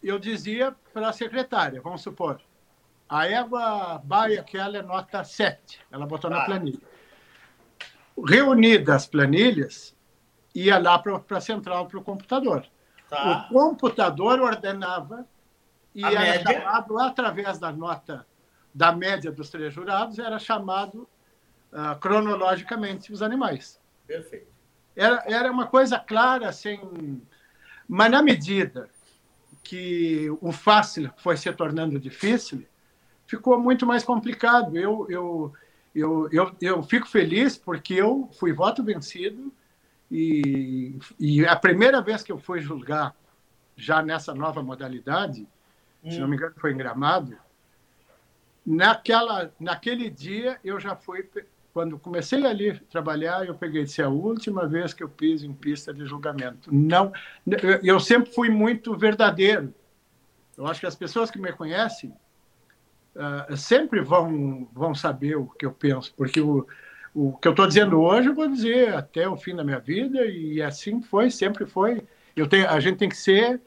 eu 0.02 0.18
dizia 0.18 0.74
para 0.92 1.08
a 1.08 1.12
secretária, 1.12 1.80
vamos 1.80 2.02
supor, 2.02 2.40
a 3.08 3.26
égua 3.26 4.00
baia 4.02 4.42
que 4.42 4.58
ela 4.58 4.78
é 4.78 4.82
nota 4.82 5.22
7, 5.22 5.80
ela 5.90 6.06
botou 6.06 6.30
na 6.30 6.44
planilha. 6.44 6.80
Reunidas 8.26 8.94
as 8.94 9.06
planilhas, 9.06 9.96
ia 10.54 10.78
lá 10.78 10.98
para 10.98 11.20
a 11.36 11.40
central, 11.40 11.86
para 11.86 11.98
o 11.98 12.02
computador. 12.02 12.66
Tá. 13.08 13.48
O 13.50 13.52
computador 13.52 14.40
ordenava 14.40 15.26
e 15.94 16.04
a 16.04 16.10
era 16.10 16.20
média? 16.20 16.60
chamado, 16.60 16.98
através 16.98 17.58
da 17.58 17.70
nota 17.70 18.26
da 18.72 18.90
média 18.90 19.30
dos 19.30 19.50
três 19.50 19.72
jurados, 19.72 20.18
era 20.18 20.38
chamado 20.38 21.08
uh, 21.74 21.98
cronologicamente 21.98 23.12
os 23.12 23.20
animais. 23.20 23.80
Perfeito. 24.06 24.46
Era, 24.96 25.24
era 25.26 25.50
uma 25.50 25.66
coisa 25.66 25.98
clara, 25.98 26.48
assim, 26.48 27.20
mas 27.88 28.10
na 28.10 28.22
medida 28.22 28.88
que 29.62 30.28
o 30.40 30.52
fácil 30.52 31.10
foi 31.16 31.36
se 31.36 31.52
tornando 31.52 31.98
difícil, 31.98 32.64
ficou 33.26 33.58
muito 33.58 33.84
mais 33.84 34.04
complicado. 34.04 34.76
Eu, 34.78 35.06
eu, 35.10 35.52
eu, 35.94 36.28
eu, 36.30 36.56
eu 36.60 36.82
fico 36.82 37.08
feliz 37.08 37.56
porque 37.56 37.94
eu 37.94 38.28
fui 38.38 38.52
voto 38.52 38.84
vencido 38.84 39.52
e, 40.10 40.98
e 41.18 41.44
a 41.46 41.56
primeira 41.56 42.00
vez 42.00 42.22
que 42.22 42.30
eu 42.30 42.38
fui 42.38 42.60
julgar 42.60 43.16
já 43.76 44.02
nessa 44.02 44.34
nova 44.34 44.62
modalidade, 44.62 45.48
hum. 46.04 46.10
se 46.10 46.18
não 46.20 46.28
me 46.28 46.36
engano 46.36 46.54
foi 46.56 46.72
em 46.72 46.76
Gramado, 46.76 47.36
naquela, 48.64 49.52
naquele 49.58 50.08
dia 50.08 50.60
eu 50.62 50.78
já 50.78 50.94
fui 50.94 51.28
quando 51.74 51.98
comecei 51.98 52.46
ali 52.46 52.70
a 52.70 52.80
trabalhar, 52.88 53.44
eu 53.44 53.54
peguei 53.54 53.82
disse, 53.82 54.00
é 54.00 54.04
a 54.04 54.08
última 54.08 54.64
vez 54.64 54.94
que 54.94 55.02
eu 55.02 55.08
piso 55.08 55.44
em 55.44 55.52
pista 55.52 55.92
de 55.92 56.06
julgamento. 56.06 56.72
Não, 56.72 57.12
eu 57.82 57.98
sempre 57.98 58.32
fui 58.32 58.48
muito 58.48 58.96
verdadeiro. 58.96 59.74
Eu 60.56 60.68
acho 60.68 60.78
que 60.78 60.86
as 60.86 60.94
pessoas 60.94 61.32
que 61.32 61.38
me 61.38 61.52
conhecem 61.52 62.14
uh, 63.16 63.56
sempre 63.56 64.00
vão, 64.00 64.68
vão 64.72 64.94
saber 64.94 65.34
o 65.34 65.46
que 65.46 65.66
eu 65.66 65.72
penso, 65.72 66.14
porque 66.16 66.40
o, 66.40 66.64
o 67.12 67.32
que 67.32 67.48
eu 67.48 67.50
estou 67.50 67.66
dizendo 67.66 68.00
hoje 68.00 68.28
eu 68.28 68.34
vou 68.36 68.46
dizer 68.46 68.94
até 68.94 69.28
o 69.28 69.36
fim 69.36 69.56
da 69.56 69.64
minha 69.64 69.80
vida 69.80 70.24
e 70.24 70.62
assim 70.62 71.02
foi, 71.02 71.28
sempre 71.28 71.66
foi. 71.66 72.06
Eu 72.36 72.46
tenho, 72.46 72.70
a 72.70 72.78
gente 72.78 72.98
tem 72.98 73.08
que 73.08 73.16
ser 73.16 73.60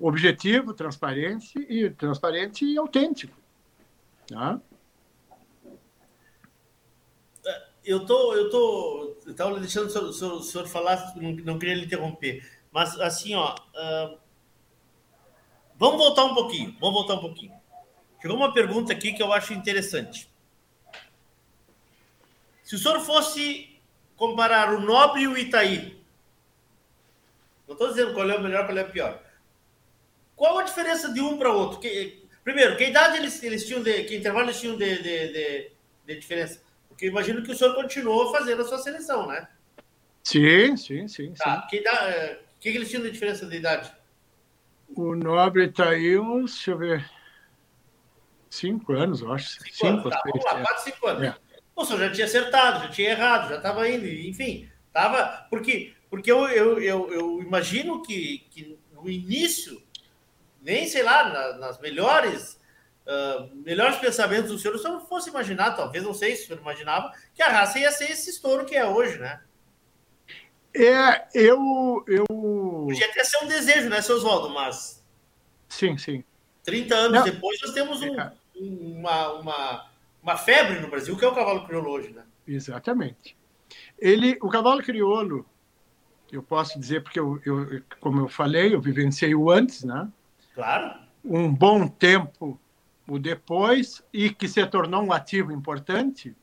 objetivo, 0.00 0.72
transparente 0.72 1.58
e 1.68 1.90
transparente 1.90 2.64
e 2.64 2.78
autêntico. 2.78 3.36
Tá? 4.26 4.58
Eu 7.88 8.04
tô, 8.04 8.34
eu 8.34 8.50
tô, 8.50 9.16
eu 9.26 9.60
deixando 9.60 9.86
o 9.86 9.90
senhor, 9.90 10.08
o 10.08 10.12
senhor, 10.12 10.32
o 10.34 10.42
senhor 10.42 10.66
falar, 10.68 11.14
não, 11.16 11.32
não, 11.32 11.58
queria 11.58 11.74
lhe 11.74 11.86
interromper, 11.86 12.46
mas 12.70 13.00
assim, 13.00 13.34
ó, 13.34 13.54
uh, 13.54 14.18
vamos 15.78 15.96
voltar 15.96 16.24
um 16.26 16.34
pouquinho, 16.34 16.76
vamos 16.78 16.94
voltar 16.94 17.14
um 17.14 17.20
pouquinho. 17.20 17.54
Chegou 18.20 18.36
uma 18.36 18.52
pergunta 18.52 18.92
aqui 18.92 19.14
que 19.14 19.22
eu 19.22 19.32
acho 19.32 19.54
interessante. 19.54 20.28
Se 22.62 22.74
o 22.74 22.78
senhor 22.78 23.00
fosse 23.00 23.80
comparar 24.16 24.74
o 24.74 24.80
Nobre 24.80 25.22
e 25.22 25.28
o 25.28 25.38
Itaí, 25.38 25.98
não 27.66 27.72
estou 27.72 27.88
dizendo 27.88 28.12
qual 28.12 28.28
é 28.28 28.36
o 28.36 28.42
melhor, 28.42 28.66
qual 28.66 28.76
é 28.76 28.82
o 28.82 28.90
pior. 28.90 29.22
Qual 30.36 30.58
a 30.58 30.62
diferença 30.62 31.10
de 31.10 31.22
um 31.22 31.38
para 31.38 31.52
outro? 31.52 31.80
Que, 31.80 32.22
primeiro, 32.44 32.76
que 32.76 32.84
idade 32.84 33.16
eles, 33.16 33.42
eles 33.42 33.66
tinham 33.66 33.82
de, 33.82 34.04
que 34.04 34.16
intervalo 34.16 34.46
eles 34.46 34.60
tinham 34.60 34.76
de, 34.76 35.02
de, 35.02 35.32
de, 35.32 35.70
de 36.06 36.16
diferença? 36.16 36.67
Porque 36.98 37.06
imagino 37.06 37.44
que 37.44 37.52
o 37.52 37.56
senhor 37.56 37.76
continuou 37.76 38.32
fazendo 38.32 38.62
a 38.62 38.64
sua 38.64 38.78
seleção, 38.78 39.28
né? 39.28 39.46
Sim, 40.24 40.76
sim, 40.76 41.06
sim. 41.06 41.32
Tá. 41.32 41.62
sim. 41.62 41.68
Que, 41.68 41.84
dá, 41.84 42.10
eh, 42.10 42.40
que, 42.58 42.72
que 42.72 42.76
eles 42.76 42.90
tinham 42.90 43.04
de 43.04 43.12
diferença 43.12 43.46
de 43.46 43.56
idade? 43.56 43.92
O 44.96 45.14
Nobre 45.14 45.66
está 45.66 45.90
aí 45.90 46.18
uns, 46.18 46.54
deixa 46.54 46.72
eu 46.72 46.78
ver, 46.78 47.08
cinco 48.50 48.94
anos, 48.94 49.20
eu 49.20 49.32
acho. 49.32 49.48
Cinco, 49.48 49.70
cinco 49.70 50.08
anos, 50.08 50.10
tá, 50.10 50.22
vamos 50.24 50.44
lá, 50.44 50.60
quatro, 50.60 50.82
cinco 50.82 51.06
anos. 51.06 51.22
É. 51.22 51.36
O 51.76 51.84
senhor 51.84 52.00
já 52.00 52.10
tinha 52.10 52.26
acertado, 52.26 52.80
já 52.80 52.88
tinha 52.88 53.10
errado, 53.10 53.48
já 53.48 53.56
estava 53.58 53.88
indo, 53.88 54.04
enfim. 54.04 54.68
Tava, 54.92 55.46
porque 55.48 55.94
porque 56.10 56.32
eu, 56.32 56.48
eu, 56.48 56.82
eu, 56.82 57.12
eu 57.12 57.42
imagino 57.42 58.02
que, 58.02 58.44
que 58.50 58.76
no 58.92 59.08
início, 59.08 59.80
nem 60.60 60.84
sei 60.88 61.04
lá, 61.04 61.28
na, 61.28 61.58
nas 61.58 61.78
melhores 61.80 62.57
uh, 63.08 63.50
melhores 63.64 63.96
pensamentos 63.96 64.50
do 64.50 64.58
senhor, 64.58 64.74
o 64.74 64.78
senhor 64.78 64.94
não 64.94 65.06
fosse 65.06 65.30
imaginar, 65.30 65.72
talvez, 65.72 66.04
não 66.04 66.14
sei 66.14 66.36
se 66.36 66.44
o 66.44 66.46
senhor 66.48 66.60
imaginava, 66.60 67.12
que 67.34 67.42
a 67.42 67.48
raça 67.48 67.78
ia 67.78 67.90
ser 67.90 68.10
esse 68.10 68.30
estouro 68.30 68.64
que 68.64 68.76
é 68.76 68.86
hoje, 68.86 69.18
né? 69.18 69.40
É, 70.74 71.26
eu. 71.34 72.04
eu... 72.06 72.26
Podia 72.26 73.06
até 73.06 73.24
ser 73.24 73.42
um 73.44 73.48
desejo, 73.48 73.88
né, 73.88 74.02
seu 74.02 74.16
Oswaldo? 74.16 74.50
Mas. 74.50 75.04
Sim, 75.68 75.96
sim. 75.96 76.22
30 76.62 76.94
anos 76.94 77.12
não. 77.12 77.24
depois, 77.24 77.58
nós 77.62 77.72
temos 77.72 78.02
um, 78.02 78.20
é. 78.20 78.32
uma, 78.54 79.32
uma, 79.32 79.90
uma 80.22 80.36
febre 80.36 80.78
no 80.80 80.88
Brasil, 80.88 81.16
que 81.16 81.24
é 81.24 81.28
o 81.28 81.34
cavalo 81.34 81.66
crioulo 81.66 81.90
hoje, 81.90 82.10
né? 82.10 82.22
Exatamente. 82.46 83.36
Ele, 83.98 84.38
o 84.42 84.48
cavalo 84.48 84.82
crioulo, 84.82 85.46
eu 86.30 86.42
posso 86.42 86.78
dizer, 86.78 87.02
porque 87.02 87.18
eu, 87.18 87.40
eu, 87.44 87.82
como 88.00 88.20
eu 88.20 88.28
falei, 88.28 88.74
eu 88.74 88.80
vivenciei 88.80 89.34
o 89.34 89.50
antes, 89.50 89.82
né? 89.82 90.08
Claro. 90.54 90.94
Um 91.24 91.52
bom 91.52 91.88
tempo 91.88 92.60
o 93.08 93.18
depois 93.18 94.02
e 94.12 94.30
que 94.30 94.46
se 94.46 94.64
tornou 94.66 95.02
um 95.02 95.12
ativo 95.12 95.50
importante. 95.50 96.36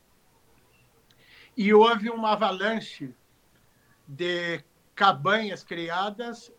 E 1.56 1.72
houve 1.72 2.10
uma 2.10 2.32
avalanche 2.32 3.14
de 4.06 4.62
cabanhas 4.94 5.62
criadas 5.62 6.52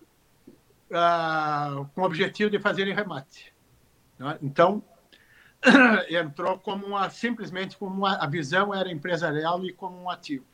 uh, 0.90 1.86
com 1.94 2.02
o 2.02 2.06
objetivo 2.06 2.50
de 2.50 2.60
fazerem 2.60 2.96
remate. 2.96 3.54
Né? 4.18 4.38
Então, 4.42 4.84
entrou 6.10 6.58
como 6.58 6.88
uma, 6.88 7.10
simplesmente 7.10 7.78
como 7.78 7.96
uma, 7.96 8.16
a 8.16 8.28
visão 8.28 8.74
era 8.74 8.90
empresarial 8.90 9.64
e 9.66 9.74
como 9.74 10.02
um 10.02 10.10
ativo. 10.10 10.46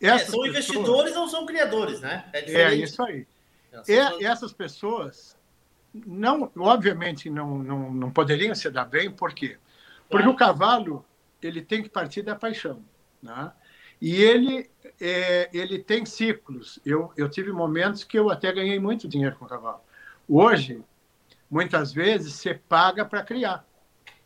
É, 0.00 0.18
são 0.18 0.26
pessoas, 0.26 0.48
investidores 0.48 1.16
ou 1.16 1.28
são 1.28 1.46
criadores, 1.46 2.00
né? 2.00 2.28
É, 2.32 2.50
é 2.50 2.74
isso 2.74 3.02
aí. 3.02 3.26
Essas, 3.72 3.88
e, 3.88 3.96
pessoas... 3.96 4.22
essas 4.22 4.52
pessoas 4.52 5.41
não, 5.94 6.50
obviamente 6.56 7.28
não, 7.28 7.58
não, 7.58 7.92
não 7.92 8.10
poderiam 8.10 8.54
se 8.54 8.70
dar 8.70 8.84
bem, 8.84 9.10
por 9.10 9.32
quê? 9.34 9.58
Porque 10.08 10.28
o 10.28 10.36
cavalo 10.36 11.04
ele 11.40 11.62
tem 11.62 11.82
que 11.82 11.88
partir 11.88 12.22
da 12.22 12.34
paixão, 12.36 12.82
né? 13.22 13.52
E 14.00 14.16
ele 14.16 14.68
é, 15.00 15.48
ele 15.52 15.78
tem 15.78 16.04
ciclos. 16.04 16.80
Eu, 16.84 17.12
eu 17.16 17.28
tive 17.28 17.52
momentos 17.52 18.02
que 18.02 18.18
eu 18.18 18.30
até 18.30 18.52
ganhei 18.52 18.78
muito 18.80 19.06
dinheiro 19.06 19.36
com 19.36 19.44
o 19.44 19.48
cavalo. 19.48 19.80
Hoje, 20.28 20.82
muitas 21.48 21.92
vezes, 21.92 22.34
você 22.34 22.54
paga 22.54 23.04
para 23.04 23.22
criar. 23.22 23.64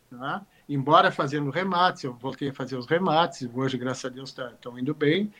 Né? 0.09 0.41
Embora 0.67 1.11
fazendo 1.11 1.51
remates, 1.51 2.03
eu 2.03 2.13
voltei 2.13 2.49
a 2.49 2.53
fazer 2.53 2.75
os 2.75 2.87
remates, 2.87 3.47
hoje, 3.53 3.77
graças 3.77 4.05
a 4.05 4.09
Deus, 4.09 4.29
estão 4.29 4.73
tá, 4.73 4.79
indo 4.79 4.95
bem. 4.95 5.31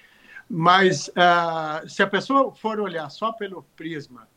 Mas 0.50 1.08
uh, 1.10 1.88
se 1.88 2.04
a 2.04 2.08
pessoa 2.08 2.54
for 2.54 2.80
olhar 2.80 3.10
só 3.10 3.32
pelo 3.32 3.64
prisma 3.76 4.28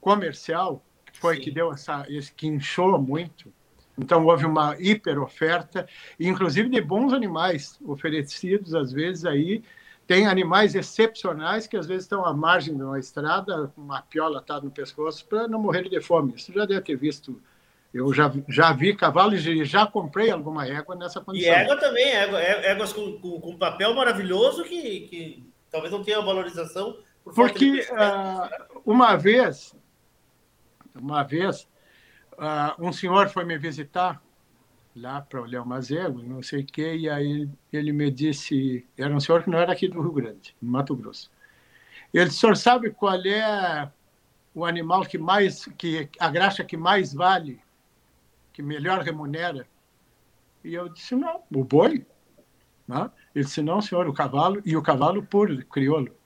comercial, 0.00 0.84
que 1.12 1.18
foi 1.18 1.36
Sim. 1.36 1.42
que 1.42 1.50
deu 1.50 1.72
essa, 1.72 2.04
esse 2.08 2.32
que 2.32 2.46
inchou 2.46 2.98
muito. 2.98 3.52
Então 3.98 4.24
houve 4.24 4.46
uma 4.46 4.76
hiper 4.78 5.20
oferta, 5.20 5.88
inclusive 6.18 6.68
de 6.68 6.80
bons 6.80 7.12
animais 7.12 7.78
oferecidos 7.84 8.74
às 8.74 8.92
vezes 8.92 9.24
aí. 9.24 9.62
Tem 10.06 10.26
animais 10.26 10.74
excepcionais 10.74 11.66
que 11.66 11.76
às 11.76 11.86
vezes 11.86 12.04
estão 12.04 12.24
à 12.24 12.32
margem 12.32 12.74
de 12.74 12.82
uma 12.82 12.98
estrada, 12.98 13.70
uma 13.76 14.00
piola 14.00 14.38
atada 14.38 14.64
no 14.64 14.70
pescoço 14.70 15.26
para 15.26 15.46
não 15.46 15.60
morrer 15.60 15.88
de 15.88 16.00
fome. 16.00 16.32
Isso 16.34 16.52
já 16.52 16.64
deve 16.64 16.80
ter 16.80 16.96
visto 16.96 17.38
eu 17.92 18.12
já, 18.12 18.30
já 18.48 18.72
vi 18.72 18.94
cavalos 18.94 19.46
e 19.46 19.64
já 19.64 19.86
comprei 19.86 20.30
alguma 20.30 20.66
égua 20.66 20.94
nessa 20.94 21.20
condição. 21.20 21.52
E 21.52 21.54
égua 21.54 21.76
também, 21.76 22.06
égua, 22.10 22.40
é, 22.40 22.70
éguas 22.72 22.92
com, 22.92 23.18
com, 23.18 23.40
com 23.40 23.56
papel 23.56 23.94
maravilhoso 23.94 24.62
que, 24.64 25.00
que 25.00 25.50
talvez 25.70 25.92
não 25.92 26.02
tenha 26.02 26.20
valorização. 26.20 26.98
Por 27.24 27.34
Porque 27.34 27.80
uh, 27.90 28.80
uma 28.84 29.16
vez, 29.16 29.74
uma 31.00 31.22
vez, 31.22 31.68
uh, 32.34 32.74
um 32.78 32.92
senhor 32.92 33.28
foi 33.28 33.44
me 33.44 33.58
visitar 33.58 34.22
lá 34.94 35.20
para 35.20 35.40
olhar 35.40 35.62
umas 35.62 35.90
éguas, 35.90 36.26
não 36.26 36.42
sei 36.42 36.62
o 36.62 36.66
quê, 36.66 36.96
e 36.96 37.08
aí 37.08 37.48
ele 37.72 37.92
me 37.92 38.10
disse, 38.10 38.86
era 38.96 39.14
um 39.14 39.20
senhor 39.20 39.42
que 39.42 39.50
não 39.50 39.58
era 39.58 39.72
aqui 39.72 39.88
do 39.88 40.00
Rio 40.00 40.12
Grande, 40.12 40.54
no 40.60 40.70
Mato 40.70 40.96
Grosso. 40.96 41.30
Ele 42.12 42.24
disse, 42.26 42.40
senhor 42.40 42.56
sabe 42.56 42.90
qual 42.90 43.20
é 43.24 43.90
o 44.54 44.64
animal 44.64 45.02
que 45.04 45.18
mais, 45.18 45.66
que 45.76 46.08
a 46.18 46.28
graxa 46.30 46.64
que 46.64 46.76
mais 46.76 47.12
vale 47.12 47.60
que 48.52 48.62
melhor 48.62 49.02
remunera? 49.02 49.68
E 50.64 50.74
eu 50.74 50.88
disse, 50.88 51.14
não, 51.14 51.42
o 51.54 51.62
boi. 51.62 52.04
Né? 52.88 53.08
Ele 53.32 53.44
disse, 53.44 53.62
não, 53.62 53.80
senhor, 53.80 54.08
o 54.08 54.12
cavalo, 54.12 54.60
e 54.64 54.76
o 54.76 54.82
cavalo 54.82 55.22
puro, 55.22 55.64
crioulo. 55.66 56.17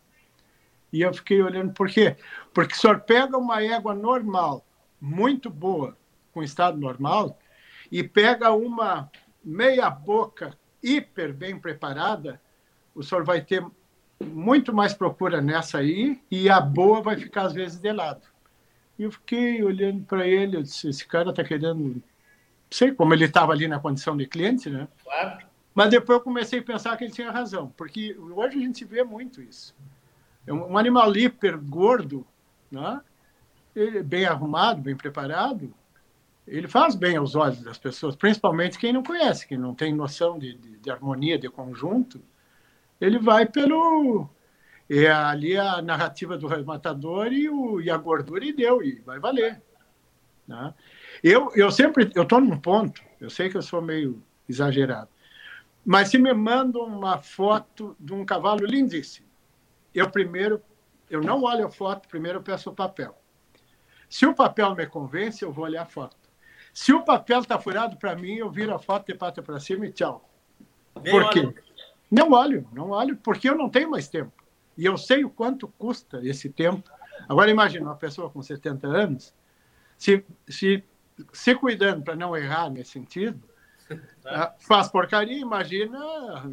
E 0.92 1.00
eu 1.00 1.12
fiquei 1.14 1.42
olhando, 1.42 1.72
por 1.72 1.88
quê? 1.88 2.16
Porque 2.52 2.74
o 2.74 2.76
senhor 2.76 3.00
pega 3.00 3.36
uma 3.38 3.62
égua 3.62 3.94
normal, 3.94 4.64
muito 5.00 5.48
boa, 5.48 5.96
com 6.32 6.42
estado 6.42 6.78
normal, 6.78 7.38
e 7.90 8.02
pega 8.02 8.52
uma 8.52 9.10
meia 9.44 9.88
boca 9.90 10.56
hiper 10.82 11.32
bem 11.32 11.58
preparada, 11.58 12.40
o 12.94 13.02
senhor 13.02 13.24
vai 13.24 13.40
ter 13.40 13.64
muito 14.22 14.72
mais 14.72 14.92
procura 14.92 15.40
nessa 15.40 15.78
aí, 15.78 16.20
e 16.30 16.48
a 16.50 16.60
boa 16.60 17.00
vai 17.00 17.16
ficar 17.16 17.42
às 17.42 17.52
vezes 17.52 17.78
de 17.80 17.92
lado. 17.92 18.22
E 18.98 19.04
eu 19.04 19.10
fiquei 19.10 19.62
olhando 19.64 20.04
para 20.04 20.26
ele, 20.26 20.56
eu 20.56 20.62
disse, 20.62 20.88
esse 20.88 21.06
cara 21.06 21.30
está 21.30 21.42
querendo 21.42 22.02
sei 22.72 22.92
como 22.92 23.12
ele 23.12 23.26
estava 23.26 23.52
ali 23.52 23.68
na 23.68 23.78
condição 23.78 24.16
de 24.16 24.26
cliente, 24.26 24.70
né? 24.70 24.88
Claro. 25.04 25.46
Mas 25.74 25.90
depois 25.90 26.18
eu 26.18 26.24
comecei 26.24 26.58
a 26.58 26.62
pensar 26.62 26.96
que 26.96 27.04
ele 27.04 27.12
tinha 27.12 27.30
razão, 27.30 27.72
porque 27.76 28.16
hoje 28.18 28.58
a 28.58 28.60
gente 28.60 28.84
vê 28.84 29.02
muito 29.02 29.40
isso. 29.40 29.74
É 30.46 30.52
um 30.52 30.76
animal 30.76 31.14
hiper 31.16 31.58
gordo, 31.58 32.26
né? 32.70 33.00
Ele, 33.74 34.02
bem 34.02 34.26
arrumado, 34.26 34.82
bem 34.82 34.96
preparado, 34.96 35.72
ele 36.46 36.66
faz 36.66 36.94
bem 36.94 37.16
aos 37.16 37.34
olhos 37.34 37.62
das 37.62 37.78
pessoas, 37.78 38.16
principalmente 38.16 38.78
quem 38.78 38.92
não 38.92 39.02
conhece, 39.02 39.46
quem 39.46 39.56
não 39.56 39.74
tem 39.74 39.94
noção 39.94 40.38
de, 40.38 40.54
de, 40.54 40.76
de 40.78 40.90
harmonia, 40.90 41.38
de 41.38 41.48
conjunto. 41.48 42.20
Ele 43.00 43.18
vai 43.18 43.46
pelo. 43.46 44.28
É 44.90 45.10
ali 45.10 45.56
a 45.56 45.80
narrativa 45.80 46.36
do 46.36 46.46
rematador 46.46 47.32
e, 47.32 47.48
o, 47.48 47.80
e 47.80 47.88
a 47.88 47.96
gordura 47.96 48.44
e 48.44 48.52
deu, 48.52 48.82
e 48.82 49.00
vai 49.00 49.18
valer. 49.18 49.62
Né? 50.46 50.74
Eu, 51.22 51.50
eu 51.54 51.70
sempre, 51.70 52.10
eu 52.14 52.24
estou 52.24 52.40
num 52.40 52.58
ponto, 52.58 53.00
eu 53.20 53.30
sei 53.30 53.48
que 53.48 53.56
eu 53.56 53.62
sou 53.62 53.80
meio 53.80 54.22
exagerado, 54.48 55.08
mas 55.84 56.08
se 56.08 56.18
me 56.18 56.32
mandam 56.34 56.82
uma 56.82 57.18
foto 57.18 57.96
de 57.98 58.12
um 58.12 58.24
cavalo 58.24 58.66
lindíssimo, 58.66 59.26
eu 59.94 60.10
primeiro, 60.10 60.62
eu 61.08 61.20
não 61.20 61.42
olho 61.42 61.66
a 61.66 61.70
foto, 61.70 62.08
primeiro 62.08 62.38
eu 62.38 62.42
peço 62.42 62.70
o 62.70 62.74
papel. 62.74 63.16
Se 64.08 64.26
o 64.26 64.34
papel 64.34 64.74
me 64.74 64.86
convence, 64.86 65.42
eu 65.42 65.52
vou 65.52 65.64
olhar 65.64 65.82
a 65.82 65.86
foto. 65.86 66.16
Se 66.72 66.92
o 66.92 67.02
papel 67.02 67.40
está 67.40 67.58
furado 67.58 67.96
para 67.96 68.14
mim, 68.14 68.34
eu 68.34 68.50
viro 68.50 68.74
a 68.74 68.78
foto 68.78 69.06
de 69.06 69.14
pata 69.14 69.42
para 69.42 69.60
cima 69.60 69.86
e 69.86 69.92
tchau. 69.92 70.28
Por 70.94 71.30
quê? 71.30 71.52
Não 72.10 72.32
olho, 72.32 72.68
não 72.72 72.90
olho, 72.90 73.16
porque 73.16 73.48
eu 73.48 73.56
não 73.56 73.68
tenho 73.68 73.90
mais 73.90 74.08
tempo. 74.08 74.32
E 74.76 74.84
eu 74.84 74.96
sei 74.96 75.24
o 75.24 75.30
quanto 75.30 75.68
custa 75.78 76.20
esse 76.22 76.48
tempo. 76.50 76.90
Agora, 77.28 77.50
imagina 77.50 77.86
uma 77.86 77.96
pessoa 77.96 78.30
com 78.30 78.42
70 78.42 78.86
anos, 78.86 79.34
se, 79.96 80.24
se 80.48 80.84
se 81.32 81.54
cuidando 81.54 82.02
para 82.02 82.16
não 82.16 82.36
errar 82.36 82.70
nesse 82.70 82.92
sentido, 82.92 83.42
tá. 84.22 84.54
faz 84.58 84.88
porcaria, 84.88 85.38
imagina. 85.38 85.98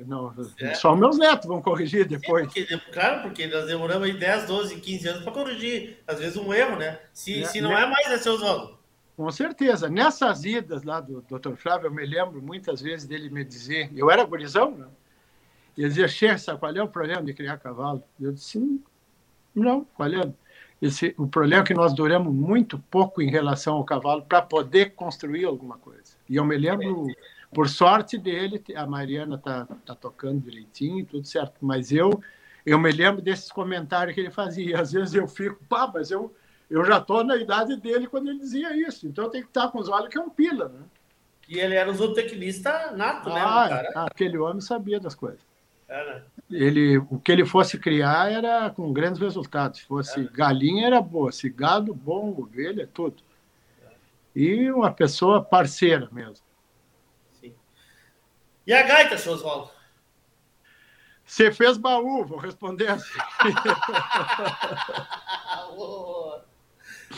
Não, 0.06 0.34
é. 0.60 0.74
Só 0.74 0.96
meus 0.96 1.18
netos 1.18 1.48
vão 1.48 1.62
corrigir 1.62 2.08
depois. 2.08 2.46
porque, 2.46 2.66
claro, 2.92 3.22
porque 3.22 3.48
nós 3.48 3.66
demoramos 3.66 4.08
aí 4.08 4.18
10, 4.18 4.46
12, 4.46 4.80
15 4.80 5.08
anos 5.08 5.24
para 5.24 5.32
corrigir, 5.32 5.98
às 6.08 6.20
vezes, 6.20 6.38
um 6.38 6.54
erro, 6.54 6.78
né? 6.78 7.00
Se, 7.14 7.44
é, 7.44 7.46
se 7.46 7.62
não 7.62 7.72
né? 7.72 7.84
é 7.84 7.86
mais, 7.86 8.08
é 8.08 8.18
seu 8.18 8.34
Oswaldo. 8.34 8.78
Com 9.16 9.30
certeza. 9.32 9.90
Nessas 9.90 10.46
idas 10.46 10.84
lá 10.84 11.02
do 11.02 11.22
Dr. 11.22 11.56
Flávio, 11.56 11.88
eu 11.88 11.92
me 11.92 12.06
lembro 12.06 12.42
muitas 12.42 12.82
vezes 12.82 13.06
dele 13.06 13.30
me 13.30 13.44
dizer, 13.44 13.92
eu 13.96 14.10
era 14.10 14.24
gurizão, 14.24 14.72
né? 14.72 14.88
Ele 15.78 15.88
dizia, 15.88 16.08
Chefe, 16.08 16.58
qual 16.58 16.76
é 16.76 16.84
o 16.84 16.88
problema 16.88 17.24
de 17.24 17.34
criar 17.34 17.58
cavalo? 17.58 18.04
Eu 18.20 18.32
disse, 18.32 18.82
não, 19.54 19.86
qual 19.96 20.10
é? 20.10 20.32
Esse, 20.82 21.14
o 21.18 21.28
problema 21.28 21.64
é 21.64 21.66
que 21.66 21.74
nós 21.74 21.94
duramos 21.94 22.34
muito 22.34 22.80
pouco 22.90 23.22
em 23.22 23.30
relação 23.30 23.76
ao 23.76 23.84
cavalo 23.84 24.22
para 24.22 24.42
poder 24.42 24.94
construir 24.96 25.46
alguma 25.46 25.78
coisa. 25.78 26.19
E 26.30 26.36
eu 26.36 26.46
me 26.46 26.56
lembro, 26.58 27.08
por 27.52 27.68
sorte 27.68 28.18
dele, 28.18 28.64
a 28.76 28.86
Mariana 28.86 29.36
está 29.36 29.66
tá 29.86 29.96
tocando 29.96 30.42
direitinho, 30.42 31.06
tudo 31.06 31.26
certo, 31.26 31.56
mas 31.62 31.92
eu 31.92 32.22
eu 32.66 32.78
me 32.78 32.92
lembro 32.92 33.22
desses 33.22 33.52
comentários 33.52 34.14
que 34.14 34.22
ele 34.22 34.30
fazia. 34.30 34.80
Às 34.80 34.92
vezes 34.92 35.16
eu 35.16 35.28
fico, 35.28 35.64
pá, 35.68 35.90
mas 35.92 36.12
eu, 36.12 36.34
eu 36.70 36.86
já 36.86 36.98
estou 36.98 37.24
na 37.24 37.36
idade 37.36 37.76
dele 37.78 38.06
quando 38.06 38.30
ele 38.30 38.40
dizia 38.40 38.76
isso, 38.76 39.08
então 39.08 39.26
eu 39.26 39.30
tenho 39.32 39.44
que 39.44 39.50
estar 39.50 39.70
com 39.70 39.80
os 39.80 39.90
olhos 39.90 40.10
que 40.10 40.18
é 40.18 40.22
um 40.22 40.30
pila. 40.30 40.70
Né? 40.70 40.82
E 41.48 41.58
ele 41.58 41.74
era 41.74 41.90
um 41.90 41.94
zootecnista 41.94 42.92
nato, 42.92 43.30
né? 43.30 43.42
Ah, 43.42 43.68
cara? 43.68 43.90
aquele 44.06 44.38
homem 44.38 44.62
sabia 44.62 45.00
das 45.00 45.16
coisas. 45.16 45.40
Era. 45.88 46.24
Ele, 46.52 46.98
o 46.98 47.20
que 47.20 47.32
ele 47.32 47.44
fosse 47.44 47.80
criar 47.80 48.32
era 48.32 48.70
com 48.70 48.94
grandes 48.94 49.20
resultados. 49.20 49.80
Se 49.80 49.86
fosse 49.88 50.20
era. 50.20 50.30
galinha, 50.32 50.86
era 50.86 51.02
boa. 51.02 51.32
Se 51.32 51.50
gado, 51.50 51.92
bom, 51.94 52.36
ovelha, 52.38 52.88
tudo. 52.94 53.24
E 54.36 54.72
uma 54.72 54.92
pessoa 54.92 55.44
parceira 55.44 56.08
mesmo. 56.12 56.46
Sim. 57.40 57.54
E 58.66 58.74
a 58.74 58.82
gaita, 58.84 59.18
seu 59.18 59.34
Oswaldo? 59.34 59.70
Você 61.26 61.52
fez 61.52 61.78
baú, 61.78 62.26
vou 62.26 62.40
responder 62.40 62.88
assim. 62.88 63.14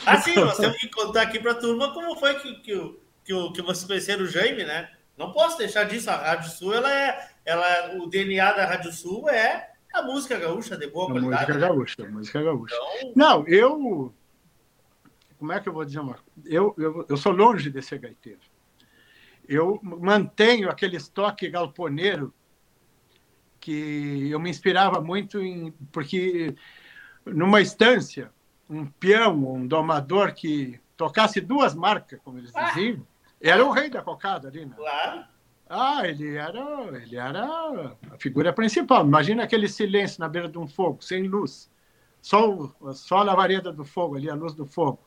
assim, 0.05 0.35
nós 0.35 0.57
temos 0.57 0.77
que 0.77 0.89
contar 0.89 1.21
aqui 1.21 1.39
para 1.39 1.53
a 1.53 1.55
turma 1.55 1.93
como 1.93 2.17
foi 2.17 2.37
que, 2.39 2.55
que, 2.55 2.99
que, 3.23 3.51
que 3.53 3.61
vocês 3.61 3.85
conheceram 3.85 4.25
o 4.25 4.27
Jaime, 4.27 4.65
né? 4.65 4.91
Não 5.17 5.31
posso 5.31 5.57
deixar 5.57 5.85
disso. 5.85 6.09
A 6.09 6.15
Rádio 6.15 6.51
Sul, 6.51 6.73
ela 6.73 6.93
é, 6.93 7.31
ela, 7.45 7.95
o 7.95 8.07
DNA 8.07 8.51
da 8.51 8.65
Rádio 8.65 8.91
Sul 8.91 9.29
é 9.29 9.71
a 9.93 10.01
música 10.01 10.37
gaúcha 10.37 10.77
de 10.77 10.87
boa 10.87 11.05
a 11.05 11.11
qualidade. 11.11 11.35
Música 11.35 11.53
né? 11.53 11.59
gaúcha, 11.59 12.09
música 12.09 12.43
gaúcha. 12.43 12.75
Então... 12.97 13.13
Não, 13.15 13.47
eu. 13.47 14.13
Como 15.41 15.51
é 15.51 15.59
que 15.59 15.67
eu 15.67 15.73
vou 15.73 15.83
dizer 15.83 15.99
uma 15.99 16.19
eu, 16.45 16.75
eu, 16.77 17.03
eu 17.09 17.17
sou 17.17 17.31
longe 17.31 17.71
de 17.71 17.81
ser 17.81 17.97
gaiteiro. 17.97 18.41
Eu 19.49 19.79
mantenho 19.81 20.69
aquele 20.69 20.97
estoque 20.97 21.49
galponeiro 21.49 22.31
que 23.59 24.29
eu 24.29 24.39
me 24.39 24.51
inspirava 24.51 25.01
muito 25.01 25.41
em. 25.41 25.71
Porque 25.91 26.55
numa 27.25 27.59
estância, 27.59 28.31
um 28.69 28.85
peão, 28.85 29.55
um 29.55 29.65
domador 29.65 30.31
que 30.35 30.79
tocasse 30.95 31.41
duas 31.41 31.73
marcas, 31.73 32.19
como 32.23 32.37
eles 32.37 32.51
ah. 32.53 32.65
diziam, 32.67 33.01
era 33.41 33.65
o 33.65 33.71
rei 33.71 33.89
da 33.89 34.03
cocada 34.03 34.47
ali, 34.47 34.63
né? 34.63 34.75
Claro. 34.77 35.25
Ah, 35.67 36.07
ele 36.07 36.35
era, 36.35 36.61
ele 37.01 37.15
era 37.15 37.97
a 38.11 38.17
figura 38.19 38.53
principal. 38.53 39.03
Imagina 39.03 39.43
aquele 39.43 39.67
silêncio 39.67 40.19
na 40.19 40.29
beira 40.29 40.47
de 40.47 40.59
um 40.59 40.67
fogo, 40.67 41.03
sem 41.03 41.23
luz. 41.23 41.67
Só, 42.21 42.71
só 42.93 43.17
a 43.17 43.23
lavareda 43.23 43.73
do 43.73 43.83
fogo 43.83 44.15
ali, 44.15 44.29
a 44.29 44.35
luz 44.35 44.53
do 44.53 44.65
fogo. 44.65 44.99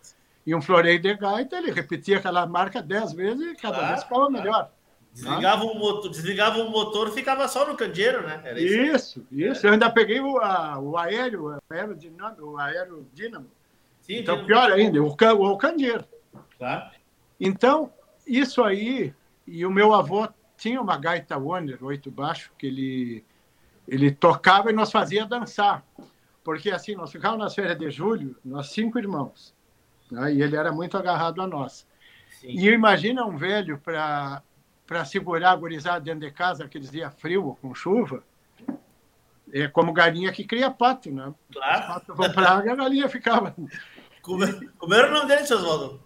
E 0.47 0.55
um 0.55 0.61
floreio 0.61 1.01
de 1.01 1.15
gaita, 1.15 1.57
ele 1.57 1.71
repetia 1.71 2.19
aquela 2.19 2.47
marca 2.47 2.83
dez 2.83 3.13
vezes 3.13 3.53
e 3.53 3.55
cada 3.55 3.79
claro, 3.79 3.89
vez 3.89 4.03
ficava 4.03 4.31
melhor. 4.31 4.71
Desligava, 5.13 5.65
o 5.65 5.79
motor, 5.79 6.11
desligava 6.11 6.59
o 6.59 6.71
motor 6.71 7.11
ficava 7.13 7.47
só 7.47 7.67
no 7.67 7.77
candeeiro, 7.77 8.27
né? 8.27 8.43
Era 8.45 8.61
isso, 8.61 9.21
isso. 9.21 9.27
isso. 9.31 9.67
Eu 9.67 9.73
ainda 9.73 9.89
peguei 9.89 10.21
o, 10.21 10.39
a, 10.39 10.79
o 10.79 10.99
aéreo, 10.99 11.57
o 11.57 11.73
aerodinamo, 11.73 12.37
o 12.43 12.59
aerodínamo. 12.59 13.47
Sim, 14.01 14.17
então, 14.17 14.35
dínamo. 14.35 14.47
pior 14.47 14.73
ainda, 14.73 15.01
o, 15.01 15.07
o 15.53 15.57
candeeiro. 15.57 16.05
Claro. 16.59 16.91
Então, 17.41 17.93
isso 18.27 18.63
aí, 18.63 19.15
e 19.47 19.65
o 19.65 19.71
meu 19.71 19.95
avô 19.95 20.29
tinha 20.57 20.81
uma 20.81 20.97
gaita 20.97 21.39
Wonder, 21.39 21.83
oito 21.85 22.11
baixo, 22.11 22.51
que 22.59 22.67
ele, 22.67 23.25
ele 23.87 24.11
tocava 24.11 24.71
e 24.71 24.75
nós 24.75 24.91
fazia 24.91 25.25
dançar. 25.25 25.85
Porque 26.43 26.71
assim, 26.71 26.95
nós 26.95 27.11
ficávamos 27.11 27.45
nas 27.45 27.55
férias 27.55 27.79
de 27.79 27.91
julho, 27.91 28.37
nós 28.45 28.69
cinco 28.69 28.99
irmãos, 28.99 29.55
né? 30.11 30.33
e 30.35 30.43
ele 30.43 30.57
era 30.57 30.73
muito 30.73 30.97
agarrado 30.97 31.41
a 31.43 31.47
nós. 31.47 31.87
Sim. 32.41 32.49
E 32.49 32.69
imagina 32.71 33.25
um 33.25 33.37
velho 33.37 33.79
para 33.79 34.43
segurar 35.05 35.53
a 35.53 35.57
gurizada 35.57 36.01
dentro 36.01 36.21
de 36.21 36.31
casa, 36.31 36.65
aqueles 36.65 36.91
dias 36.91 37.13
frio 37.19 37.47
ou 37.47 37.57
com 37.57 37.75
chuva, 37.75 38.23
é 39.53 39.69
como 39.69 39.93
galinha 39.93 40.33
que 40.33 40.45
cria 40.45 40.71
pato, 40.71 41.11
né? 41.11 41.33
Claro. 41.53 41.81
Os 41.81 41.87
patos 41.87 42.17
vão 42.17 42.33
para 42.33 42.51
água, 42.51 42.73
a 42.73 42.77
galinha 42.77 43.09
ficava 43.09 43.55
Como, 44.21 44.45
como 44.79 44.95
era 44.95 45.09
o 45.09 45.13
nome 45.13 45.29
dele, 45.29 45.47
seu 45.47 45.59
Oswaldo? 45.59 46.03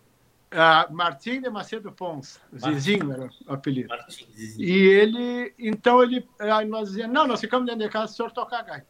Uh, 0.51 0.93
Martim 0.93 1.41
de 1.43 1.51
Macedo 1.51 1.93
Pons, 1.93 2.41
Zizinho 2.57 3.13
era 3.13 3.29
o 3.47 3.53
apelido. 3.53 3.89
Martim, 3.89 4.27
E 4.37 4.73
ele, 4.73 5.55
então 5.59 6.03
ele, 6.03 6.27
aí 6.39 6.67
nós 6.67 6.89
dizíamos, 6.89 7.15
não, 7.15 7.27
nós 7.27 7.41
ficamos 7.41 7.67
dentro 7.67 7.83
de 7.83 7.89
casa, 7.91 8.13
o 8.13 8.17
senhor 8.17 8.33
tocar 8.33 8.63
gaita. 8.63 8.87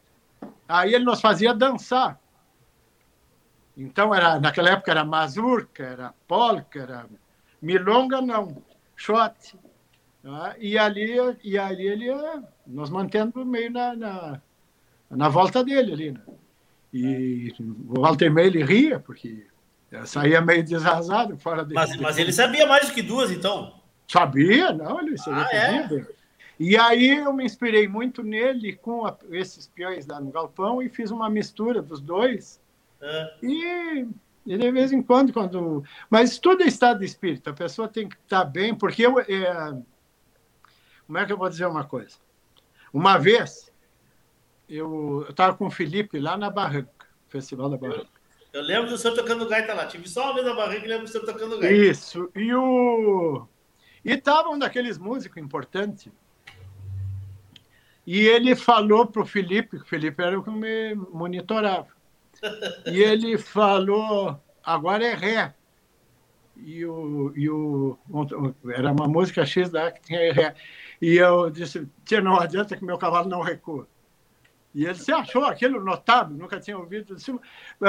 Aí 0.67 0.93
ele 0.93 1.03
nos 1.03 1.19
fazia 1.19 1.53
dançar. 1.53 2.19
Então, 3.79 4.13
era, 4.13 4.37
naquela 4.41 4.71
época 4.71 4.91
era 4.91 5.05
mazurca, 5.05 5.83
era 5.83 6.13
polka, 6.27 6.81
era 6.81 7.05
milonga, 7.61 8.21
não, 8.21 8.61
shot. 8.97 9.55
Né? 10.21 10.55
E, 10.59 10.77
ali, 10.77 11.15
e 11.41 11.57
ali 11.57 11.87
ele 11.87 12.05
ia 12.07 12.43
nos 12.67 12.89
mantendo 12.89 13.45
meio 13.45 13.71
na, 13.71 13.95
na, 13.95 14.41
na 15.09 15.29
volta 15.29 15.63
dele 15.63 15.93
ali. 15.93 16.11
Né? 16.11 16.19
E 16.93 17.53
o 17.87 18.01
Walter 18.01 18.29
May 18.29 18.47
ele 18.47 18.65
ria, 18.65 18.99
porque 18.99 19.47
saía 20.05 20.41
meio 20.41 20.61
desrasado 20.61 21.37
fora 21.37 21.63
dele. 21.63 21.75
Mas, 21.75 21.95
mas 21.95 22.17
ele 22.17 22.33
sabia 22.33 22.67
mais 22.67 22.87
do 22.87 22.93
que 22.93 23.01
duas, 23.01 23.31
então? 23.31 23.79
Sabia, 24.09 24.73
não, 24.73 24.99
ele 24.99 25.17
sabia 25.17 25.45
ah, 25.45 25.55
é? 25.55 26.05
E 26.59 26.75
aí 26.75 27.11
eu 27.11 27.31
me 27.31 27.45
inspirei 27.45 27.87
muito 27.87 28.21
nele 28.23 28.75
com 28.75 29.05
a, 29.05 29.15
esses 29.31 29.67
peões 29.67 30.05
lá 30.05 30.19
no 30.19 30.31
galpão 30.31 30.81
e 30.81 30.89
fiz 30.89 31.11
uma 31.11 31.29
mistura 31.29 31.81
dos 31.81 32.01
dois. 32.01 32.59
É. 33.01 33.33
E, 33.41 34.07
e, 34.45 34.57
de 34.57 34.71
vez 34.71 34.91
em 34.91 35.01
quando, 35.01 35.33
quando. 35.33 35.83
Mas 36.09 36.37
tudo 36.37 36.63
é 36.63 36.67
estado 36.67 36.99
de 36.99 37.05
espírito, 37.05 37.49
a 37.49 37.53
pessoa 37.53 37.87
tem 37.87 38.07
que 38.07 38.15
estar 38.15 38.43
bem, 38.45 38.75
porque 38.75 39.05
eu. 39.05 39.19
É... 39.19 39.77
Como 41.05 41.17
é 41.17 41.25
que 41.25 41.33
eu 41.33 41.37
vou 41.37 41.49
dizer 41.49 41.65
uma 41.65 41.83
coisa? 41.83 42.17
Uma 42.93 43.17
vez, 43.17 43.71
eu 44.67 45.25
estava 45.29 45.55
com 45.55 45.67
o 45.67 45.71
Felipe 45.71 46.19
lá 46.19 46.37
na 46.37 46.49
Barranca, 46.49 47.07
Festival 47.27 47.69
da 47.69 47.77
Barranca. 47.77 48.19
Eu 48.51 48.63
lembro 48.63 48.89
do 48.89 48.97
senhor 48.97 49.13
tocando 49.13 49.47
gaita 49.47 49.73
lá. 49.73 49.85
Tive 49.85 50.07
só 50.09 50.25
uma 50.25 50.33
vez 50.33 50.45
na 50.45 50.55
barriga 50.55 50.85
e 50.85 50.89
lembro 50.89 51.05
do 51.05 51.11
senhor 51.11 51.25
tocando 51.25 51.59
gaita. 51.59 51.75
Isso. 51.75 52.29
E 52.35 52.53
o. 52.53 53.47
E 54.03 54.13
estava 54.13 54.49
um 54.49 54.57
daqueles 54.57 54.97
músicos 54.97 55.37
importantes. 55.37 56.11
E 58.07 58.21
ele 58.21 58.55
falou 58.55 59.05
para 59.05 59.21
o 59.21 59.25
Felipe, 59.25 59.77
o 59.77 59.85
Felipe 59.85 60.23
era 60.23 60.39
o 60.39 60.43
que 60.43 60.49
me 60.49 60.95
monitorava. 60.95 61.87
E 62.85 63.01
ele 63.01 63.37
falou: 63.37 64.39
agora 64.63 65.05
é 65.05 65.13
ré. 65.13 65.53
E 66.57 66.85
o, 66.85 67.31
e 67.35 67.49
o. 67.49 67.97
Era 68.73 68.91
uma 68.91 69.07
música 69.07 69.45
X 69.45 69.69
da 69.69 69.91
que 69.91 70.01
tinha 70.01 70.33
ré. 70.33 70.55
E 71.01 71.15
eu 71.15 71.49
disse: 71.49 71.87
Tia, 72.03 72.21
não 72.21 72.39
adianta 72.39 72.75
que 72.75 72.83
meu 72.83 72.97
cavalo 72.97 73.29
não 73.29 73.41
recua. 73.41 73.87
E 74.73 74.85
ele 74.85 74.95
se 74.95 75.11
achou 75.11 75.45
aquilo 75.45 75.83
notável, 75.83 76.37
nunca 76.37 76.59
tinha 76.59 76.77
ouvido. 76.77 77.15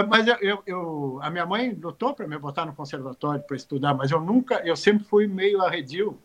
Mas 0.09 0.27
eu, 0.41 0.63
eu 0.67 1.19
a 1.23 1.29
minha 1.31 1.45
mãe 1.45 1.73
lutou 1.73 2.15
para 2.15 2.27
me 2.27 2.39
botar 2.39 2.65
no 2.65 2.75
conservatório 2.75 3.43
para 3.43 3.57
estudar, 3.57 3.93
mas 3.95 4.11
eu 4.11 4.21
nunca, 4.21 4.67
eu 4.67 4.75
sempre 4.75 5.05
fui 5.05 5.27
meio 5.27 5.61
arredio. 5.61 6.19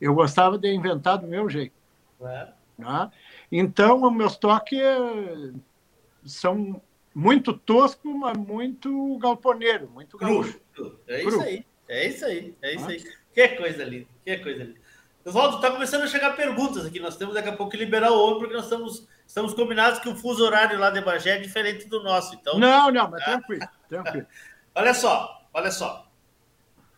Eu 0.00 0.14
gostava 0.14 0.58
de 0.58 0.72
inventar 0.72 1.18
do 1.18 1.26
meu 1.26 1.48
jeito. 1.48 1.74
É. 2.22 2.48
Né? 2.78 3.10
Então, 3.52 4.02
os 4.02 4.12
meus 4.12 4.36
toques 4.36 4.80
são 6.24 6.80
muito 7.20 7.52
tosco, 7.52 8.12
mas 8.14 8.36
muito 8.36 9.18
galponeiro, 9.18 9.88
muito 9.90 10.16
gaúcho. 10.16 10.58
É 11.06 11.22
isso 11.22 11.40
aí, 11.40 11.66
é 11.86 12.08
isso 12.08 12.24
aí, 12.24 12.54
é 12.62 12.74
isso 12.74 12.88
aí. 12.88 13.04
Que 13.34 13.48
coisa 13.48 13.84
linda, 13.84 14.08
que 14.24 14.38
coisa 14.38 14.64
linda. 14.64 14.80
Oswaldo, 15.22 15.56
está 15.56 15.70
começando 15.70 16.02
a 16.02 16.06
chegar 16.06 16.34
perguntas 16.34 16.86
aqui. 16.86 16.98
Nós 16.98 17.16
temos 17.16 17.34
daqui 17.34 17.50
a 17.50 17.56
pouco 17.56 17.70
que 17.70 17.76
liberar 17.76 18.10
o 18.10 18.18
homem, 18.18 18.38
porque 18.38 18.54
nós 18.54 18.64
estamos, 18.64 19.06
estamos 19.26 19.52
combinados 19.52 20.00
que 20.00 20.08
o 20.08 20.16
fuso 20.16 20.42
horário 20.42 20.78
lá 20.78 20.90
de 20.90 21.02
Bagé 21.02 21.36
é 21.36 21.40
diferente 21.40 21.86
do 21.88 22.02
nosso. 22.02 22.34
Então, 22.34 22.58
não, 22.58 22.90
não, 22.90 23.10
mas 23.10 23.22
tranquilo, 23.22 23.68
tranquilo. 23.86 24.26
olha 24.74 24.94
só, 24.94 25.46
olha 25.52 25.70
só. 25.70 26.10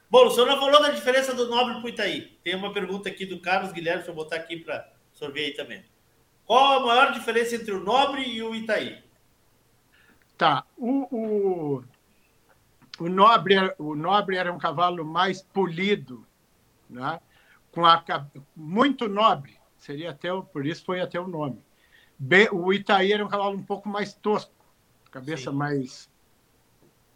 Bom, 0.08 0.26
o 0.26 0.30
senhor 0.30 0.46
não 0.46 0.60
falou 0.60 0.80
da 0.80 0.90
diferença 0.90 1.34
do 1.34 1.48
Nobre 1.48 1.74
para 1.74 1.84
o 1.84 1.88
Itaí. 1.88 2.38
Tem 2.44 2.54
uma 2.54 2.72
pergunta 2.72 3.08
aqui 3.08 3.26
do 3.26 3.40
Carlos 3.40 3.72
Guilherme, 3.72 3.98
deixa 3.98 4.12
eu 4.12 4.14
botar 4.14 4.36
aqui 4.36 4.56
para 4.58 4.88
sorver 5.12 5.46
aí 5.46 5.54
também. 5.54 5.84
Qual 6.44 6.80
a 6.80 6.86
maior 6.86 7.12
diferença 7.12 7.56
entre 7.56 7.72
o 7.72 7.82
Nobre 7.82 8.22
e 8.22 8.40
o 8.40 8.54
Itaí? 8.54 9.02
Tá, 10.42 10.66
o, 10.76 11.06
o, 11.16 11.84
o, 12.98 13.08
Nobre, 13.08 13.54
o 13.78 13.94
Nobre 13.94 14.36
era 14.36 14.52
um 14.52 14.58
cavalo 14.58 15.04
mais 15.04 15.40
polido, 15.40 16.26
né? 16.90 17.20
com 17.70 17.86
a 17.86 18.04
muito 18.56 19.08
nobre, 19.08 19.56
seria 19.78 20.10
até 20.10 20.30
por 20.52 20.66
isso 20.66 20.84
foi 20.84 21.00
até 21.00 21.20
o 21.20 21.28
nome. 21.28 21.62
o 22.50 22.72
Itaí 22.72 23.12
era 23.12 23.24
um 23.24 23.28
cavalo 23.28 23.56
um 23.56 23.62
pouco 23.62 23.88
mais 23.88 24.14
tosco, 24.14 24.52
cabeça 25.12 25.52
Sim. 25.52 25.56
mais 25.56 26.10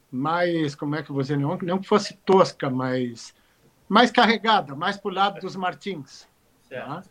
mais 0.09 0.77
como 0.77 0.95
é 0.95 1.03
que 1.03 1.13
dizer 1.13 1.37
não, 1.37 1.57
não 1.57 1.81
que 1.81 1.89
fosse 1.89 2.17
tosca, 2.19 2.71
mas 2.71 3.35
mais 3.89 4.13
carregada, 4.13 4.77
mais 4.77 4.97
para 4.97 5.11
o 5.11 5.15
lado 5.15 5.41
dos 5.41 5.57
Martins. 5.57 6.29
Tá? 6.71 7.03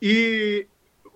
E 0.00 0.68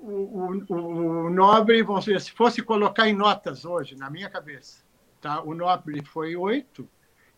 o, 0.05 0.65
o, 0.69 1.27
o, 1.27 1.31
nobre, 1.31 1.83
vamos 1.83 2.05
dizer, 2.05 2.21
se 2.21 2.33
fosse 2.33 2.63
colocar 2.63 3.09
em 3.09 3.15
notas 3.15 3.65
hoje, 3.65 3.97
na 3.97 4.11
minha 4.11 4.29
cabeça, 4.29 4.85
tá? 5.21 5.43
o 5.43 5.55
nobre 5.55 6.05
foi 6.05 6.37
oito 6.37 6.89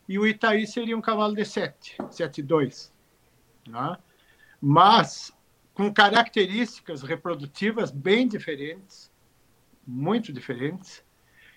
e 0.07 0.19
o 0.19 0.27
Itaí 0.27 0.67
seria 0.67 0.97
um 0.97 1.01
cavalo 1.01 1.35
de 1.35 1.45
sete, 1.45 1.97
sete 2.09 2.41
dois 2.41 2.93
né? 3.67 3.97
mas 4.61 5.31
com 5.73 5.93
características 5.93 7.03
reprodutivas 7.03 7.91
bem 7.91 8.27
diferentes, 8.27 9.11
muito 9.85 10.33
diferentes, 10.33 11.03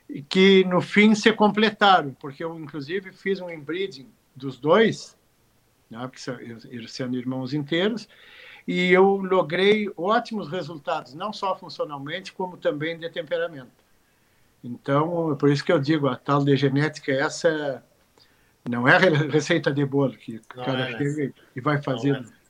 e 0.08 0.20
que 0.20 0.64
no 0.64 0.80
fim 0.80 1.14
se 1.14 1.32
completaram, 1.32 2.12
porque 2.14 2.44
eu 2.44 2.58
inclusive 2.58 3.12
fiz 3.12 3.40
um 3.40 3.48
inbreeding 3.48 4.12
dos 4.36 4.58
dois, 4.58 5.16
né, 5.88 6.06
porque 6.06 6.30
eles 6.68 6.92
sendo 6.92 7.16
irmãos 7.16 7.54
inteiros, 7.54 8.08
e 8.66 8.92
eu 8.92 9.16
logrei 9.16 9.90
ótimos 9.96 10.48
resultados, 10.48 11.14
não 11.14 11.32
só 11.32 11.56
funcionalmente, 11.56 12.32
como 12.32 12.56
também 12.56 12.98
de 12.98 13.08
temperamento. 13.10 13.70
Então, 14.62 15.36
por 15.36 15.50
isso 15.50 15.64
que 15.64 15.72
eu 15.72 15.78
digo, 15.78 16.08
a 16.08 16.16
tal 16.16 16.44
de 16.44 16.54
genética, 16.56 17.12
essa 17.12 17.82
não 18.68 18.86
é 18.86 18.98
receita 18.98 19.72
de 19.72 19.84
bolo 19.84 20.12
que 20.12 20.36
o 20.36 20.64
cara 20.64 20.90
é, 20.90 20.98
chega 20.98 21.32
e 21.56 21.60
vai 21.60 21.80
fazer. 21.82 22.16
É. 22.16 22.40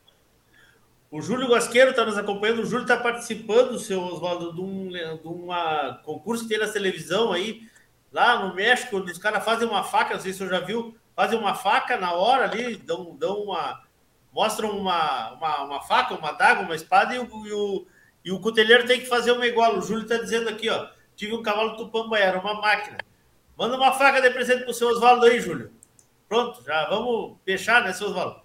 O 1.09 1.21
Júlio 1.21 1.49
Guasqueiro 1.49 1.91
está 1.91 2.05
nos 2.05 2.17
acompanhando. 2.17 2.59
O 2.59 2.65
Júlio 2.65 2.83
está 2.83 2.97
participando, 2.97 3.77
seu 3.77 4.01
Oswaldo, 4.01 4.53
de, 4.53 4.61
um, 4.61 4.89
de 4.89 5.27
uma 5.27 5.99
concurso 6.05 6.43
que 6.43 6.49
tem 6.49 6.59
na 6.59 6.71
televisão 6.71 7.33
aí, 7.33 7.67
lá 8.11 8.45
no 8.45 8.55
México, 8.55 8.97
onde 8.97 9.11
os 9.11 9.17
caras 9.17 9.43
fazem 9.43 9.67
uma 9.67 9.83
faca, 9.83 10.13
não 10.13 10.21
sei 10.21 10.31
se 10.31 10.39
você 10.39 10.47
já 10.47 10.59
viu, 10.61 10.95
fazem 11.13 11.37
uma 11.37 11.53
faca 11.53 11.97
na 11.97 12.13
hora 12.13 12.45
ali, 12.45 12.77
dão, 12.77 13.15
dão 13.17 13.43
uma. 13.43 13.81
Mostram 14.31 14.77
uma, 14.77 15.33
uma, 15.33 15.63
uma 15.63 15.81
faca, 15.81 16.15
uma 16.15 16.31
daga, 16.31 16.61
uma 16.61 16.75
espada, 16.75 17.13
e 17.13 17.19
o, 17.19 17.47
e 17.47 17.53
o, 17.53 17.87
e 18.25 18.31
o 18.31 18.39
cuteleiro 18.39 18.87
tem 18.87 18.99
que 18.99 19.05
fazer 19.05 19.31
uma 19.31 19.45
igual. 19.45 19.77
O 19.77 19.81
Júlio 19.81 20.03
está 20.03 20.17
dizendo 20.17 20.49
aqui, 20.49 20.69
ó. 20.69 20.89
Tive 21.15 21.35
um 21.35 21.43
cavalo 21.43 21.75
tupambaia, 21.77 22.39
uma 22.39 22.55
máquina. 22.55 22.97
Manda 23.57 23.75
uma 23.77 23.91
faca 23.91 24.21
de 24.21 24.29
presente 24.31 24.63
pro 24.63 24.73
seu 24.73 24.89
Oswaldo 24.89 25.25
aí, 25.25 25.39
Júlio. 25.39 25.71
Pronto, 26.27 26.63
já 26.63 26.89
vamos 26.89 27.37
fechar, 27.45 27.83
né, 27.83 27.93
seus 27.93 28.13
valores? 28.15 28.41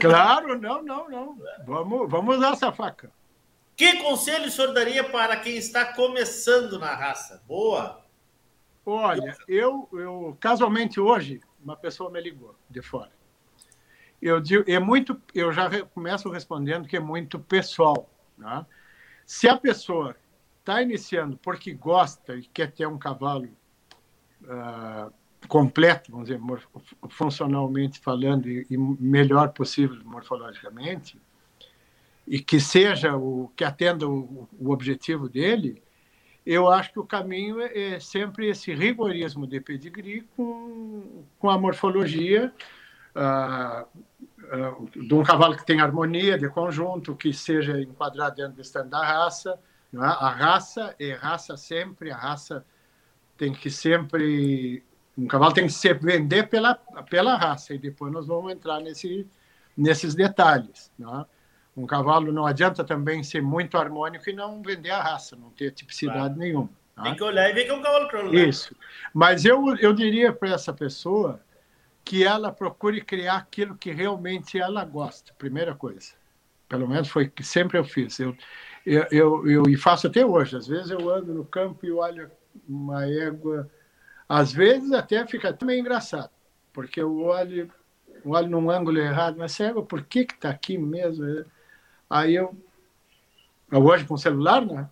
Claro, 0.00 0.60
não, 0.60 0.82
não, 0.82 1.08
não. 1.08 1.38
Vamos, 1.64 2.10
vamos 2.10 2.36
usar 2.36 2.52
essa 2.52 2.72
faca. 2.72 3.10
Que 3.76 4.02
conselho 4.02 4.46
o 4.46 4.50
senhor 4.50 4.72
daria 4.72 5.02
para 5.02 5.36
quem 5.36 5.56
está 5.56 5.84
começando 5.84 6.78
na 6.78 6.94
raça? 6.94 7.42
Boa! 7.46 8.04
Olha, 8.86 9.36
eu, 9.48 9.88
eu 9.92 10.36
casualmente 10.38 11.00
hoje, 11.00 11.40
uma 11.62 11.76
pessoa 11.76 12.10
me 12.10 12.20
ligou 12.20 12.54
de 12.68 12.82
fora. 12.82 13.10
Eu 14.24 14.40
digo, 14.40 14.64
é 14.66 14.78
muito, 14.78 15.20
eu 15.34 15.52
já 15.52 15.68
começo 15.84 16.30
respondendo 16.30 16.88
que 16.88 16.96
é 16.96 17.00
muito 17.00 17.38
pessoal. 17.38 18.08
Né? 18.38 18.64
Se 19.26 19.46
a 19.46 19.54
pessoa 19.54 20.16
está 20.60 20.80
iniciando 20.80 21.36
porque 21.36 21.74
gosta 21.74 22.34
e 22.34 22.44
quer 22.44 22.72
ter 22.72 22.88
um 22.88 22.96
cavalo 22.96 23.46
uh, 24.44 25.12
completo, 25.46 26.10
vamos 26.10 26.28
dizer, 26.28 26.40
funcionalmente 27.10 28.00
falando, 28.00 28.48
e, 28.48 28.66
e 28.70 28.78
melhor 28.78 29.50
possível 29.50 30.00
morfologicamente, 30.06 31.20
e 32.26 32.40
que 32.40 32.58
seja 32.58 33.14
o 33.14 33.52
que 33.54 33.62
atenda 33.62 34.08
o, 34.08 34.48
o, 34.58 34.70
objetivo 34.70 35.28
dele, 35.28 35.82
eu 36.46 36.70
acho 36.70 36.94
que 36.94 36.98
o 36.98 37.04
caminho 37.04 37.60
é, 37.60 37.96
é 37.96 38.00
sempre 38.00 38.48
esse 38.48 38.72
rigorismo 38.72 39.46
de 39.46 39.60
pedigree 39.60 40.26
com, 40.34 41.24
com 41.38 41.50
a 41.50 41.58
morfologia 41.58 42.50
ah, 43.14 43.86
de 44.94 45.14
um 45.14 45.22
cavalo 45.22 45.56
que 45.56 45.64
tem 45.64 45.80
harmonia 45.80 46.38
de 46.38 46.48
conjunto, 46.48 47.14
que 47.14 47.32
seja 47.32 47.80
enquadrado 47.80 48.36
dentro 48.36 48.54
do 48.54 48.62
stand 48.62 48.86
da 48.88 49.04
raça. 49.04 49.58
É? 49.92 49.98
A 49.98 50.30
raça 50.30 50.94
é 50.98 51.12
raça 51.12 51.56
sempre, 51.56 52.10
a 52.10 52.16
raça 52.16 52.64
tem 53.36 53.52
que 53.52 53.70
sempre 53.70 54.82
um 55.16 55.26
cavalo 55.26 55.52
tem 55.52 55.66
que 55.66 55.72
se 55.72 55.92
vender 55.94 56.48
pela, 56.48 56.74
pela 57.08 57.36
raça, 57.36 57.72
e 57.72 57.78
depois 57.78 58.12
nós 58.12 58.26
vamos 58.26 58.52
entrar 58.52 58.80
nesse, 58.80 59.26
nesses 59.76 60.14
detalhes. 60.14 60.90
Né? 60.98 61.24
Um 61.76 61.86
cavalo 61.86 62.32
não 62.32 62.44
adianta 62.46 62.82
também 62.82 63.22
ser 63.22 63.40
muito 63.40 63.78
harmônico 63.78 64.28
e 64.28 64.32
não 64.32 64.60
vender 64.60 64.90
a 64.90 65.00
raça, 65.00 65.36
não 65.36 65.50
ter 65.50 65.70
tipicidade 65.70 66.18
claro. 66.18 66.38
nenhuma. 66.38 66.70
Tem 67.02 67.14
que 67.14 67.24
olhar 67.24 67.48
e 67.50 67.52
ver 67.52 67.64
que 67.64 67.70
é 67.70 67.74
um 67.74 67.82
cavalo. 67.82 68.32
Né? 68.32 68.42
Isso. 68.42 68.74
Mas 69.12 69.44
eu, 69.44 69.76
eu 69.76 69.92
diria 69.92 70.32
para 70.32 70.50
essa 70.50 70.72
pessoa 70.72 71.40
que 72.04 72.22
ela 72.22 72.52
procure 72.52 73.00
criar 73.00 73.36
aquilo 73.36 73.76
que 73.76 73.90
realmente 73.90 74.58
ela 74.58 74.84
gosta, 74.84 75.32
primeira 75.38 75.74
coisa. 75.74 76.12
Pelo 76.68 76.88
menos 76.88 77.08
foi 77.08 77.28
que 77.28 77.42
sempre 77.42 77.78
eu 77.78 77.84
fiz. 77.84 78.18
Eu, 78.20 78.36
eu, 78.84 79.06
eu, 79.10 79.50
eu, 79.50 79.62
e 79.68 79.76
faço 79.76 80.06
até 80.06 80.24
hoje. 80.24 80.56
Às 80.56 80.66
vezes 80.66 80.90
eu 80.90 81.08
ando 81.08 81.32
no 81.32 81.44
campo 81.44 81.86
e 81.86 81.92
olho 81.92 82.30
uma 82.68 83.06
égua. 83.06 83.70
Às 84.28 84.52
vezes 84.52 84.92
até 84.92 85.26
fica 85.26 85.50
até 85.50 85.64
meio 85.64 85.80
engraçado, 85.80 86.30
porque 86.72 87.00
eu 87.00 87.20
olho, 87.20 87.70
olho 88.24 88.48
num 88.48 88.70
ângulo 88.70 88.98
errado, 88.98 89.36
mas 89.38 89.52
essa 89.52 89.64
égua, 89.64 89.84
por 89.84 90.02
que 90.02 90.20
está 90.20 90.50
aqui 90.50 90.78
mesmo? 90.78 91.44
Aí 92.08 92.34
eu, 92.34 92.56
eu 93.70 93.84
hoje 93.84 94.04
com 94.04 94.14
o 94.14 94.18
celular, 94.18 94.64
né? 94.64 94.88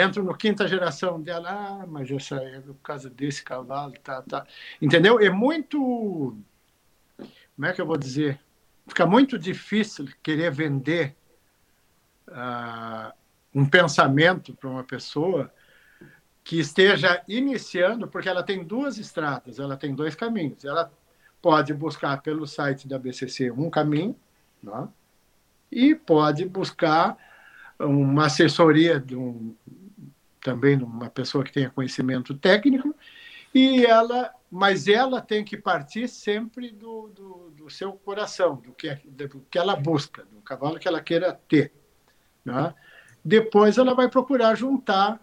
Entro 0.00 0.22
no 0.22 0.36
quinta 0.36 0.66
geração 0.66 1.20
dela, 1.20 1.50
ah, 1.50 1.86
mas 1.86 2.10
essa 2.10 2.36
é 2.36 2.60
por 2.60 2.74
causa 2.82 3.08
desse 3.08 3.42
cavalo, 3.42 3.94
tá, 4.02 4.22
tá. 4.22 4.46
Entendeu? 4.82 5.20
É 5.20 5.30
muito. 5.30 6.36
Como 7.54 7.66
é 7.66 7.72
que 7.72 7.80
eu 7.80 7.86
vou 7.86 7.96
dizer? 7.96 8.40
Fica 8.86 9.06
muito 9.06 9.38
difícil 9.38 10.08
querer 10.22 10.50
vender 10.50 11.14
uh, 12.28 13.12
um 13.54 13.64
pensamento 13.64 14.52
para 14.54 14.68
uma 14.68 14.84
pessoa 14.84 15.50
que 16.42 16.58
esteja 16.58 17.22
iniciando, 17.26 18.06
porque 18.08 18.28
ela 18.28 18.42
tem 18.42 18.62
duas 18.62 18.98
estradas, 18.98 19.58
ela 19.58 19.76
tem 19.76 19.94
dois 19.94 20.14
caminhos. 20.14 20.64
Ela 20.64 20.92
pode 21.40 21.72
buscar 21.72 22.20
pelo 22.20 22.46
site 22.46 22.88
da 22.88 22.98
BCC 22.98 23.50
um 23.50 23.70
caminho, 23.70 24.16
né? 24.62 24.88
e 25.70 25.94
pode 25.94 26.44
buscar 26.44 27.16
uma 27.78 28.26
assessoria 28.26 29.00
de 29.00 29.16
um, 29.16 29.54
também 30.44 30.76
uma 30.76 31.08
pessoa 31.08 31.42
que 31.42 31.50
tenha 31.50 31.70
conhecimento 31.70 32.34
técnico, 32.34 32.94
e 33.52 33.86
ela, 33.86 34.30
mas 34.50 34.86
ela 34.86 35.22
tem 35.22 35.42
que 35.42 35.56
partir 35.56 36.06
sempre 36.06 36.70
do, 36.70 37.08
do, 37.08 37.50
do 37.56 37.70
seu 37.70 37.94
coração, 37.94 38.56
do 38.56 38.72
que, 38.72 38.94
do 39.06 39.40
que 39.50 39.58
ela 39.58 39.74
busca, 39.74 40.24
do 40.24 40.42
cavalo 40.42 40.78
que 40.78 40.86
ela 40.86 41.00
queira 41.00 41.32
ter. 41.48 41.72
Né? 42.44 42.74
Depois 43.24 43.78
ela 43.78 43.94
vai 43.94 44.08
procurar 44.08 44.54
juntar 44.54 45.18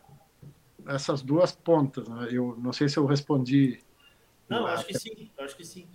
essas 0.88 1.22
duas 1.22 1.52
pontas. 1.52 2.08
Né? 2.08 2.30
Eu 2.32 2.58
não 2.58 2.74
sei 2.74 2.90
se 2.90 2.98
eu 2.98 3.06
respondi. 3.06 3.80
Não, 4.50 4.66
acho 4.66 4.88
que 4.88 4.98
sim, 4.98 5.30
acho 5.38 5.56
que 5.56 5.64
sim. 5.64 5.88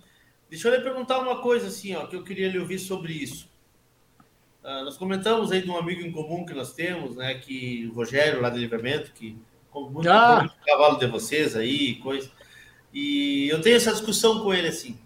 Deixa 0.49 0.69
eu 0.69 0.75
lhe 0.75 0.81
perguntar 0.81 1.19
uma 1.19 1.41
coisa 1.41 1.67
assim, 1.67 1.93
ó, 1.95 2.07
que 2.07 2.15
eu 2.15 2.23
queria 2.23 2.49
lhe 2.49 2.59
ouvir 2.59 2.79
sobre 2.79 3.11
isso. 3.11 3.49
Uh, 4.63 4.83
nós 4.83 4.97
comentamos 4.97 5.51
aí 5.51 5.61
de 5.61 5.69
um 5.69 5.77
amigo 5.77 6.01
em 6.01 6.11
comum 6.11 6.45
que 6.45 6.53
nós 6.53 6.73
temos, 6.73 7.15
né? 7.15 7.35
Que 7.35 7.89
o 7.91 7.95
Rogério, 7.95 8.41
lá 8.41 8.49
do 8.49 8.57
Livramento, 8.57 9.11
que 9.13 9.37
muito 9.85 10.09
ah. 10.09 10.49
cavalo 10.65 10.97
de 10.97 11.05
vocês 11.07 11.55
aí, 11.55 11.95
coisa. 11.95 12.29
E 12.93 13.47
eu 13.49 13.61
tenho 13.61 13.75
essa 13.75 13.91
discussão 13.91 14.41
com 14.43 14.53
ele 14.53 14.67
assim. 14.67 14.99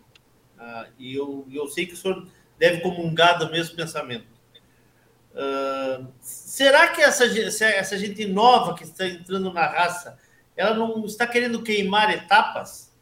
Uh, 0.57 0.85
e 0.97 1.15
eu, 1.15 1.45
eu 1.51 1.67
sei 1.67 1.85
que 1.85 1.93
o 1.93 1.97
senhor 1.97 2.27
deve 2.57 2.81
comungar 2.81 3.37
do 3.39 3.51
mesmo 3.51 3.75
pensamento. 3.75 4.27
Uh, 5.33 6.07
será 6.19 6.89
que 6.89 7.01
essa, 7.01 7.25
essa 7.25 7.97
gente 7.97 8.25
nova 8.25 8.75
que 8.75 8.83
está 8.83 9.07
entrando 9.07 9.51
na 9.51 9.65
raça, 9.65 10.17
ela 10.55 10.75
não 10.75 11.05
está 11.05 11.25
querendo 11.25 11.63
queimar 11.63 12.09
etapas? 12.11 12.95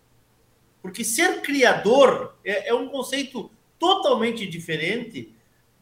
Porque 0.81 1.03
ser 1.03 1.41
criador 1.41 2.35
é, 2.43 2.69
é 2.69 2.73
um 2.73 2.87
conceito 2.87 3.51
totalmente 3.77 4.47
diferente 4.47 5.35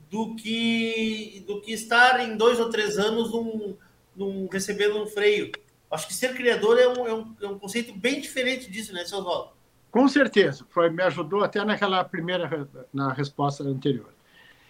do 0.09 0.35
que 0.35 1.43
do 1.45 1.61
que 1.61 1.73
estar 1.73 2.19
em 2.19 2.35
dois 2.35 2.59
ou 2.59 2.69
três 2.69 2.97
anos 2.97 3.31
num, 3.31 3.77
num, 4.15 4.47
recebendo 4.47 5.01
um 5.01 5.07
freio. 5.07 5.51
Acho 5.89 6.07
que 6.07 6.13
ser 6.13 6.33
criador 6.33 6.77
é 6.79 6.87
um, 6.87 7.07
é 7.07 7.13
um, 7.13 7.35
é 7.41 7.47
um 7.47 7.59
conceito 7.59 7.93
bem 7.93 8.19
diferente 8.19 8.69
disso, 8.69 8.93
né, 8.93 9.05
seu 9.05 9.19
Oswaldo? 9.19 9.51
Com 9.89 10.07
certeza, 10.07 10.65
foi, 10.69 10.89
me 10.89 11.01
ajudou 11.03 11.43
até 11.43 11.63
naquela 11.63 12.03
primeira 12.03 12.67
na 12.93 13.13
resposta 13.13 13.63
anterior. 13.63 14.13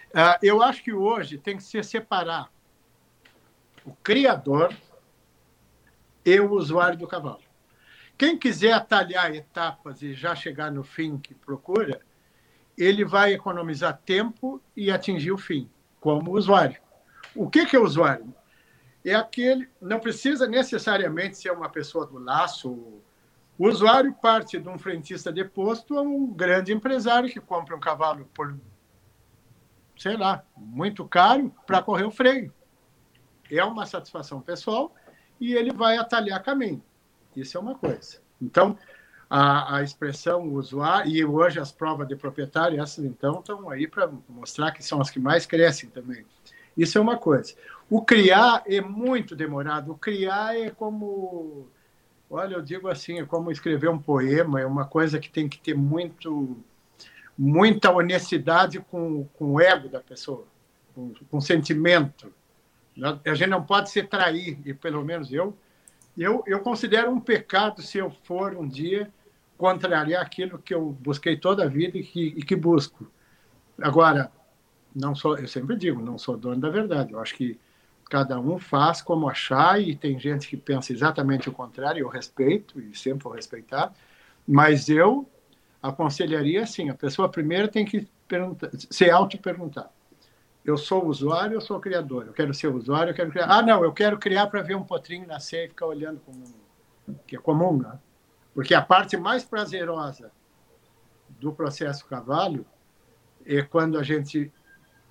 Uh, 0.10 0.38
eu 0.42 0.62
acho 0.62 0.84
que 0.84 0.94
hoje 0.94 1.38
tem 1.38 1.58
que 1.58 1.64
se 1.64 1.82
separar 1.84 2.52
o 3.84 3.94
criador 4.04 4.74
e 6.24 6.40
o 6.40 6.52
usuário 6.52 6.98
do 6.98 7.08
cavalo. 7.08 7.42
Quem 8.18 8.38
quiser 8.38 8.74
atalhar 8.74 9.34
etapas 9.34 10.02
e 10.02 10.14
já 10.14 10.36
chegar 10.36 10.72
no 10.72 10.84
fim 10.84 11.18
que 11.18 11.34
procura, 11.34 12.02
ele 12.78 13.04
vai 13.04 13.34
economizar 13.34 13.99
tempo 14.06 14.62
e 14.76 14.91
atingir 14.91 15.32
o 15.32 15.38
fim, 15.38 15.70
como 15.99 16.38
usuário. 16.38 16.80
O 17.36 17.49
que, 17.49 17.66
que 17.66 17.76
é 17.76 17.80
usuário? 17.80 18.34
É 19.04 19.16
aquele, 19.16 19.68
não 19.82 19.99
precisa 19.99 20.48
necessariamente 20.48 21.38
ser 21.38 21.52
uma 21.52 21.70
pessoa 21.70 22.06
do 22.06 22.20
laço. 22.20 22.70
O 23.58 23.68
usuário 23.68 24.14
parte 24.14 24.60
de 24.60 24.70
um 24.70 24.78
frentista 24.78 25.32
de 25.32 25.44
posto 25.44 25.98
a 25.98 26.02
um 26.02 26.28
grande 26.28 26.72
empresário 26.72 27.30
que 27.30 27.40
compra 27.40 27.76
um 27.76 27.80
cavalo 27.80 28.30
por, 28.34 28.56
sei 29.98 30.16
lá, 30.16 30.44
muito 30.56 31.08
caro 31.08 31.54
para 31.66 31.82
correr 31.82 32.04
o 32.04 32.12
freio. 32.12 32.54
É 33.49 33.64
uma 33.64 33.86
satisfação 33.86 34.41
pessoal 34.41 34.94
e 35.40 35.54
ele 35.54 35.72
vai 35.72 35.98
atalhar 35.98 36.44
caminho. 36.44 36.84
Isso 37.36 37.58
é 37.58 37.60
uma 37.60 37.76
coisa. 37.76 38.20
Então, 38.41 38.78
a, 39.30 39.78
a 39.78 39.84
expressão 39.84 40.44
usuário, 40.54 41.12
e 41.12 41.24
hoje 41.26 41.60
as 41.60 41.72
provas 41.72 42.08
de 42.08 42.16
proprietário, 42.16 42.82
essas 42.82 43.04
então 43.04 43.40
estão 43.40 43.70
aí 43.70 43.88
para 43.88 44.10
mostrar 44.30 44.72
que 44.72 44.84
são 44.84 45.02
as 45.02 45.10
que 45.10 45.20
mais 45.20 45.45
crescem 45.45 45.90
também. 45.90 46.26
Isso 46.78 46.98
é 46.98 47.02
uma 47.02 47.18
coisa. 47.18 47.54
O 47.90 48.02
criar 48.04 48.64
é 48.66 48.80
muito 48.80 49.36
demorado. 49.36 49.91
O 49.91 49.98
criar 49.98 50.58
é 50.58 50.70
como. 50.70 51.68
Olha, 52.30 52.56
eu 52.56 52.62
digo 52.62 52.88
assim, 52.90 53.20
é 53.20 53.26
como 53.26 53.52
escrever 53.52 53.90
um 53.90 53.98
poema, 53.98 54.60
é 54.60 54.66
uma 54.66 54.86
coisa 54.86 55.18
que 55.18 55.30
tem 55.30 55.48
que 55.48 55.58
ter 55.58 55.74
muito, 55.74 56.58
muita 57.38 57.90
honestidade 57.90 58.80
com, 58.80 59.26
com 59.38 59.54
o 59.54 59.62
ego 59.62 59.88
da 59.88 60.02
pessoa, 60.02 60.45
com, 60.94 61.14
com 61.32 61.38
o 61.38 61.41
sentimento. 61.41 62.32
A 63.26 63.34
gente 63.34 63.49
não 63.49 63.64
pode 63.64 63.90
se 63.90 64.04
trair, 64.04 64.60
e 64.66 64.74
pelo 64.74 65.06
menos 65.06 65.32
eu, 65.32 65.56
eu, 66.18 66.44
eu 66.45 66.60
considero 66.60 67.10
um 67.10 67.20
pecado 67.20 67.82
se 67.82 67.98
eu 67.98 68.12
for 68.24 68.58
um 68.58 68.68
dia 68.68 69.10
contrariar 69.58 70.22
aquilo 70.22 70.60
que 70.60 70.74
eu 70.74 70.92
busquei 71.00 71.36
toda 71.36 71.64
a 71.64 71.68
vida 71.68 71.98
e 71.98 72.04
que, 72.04 72.28
e 72.38 72.44
que 72.44 72.56
busco. 72.56 73.10
Agora, 73.82 74.32
não 74.96 75.16
sou, 75.16 75.38
eu 75.38 75.48
sempre 75.48 75.76
digo, 75.76 76.02
não 76.02 76.18
sou 76.18 76.38
dono 76.38 76.62
da 76.62 76.70
verdade. 76.70 77.14
Eu 77.14 77.20
acho 77.20 77.36
que 77.36 77.60
cada 78.10 78.40
um 78.40 78.58
faz 78.58 79.02
como 79.02 79.28
achar 79.28 79.82
e 79.82 79.96
tem 79.96 80.20
gente 80.20 80.48
que 80.48 80.58
pensa 80.58 80.94
exatamente 80.94 81.50
o 81.50 81.52
contrário. 81.52 82.02
Eu 82.02 82.08
respeito 82.08 82.80
e 82.80 82.98
sempre 82.98 83.24
vou 83.24 83.34
respeitar, 83.34 83.94
mas 84.48 84.90
eu 84.90 85.28
aconselharia 85.82 86.64
assim: 86.64 86.90
a 86.90 86.96
pessoa 86.96 87.30
primeiro 87.30 87.68
tem 87.68 87.86
que 87.86 88.08
se 88.90 89.10
auto-perguntar. 89.10 89.92
Eu 90.64 90.78
sou 90.78 91.06
usuário, 91.06 91.56
eu 91.56 91.62
sou 91.62 91.80
criador. 91.80 92.28
Eu 92.28 92.34
quero 92.34 92.54
ser 92.54 92.68
usuário, 92.68 93.12
eu 93.12 93.16
quero 93.16 93.32
criar. 93.32 93.48
Ah, 93.50 93.62
não, 93.62 93.84
eu 93.84 93.94
quero 93.94 94.18
criar 94.18 94.48
para 94.48 94.62
ver 94.62 94.76
um 94.76 94.84
potrinho 94.84 95.26
nascer 95.26 95.66
e 95.66 95.70
ficar 95.70 95.86
olhando 95.86 96.20
como 96.20 96.44
que 97.26 97.38
é 97.38 97.40
comum, 97.40 97.78
né? 97.78 97.98
Porque 98.58 98.74
a 98.74 98.82
parte 98.82 99.16
mais 99.16 99.46
prazerosa 99.46 100.32
do 101.40 101.54
processo 101.54 102.08
cavalo 102.08 102.66
é 103.46 103.62
quando 103.62 104.00
a 104.00 104.02
gente 104.02 104.52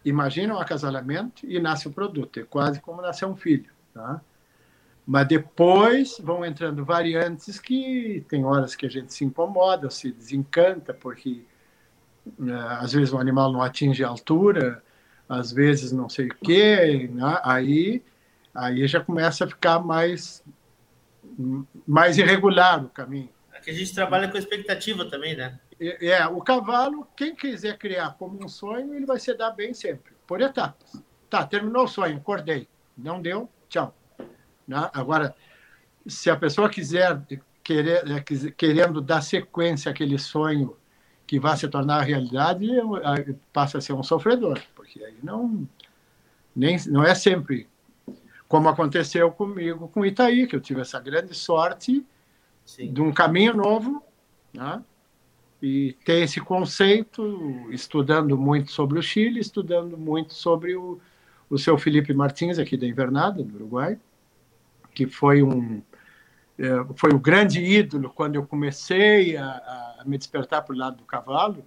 imagina 0.04 0.52
um 0.52 0.58
acasalamento 0.58 1.46
e 1.46 1.60
nasce 1.60 1.86
o 1.86 1.92
produto. 1.92 2.40
É 2.40 2.42
quase 2.42 2.80
como 2.80 3.00
nascer 3.00 3.24
um 3.24 3.36
filho. 3.36 3.70
Tá? 3.94 4.20
Mas 5.06 5.28
depois 5.28 6.18
vão 6.20 6.44
entrando 6.44 6.84
variantes 6.84 7.60
que 7.60 8.26
tem 8.28 8.44
horas 8.44 8.74
que 8.74 8.84
a 8.84 8.90
gente 8.90 9.14
se 9.14 9.24
incomoda, 9.24 9.90
se 9.90 10.10
desencanta, 10.10 10.92
porque 10.92 11.44
uh, 12.40 12.52
às 12.80 12.94
vezes 12.94 13.14
o 13.14 13.18
animal 13.18 13.52
não 13.52 13.62
atinge 13.62 14.02
a 14.02 14.08
altura, 14.08 14.82
às 15.28 15.52
vezes 15.52 15.92
não 15.92 16.08
sei 16.08 16.26
o 16.26 16.34
quê. 16.42 17.08
Né? 17.14 17.40
Aí, 17.44 18.02
aí 18.52 18.88
já 18.88 18.98
começa 18.98 19.44
a 19.44 19.48
ficar 19.48 19.78
mais, 19.78 20.42
mais 21.86 22.18
irregular 22.18 22.84
o 22.84 22.88
caminho 22.88 23.35
que 23.66 23.72
a 23.72 23.74
gente 23.74 23.92
trabalha 23.92 24.28
com 24.28 24.38
expectativa 24.38 25.04
também, 25.06 25.36
né? 25.36 25.58
É, 25.80 26.06
é, 26.06 26.26
o 26.28 26.40
cavalo, 26.40 27.04
quem 27.16 27.34
quiser 27.34 27.76
criar 27.76 28.14
como 28.16 28.42
um 28.42 28.48
sonho, 28.48 28.94
ele 28.94 29.04
vai 29.04 29.18
se 29.18 29.34
dar 29.34 29.50
bem 29.50 29.74
sempre, 29.74 30.12
por 30.24 30.40
etapas. 30.40 31.02
Tá, 31.28 31.44
terminou 31.44 31.82
o 31.82 31.88
sonho, 31.88 32.16
acordei. 32.16 32.68
Não 32.96 33.20
deu, 33.20 33.50
tchau. 33.68 33.92
Né? 34.68 34.88
Agora, 34.94 35.34
se 36.06 36.30
a 36.30 36.36
pessoa 36.36 36.70
quiser, 36.70 37.20
querer, 37.64 38.08
é, 38.08 38.20
querendo 38.56 39.00
dar 39.00 39.20
sequência 39.20 39.90
àquele 39.90 40.16
sonho 40.16 40.76
que 41.26 41.40
vai 41.40 41.56
se 41.56 41.66
tornar 41.66 42.02
realidade, 42.02 42.68
passa 43.52 43.78
a 43.78 43.80
ser 43.80 43.94
um 43.94 44.02
sofredor, 44.04 44.62
porque 44.76 45.02
aí 45.02 45.16
não, 45.24 45.68
nem, 46.54 46.78
não 46.86 47.02
é 47.02 47.16
sempre 47.16 47.68
como 48.46 48.68
aconteceu 48.68 49.32
comigo 49.32 49.88
com 49.88 50.06
Itaí, 50.06 50.46
que 50.46 50.54
eu 50.54 50.60
tive 50.60 50.82
essa 50.82 51.00
grande 51.00 51.34
sorte 51.34 52.06
Sim. 52.66 52.92
de 52.92 53.00
um 53.00 53.12
caminho 53.12 53.54
novo, 53.54 54.02
né? 54.52 54.82
e 55.62 55.96
ter 56.04 56.22
esse 56.22 56.40
conceito, 56.40 57.66
estudando 57.70 58.36
muito 58.36 58.70
sobre 58.70 58.98
o 58.98 59.02
Chile, 59.02 59.40
estudando 59.40 59.96
muito 59.96 60.34
sobre 60.34 60.76
o, 60.76 61.00
o 61.48 61.58
seu 61.58 61.78
Felipe 61.78 62.12
Martins, 62.12 62.58
aqui 62.58 62.76
da 62.76 62.86
Invernada, 62.86 63.42
do 63.42 63.54
Uruguai, 63.54 63.98
que 64.94 65.06
foi 65.06 65.42
um, 65.42 65.80
é, 66.58 66.66
foi 66.94 67.10
o 67.10 67.18
grande 67.18 67.60
ídolo 67.60 68.10
quando 68.10 68.36
eu 68.36 68.46
comecei 68.46 69.36
a, 69.36 69.96
a 70.00 70.02
me 70.04 70.18
despertar 70.18 70.62
para 70.62 70.74
o 70.74 70.78
lado 70.78 70.96
do 70.96 71.04
cavalo. 71.04 71.64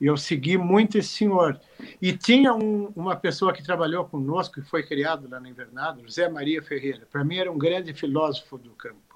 E 0.00 0.06
eu 0.06 0.16
segui 0.16 0.58
muito 0.58 0.98
esse 0.98 1.10
senhor. 1.10 1.60
E 2.00 2.12
tinha 2.12 2.52
um, 2.52 2.92
uma 2.96 3.14
pessoa 3.14 3.52
que 3.52 3.62
trabalhou 3.62 4.04
conosco, 4.04 4.60
que 4.60 4.68
foi 4.68 4.82
criado 4.82 5.28
lá 5.30 5.38
na 5.38 5.48
Invernada, 5.48 6.02
José 6.02 6.28
Maria 6.28 6.60
Ferreira. 6.60 7.06
Para 7.10 7.22
mim, 7.22 7.36
era 7.36 7.52
um 7.52 7.56
grande 7.56 7.94
filósofo 7.94 8.58
do 8.58 8.70
campo. 8.70 9.11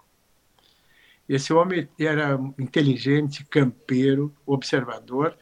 Esse 1.29 1.53
homem 1.53 1.89
era 1.99 2.39
inteligente, 2.59 3.45
campeiro, 3.45 4.35
observador 4.47 5.37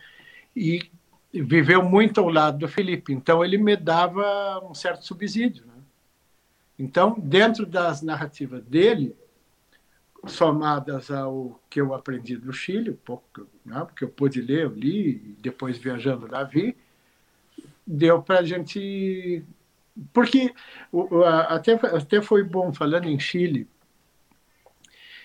e 0.56 0.90
viveu 1.32 1.82
muito 1.82 2.20
ao 2.20 2.28
lado 2.28 2.59
do 2.59 2.69
Felipe. 2.69 3.12
Então, 3.12 3.44
ele 3.44 3.59
me 3.59 3.77
dava 3.77 4.61
um 4.65 4.74
certo 4.74 5.05
subsídio. 5.05 5.66
Né? 5.66 5.74
Então, 6.78 7.15
dentro 7.19 7.66
das 7.66 8.02
narrativas 8.02 8.62
dele, 8.65 9.15
somadas 10.27 11.11
ao 11.11 11.61
que 11.69 11.81
eu 11.81 11.94
aprendi 11.94 12.36
do 12.36 12.52
Chile, 12.52 12.90
um 12.90 12.97
pouco, 12.97 13.47
né, 13.65 13.85
porque 13.85 14.05
eu 14.05 14.09
pude 14.09 14.40
ler, 14.40 14.65
eu 14.65 14.70
li, 14.70 15.36
depois 15.39 15.77
viajando 15.77 16.27
lá 16.27 16.44
vi, 16.44 16.77
deu 17.86 18.23
para 18.23 18.40
a 18.40 18.44
gente. 18.44 19.44
Porque 20.12 20.52
até, 21.48 21.74
até 21.74 22.20
foi 22.20 22.43
bom, 22.43 22.73
falando 22.73 23.06
em 23.06 23.19
Chile, 23.19 23.69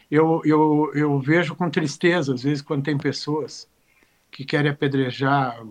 eu, 0.10 0.41
eu, 0.44 0.91
eu 0.94 1.19
vejo 1.19 1.56
com 1.56 1.69
tristeza, 1.69 2.34
às 2.34 2.44
vezes, 2.44 2.61
quando 2.61 2.84
tem 2.84 2.98
pessoas 2.98 3.69
que 4.31 4.45
querem 4.45 4.72
apedrejar 4.72 5.61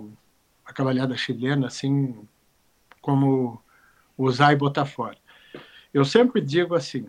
a 0.64 0.72
cavalhada 0.72 1.16
chilena, 1.16 1.66
assim, 1.66 2.16
como 3.00 3.62
usar 4.16 4.52
e 4.52 4.56
botar 4.56 4.84
fora. 4.84 5.16
Eu 5.92 6.04
sempre 6.04 6.40
digo 6.40 6.74
assim, 6.74 7.02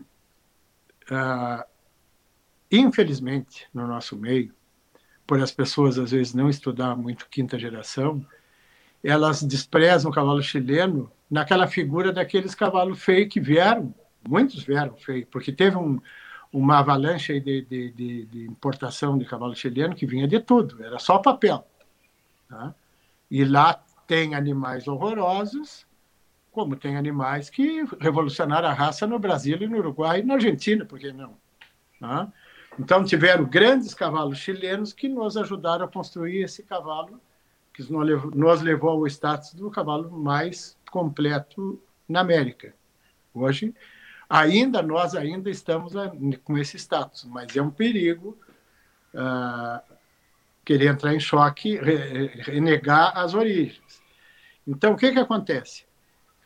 uh, 1.12 1.64
Infelizmente, 2.72 3.68
no 3.74 3.88
nosso 3.88 4.16
meio, 4.16 4.54
por 5.26 5.42
as 5.42 5.52
pessoas 5.52 5.98
às 5.98 6.12
vezes 6.12 6.34
não 6.34 6.50
estudar 6.50 6.96
muito 6.96 7.28
quinta 7.30 7.58
geração, 7.58 8.24
elas 9.04 9.42
desprezam 9.42 10.12
o 10.12 10.14
cavalo 10.14 10.42
chileno 10.42 11.12
naquela 11.30 11.68
figura 11.68 12.12
daqueles 12.12 12.54
cavalos 12.54 13.02
feios 13.02 13.34
que 13.34 13.40
vieram, 13.40 13.94
muitos 14.28 14.64
vieram 14.64 14.96
feios, 14.98 15.28
porque 15.32 15.52
teve 15.52 15.78
um, 15.78 16.00
uma 16.52 16.80
avalanche 16.80 17.40
de, 17.40 17.62
de, 17.62 17.92
de, 17.92 18.26
de, 18.26 18.46
importação 18.46 19.18
de 19.18 19.26
cavalo 19.26 19.56
chileno 19.56 19.96
que 19.96 20.06
vinha 20.06 20.28
de 20.28 20.40
tudo, 20.40 20.84
era 20.84 20.98
só 20.98 21.20
papel. 21.20 21.66
Tá? 22.48 22.74
E 23.30 23.46
lá 23.46 23.82
tem 24.08 24.34
animais 24.34 24.88
horrorosos, 24.88 25.86
como 26.52 26.76
tem 26.76 26.98
animais 26.98 27.50
que 27.50 27.86
revolucionaram 28.00 28.68
a 28.68 28.74
raça 28.74 29.06
no 29.06 29.20
Brasil 29.20 29.58
e 29.62 29.68
no 29.68 29.78
Uruguai 29.78 30.20
e 30.20 30.24
na 30.24 30.36
Argentina, 30.36 30.84
por 30.84 30.98
que 30.98 31.12
não? 31.12 31.38
Tá? 32.00 32.28
Então, 32.80 33.04
tiveram 33.04 33.46
grandes 33.46 33.94
cavalos 33.94 34.40
chilenos 34.40 34.94
que 34.94 35.08
nos 35.08 35.38
ajudaram 35.38 35.86
a 35.86 35.88
construir 35.88 36.44
esse 36.44 36.64
cavalo, 36.64 37.20
que 37.74 37.84
nos 37.92 38.62
levou 38.62 38.90
ao 38.90 39.08
status 39.08 39.54
do 39.54 39.70
cavalo 39.70 40.12
mais 40.12 40.78
completo 40.90 41.82
na 42.08 42.22
América. 42.22 42.74
Hoje, 43.34 43.74
ainda 44.30 44.82
nós 44.82 45.16
ainda 45.16 45.50
estamos 45.50 45.94
com 46.44 46.58
esse 46.58 46.78
status, 46.78 47.26
mas 47.26 47.56
é 47.56 47.62
um 47.62 47.72
perigo 47.72 48.38
uh, 49.14 49.82
querer 50.64 50.88
entrar 50.88 51.16
em 51.16 51.20
choque, 51.20 51.78
renegar 51.78 53.18
as 53.18 53.34
origens. 53.34 54.02
Então, 54.68 54.94
o 54.94 54.96
que, 54.96 55.12
que 55.12 55.20
acontece? 55.20 55.84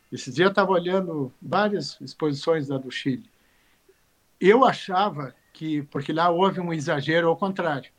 Esse 0.09 0.31
dia 0.31 0.45
eu 0.45 0.49
estava 0.49 0.71
olhando 0.71 1.33
várias 1.41 1.99
exposições 1.99 2.67
da 2.67 2.77
do 2.77 2.89
Chile. 2.89 3.29
Eu 4.39 4.63
achava 4.63 5.35
que 5.51 5.83
porque 5.83 6.13
lá 6.13 6.29
houve 6.29 6.59
um 6.59 6.71
exagero 6.71 7.27
ao 7.27 7.35
contrário. 7.35 7.91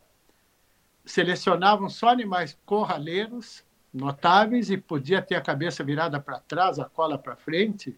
Selecionavam 1.04 1.90
só 1.90 2.08
animais 2.08 2.58
corraleiros 2.64 3.64
notáveis 3.92 4.70
e 4.70 4.76
podia 4.76 5.20
ter 5.20 5.34
a 5.34 5.40
cabeça 5.40 5.84
virada 5.84 6.18
para 6.18 6.40
trás, 6.40 6.78
a 6.78 6.84
cola 6.84 7.18
para 7.18 7.36
frente. 7.36 7.96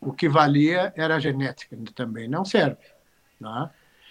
O 0.00 0.12
que 0.12 0.28
valia 0.28 0.92
era 0.96 1.16
a 1.16 1.20
genética, 1.20 1.76
também 1.94 2.28
não 2.28 2.44
serve. 2.44 2.84
Né? 3.40 3.70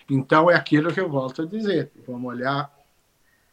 Então 0.09 0.49
é 0.49 0.55
aquilo 0.55 0.93
que 0.93 0.99
eu 0.99 1.09
volto 1.09 1.43
a 1.43 1.45
dizer. 1.45 1.91
Vamos 2.07 2.31
olhar 2.31 2.71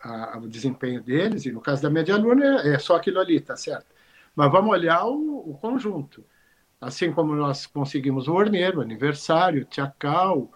a, 0.00 0.34
a, 0.34 0.38
o 0.38 0.48
desempenho 0.48 1.02
deles, 1.02 1.46
e 1.46 1.52
no 1.52 1.60
caso 1.60 1.82
da 1.82 1.90
média 1.90 2.16
luna 2.16 2.62
é, 2.62 2.74
é 2.74 2.78
só 2.78 2.96
aquilo 2.96 3.20
ali, 3.20 3.40
tá 3.40 3.56
certo? 3.56 3.86
Mas 4.34 4.50
vamos 4.50 4.70
olhar 4.70 5.04
o, 5.06 5.50
o 5.50 5.58
conjunto. 5.58 6.24
Assim 6.80 7.12
como 7.12 7.34
nós 7.34 7.66
conseguimos 7.66 8.26
o 8.26 8.34
Orneiro, 8.34 8.78
o 8.78 8.82
Aniversário, 8.82 9.62
o 9.62 9.64
Tchacal, 9.64 10.50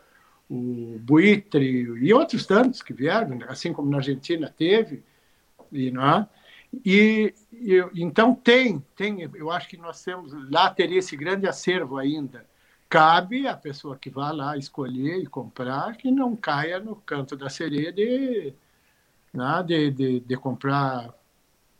o 0.50 0.98
buitre 1.00 1.64
e 1.64 2.12
outros 2.12 2.46
tantos 2.46 2.82
que 2.82 2.92
vieram, 2.92 3.38
assim 3.48 3.72
como 3.72 3.90
na 3.90 3.98
Argentina 3.98 4.52
teve, 4.56 5.04
e 5.72 5.90
não 5.90 6.02
é? 6.02 6.28
E, 6.84 7.34
e, 7.52 7.84
então 7.94 8.34
tem, 8.34 8.84
tem, 8.94 9.22
eu 9.34 9.50
acho 9.50 9.68
que 9.68 9.76
nós 9.76 10.02
temos 10.02 10.32
lá 10.50 10.70
teria 10.70 10.98
esse 10.98 11.16
grande 11.16 11.46
acervo 11.46 11.96
ainda. 11.96 12.46
Cabe 12.88 13.48
a 13.48 13.56
pessoa 13.56 13.96
que 13.96 14.10
vá 14.10 14.30
lá 14.30 14.56
escolher 14.56 15.18
e 15.18 15.26
comprar 15.26 15.96
que 15.96 16.10
não 16.10 16.36
caia 16.36 16.78
no 16.78 16.96
canto 16.96 17.36
da 17.36 17.48
sereia 17.48 17.92
de, 17.92 18.54
né, 19.32 19.62
de, 19.66 19.90
de, 19.90 20.20
de 20.20 20.36
comprar 20.36 21.12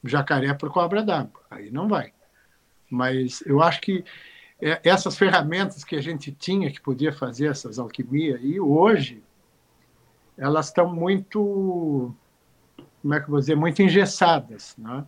jacaré 0.04 0.52
por 0.54 0.70
cobra 0.70 1.02
d'água. 1.02 1.42
Aí 1.50 1.70
não 1.70 1.88
vai. 1.88 2.12
Mas 2.90 3.40
eu 3.46 3.62
acho 3.62 3.80
que 3.80 4.04
é, 4.60 4.80
essas 4.82 5.16
ferramentas 5.16 5.84
que 5.84 5.96
a 5.96 6.00
gente 6.00 6.32
tinha 6.32 6.70
que 6.70 6.80
podia 6.80 7.12
fazer 7.12 7.48
essas 7.48 7.78
alquimias 7.78 8.40
e 8.42 8.58
hoje 8.58 9.22
elas 10.36 10.66
estão 10.66 10.92
muito 10.92 12.14
como 13.06 13.14
é 13.14 13.20
que 13.20 13.26
eu 13.26 13.30
vou 13.30 13.40
dizer 13.40 13.54
muito 13.54 13.80
engessadas 13.82 14.74
né? 14.76 15.04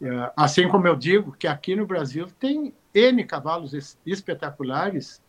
É, 0.00 0.32
assim 0.36 0.68
como 0.68 0.86
eu 0.86 0.96
digo 0.96 1.32
que 1.32 1.46
aqui 1.46 1.74
no 1.74 1.86
Brasil 1.86 2.26
tem 2.38 2.74
n 2.92 3.24
cavalos 3.24 3.98
espetaculares 4.04 5.22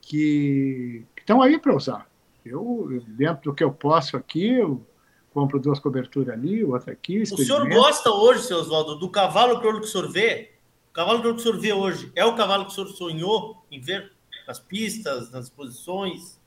que 0.00 1.04
estão 1.16 1.42
aí 1.42 1.58
para 1.58 1.74
usar 1.74 2.06
eu 2.44 3.02
dentro 3.08 3.50
do 3.50 3.54
que 3.54 3.64
eu 3.64 3.72
posso 3.72 4.16
aqui 4.16 4.46
eu 4.46 4.84
compro 5.32 5.60
duas 5.60 5.78
coberturas 5.78 6.34
ali 6.34 6.64
outra 6.64 6.92
aqui 6.92 7.22
o 7.22 7.36
senhor 7.36 7.68
gosta 7.68 8.10
hoje 8.10 8.44
seu 8.44 8.58
Oswaldo 8.58 8.96
do 8.96 9.08
cavalo 9.08 9.60
para 9.60 9.76
o 9.76 9.84
senhor 9.84 10.10
vê 10.10 10.52
o 10.90 10.92
cavalo 10.92 11.20
que 11.22 11.28
o 11.28 11.38
senhor 11.38 11.58
vê 11.58 11.72
hoje 11.72 12.12
é 12.14 12.24
o 12.24 12.36
cavalo 12.36 12.64
que 12.66 12.72
o 12.72 12.74
senhor 12.74 12.88
sonhou 12.88 13.64
em 13.70 13.80
ver 13.80 14.12
nas 14.46 14.58
pistas, 14.58 15.30
nas 15.30 15.48
posições? 15.48 16.40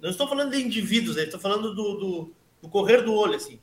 Não 0.00 0.10
estou 0.10 0.28
falando 0.28 0.52
de 0.52 0.62
indivíduos, 0.62 1.16
né? 1.16 1.24
estou 1.24 1.40
falando 1.40 1.74
do, 1.74 1.94
do, 1.94 2.32
do, 2.62 2.68
correr 2.68 3.02
do 3.02 3.14
olho, 3.14 3.34
assim. 3.34 3.60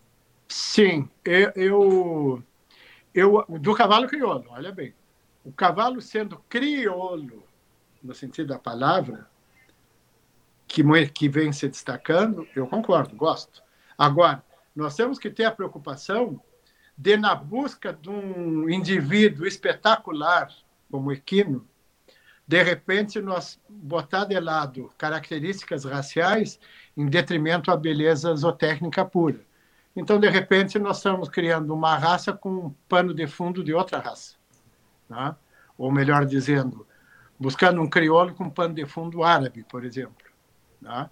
Sim, 0.47 1.09
eu, 1.55 2.43
eu, 3.13 3.45
do 3.59 3.73
cavalo 3.73 4.07
crioulo, 4.07 4.45
olha 4.49 4.71
bem. 4.71 4.93
O 5.43 5.51
cavalo 5.51 6.01
sendo 6.01 6.37
crioulo, 6.49 7.43
no 8.01 8.13
sentido 8.13 8.47
da 8.49 8.59
palavra, 8.59 9.27
que, 10.67 10.83
que 11.07 11.29
vem 11.29 11.51
se 11.51 11.67
destacando, 11.67 12.47
eu 12.55 12.67
concordo, 12.67 13.15
gosto. 13.15 13.61
Agora, 13.97 14.43
nós 14.75 14.95
temos 14.95 15.19
que 15.19 15.29
ter 15.29 15.45
a 15.45 15.51
preocupação 15.51 16.41
de, 16.97 17.17
na 17.17 17.35
busca 17.35 17.93
de 17.93 18.09
um 18.09 18.69
indivíduo 18.69 19.45
espetacular 19.45 20.49
como 20.89 21.11
Equino, 21.11 21.67
de 22.47 22.61
repente 22.61 23.21
nós 23.21 23.59
botar 23.69 24.25
de 24.25 24.39
lado 24.39 24.91
características 24.97 25.85
raciais 25.85 26.59
em 26.95 27.05
detrimento 27.05 27.71
à 27.71 27.77
beleza 27.77 28.35
zootécnica 28.35 29.05
pura. 29.05 29.39
Então, 29.95 30.19
de 30.19 30.27
repente, 30.27 30.79
nós 30.79 30.97
estamos 30.97 31.29
criando 31.29 31.73
uma 31.73 31.95
raça 31.95 32.33
com 32.33 32.49
um 32.49 32.75
pano 32.89 33.13
de 33.13 33.27
fundo 33.27 33.63
de 33.63 33.73
outra 33.73 33.99
raça. 33.99 34.35
Né? 35.07 35.35
Ou 35.77 35.91
melhor 35.91 36.25
dizendo, 36.25 36.85
buscando 37.39 37.79
um 37.79 37.87
crioulo 37.87 38.33
com 38.33 38.49
pano 38.49 38.73
de 38.73 38.85
fundo 38.85 39.23
árabe, 39.23 39.63
por 39.69 39.85
exemplo. 39.85 40.25
Né? 40.81 41.09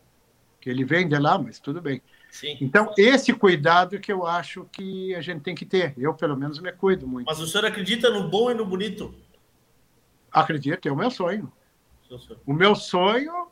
Que 0.60 0.70
ele 0.70 0.84
vem 0.84 1.08
de 1.08 1.18
lá, 1.18 1.38
mas 1.38 1.60
tudo 1.60 1.80
bem. 1.80 2.02
Sim. 2.32 2.58
Então, 2.60 2.91
esse 2.98 3.34
cuidado 3.34 3.99
que 3.99 4.12
eu 4.12 4.26
acho 4.26 4.66
que 4.72 5.14
a 5.14 5.22
gente 5.22 5.41
tem 5.41 5.53
que 5.53 5.66
ter. 5.66 5.94
Eu, 5.98 6.14
pelo 6.14 6.36
menos, 6.36 6.60
me 6.60 6.72
cuido 6.72 7.08
muito. 7.08 7.28
Mas 7.28 7.40
o 7.40 7.45
senhor 7.45 7.66
acredita 7.66 8.10
no 8.10 8.30
bom 8.30 8.49
e 8.49 8.53
no 8.53 8.66
bonito? 8.66 9.14
Acredito, 10.32 10.88
é 10.88 10.91
o 10.91 10.95
meu 10.95 11.12
sonho. 11.12 11.52
O 12.45 12.53
meu 12.53 12.76
sonho. 12.76 13.48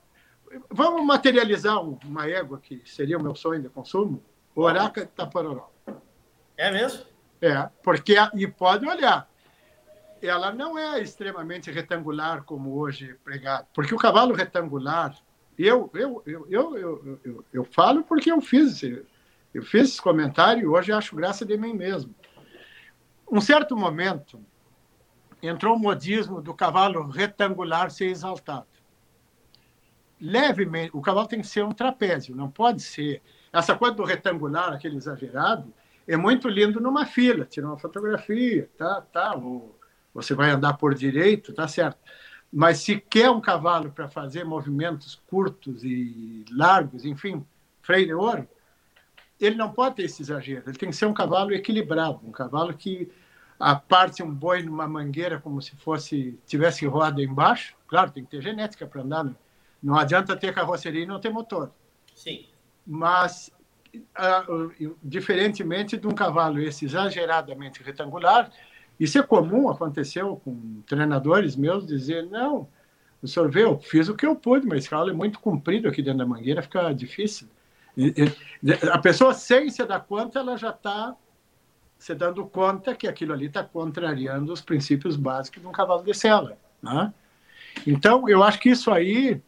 Vamos 0.70 1.06
materializar 1.06 1.80
uma 1.82 2.28
égua 2.28 2.60
que 2.60 2.82
seria 2.86 3.18
o 3.18 3.24
meu 3.24 3.36
sonho 3.36 3.62
de 3.62 3.70
consumo? 3.70 4.24
Oraca 4.56 5.06
Taparoró. 5.06 5.72
É 6.58 6.72
mesmo? 6.72 7.06
É, 7.42 7.70
porque. 7.84 8.16
E 8.36 8.48
pode 8.48 8.88
olhar. 8.88 9.30
Ela 10.22 10.52
não 10.52 10.78
é 10.78 11.02
extremamente 11.02 11.72
retangular 11.72 12.44
como 12.44 12.78
hoje 12.78 13.16
pregado. 13.24 13.68
Porque 13.74 13.94
o 13.94 13.98
cavalo 13.98 14.34
retangular 14.34 15.16
eu, 15.58 15.92
eu, 15.94 16.24
eu, 16.26 16.48
eu, 16.50 16.78
eu, 16.78 17.20
eu, 17.24 17.46
eu 17.52 17.64
falo 17.66 18.02
porque 18.04 18.32
eu 18.32 18.40
fiz 18.40 18.82
eu 19.54 19.64
fiz 19.64 19.90
esse 19.90 20.02
comentário 20.02 20.64
e 20.64 20.66
hoje 20.66 20.92
acho 20.92 21.16
graça 21.16 21.46
de 21.46 21.58
mim 21.58 21.74
mesmo. 21.74 22.16
Um 23.30 23.42
certo 23.42 23.76
momento, 23.76 24.40
entrou 25.42 25.76
o 25.76 25.80
modismo 25.80 26.42
do 26.42 26.54
cavalo 26.54 27.08
retangular 27.08 27.92
ser 27.92 28.08
exaltado. 28.08 28.68
levemente. 30.20 30.92
O 30.94 31.02
cavalo 31.02 31.28
tem 31.28 31.40
que 31.40 31.48
ser 31.48 31.64
um 31.64 31.72
trapézio, 31.72 32.36
não 32.36 32.52
pode 32.52 32.82
ser. 32.82 33.22
Essa 33.54 33.76
coisa 33.76 33.96
do 33.96 34.04
retangular, 34.04 34.74
aquele 34.74 34.98
exagerado, 34.98 35.74
é 36.06 36.18
muito 36.18 36.50
lindo 36.50 36.82
numa 36.82 37.06
fila, 37.06 37.46
tirar 37.46 37.68
uma 37.68 37.78
fotografia, 37.78 38.70
tá, 38.78 39.02
tá, 39.14 39.36
ou 39.36 39.78
você 40.14 40.34
vai 40.34 40.50
andar 40.50 40.74
por 40.74 40.94
direito, 40.94 41.54
tá 41.54 41.68
certo. 41.68 42.00
Mas 42.52 42.80
se 42.80 43.00
quer 43.00 43.30
um 43.30 43.40
cavalo 43.40 43.92
para 43.92 44.08
fazer 44.08 44.44
movimentos 44.44 45.22
curtos 45.28 45.84
e 45.84 46.44
largos, 46.52 47.06
enfim, 47.06 47.46
freio 47.82 48.08
de 48.08 48.14
ouro, 48.14 48.48
ele 49.40 49.56
não 49.56 49.72
pode 49.72 49.96
ter 49.96 50.04
esse 50.04 50.22
exagero. 50.22 50.64
Ele 50.68 50.78
tem 50.78 50.90
que 50.90 50.96
ser 50.96 51.06
um 51.06 51.14
cavalo 51.14 51.54
equilibrado, 51.54 52.20
um 52.24 52.32
cavalo 52.32 52.74
que 52.74 53.10
a 53.60 53.76
parte 53.76 54.24
um 54.24 54.34
boi 54.34 54.64
numa 54.64 54.88
mangueira 54.88 55.40
como 55.40 55.62
se 55.62 55.76
fosse 55.76 56.40
tivesse 56.48 56.86
roda 56.86 57.22
embaixo. 57.22 57.76
Claro, 57.88 58.12
tem 58.12 58.24
que 58.24 58.32
ter 58.32 58.42
genética 58.42 58.88
para 58.88 59.02
andar. 59.02 59.26
Né? 59.26 59.36
Não 59.84 59.98
adianta 59.98 60.36
ter 60.36 60.54
carroceria 60.54 61.04
e 61.04 61.06
não 61.06 61.20
ter 61.20 61.30
motor. 61.30 61.72
Sim. 62.16 62.46
Mas 62.88 63.52
uh, 63.94 64.96
diferentemente 65.04 65.98
de 65.98 66.08
um 66.08 66.12
cavalo 66.12 66.60
esse 66.60 66.86
exageradamente 66.86 67.84
retangular, 67.84 68.50
isso 68.98 69.18
é 69.18 69.24
comum, 69.24 69.70
aconteceu 69.70 70.38
com 70.44 70.82
treinadores 70.86 71.56
meus 71.56 71.86
dizer 71.86 72.26
não, 72.28 72.68
o 73.22 73.28
senhor 73.28 73.50
vê, 73.50 73.64
eu 73.64 73.78
fiz 73.80 74.08
o 74.08 74.16
que 74.16 74.26
eu 74.26 74.36
pude, 74.36 74.66
mas 74.66 74.80
esse 74.80 74.90
cavalo 74.90 75.10
é 75.10 75.14
muito 75.14 75.40
comprido 75.40 75.88
aqui 75.90 76.02
dentro 76.02 76.20
da 76.20 76.26
mangueira, 76.26 76.62
fica 76.62 76.94
difícil. 76.94 77.48
A 78.92 78.98
pessoa, 78.98 79.34
sem 79.34 79.70
se 79.70 79.84
dar 79.86 80.00
conta, 80.00 80.40
ela 80.40 80.56
já 80.58 80.70
está 80.70 81.16
se 82.00 82.16
dando 82.16 82.46
conta 82.46 82.96
que 82.96 83.08
aquilo 83.08 83.34
ali 83.34 83.48
está 83.48 83.62
contrariando 83.62 84.54
os 84.54 84.62
princípios 84.62 85.18
básicos 85.18 85.62
de 85.62 85.68
um 85.68 85.72
cavalo 85.72 86.02
de 86.02 86.14
sela. 86.14 86.58
Né? 86.82 87.14
Então, 87.86 88.28
eu 88.28 88.42
acho 88.42 88.58
que 88.58 88.70
isso 88.70 88.90
aí 88.90 89.42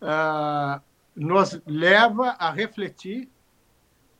uh, 0.00 0.80
nos 1.14 1.60
leva 1.66 2.30
a 2.38 2.50
refletir 2.50 3.28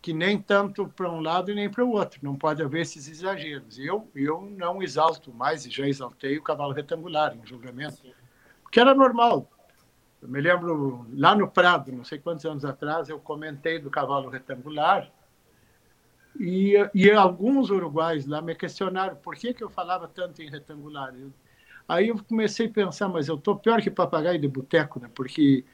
que 0.02 0.12
nem 0.12 0.38
tanto 0.38 0.86
para 0.88 1.10
um 1.10 1.20
lado 1.20 1.50
e 1.50 1.54
nem 1.54 1.70
para 1.70 1.82
o 1.82 1.90
outro. 1.90 2.20
Não 2.22 2.36
pode 2.36 2.62
haver 2.62 2.82
esses 2.82 3.08
exageros. 3.08 3.78
Eu, 3.78 4.06
eu 4.14 4.42
não 4.42 4.82
exalto 4.82 5.32
mais, 5.32 5.64
e 5.64 5.70
já 5.70 5.88
exaltei 5.88 6.36
o 6.36 6.42
cavalo 6.42 6.74
retangular 6.74 7.34
em 7.34 7.46
julgamento, 7.46 7.96
porque 8.62 8.78
era 8.78 8.94
normal. 8.94 9.50
Eu 10.20 10.28
me 10.28 10.38
lembro, 10.38 11.06
lá 11.14 11.34
no 11.34 11.48
Prado, 11.48 11.90
não 11.90 12.04
sei 12.04 12.18
quantos 12.18 12.44
anos 12.44 12.66
atrás, 12.66 13.08
eu 13.08 13.18
comentei 13.18 13.78
do 13.78 13.88
cavalo 13.88 14.28
retangular, 14.28 15.10
e, 16.38 16.74
e 16.94 17.10
alguns 17.10 17.70
uruguais 17.70 18.26
lá 18.26 18.42
me 18.42 18.54
questionaram 18.54 19.16
por 19.16 19.34
que, 19.36 19.54
que 19.54 19.62
eu 19.62 19.70
falava 19.70 20.08
tanto 20.08 20.42
em 20.42 20.50
retangular. 20.50 21.14
Eu, 21.14 21.32
aí 21.88 22.08
eu 22.08 22.22
comecei 22.24 22.66
a 22.66 22.70
pensar, 22.70 23.08
mas 23.08 23.28
eu 23.28 23.36
estou 23.36 23.56
pior 23.56 23.80
que 23.80 23.90
papagaio 23.90 24.38
de 24.38 24.48
boteco, 24.48 25.00
né? 25.00 25.08
porque 25.14 25.64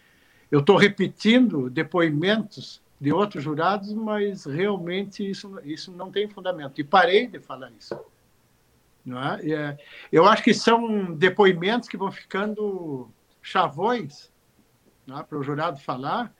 eu 0.50 0.60
estou 0.60 0.76
repetindo 0.76 1.70
depoimentos 1.70 2.82
de 3.00 3.12
outros 3.12 3.42
jurados, 3.42 3.92
mas 3.94 4.44
realmente 4.44 5.28
isso, 5.28 5.58
isso 5.64 5.90
não 5.90 6.10
tem 6.10 6.28
fundamento. 6.28 6.80
E 6.80 6.84
parei 6.84 7.26
de 7.26 7.40
falar 7.40 7.72
isso. 7.78 7.98
Não 9.04 9.18
é? 9.18 9.50
é 9.50 9.78
eu 10.12 10.26
acho 10.26 10.42
que 10.42 10.52
são 10.52 11.14
depoimentos 11.14 11.88
que 11.88 11.96
vão 11.96 12.12
ficando 12.12 13.08
chavões 13.40 14.30
né, 15.06 15.24
para 15.26 15.38
o 15.38 15.42
jurado 15.42 15.80
falar, 15.80 16.34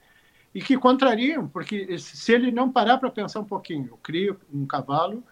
e 0.53 0.61
que 0.61 0.77
contrariam, 0.77 1.47
porque 1.47 1.97
se 1.97 2.33
ele 2.33 2.51
não 2.51 2.71
parar 2.71 2.97
para 2.97 3.09
pensar 3.09 3.39
um 3.39 3.45
pouquinho, 3.45 3.87
eu 3.91 3.97
crio 3.97 4.39
um 4.53 4.65
cavalo, 4.65 5.23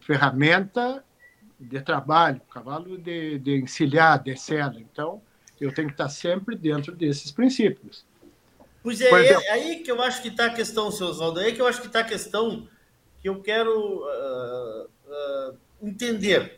ferramenta 0.00 1.04
de 1.58 1.80
trabalho, 1.80 2.40
cavalo 2.50 2.98
de, 2.98 3.38
de 3.38 3.56
encilhar, 3.60 4.22
de 4.22 4.36
sela. 4.36 4.76
Então, 4.78 5.22
eu 5.60 5.72
tenho 5.72 5.88
que 5.88 5.94
estar 5.94 6.08
sempre 6.08 6.56
dentro 6.56 6.94
desses 6.94 7.30
princípios. 7.30 8.04
Pois 8.82 9.00
é, 9.00 9.08
exemplo, 9.08 9.42
é 9.42 9.50
aí 9.50 9.76
que 9.82 9.90
eu 9.90 10.00
acho 10.02 10.22
que 10.22 10.28
está 10.28 10.46
a 10.46 10.54
questão, 10.54 10.90
seu 10.90 11.08
Oswaldo, 11.08 11.40
é 11.40 11.46
aí 11.46 11.52
que 11.52 11.60
eu 11.60 11.66
acho 11.66 11.80
que 11.80 11.88
está 11.88 12.00
a 12.00 12.04
questão 12.04 12.68
que 13.20 13.28
eu 13.28 13.40
quero 13.40 14.04
uh, 14.04 14.84
uh, 14.84 15.58
entender 15.82 16.57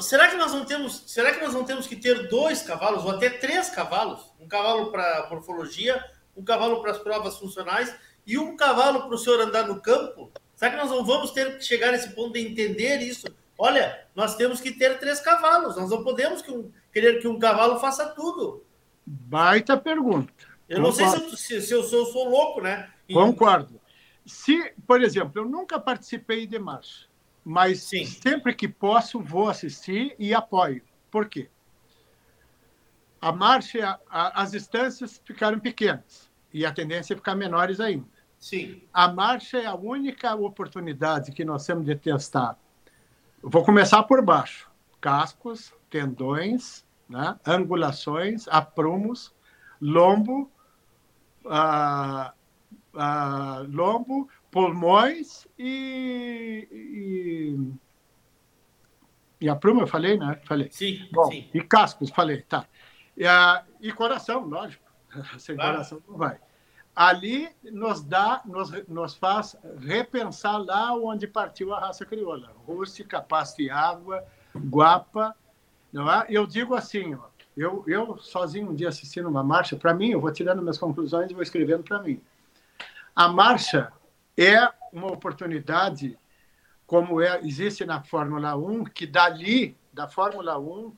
será 0.00 0.28
que 0.28 0.36
nós 0.36 0.52
não 0.52 0.64
temos, 0.64 1.02
será 1.06 1.32
que 1.34 1.42
nós 1.42 1.52
não 1.52 1.64
temos 1.64 1.86
que 1.86 1.96
ter 1.96 2.28
dois 2.28 2.62
cavalos 2.62 3.04
ou 3.04 3.10
até 3.10 3.28
três 3.30 3.70
cavalos? 3.70 4.32
Um 4.38 4.46
cavalo 4.46 4.90
para 4.90 5.28
morfologia, 5.30 6.02
um 6.36 6.44
cavalo 6.44 6.80
para 6.80 6.92
as 6.92 6.98
provas 6.98 7.38
funcionais 7.38 7.94
e 8.26 8.38
um 8.38 8.56
cavalo 8.56 9.06
para 9.06 9.14
o 9.14 9.18
senhor 9.18 9.40
andar 9.40 9.66
no 9.66 9.80
campo? 9.80 10.30
Será 10.54 10.70
que 10.70 10.76
nós 10.76 10.90
não 10.90 11.04
vamos 11.04 11.32
ter 11.32 11.58
que 11.58 11.64
chegar 11.64 11.90
nesse 11.90 12.10
ponto 12.14 12.34
de 12.34 12.46
entender 12.46 12.98
isso? 12.98 13.26
Olha, 13.58 14.06
nós 14.14 14.36
temos 14.36 14.60
que 14.60 14.72
ter 14.72 14.98
três 14.98 15.20
cavalos, 15.20 15.76
nós 15.76 15.90
não 15.90 16.04
podemos 16.04 16.40
que 16.40 16.50
um, 16.50 16.70
querer 16.92 17.20
que 17.20 17.26
um 17.26 17.38
cavalo 17.38 17.78
faça 17.80 18.06
tudo. 18.06 18.64
Baita 19.04 19.76
pergunta. 19.76 20.32
Eu 20.68 20.82
Concordo. 20.82 20.82
não 20.82 20.92
sei 20.92 21.36
se 21.36 21.54
eu, 21.54 21.60
se, 21.60 21.74
eu, 21.74 21.82
sou, 21.82 22.06
sou, 22.06 22.28
louco, 22.28 22.60
né? 22.60 22.90
Concordo. 23.12 23.80
Se, 24.24 24.72
por 24.86 25.02
exemplo, 25.02 25.42
eu 25.42 25.44
nunca 25.44 25.78
participei 25.78 26.46
de 26.46 26.58
marcha 26.58 27.06
mas 27.44 27.82
Sim. 27.82 28.06
sempre 28.06 28.54
que 28.54 28.66
posso 28.66 29.20
vou 29.20 29.48
assistir 29.48 30.14
e 30.18 30.32
apoio. 30.32 30.82
Por 31.10 31.28
quê? 31.28 31.50
A 33.20 33.30
marcha, 33.32 33.98
a, 34.10 34.42
as 34.42 34.52
distâncias 34.52 35.20
ficaram 35.24 35.58
pequenas 35.58 36.30
e 36.52 36.64
a 36.64 36.72
tendência 36.72 37.14
é 37.14 37.16
ficar 37.16 37.34
menores 37.34 37.80
ainda. 37.80 38.06
Sim. 38.38 38.82
A 38.92 39.08
marcha 39.08 39.58
é 39.58 39.66
a 39.66 39.74
única 39.74 40.34
oportunidade 40.34 41.32
que 41.32 41.44
nós 41.44 41.64
temos 41.66 41.84
de 41.84 41.96
testar. 41.96 42.58
Vou 43.42 43.64
começar 43.64 44.02
por 44.04 44.22
baixo: 44.22 44.70
cascos, 45.00 45.72
tendões, 45.90 46.84
né? 47.08 47.38
angulações, 47.46 48.46
aprumos, 48.48 49.34
lombo, 49.80 50.50
ah, 51.46 52.32
ah, 52.94 53.64
lombo, 53.68 54.28
pulmões 54.54 55.48
e, 55.58 56.68
e, 56.70 57.58
e 59.40 59.48
a 59.48 59.56
pluma, 59.56 59.82
eu 59.82 59.86
falei, 59.88 60.16
né? 60.16 60.40
Falei. 60.44 60.68
Sim, 60.70 61.08
Bom, 61.12 61.28
sim. 61.28 61.50
E 61.52 61.60
cascos, 61.60 62.10
falei, 62.10 62.42
tá. 62.42 62.64
E, 63.16 63.26
a, 63.26 63.64
e 63.80 63.90
coração, 63.90 64.46
lógico. 64.46 64.84
Sem 65.40 65.56
claro. 65.56 65.72
coração 65.72 66.00
não 66.06 66.16
vai. 66.16 66.38
Ali 66.94 67.48
nos 67.64 68.04
dá, 68.04 68.42
nos, 68.44 68.70
nos 68.86 69.16
faz 69.16 69.56
repensar 69.80 70.58
lá 70.58 70.94
onde 70.94 71.26
partiu 71.26 71.74
a 71.74 71.80
raça 71.80 72.06
crioula. 72.06 72.52
Rústica, 72.64 73.20
pasta 73.20 73.60
e 73.60 73.68
água, 73.68 74.24
guapa. 74.54 75.34
Não 75.92 76.08
é? 76.08 76.26
Eu 76.28 76.46
digo 76.46 76.76
assim, 76.76 77.16
ó, 77.16 77.24
eu, 77.56 77.82
eu 77.88 78.18
sozinho 78.18 78.70
um 78.70 78.74
dia 78.74 78.88
assistindo 78.88 79.28
uma 79.28 79.42
marcha, 79.42 79.74
para 79.74 79.92
mim, 79.92 80.10
eu 80.10 80.20
vou 80.20 80.30
tirando 80.30 80.62
minhas 80.62 80.78
conclusões 80.78 81.28
e 81.28 81.34
vou 81.34 81.42
escrevendo 81.42 81.82
para 81.82 82.00
mim. 82.00 82.20
A 83.16 83.26
marcha 83.26 83.92
é 84.36 84.68
uma 84.92 85.08
oportunidade, 85.08 86.18
como 86.86 87.20
é, 87.20 87.40
existe 87.42 87.84
na 87.84 88.02
Fórmula 88.02 88.56
1, 88.56 88.84
que 88.84 89.06
dali, 89.06 89.76
da 89.92 90.08
Fórmula 90.08 90.58
1, 90.58 90.92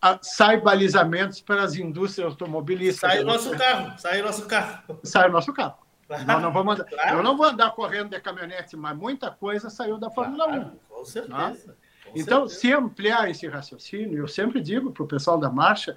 a, 0.00 0.18
sai 0.22 0.60
balizamentos 0.60 1.40
para 1.40 1.62
as 1.62 1.74
indústrias 1.74 2.30
automobilísticas. 2.30 3.12
Sai 3.12 3.22
o 3.22 3.26
nosso 3.26 3.50
carro, 3.56 3.98
sai 3.98 4.20
o 4.20 4.24
nosso 4.24 4.46
carro. 4.46 5.00
Sai 5.02 5.28
o 5.28 5.32
nosso 5.32 5.52
carro. 5.52 5.78
Não 6.26 6.52
vamos 6.52 6.74
andar, 6.74 6.84
claro. 6.84 7.18
Eu 7.18 7.22
não 7.22 7.36
vou 7.36 7.46
andar 7.46 7.70
correndo 7.70 8.10
de 8.10 8.20
caminhonete, 8.20 8.76
mas 8.76 8.96
muita 8.96 9.30
coisa 9.30 9.70
saiu 9.70 9.96
da 9.96 10.10
Fórmula 10.10 10.44
claro, 10.44 10.62
1. 10.62 10.70
Com 10.88 11.04
certeza. 11.04 11.34
Tá? 11.34 11.50
Com 11.50 12.18
então, 12.18 12.48
certeza. 12.48 12.60
se 12.60 12.72
ampliar 12.72 13.30
esse 13.30 13.48
raciocínio, 13.48 14.18
eu 14.18 14.28
sempre 14.28 14.60
digo 14.60 14.90
para 14.92 15.02
o 15.02 15.06
pessoal 15.06 15.38
da 15.38 15.48
marcha, 15.48 15.96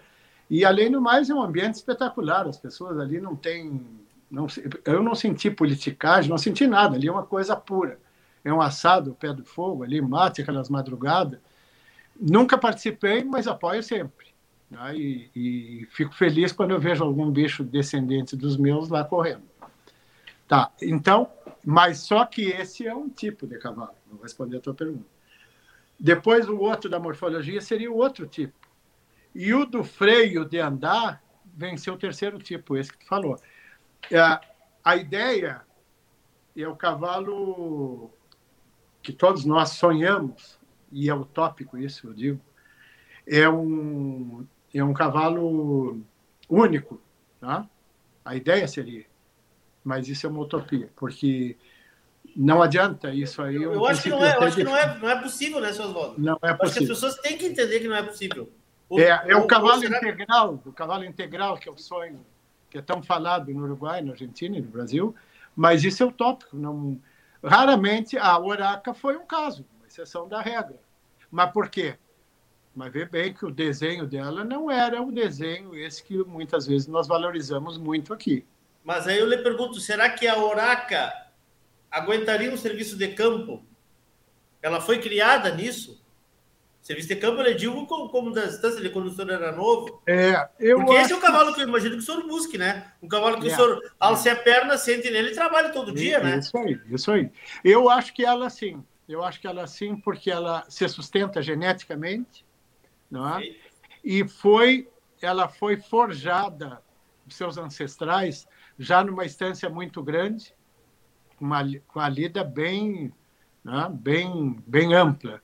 e 0.49 0.63
além 0.63 0.89
do 0.89 1.01
mais, 1.01 1.29
é 1.29 1.33
um 1.33 1.41
ambiente 1.41 1.75
espetacular, 1.75 2.47
as 2.47 2.57
pessoas 2.57 2.97
ali 2.99 3.19
não 3.19 3.35
têm 3.35 4.04
não, 4.29 4.47
eu 4.85 5.03
não 5.03 5.15
senti 5.15 5.49
politicagem, 5.49 6.29
não 6.29 6.37
senti 6.37 6.67
nada. 6.67 6.95
Ali 6.95 7.07
é 7.07 7.11
uma 7.11 7.25
coisa 7.25 7.55
pura. 7.55 7.99
É 8.43 8.53
um 8.53 8.61
assado, 8.61 9.15
pé 9.15 9.33
do 9.33 9.43
fogo, 9.43 9.83
ali 9.83 10.01
mate 10.01 10.41
aquelas 10.41 10.69
madrugadas. 10.69 11.39
Nunca 12.19 12.57
participei, 12.57 13.23
mas 13.23 13.47
apoio 13.47 13.81
sempre. 13.81 14.27
Né? 14.69 14.95
E, 14.95 15.31
e, 15.35 15.87
fico 15.91 16.13
feliz 16.13 16.51
quando 16.51 16.71
eu 16.71 16.79
vejo 16.79 17.03
algum 17.03 17.29
bicho 17.29 17.63
descendente 17.63 18.35
dos 18.35 18.57
meus 18.57 18.89
lá 18.89 19.03
correndo. 19.03 19.43
Tá, 20.47 20.71
então, 20.81 21.27
mas 21.65 21.99
só 21.99 22.23
que 22.25 22.43
esse 22.43 22.85
é 22.85 22.93
um 22.93 23.09
tipo 23.09 23.47
de 23.47 23.57
cavalo. 23.57 23.95
Vou 24.11 24.21
responder 24.21 24.57
a 24.57 24.61
tua 24.61 24.73
pergunta. 24.73 25.05
Depois, 25.99 26.47
o 26.47 26.57
outro 26.57 26.89
da 26.89 26.99
morfologia 26.99 27.61
seria 27.61 27.91
o 27.91 27.97
outro 27.97 28.27
tipo. 28.27 28.53
E 29.33 29.53
o 29.53 29.65
do 29.65 29.83
freio 29.83 30.45
de 30.45 30.59
andar 30.59 31.23
venceu 31.43 31.93
o 31.93 31.97
terceiro 31.97 32.37
tipo, 32.37 32.77
esse 32.77 32.91
que 32.91 32.99
tu 32.99 33.07
falou. 33.07 33.39
É, 34.11 34.39
a 34.83 34.95
ideia 34.95 35.61
é 36.55 36.67
o 36.67 36.75
cavalo 36.75 38.11
que 39.01 39.11
todos 39.13 39.45
nós 39.45 39.69
sonhamos, 39.69 40.59
e 40.91 41.09
é 41.09 41.13
utópico 41.13 41.77
isso, 41.77 42.07
eu 42.07 42.13
digo, 42.13 42.41
é 43.27 43.47
um, 43.47 44.45
é 44.73 44.83
um 44.83 44.93
cavalo 44.93 46.01
único. 46.49 47.01
Tá? 47.39 47.67
A 48.23 48.35
ideia 48.35 48.67
seria, 48.67 49.05
mas 49.83 50.07
isso 50.07 50.25
é 50.25 50.29
uma 50.29 50.41
utopia, 50.41 50.89
porque 50.95 51.57
não 52.35 52.61
adianta 52.61 53.13
isso 53.13 53.41
aí. 53.41 53.55
Eu, 53.55 53.73
eu 53.73 53.85
acho, 53.85 54.03
que 54.03 54.09
não 54.09 54.23
é, 54.23 54.37
acho 54.37 54.55
que 54.55 54.63
não 54.63 54.75
é, 54.75 54.97
não 54.97 55.09
é 55.09 55.21
possível, 55.21 55.59
né, 55.59 55.71
seu 55.71 55.85
Oswaldo? 55.85 56.21
Não 56.21 56.39
é 56.41 56.53
possível. 56.53 56.63
Acho 56.63 56.73
que 56.73 56.83
as 56.83 56.89
pessoas 56.89 57.15
têm 57.17 57.37
que 57.37 57.45
entender 57.45 57.79
que 57.79 57.87
não 57.87 57.95
é 57.95 58.03
possível. 58.03 58.51
Ou, 58.89 58.99
é, 58.99 59.23
é 59.27 59.35
o 59.35 59.47
cavalo 59.47 59.79
será... 59.79 59.97
integral, 59.97 60.61
o 60.65 60.71
cavalo 60.71 61.03
integral 61.03 61.57
que 61.57 61.67
é 61.67 61.71
o 61.71 61.77
sonho, 61.77 62.25
que 62.75 62.79
é 62.79 62.81
tão 62.81 63.01
falado 63.01 63.53
no 63.53 63.63
Uruguai, 63.63 64.01
na 64.01 64.11
Argentina 64.11 64.57
e 64.57 64.61
no 64.61 64.67
Brasil, 64.67 65.15
mas 65.55 65.85
isso 65.85 66.03
é 66.03 66.05
utópico. 66.05 66.57
Não... 66.57 66.99
Raramente 67.41 68.17
a 68.17 68.37
Oraca 68.37 68.93
foi 68.93 69.15
um 69.15 69.25
caso, 69.25 69.65
uma 69.77 69.87
exceção 69.87 70.27
da 70.27 70.41
regra. 70.41 70.77
Mas 71.31 71.51
por 71.51 71.69
quê? 71.69 71.95
Mas 72.75 72.91
vê 72.91 73.05
bem 73.05 73.33
que 73.33 73.45
o 73.45 73.51
desenho 73.51 74.05
dela 74.05 74.43
não 74.43 74.69
era 74.69 75.01
o 75.01 75.09
desenho 75.09 75.73
esse 75.73 76.03
que 76.03 76.17
muitas 76.25 76.67
vezes 76.67 76.85
nós 76.87 77.07
valorizamos 77.07 77.77
muito 77.77 78.13
aqui. 78.13 78.45
Mas 78.83 79.07
aí 79.07 79.19
eu 79.19 79.29
lhe 79.29 79.37
pergunto, 79.37 79.79
será 79.79 80.09
que 80.09 80.27
a 80.27 80.37
Oraca 80.37 81.13
aguentaria 81.89 82.51
um 82.51 82.57
serviço 82.57 82.97
de 82.97 83.07
campo? 83.07 83.63
Ela 84.61 84.81
foi 84.81 84.99
criada 84.99 85.49
nisso? 85.55 86.03
Serviço 86.85 87.07
de 87.07 87.15
campo, 87.15 87.41
eu 87.41 87.57
digo 87.57 87.83
como, 87.87 88.09
como 88.09 88.31
da 88.31 88.45
distância 88.45 88.79
de 88.79 88.91
quando 88.91 89.07
o 89.07 89.11
senhor 89.11 89.31
era 89.31 89.51
novo. 89.51 90.03
É, 90.05 90.47
eu 90.59 90.77
Porque 90.77 90.93
esse 90.93 91.13
é 91.13 91.15
o 91.15 91.19
cavalo 91.19 91.51
que 91.51 91.61
eu 91.61 91.67
imagino 91.67 91.95
que 91.95 92.03
o 92.03 92.05
senhor 92.05 92.27
busque, 92.27 92.59
né? 92.59 92.91
Um 93.01 93.07
cavalo 93.07 93.41
que 93.41 93.49
é, 93.49 93.53
o 93.53 93.55
senhor 93.55 93.81
alce 93.99 94.29
é. 94.29 94.33
a 94.33 94.35
perna, 94.35 94.77
sente 94.77 95.09
nele 95.09 95.31
e 95.31 95.33
trabalha 95.33 95.69
todo 95.69 95.91
dia, 95.91 96.19
né? 96.19 96.37
Isso 96.37 96.55
aí, 96.55 96.79
isso 96.91 97.11
aí. 97.11 97.31
Eu 97.63 97.89
acho 97.89 98.13
que 98.13 98.23
ela 98.23 98.51
sim. 98.51 98.85
Eu 99.09 99.23
acho 99.23 99.41
que 99.41 99.47
ela 99.47 99.65
sim, 99.65 99.95
porque 99.95 100.29
ela 100.29 100.63
se 100.69 100.87
sustenta 100.87 101.41
geneticamente, 101.41 102.45
não 103.09 103.35
é? 103.35 103.55
E 104.03 104.27
foi, 104.27 104.87
ela 105.19 105.47
foi 105.47 105.77
forjada 105.77 106.83
seus 107.27 107.57
ancestrais 107.57 108.47
já 108.77 109.03
numa 109.03 109.25
estância 109.25 109.67
muito 109.71 110.03
grande, 110.03 110.53
uma, 111.41 111.63
com 111.87 111.99
a 111.99 112.07
lida 112.07 112.43
bem, 112.43 113.11
né, 113.63 113.89
bem, 113.91 114.63
bem 114.67 114.93
ampla. 114.93 115.41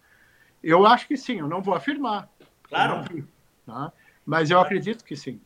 Eu 0.64 0.86
acho 0.86 1.08
que 1.08 1.18
sim, 1.18 1.40
eu 1.40 1.48
não 1.48 1.62
vou 1.62 1.74
afirmar. 1.74 2.30
Claro. 2.64 3.04
Vi, 3.12 3.26
tá? 3.66 3.92
Mas 4.26 4.52
eu 4.52 4.60
acredito 4.60 5.04
que 5.04 5.16
sim. 5.16 5.40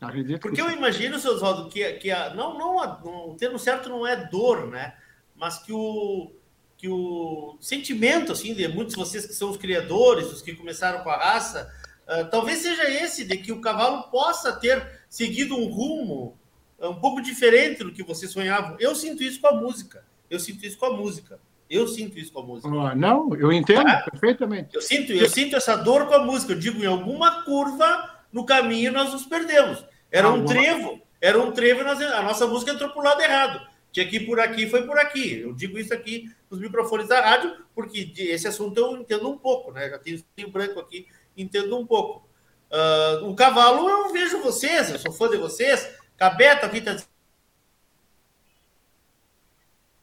Acredito 0.00 0.40
Porque 0.40 0.56
que 0.56 0.62
eu 0.62 0.68
sim. 0.68 0.76
imagino, 0.76 1.18
seu 1.18 1.32
Oswaldo, 1.32 1.68
que, 1.68 1.92
que 1.94 2.10
a, 2.10 2.34
não, 2.34 2.58
não, 2.58 2.80
a, 2.80 3.00
o 3.04 3.34
termo 3.38 3.58
certo 3.58 3.88
não 3.88 4.06
é 4.06 4.28
dor, 4.28 4.66
né? 4.66 4.94
Mas 5.34 5.58
que 5.58 5.72
o, 5.72 6.30
que 6.76 6.88
o 6.88 7.56
sentimento, 7.60 8.32
assim, 8.32 8.54
de 8.54 8.68
muitos 8.68 8.94
de 8.94 9.00
vocês 9.00 9.26
que 9.26 9.32
são 9.32 9.50
os 9.50 9.56
criadores, 9.56 10.30
os 10.30 10.42
que 10.42 10.54
começaram 10.54 11.02
com 11.02 11.10
a 11.10 11.16
raça, 11.16 11.72
uh, 12.06 12.28
talvez 12.30 12.58
seja 12.58 12.88
esse, 12.88 13.24
de 13.24 13.36
que 13.38 13.52
o 13.52 13.60
cavalo 13.60 14.04
possa 14.10 14.52
ter 14.52 15.00
seguido 15.08 15.56
um 15.56 15.66
rumo 15.66 16.38
uh, 16.78 16.90
um 16.90 17.00
pouco 17.00 17.20
diferente 17.20 17.82
do 17.82 17.92
que 17.92 18.02
vocês 18.02 18.30
sonhavam. 18.30 18.76
Eu 18.78 18.94
sinto 18.94 19.22
isso 19.22 19.40
com 19.40 19.48
a 19.48 19.54
música. 19.54 20.04
Eu 20.28 20.38
sinto 20.38 20.64
isso 20.66 20.76
com 20.76 20.86
a 20.86 20.96
música. 20.96 21.40
Eu 21.74 21.88
sinto 21.88 22.16
isso 22.16 22.32
com 22.32 22.40
a 22.40 22.42
música. 22.44 22.68
Oh, 22.68 22.94
não, 22.94 23.34
eu 23.34 23.52
entendo 23.52 23.88
ah, 23.88 24.06
perfeitamente. 24.08 24.68
Eu 24.72 24.80
sinto, 24.80 25.12
eu 25.12 25.28
sinto 25.28 25.56
essa 25.56 25.74
dor 25.74 26.06
com 26.06 26.14
a 26.14 26.20
música. 26.20 26.52
Eu 26.52 26.58
digo, 26.58 26.80
em 26.80 26.86
alguma 26.86 27.42
curva 27.42 28.14
no 28.32 28.46
caminho 28.46 28.92
nós 28.92 29.12
nos 29.12 29.26
perdemos. 29.26 29.84
Era 30.10 30.28
um 30.28 30.44
trevo, 30.44 31.02
era 31.20 31.36
um 31.40 31.50
trevo 31.50 31.80
e 31.80 31.84
nós, 31.84 32.00
a 32.00 32.22
nossa 32.22 32.46
música 32.46 32.70
entrou 32.70 32.90
para 32.90 33.00
o 33.00 33.04
lado 33.04 33.20
errado. 33.20 33.66
Tinha 33.90 34.06
que 34.08 34.16
ir 34.16 34.26
por 34.26 34.38
aqui, 34.38 34.68
foi 34.68 34.86
por 34.86 34.96
aqui. 34.98 35.40
Eu 35.40 35.52
digo 35.52 35.76
isso 35.76 35.92
aqui 35.92 36.32
nos 36.48 36.60
microfones 36.60 37.08
da 37.08 37.20
rádio, 37.20 37.56
porque 37.74 38.12
esse 38.18 38.46
assunto 38.46 38.78
eu 38.78 38.96
entendo 38.96 39.28
um 39.28 39.36
pouco, 39.36 39.72
né? 39.72 39.90
Já 39.90 39.98
tenho 39.98 40.50
branco 40.50 40.78
aqui, 40.78 41.08
entendo 41.36 41.76
um 41.76 41.84
pouco. 41.84 42.28
Uh, 42.70 43.28
o 43.28 43.34
cavalo, 43.34 43.88
eu 43.88 44.12
vejo 44.12 44.40
vocês, 44.42 44.90
eu 44.90 44.98
sou 44.98 45.12
fã 45.12 45.28
de 45.28 45.36
vocês. 45.36 45.88
Cabeto 46.16 46.66
aqui 46.66 46.80
tá 46.80 46.96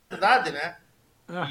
verdade, 0.10 0.52
né? 0.52 0.78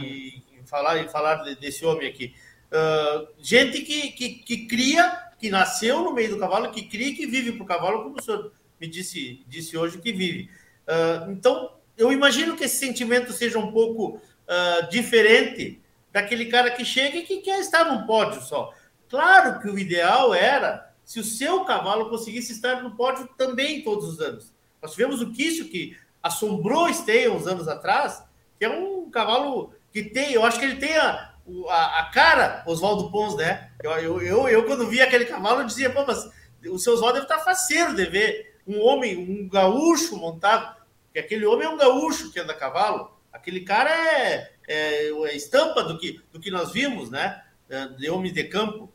E, 0.03 0.43
falar, 0.67 0.99
e 0.99 1.09
falar 1.09 1.37
desse 1.55 1.85
homem 1.85 2.09
aqui. 2.09 2.35
Uh, 2.71 3.27
gente 3.39 3.81
que, 3.83 4.13
que, 4.13 4.29
que, 4.35 4.67
cria, 4.67 5.31
que 5.39 5.51
nasceu 5.51 6.03
no 6.03 6.13
meio 6.13 6.31
do 6.31 6.39
cavalo, 6.39 6.71
que 6.71 6.83
cria 6.83 7.09
e 7.09 7.15
que 7.15 7.27
vive 7.27 7.53
para 7.53 7.65
o 7.65 7.67
cavalo, 7.67 8.03
como 8.05 8.19
o 8.19 8.23
senhor 8.23 8.53
me 8.81 8.87
disse, 8.87 9.45
disse 9.49 9.77
hoje 9.77 9.99
que 9.99 10.13
vive. 10.13 10.51
Uh, 10.87 11.31
então, 11.33 11.75
eu 11.97 12.13
imagino 12.13 12.57
que 12.57 12.65
esse 12.65 12.77
sentimento 12.77 13.33
seja 13.33 13.59
um 13.59 13.73
pouco 13.73 14.17
uh, 14.17 14.91
diferente 14.91 15.81
daquele 16.13 16.47
cara 16.47 16.71
que 16.71 16.85
chega 16.85 17.19
e 17.19 17.23
que 17.23 17.39
quer 17.39 17.61
estar 17.61 17.85
num 17.85 18.07
pódio 18.07 18.41
só. 18.43 18.73
Claro 19.09 19.61
que 19.61 19.69
o 19.69 19.79
ideal 19.79 20.33
era 20.33 20.91
se 21.05 21.19
o 21.19 21.25
seu 21.25 21.65
cavalo 21.65 22.09
conseguisse 22.09 22.53
estar 22.53 22.83
no 22.83 22.93
pódio 22.93 23.29
também 23.37 23.83
todos 23.83 24.09
os 24.09 24.21
anos. 24.21 24.55
Nós 24.81 24.93
tivemos 24.93 25.21
o 25.21 25.33
Kício, 25.33 25.69
que 25.69 25.97
assombrou 26.23 26.89
Esteia 26.89 27.33
uns 27.33 27.47
anos 27.47 27.67
atrás, 27.67 28.23
é 28.65 28.69
um 28.69 29.11
cavalo 29.11 29.75
que 29.93 30.03
tem, 30.03 30.33
eu 30.33 30.45
acho 30.45 30.59
que 30.59 30.65
ele 30.65 30.77
tem 30.77 30.97
a, 30.97 31.35
a, 31.69 32.01
a 32.01 32.05
cara, 32.11 32.63
Oswaldo 32.67 33.11
Pons, 33.11 33.37
né? 33.37 33.71
Eu, 33.83 33.91
eu, 33.93 34.23
eu, 34.23 34.49
eu, 34.49 34.65
quando 34.65 34.89
vi 34.89 35.01
aquele 35.01 35.25
cavalo, 35.25 35.61
eu 35.61 35.67
dizia, 35.67 35.91
pô, 35.91 36.05
mas 36.07 36.31
o 36.69 36.79
seu 36.79 36.95
Oswaldo 36.95 37.15
deve 37.15 37.27
estar 37.27 37.45
faceiro 37.45 37.95
de 37.95 38.05
ver 38.07 38.59
um 38.67 38.81
homem, 38.81 39.17
um 39.17 39.49
gaúcho 39.49 40.17
montado, 40.17 40.77
porque 41.05 41.19
aquele 41.19 41.47
homem 41.47 41.67
é 41.67 41.71
um 41.71 41.77
gaúcho 41.77 42.31
que 42.31 42.39
anda 42.39 42.53
a 42.53 42.57
cavalo, 42.57 43.11
aquele 43.33 43.61
cara 43.61 43.91
é, 43.91 44.53
é, 44.69 45.09
é 45.09 45.37
estampa 45.37 45.83
do 45.83 45.99
que, 45.99 46.21
do 46.33 46.39
que 46.39 46.51
nós 46.51 46.73
vimos, 46.73 47.11
né? 47.11 47.43
É, 47.69 47.87
de 47.87 48.11
homem 48.11 48.33
de 48.33 48.45
campo, 48.45 48.93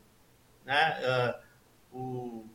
né? 0.64 1.40
Uh, 1.92 1.98
o, 1.98 2.46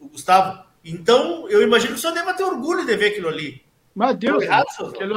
o 0.00 0.08
Gustavo. 0.08 0.64
Então, 0.84 1.48
eu 1.48 1.62
imagino 1.62 1.92
que 1.92 1.98
o 1.98 2.00
senhor 2.00 2.14
deva 2.14 2.34
ter 2.34 2.44
orgulho 2.44 2.86
de 2.86 2.96
ver 2.96 3.10
aquilo 3.10 3.28
ali. 3.28 3.64
Mas 3.94 4.16
Deus, 4.16 4.42
errado, 4.42 4.66
aquilo, 4.88 5.14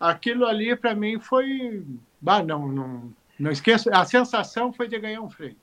aquilo 0.00 0.46
ali 0.46 0.74
para 0.74 0.94
mim 0.94 1.20
foi. 1.20 1.84
Bah, 2.20 2.42
não, 2.42 2.66
não, 2.66 3.12
não 3.38 3.50
esqueço. 3.50 3.90
A 3.92 4.04
sensação 4.04 4.72
foi 4.72 4.88
de 4.88 4.98
ganhar 4.98 5.20
um 5.20 5.30
freio. 5.30 5.56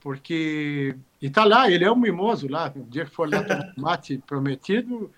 Porque. 0.00 0.96
E 1.20 1.28
tá 1.28 1.44
lá, 1.44 1.68
ele 1.68 1.84
é 1.84 1.90
um 1.90 1.96
mimoso 1.96 2.48
lá. 2.48 2.72
O 2.74 2.84
dia 2.84 3.04
que 3.04 3.10
for 3.10 3.28
lá 3.28 3.42
tomar 3.42 3.72
mate 3.76 4.22
prometido, 4.24 5.12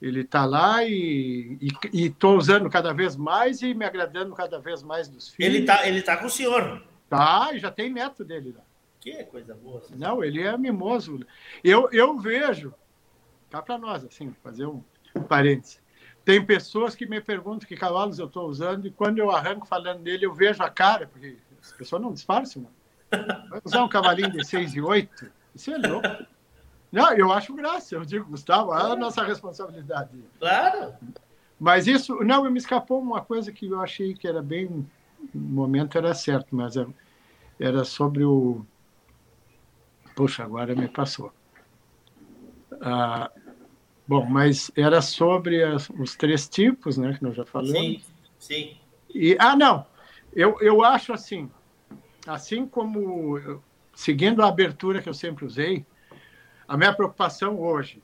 ele 0.00 0.22
tá 0.22 0.44
lá 0.44 0.84
e 0.84 1.58
estou 1.94 2.36
usando 2.36 2.68
cada 2.68 2.92
vez 2.92 3.16
mais 3.16 3.62
e 3.62 3.72
me 3.72 3.86
agradando 3.86 4.34
cada 4.34 4.60
vez 4.60 4.82
mais 4.82 5.08
dos 5.08 5.30
filhos. 5.30 5.54
Ele 5.54 5.64
tá, 5.64 5.88
ele 5.88 6.02
tá 6.02 6.18
com 6.18 6.26
o 6.26 6.30
senhor. 6.30 6.84
Tá, 7.08 7.50
e 7.54 7.58
já 7.58 7.70
tem 7.70 7.90
neto 7.90 8.22
dele 8.22 8.54
lá. 8.54 8.62
Que 9.00 9.24
coisa 9.24 9.54
boa. 9.54 9.82
Não, 9.96 10.22
ele 10.22 10.42
é 10.42 10.56
mimoso. 10.58 11.20
Eu, 11.64 11.88
eu 11.90 12.18
vejo, 12.18 12.74
cá 13.48 13.62
para 13.62 13.78
nós, 13.78 14.04
assim, 14.04 14.34
fazer 14.42 14.66
um 14.66 14.82
parênteses. 15.26 15.80
Tem 16.28 16.44
pessoas 16.44 16.94
que 16.94 17.06
me 17.06 17.22
perguntam 17.22 17.66
que 17.66 17.74
cavalos 17.74 18.18
eu 18.18 18.26
estou 18.26 18.46
usando 18.46 18.86
e 18.86 18.90
quando 18.90 19.16
eu 19.16 19.30
arranco 19.30 19.66
falando 19.66 20.02
dele, 20.02 20.26
eu 20.26 20.34
vejo 20.34 20.62
a 20.62 20.68
cara, 20.68 21.06
porque 21.06 21.38
as 21.58 21.72
pessoas 21.72 22.02
não 22.02 22.12
disfarçam. 22.12 22.66
Vai 23.10 23.62
usar 23.64 23.82
um 23.82 23.88
cavalinho 23.88 24.30
de 24.32 24.44
6 24.46 24.74
e 24.74 24.80
8? 24.82 25.32
Isso 25.54 25.70
é 25.70 25.78
louco. 25.78 26.06
Não, 26.92 27.10
eu 27.14 27.32
acho 27.32 27.54
graça. 27.54 27.94
Eu 27.94 28.04
digo, 28.04 28.26
Gustavo, 28.26 28.74
é 28.74 28.92
a 28.92 28.94
nossa 28.94 29.24
responsabilidade. 29.24 30.10
Claro. 30.38 30.92
Mas 31.58 31.86
isso, 31.86 32.22
não, 32.22 32.44
me 32.50 32.58
escapou 32.58 33.00
uma 33.00 33.22
coisa 33.22 33.50
que 33.50 33.66
eu 33.66 33.80
achei 33.80 34.12
que 34.12 34.28
era 34.28 34.42
bem. 34.42 34.86
No 35.32 35.40
momento 35.40 35.96
era 35.96 36.12
certo, 36.12 36.54
mas 36.54 36.74
era 37.58 37.84
sobre 37.84 38.22
o. 38.22 38.66
Puxa, 40.14 40.44
agora 40.44 40.76
me 40.76 40.88
passou. 40.88 41.32
Ah, 42.82 43.30
Bom, 44.08 44.24
mas 44.24 44.70
era 44.74 45.02
sobre 45.02 45.62
as, 45.62 45.90
os 45.90 46.16
três 46.16 46.48
tipos, 46.48 46.96
né, 46.96 47.12
que 47.12 47.22
nós 47.22 47.36
já 47.36 47.44
falamos. 47.44 47.78
Sim, 47.78 48.02
sim. 48.38 48.76
E, 49.14 49.36
ah, 49.38 49.54
não, 49.54 49.84
eu, 50.32 50.58
eu 50.62 50.82
acho 50.82 51.12
assim, 51.12 51.50
assim 52.26 52.66
como, 52.66 53.60
seguindo 53.94 54.42
a 54.42 54.48
abertura 54.48 55.02
que 55.02 55.10
eu 55.10 55.14
sempre 55.14 55.44
usei, 55.44 55.84
a 56.66 56.74
minha 56.74 56.94
preocupação 56.94 57.60
hoje, 57.60 58.02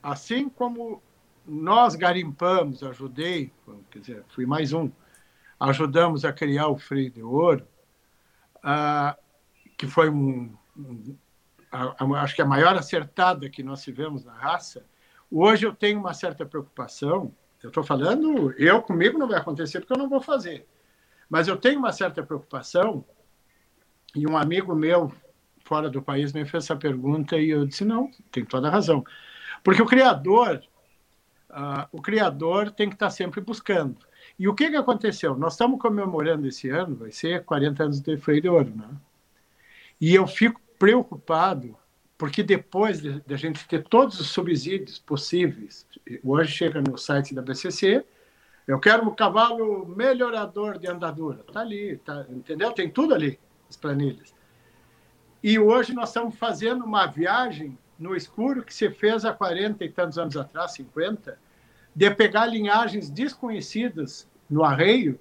assim 0.00 0.48
como 0.48 1.02
nós 1.44 1.96
garimpamos, 1.96 2.84
ajudei, 2.84 3.52
quer 3.90 3.98
dizer, 3.98 4.24
fui 4.28 4.46
mais 4.46 4.72
um, 4.72 4.88
ajudamos 5.58 6.24
a 6.24 6.32
criar 6.32 6.68
o 6.68 6.78
freio 6.78 7.10
de 7.10 7.24
ouro, 7.24 7.66
ah, 8.62 9.16
que 9.76 9.88
foi 9.88 10.08
um, 10.08 10.54
um 10.76 11.16
a, 11.76 12.04
a, 12.04 12.22
acho 12.22 12.34
que 12.34 12.42
a 12.42 12.46
maior 12.46 12.74
acertada 12.76 13.50
que 13.50 13.62
nós 13.62 13.82
tivemos 13.82 14.24
na 14.24 14.32
raça, 14.32 14.84
hoje 15.30 15.66
eu 15.66 15.74
tenho 15.74 16.00
uma 16.00 16.14
certa 16.14 16.46
preocupação. 16.46 17.32
Eu 17.62 17.68
estou 17.68 17.84
falando, 17.84 18.52
eu 18.58 18.80
comigo 18.80 19.18
não 19.18 19.28
vai 19.28 19.38
acontecer 19.38 19.80
porque 19.80 19.92
eu 19.92 19.98
não 19.98 20.08
vou 20.08 20.20
fazer. 20.20 20.66
Mas 21.28 21.48
eu 21.48 21.56
tenho 21.56 21.78
uma 21.78 21.92
certa 21.92 22.22
preocupação, 22.22 23.04
e 24.14 24.26
um 24.26 24.36
amigo 24.36 24.74
meu 24.74 25.12
fora 25.64 25.90
do 25.90 26.00
país 26.00 26.32
me 26.32 26.46
fez 26.46 26.64
essa 26.64 26.76
pergunta 26.76 27.36
e 27.36 27.50
eu 27.50 27.66
disse: 27.66 27.84
não, 27.84 28.10
tem 28.30 28.44
toda 28.44 28.68
a 28.68 28.70
razão. 28.70 29.04
Porque 29.62 29.82
o 29.82 29.86
criador, 29.86 30.62
uh, 31.50 31.86
o 31.92 32.00
criador 32.00 32.70
tem 32.70 32.88
que 32.88 32.94
estar 32.94 33.10
sempre 33.10 33.40
buscando. 33.40 33.98
E 34.38 34.48
o 34.48 34.54
que, 34.54 34.70
que 34.70 34.76
aconteceu? 34.76 35.36
Nós 35.36 35.54
estamos 35.54 35.80
comemorando 35.80 36.46
esse 36.46 36.68
ano, 36.70 36.96
vai 36.96 37.10
ser 37.10 37.44
40 37.44 37.82
anos 37.82 38.00
de 38.00 38.16
Freio 38.16 38.40
de 38.40 38.48
Ouro, 38.48 38.72
né? 38.74 38.88
E 40.00 40.14
eu 40.14 40.26
fico 40.26 40.60
preocupado, 40.78 41.76
porque 42.18 42.42
depois 42.42 43.00
de, 43.00 43.20
de, 43.20 43.34
a 43.34 43.36
gente 43.36 43.66
ter 43.66 43.84
todos 43.84 44.18
os 44.20 44.28
subsídios 44.28 44.98
possíveis, 44.98 45.86
hoje 46.24 46.52
chega 46.52 46.80
no 46.80 46.96
site 46.96 47.34
da 47.34 47.42
BCC, 47.42 48.04
eu 48.66 48.80
quero 48.80 49.08
um 49.08 49.14
cavalo 49.14 49.86
melhorador 49.86 50.78
de 50.78 50.88
andadura. 50.88 51.44
Está 51.46 51.60
ali, 51.60 51.98
tá, 51.98 52.26
entendeu? 52.28 52.72
Tem 52.72 52.90
tudo 52.90 53.14
ali, 53.14 53.38
as 53.68 53.76
planilhas. 53.76 54.34
E 55.42 55.58
hoje 55.58 55.94
nós 55.94 56.08
estamos 56.08 56.34
fazendo 56.34 56.84
uma 56.84 57.06
viagem 57.06 57.78
no 57.98 58.16
escuro 58.16 58.64
que 58.64 58.74
se 58.74 58.90
fez 58.90 59.24
há 59.24 59.32
40 59.32 59.84
e 59.84 59.88
tantos 59.88 60.18
anos 60.18 60.36
atrás, 60.36 60.72
50, 60.72 61.38
de 61.94 62.10
pegar 62.10 62.46
linhagens 62.46 63.08
desconhecidas 63.08 64.28
no 64.50 64.64
arreio. 64.64 65.18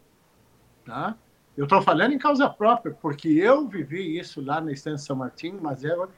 Tá? 0.84 1.16
Eu 1.58 1.64
estou 1.64 1.82
falando 1.82 2.14
em 2.14 2.18
causa 2.18 2.50
própria, 2.50 2.94
porque 2.94 3.30
eu 3.30 3.68
vivi 3.68 4.18
isso 4.18 4.42
lá 4.42 4.60
na 4.60 4.72
Estância 4.72 5.08
São 5.08 5.16
Martinho, 5.16 5.60
mas 5.62 5.84
era 5.84 6.10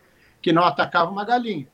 que 0.41 0.51
não 0.51 0.64
atacava 0.64 1.11
uma 1.11 1.26
galinha, 1.26 1.68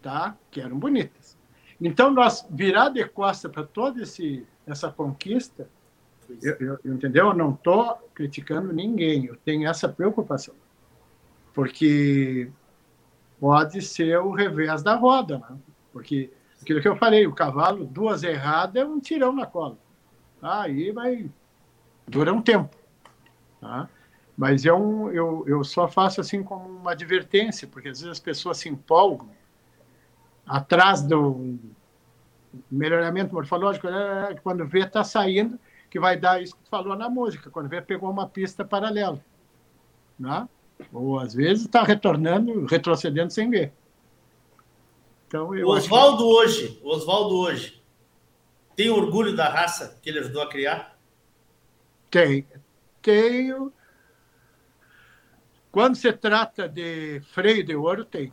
tá? 0.00 0.36
que 0.50 0.60
eram 0.60 0.78
bonitas. 0.78 1.38
Então, 1.80 2.10
nós 2.10 2.46
virar 2.48 2.90
de 2.90 3.04
costa 3.08 3.48
para 3.48 3.64
toda 3.64 4.02
esse, 4.02 4.46
essa 4.66 4.90
conquista, 4.90 5.68
eu, 6.40 6.78
eu, 6.84 6.94
entendeu? 6.94 7.26
Eu 7.28 7.34
não 7.34 7.52
estou 7.52 8.10
criticando 8.14 8.72
ninguém, 8.72 9.26
eu 9.26 9.36
tenho 9.36 9.68
essa 9.68 9.88
preocupação. 9.88 10.54
Porque 11.52 12.50
pode 13.40 13.82
ser 13.82 14.18
o 14.18 14.30
revés 14.30 14.82
da 14.82 14.94
roda, 14.94 15.38
né? 15.38 15.58
porque 15.92 16.32
aquilo 16.60 16.80
que 16.80 16.88
eu 16.88 16.96
falei, 16.96 17.26
o 17.26 17.34
cavalo, 17.34 17.84
duas 17.84 18.22
erradas 18.22 18.82
é 18.82 18.86
um 18.86 19.00
tirão 19.00 19.32
na 19.32 19.46
cola. 19.46 19.76
Aí 20.40 20.92
vai. 20.92 21.28
Dura 22.06 22.32
um 22.32 22.42
tempo. 22.42 22.76
Tá? 23.60 23.88
Mas 24.36 24.64
eu, 24.64 25.10
eu, 25.12 25.44
eu 25.46 25.64
só 25.64 25.86
faço 25.86 26.20
assim 26.20 26.42
como 26.42 26.68
uma 26.68 26.92
advertência, 26.92 27.68
porque 27.68 27.88
às 27.88 28.00
vezes 28.00 28.12
as 28.12 28.20
pessoas 28.20 28.58
se 28.58 28.68
empolgam 28.68 29.28
atrás 30.46 31.02
do 31.02 31.58
melhoramento 32.70 33.34
morfológico, 33.34 33.88
é, 33.88 34.34
quando 34.42 34.66
vê, 34.66 34.80
está 34.80 35.04
saindo, 35.04 35.58
que 35.90 36.00
vai 36.00 36.16
dar 36.16 36.42
isso 36.42 36.56
que 36.56 36.62
tu 36.62 36.70
falou 36.70 36.96
na 36.96 37.08
música, 37.08 37.50
quando 37.50 37.68
vê, 37.68 37.80
pegou 37.80 38.10
uma 38.10 38.26
pista 38.26 38.64
paralela. 38.64 39.22
Né? 40.18 40.48
Ou 40.92 41.18
às 41.18 41.34
vezes 41.34 41.64
está 41.64 41.82
retornando, 41.82 42.66
retrocedendo 42.66 43.32
sem 43.32 43.48
ver. 43.48 43.72
Então, 45.28 45.48
o 45.48 45.68
Oswaldo 45.68 46.18
que... 46.18 46.24
hoje, 46.24 46.80
Oswaldo 46.82 47.36
hoje, 47.36 47.82
tem 48.76 48.90
orgulho 48.90 49.34
da 49.34 49.48
raça 49.48 49.98
que 50.02 50.10
ele 50.10 50.18
ajudou 50.18 50.42
a 50.42 50.48
criar? 50.48 50.91
Tem. 52.12 52.46
Tenho. 53.00 53.72
Quando 55.70 55.96
se 55.96 56.12
trata 56.12 56.68
de 56.68 57.22
freio 57.32 57.64
de 57.64 57.74
ouro, 57.74 58.04
tem. 58.04 58.30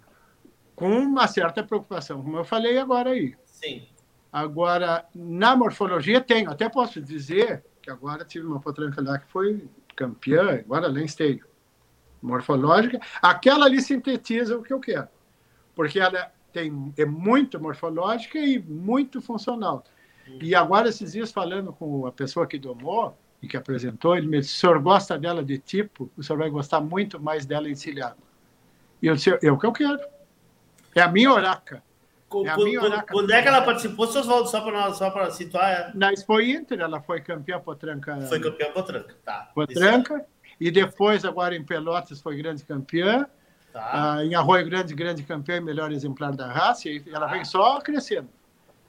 Com 0.75 0.99
uma 0.99 1.27
certa 1.27 1.63
preocupação, 1.63 2.21
como 2.21 2.37
eu 2.37 2.43
falei 2.43 2.77
agora 2.77 3.11
aí. 3.11 3.35
Sim. 3.45 3.87
Agora, 4.31 5.05
na 5.15 5.55
morfologia, 5.55 6.19
tenho. 6.19 6.51
Até 6.51 6.67
posso 6.67 7.01
dizer 7.01 7.63
que 7.81 7.89
agora 7.89 8.25
tive 8.25 8.45
uma 8.45 8.59
potranca 8.59 9.01
lá 9.01 9.17
que 9.17 9.31
foi 9.31 9.65
campeã, 9.95 10.59
agora 10.59 10.89
lá 10.89 10.99
em 10.99 11.05
esteio 11.05 11.45
morfológica, 12.21 12.99
aquela 13.21 13.65
ali 13.65 13.81
sintetiza 13.81 14.57
o 14.57 14.61
que 14.61 14.73
eu 14.73 14.79
quero, 14.81 15.07
porque 15.73 15.97
ela 16.01 16.29
tem, 16.51 16.93
é 16.97 17.05
muito 17.05 17.57
morfológica 17.61 18.37
e 18.37 18.59
muito 18.59 19.21
funcional. 19.21 19.85
E 20.41 20.53
agora, 20.53 20.89
esses 20.89 21.13
dias, 21.13 21.31
falando 21.31 21.71
com 21.71 22.05
a 22.05 22.11
pessoa 22.11 22.45
que 22.45 22.59
domou 22.59 23.17
e 23.41 23.47
que 23.47 23.57
apresentou, 23.57 24.15
ele 24.15 24.27
me 24.27 24.39
disse: 24.39 24.55
o 24.55 24.59
senhor 24.59 24.79
gosta 24.79 25.17
dela 25.17 25.43
de 25.43 25.57
tipo, 25.57 26.09
o 26.17 26.23
senhor 26.23 26.39
vai 26.39 26.49
gostar 26.49 26.81
muito 26.81 27.19
mais 27.19 27.45
dela 27.45 27.69
encilhada. 27.69 28.17
E 29.01 29.07
eu 29.07 29.15
disse: 29.15 29.37
é 29.41 29.51
o 29.51 29.57
que 29.57 29.65
eu 29.65 29.71
quero. 29.71 29.99
É 30.95 31.01
a 31.01 31.07
minha 31.07 31.31
oraca. 31.31 31.81
É 32.45 32.49
a 32.49 32.57
minha 32.57 32.81
oraca. 32.81 33.11
Quando 33.11 33.31
é 33.31 33.41
que 33.41 33.47
ela 33.47 33.61
participou, 33.61 34.05
seus 34.07 34.27
Oswaldo, 34.27 34.49
só 34.49 34.61
para 34.61 34.93
só 34.93 35.29
situar? 35.31 35.71
É... 35.71 35.91
Na 35.95 36.11
Expo 36.11 36.39
Inter, 36.41 36.79
ela 36.79 37.01
foi 37.01 37.21
campeã 37.21 37.59
potranca. 37.59 38.19
Foi 38.21 38.39
campeã 38.39 38.71
potranca, 38.71 39.15
tá. 39.23 39.49
Potranca. 39.55 40.25
E 40.59 40.69
depois, 40.69 41.23
agora 41.23 41.55
em 41.55 41.63
Pelotas, 41.63 42.21
foi 42.21 42.35
grande 42.35 42.65
campeã. 42.65 43.25
Tá. 43.71 44.17
Ah, 44.17 44.25
em 44.25 44.35
Arroio 44.35 44.65
Grande, 44.65 44.93
grande 44.95 45.23
campeã, 45.23 45.61
melhor 45.61 45.91
exemplar 45.91 46.35
da 46.35 46.51
raça. 46.51 46.89
E 46.89 47.03
ela 47.07 47.27
tá. 47.27 47.33
vem 47.33 47.45
só 47.45 47.79
crescendo. 47.79 48.27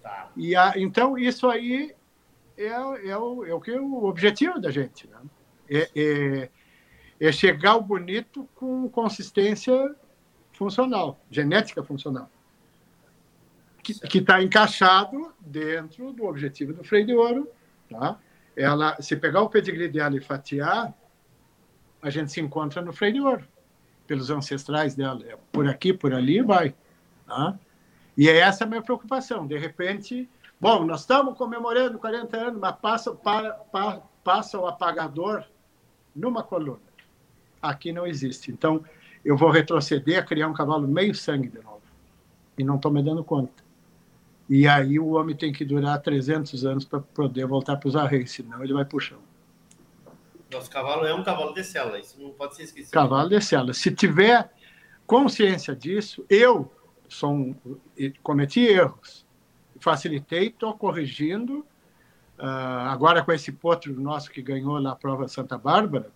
Tá. 0.03 0.31
E 0.37 0.57
a, 0.57 0.73
então, 0.77 1.17
isso 1.17 1.49
aí 1.49 1.95
é, 2.65 3.09
é, 3.09 3.17
o, 3.17 3.45
é 3.45 3.55
o 3.55 3.61
que 3.61 3.71
é 3.71 3.81
o 3.81 4.05
objetivo 4.05 4.61
da 4.61 4.71
gente. 4.71 5.09
Né? 5.09 5.19
É, 5.69 5.91
é, 5.95 6.51
é 7.21 7.33
chegar 7.33 7.73
ao 7.73 7.83
bonito 7.83 8.49
com 8.55 8.89
consistência 8.89 9.95
funcional, 10.53 11.19
genética 11.31 11.83
funcional. 11.83 12.31
Que 13.83 14.19
está 14.19 14.43
encaixado 14.43 15.33
dentro 15.41 16.13
do 16.13 16.27
objetivo 16.27 16.75
do 16.75 16.85
freio 16.85 17.07
de 17.07 17.15
ouro. 17.15 17.49
Tá? 17.89 18.19
Ela, 18.55 19.01
se 19.01 19.17
pegar 19.17 19.41
o 19.41 19.49
pedigree 19.49 19.89
dela 19.89 20.15
e 20.15 20.21
fatiar, 20.21 20.93
a 22.03 22.11
gente 22.11 22.31
se 22.31 22.41
encontra 22.41 22.83
no 22.83 22.93
freio 22.93 23.15
de 23.15 23.21
ouro, 23.21 23.49
pelos 24.07 24.31
ancestrais 24.31 24.95
dela. 24.95 25.25
É 25.27 25.37
por 25.51 25.67
aqui, 25.67 25.95
por 25.95 26.13
ali, 26.13 26.43
vai. 26.43 26.75
Tá? 27.27 27.59
E 28.17 28.29
é 28.29 28.37
essa 28.37 28.65
a 28.65 28.67
minha 28.67 28.83
preocupação. 28.83 29.47
De 29.47 29.57
repente, 29.57 30.29
bom, 30.61 30.85
nós 30.85 31.01
estamos 31.01 31.37
comemorando 31.37 31.99
40 31.99 32.37
anos, 32.37 32.61
mas 32.61 32.77
passa, 32.77 33.13
para, 33.13 33.53
para, 33.53 34.03
passa 34.23 34.59
o 34.59 34.67
apagador 34.67 35.45
numa 36.15 36.43
coluna. 36.43 36.81
Aqui 37.61 37.93
não 37.93 38.07
existe. 38.07 38.51
Então, 38.51 38.85
eu 39.25 39.37
vou 39.37 39.51
retroceder 39.51 40.19
a 40.19 40.23
criar 40.23 40.49
um 40.49 40.55
cavalo 40.55 40.87
meio 40.87 41.15
sangue 41.15 41.49
de 41.49 41.63
novo. 41.63 41.83
E 42.59 42.65
não 42.65 42.77
estou 42.77 42.91
me 42.91 43.03
dando 43.03 43.25
conta. 43.25 43.63
E 44.49 44.67
aí 44.67 44.99
o 44.99 45.11
homem 45.11 45.37
tem 45.37 45.53
que 45.53 45.65
durar 45.65 46.01
300 46.03 46.65
anos 46.65 46.85
para 46.85 47.01
poder 47.01 47.47
voltar 47.47 47.77
para 47.77 47.89
os 47.89 47.95
arreios, 47.95 48.33
senão 48.33 48.65
ele 48.65 48.73
vai 48.73 48.85
puxando. 48.85 49.23
Nosso 50.53 50.69
cavalo 50.69 51.07
é 51.07 51.15
um 51.15 51.23
cavalo 51.23 51.55
de 51.55 51.63
cela, 51.63 51.99
isso 52.01 52.21
não 52.21 52.31
pode 52.31 52.57
ser 52.57 52.65
esquecido. 52.65 52.93
Cavalo 52.93 53.29
de 53.29 53.41
cela. 53.41 53.73
Se 53.73 53.93
tiver 53.95 54.53
consciência 55.07 55.77
disso, 55.77 56.25
eu 56.29 56.71
sou 57.09 57.33
um, 57.33 57.55
cometi 58.23 58.61
erros, 58.61 59.25
facilitei, 59.81 60.49
estou 60.49 60.75
corrigindo. 60.75 61.67
Uh, 62.39 62.89
agora 62.89 63.23
com 63.23 63.33
esse 63.33 63.53
potro 63.53 63.99
nosso 64.01 64.31
que 64.31 64.41
ganhou 64.41 64.79
lá 64.79 64.93
a 64.93 64.97
prova 64.97 65.29
Santa 65.29 65.59
Bárbara, 65.59 66.11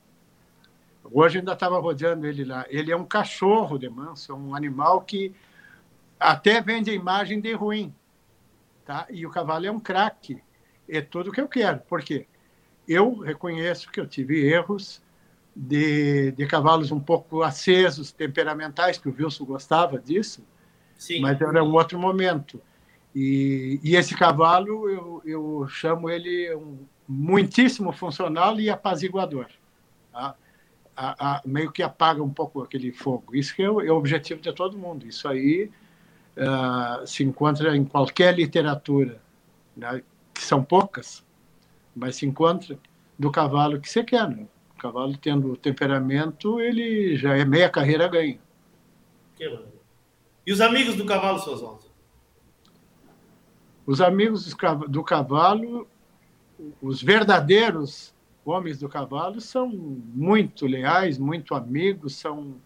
hoje 1.05 1.39
ainda 1.39 1.53
estava 1.53 1.79
rodeando 1.79 2.27
ele 2.27 2.45
lá. 2.45 2.65
Ele 2.69 2.91
é 2.91 2.97
um 2.97 3.05
cachorro 3.05 3.79
de 3.79 3.89
manso, 3.89 4.33
é 4.33 4.35
um 4.35 4.55
animal 4.55 5.03
que 5.03 5.35
até 6.19 6.61
vende 6.61 6.91
a 6.91 6.95
imagem 6.95 7.41
de 7.41 7.53
ruim. 7.53 7.95
Tá? 8.85 9.07
E 9.11 9.27
o 9.27 9.31
cavalo 9.31 9.67
é 9.67 9.71
um 9.71 9.81
craque. 9.81 10.43
É 10.89 11.01
tudo 11.01 11.31
o 11.31 11.33
que 11.33 11.41
eu 11.41 11.49
quero. 11.49 11.81
Por 11.81 12.03
quê? 12.03 12.27
eu 12.89 13.19
reconheço 13.19 13.91
que 13.91 14.01
eu 14.01 14.07
tive 14.07 14.47
erros 14.47 15.03
de, 15.55 16.33
de 16.33 16.47
cavalos 16.47 16.91
um 16.91 17.01
pouco 17.01 17.43
acesos, 17.43 18.13
temperamentais, 18.13 18.99
que 18.99 19.09
o 19.09 19.15
Wilson 19.17 19.45
gostava 19.45 19.99
disso, 19.99 20.45
Sim. 20.97 21.21
mas 21.21 21.41
era 21.41 21.63
um 21.63 21.73
outro 21.73 21.99
momento. 21.99 22.61
E, 23.15 23.79
e 23.83 23.95
esse 23.95 24.17
cavalo, 24.17 24.89
eu, 24.89 25.23
eu 25.25 25.69
chamo 25.69 26.11
ele 26.11 26.53
um 26.55 26.79
muitíssimo 27.09 27.93
funcional 27.93 28.59
e 28.59 28.69
apaziguador. 28.69 29.47
Tá? 30.13 30.35
A, 30.97 31.37
a, 31.37 31.43
meio 31.45 31.71
que 31.71 31.83
apaga 31.83 32.23
um 32.23 32.31
pouco 32.31 32.63
aquele 32.63 32.93
fogo. 32.93 33.35
Isso 33.37 33.55
que 33.55 33.63
é 33.63 33.71
o, 33.71 33.81
é 33.81 33.91
o 33.91 33.97
objetivo 33.97 34.41
de 34.41 34.53
todo 34.53 34.79
mundo. 34.79 35.07
Isso 35.07 35.29
aí 35.29 35.71
uh, 36.37 37.07
se 37.07 37.23
encontra 37.23 37.77
em 37.77 37.85
qualquer 37.85 38.35
literatura, 38.35 39.21
né? 39.77 40.03
que 40.33 40.43
são 40.43 40.65
poucas, 40.65 41.25
mas 41.95 42.17
se 42.17 42.27
encontra 42.27 42.79
do 43.19 43.31
cavalo 43.31 43.81
que 43.81 43.89
você 43.89 44.03
quer. 44.03 44.29
Né? 44.29 44.47
O 44.77 44.81
cavalo 44.81 45.17
tendo 45.17 45.57
temperamento, 45.57 46.61
ele 46.61 47.17
já 47.17 47.37
é 47.37 47.45
meia 47.45 47.69
carreira 47.69 48.09
ganha. 48.09 48.39
E 50.47 50.53
os 50.53 50.61
amigos 50.61 50.97
do 50.97 51.07
cavalo, 51.07 51.39
seus? 51.39 51.84
Os 53.87 54.01
amigos 54.01 54.55
do 54.89 55.03
cavalo, 55.03 55.87
os 56.81 57.03
verdadeiros 57.03 58.15
homens 58.45 58.79
do 58.79 58.89
cavalo, 58.89 59.41
são 59.41 59.69
muito 59.69 60.67
leais, 60.67 61.19
muito 61.19 61.55
amigos, 61.55 62.17
são, 62.17 62.57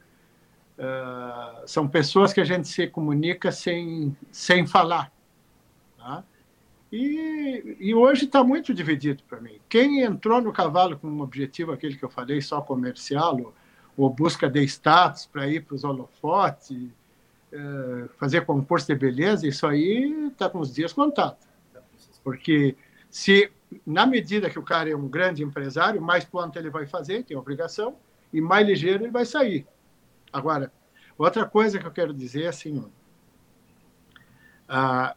uh, 0.79 1.67
são 1.67 1.87
pessoas 1.89 2.33
que 2.33 2.41
a 2.41 2.45
gente 2.45 2.69
se 2.69 2.87
comunica 2.87 3.53
sem, 3.53 4.17
sem 4.31 4.67
falar. 4.67 5.13
Tá? 5.97 6.25
E, 6.91 7.77
e 7.79 7.95
hoje 7.95 8.25
está 8.25 8.43
muito 8.43 8.73
dividido 8.73 9.23
para 9.29 9.41
mim. 9.41 9.61
Quem 9.69 10.01
entrou 10.01 10.41
no 10.41 10.53
cavalo 10.53 10.99
com 10.99 11.09
um 11.09 11.21
objetivo, 11.21 11.73
aquele 11.73 11.97
que 11.97 12.05
eu 12.05 12.11
falei, 12.11 12.41
só 12.41 12.61
comercial, 12.61 13.37
ou, 13.37 13.55
ou 13.97 14.11
busca 14.11 14.49
de 14.49 14.63
status 14.65 15.27
para 15.27 15.47
ir 15.49 15.65
para 15.65 15.75
os 15.75 15.85
holofotes, 15.85 16.91
fazer 18.19 18.45
concurso 18.45 18.87
de 18.87 18.95
beleza, 18.95 19.47
isso 19.47 19.67
aí 19.67 20.29
está 20.29 20.49
com 20.49 20.59
os 20.59 20.73
dias 20.73 20.93
contados. 20.93 21.47
Porque 22.23 22.77
se, 23.11 23.51
na 23.87 24.07
medida 24.07 24.51
que 24.51 24.59
o 24.59 24.63
cara 24.63 24.91
é 24.91 24.97
um 24.97 25.09
grande 25.09 25.43
empresário, 25.43 26.01
mais 26.01 26.25
ponto 26.25 26.59
ele 26.59 26.71
vai 26.71 26.87
fazer, 26.87 27.25
tem 27.25 27.37
obrigação, 27.37 27.97
e 28.33 28.41
mais 28.41 28.67
ligeiro 28.67 29.05
ele 29.05 29.11
vai 29.11 29.25
sair. 29.25 29.67
Agora, 30.33 30.73
outra 31.17 31.47
coisa 31.47 31.79
que 31.79 31.87
eu 31.87 31.91
quero 31.91 32.13
dizer 32.13 32.45
é 32.45 32.49
assim, 32.49 32.91
ah, 34.69 35.17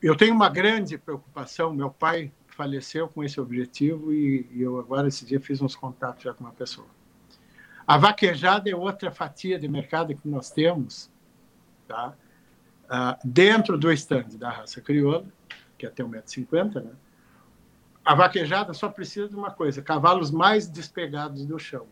eu 0.00 0.16
tenho 0.16 0.34
uma 0.34 0.48
grande 0.48 0.96
preocupação. 0.96 1.74
Meu 1.74 1.90
pai 1.90 2.32
faleceu 2.46 3.08
com 3.08 3.24
esse 3.24 3.40
objetivo 3.40 4.12
e, 4.12 4.48
e 4.52 4.62
eu 4.62 4.78
agora 4.78 5.08
esse 5.08 5.24
dia 5.24 5.40
fiz 5.40 5.60
uns 5.60 5.74
contatos 5.74 6.22
já 6.22 6.32
com 6.32 6.44
uma 6.44 6.52
pessoa. 6.52 6.86
A 7.86 7.98
vaquejada 7.98 8.70
é 8.70 8.76
outra 8.76 9.10
fatia 9.10 9.58
de 9.58 9.66
mercado 9.66 10.14
que 10.14 10.28
nós 10.28 10.50
temos, 10.50 11.10
tá? 11.92 12.14
Ah, 12.88 13.18
dentro 13.22 13.76
do 13.78 13.92
estande 13.92 14.36
da 14.38 14.50
raça 14.50 14.80
crioula, 14.80 15.24
que 15.76 15.86
é 15.86 15.88
até 15.88 16.02
1,50m, 16.02 16.82
né? 16.82 16.90
A 18.04 18.14
vaquejada 18.14 18.72
só 18.74 18.88
precisa 18.88 19.28
de 19.28 19.36
uma 19.36 19.50
coisa: 19.50 19.80
cavalos 19.80 20.30
mais 20.30 20.68
despegados 20.68 21.46
do 21.46 21.58
chão. 21.58 21.86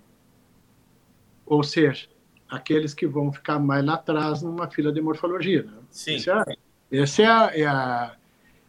Ou 1.46 1.62
seja, 1.62 2.08
aqueles 2.48 2.94
que 2.94 3.06
vão 3.06 3.32
ficar 3.32 3.58
mais 3.58 3.84
lá 3.84 3.94
atrás 3.94 4.42
numa 4.42 4.68
fila 4.68 4.92
de 4.92 5.00
morfologia. 5.00 5.62
Né? 5.62 5.72
Sim. 5.90 6.16
Esse, 6.16 6.30
é, 6.30 6.44
esse 6.90 7.22
é, 7.22 7.26
a, 7.26 7.50
é, 7.54 7.66
a, 7.66 8.16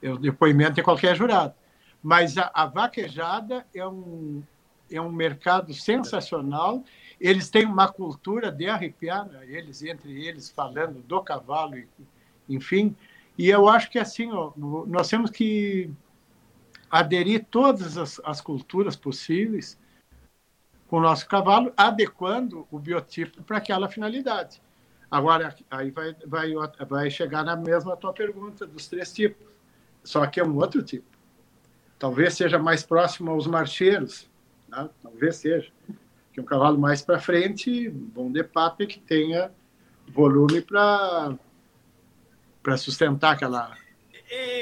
é, 0.01 0.11
o 0.11 0.17
depoimento 0.17 0.73
de 0.73 0.83
qualquer 0.83 1.15
jurado. 1.15 1.53
Mas 2.03 2.37
a, 2.37 2.51
a 2.53 2.65
vaquejada 2.65 3.65
é 3.73 3.87
um, 3.87 4.43
é 4.91 5.01
um 5.01 5.11
mercado 5.11 5.73
sensacional. 5.73 6.83
Eles 7.21 7.51
têm 7.51 7.65
uma 7.65 7.87
cultura 7.87 8.51
de 8.51 8.67
arrepiar, 8.67 9.27
né? 9.27 9.45
eles 9.47 9.83
entre 9.83 10.25
eles 10.25 10.49
falando 10.49 11.03
do 11.03 11.21
cavalo, 11.21 11.75
enfim. 12.49 12.95
E 13.37 13.47
eu 13.47 13.69
acho 13.69 13.91
que 13.91 13.99
assim, 13.99 14.31
ó, 14.31 14.51
nós 14.57 15.07
temos 15.07 15.29
que 15.29 15.91
aderir 16.89 17.45
todas 17.49 17.95
as, 17.95 18.19
as 18.25 18.41
culturas 18.41 18.95
possíveis 18.95 19.79
com 20.87 20.97
o 20.97 21.01
nosso 21.01 21.27
cavalo, 21.27 21.71
adequando 21.77 22.67
o 22.71 22.79
biotipo 22.79 23.43
para 23.43 23.57
aquela 23.57 23.87
finalidade. 23.87 24.61
Agora, 25.09 25.55
aí 25.69 25.91
vai, 25.91 26.15
vai, 26.25 26.53
vai 26.87 27.09
chegar 27.11 27.45
na 27.45 27.55
mesma 27.55 27.95
tua 27.95 28.11
pergunta 28.11 28.65
dos 28.65 28.87
três 28.87 29.13
tipos, 29.13 29.47
só 30.03 30.25
que 30.25 30.39
é 30.39 30.43
um 30.43 30.55
outro 30.57 30.81
tipo. 30.81 31.05
Talvez 31.99 32.33
seja 32.33 32.57
mais 32.57 32.81
próximo 32.81 33.29
aos 33.29 33.45
marcheiros, 33.45 34.27
né? 34.67 34.89
talvez 35.03 35.35
seja. 35.35 35.71
Que 36.33 36.41
um 36.41 36.45
cavalo 36.45 36.77
mais 36.77 37.01
para 37.01 37.19
frente, 37.19 37.89
bom 37.89 38.31
de 38.31 38.43
papo, 38.43 38.87
que 38.87 38.99
tenha 38.99 39.51
volume 40.07 40.61
para 40.61 41.37
sustentar 42.77 43.33
aquela, 43.33 43.75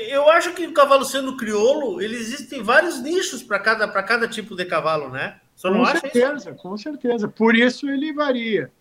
eu 0.10 0.30
acho 0.32 0.54
que 0.54 0.66
o 0.66 0.74
cavalo 0.74 1.06
sendo 1.06 1.38
crioulo, 1.38 2.02
ele 2.02 2.16
existem 2.16 2.64
vários 2.64 3.00
nichos 3.02 3.44
para 3.44 3.60
cada, 3.60 3.88
cada 3.88 4.28
tipo 4.28 4.56
de 4.56 4.66
cavalo, 4.66 5.10
né? 5.10 5.40
Só 5.56 5.72
com 5.72 5.86
certeza, 5.86 6.54
com 6.54 6.76
certeza. 6.78 7.28
Por 7.28 7.56
isso 7.56 7.88
ele 7.88 8.12
varia. 8.12 8.72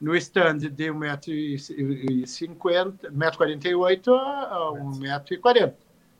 No 0.00 0.16
stand 0.16 0.58
de 0.58 0.90
1,50m, 0.90 3.12
1,48m 3.12 4.18
a 4.18 4.72
1,40m. 4.72 5.74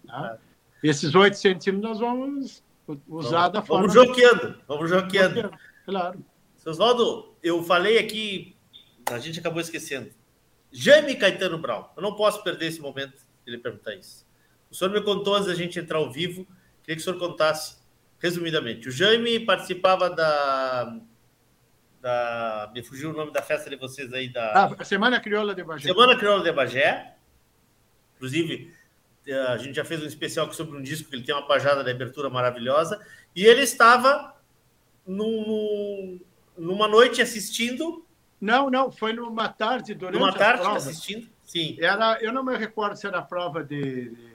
Tá? 0.07 0.39
Esses 0.85 1.17
8 1.17 1.37
centímetros 1.37 1.91
nós 1.91 1.99
vamos 1.99 2.63
usar 3.09 3.39
vamos, 3.39 3.53
da 3.53 3.63
forma. 3.63 3.89
Vamos 3.89 3.95
joqueando, 3.95 4.55
vamos 4.69 4.89
joqueando. 4.89 5.51
Claro. 5.85 6.25
Seu 6.57 6.73
Oswaldo, 6.73 7.35
eu 7.43 7.63
falei 7.63 7.99
aqui, 7.99 8.57
a 9.11 9.19
gente 9.19 9.41
acabou 9.41 9.61
esquecendo. 9.61 10.11
Jaime 10.71 11.17
Caetano 11.17 11.59
Brown. 11.59 11.87
Eu 11.97 12.03
não 12.03 12.15
posso 12.15 12.43
perder 12.43 12.67
esse 12.67 12.81
momento 12.81 13.17
de 13.45 13.53
ele 13.53 13.59
perguntar 13.59 13.95
isso. 13.95 14.27
O 14.71 14.75
senhor 14.75 14.91
me 14.91 15.03
contou 15.03 15.35
antes 15.35 15.49
da 15.49 15.55
gente 15.55 15.79
entrar 15.79 15.99
ao 15.99 16.11
vivo, 16.11 16.47
queria 16.83 16.97
que 16.97 17.03
o 17.03 17.05
senhor 17.05 17.19
contasse 17.19 17.77
resumidamente. 18.19 18.89
O 18.89 18.93
Jaime 18.93 19.41
participava 19.41 20.09
da. 20.09 20.99
da 22.01 22.71
me 22.73 22.83
fugiu 22.83 23.11
o 23.11 23.13
nome 23.13 23.33
da 23.33 23.43
festa 23.43 23.69
de 23.69 23.77
vocês 23.77 24.13
aí 24.13 24.29
da. 24.29 24.65
Ah, 24.65 24.85
Semana 24.85 25.21
Crioula 25.21 25.55
de 25.55 25.63
Bagé. 25.63 25.89
Semana 25.89 26.17
Crioula 26.17 26.43
de 26.43 26.53
Bagé. 26.53 27.17
Inclusive, 28.15 28.73
eh, 29.27 29.35
a 29.35 29.59
gente 29.59 29.75
já 29.75 29.85
fez 29.85 30.01
um 30.03 30.07
especial 30.07 30.51
sobre 30.53 30.79
um 30.79 30.83
disco 30.83 31.11
que 31.11 31.17
ele 31.17 31.25
tem 31.25 31.35
uma 31.35 31.47
pajada 31.47 31.83
de 31.83 31.91
abertura 31.91 32.31
maravilhosa. 32.31 33.05
E 33.35 33.45
ele 33.45 33.63
estava 33.63 34.32
num, 35.07 36.21
numa 36.57 36.89
noite 36.89 37.21
assistindo. 37.21 38.05
Não, 38.41 38.71
não, 38.71 38.91
foi 38.91 39.13
numa 39.13 39.49
tarde 39.49 39.95
durante 39.95 40.19
Numa 40.19 40.33
tarde 40.33 40.67
assistindo, 40.67 41.29
sim. 41.45 41.77
Era, 41.79 42.19
eu 42.21 42.33
não 42.33 42.45
me 42.45 42.57
recordo 42.57 42.97
se 42.97 43.07
era 43.07 43.19
a 43.19 43.23
prova 43.23 43.63
de, 43.63 44.11
de 44.11 44.33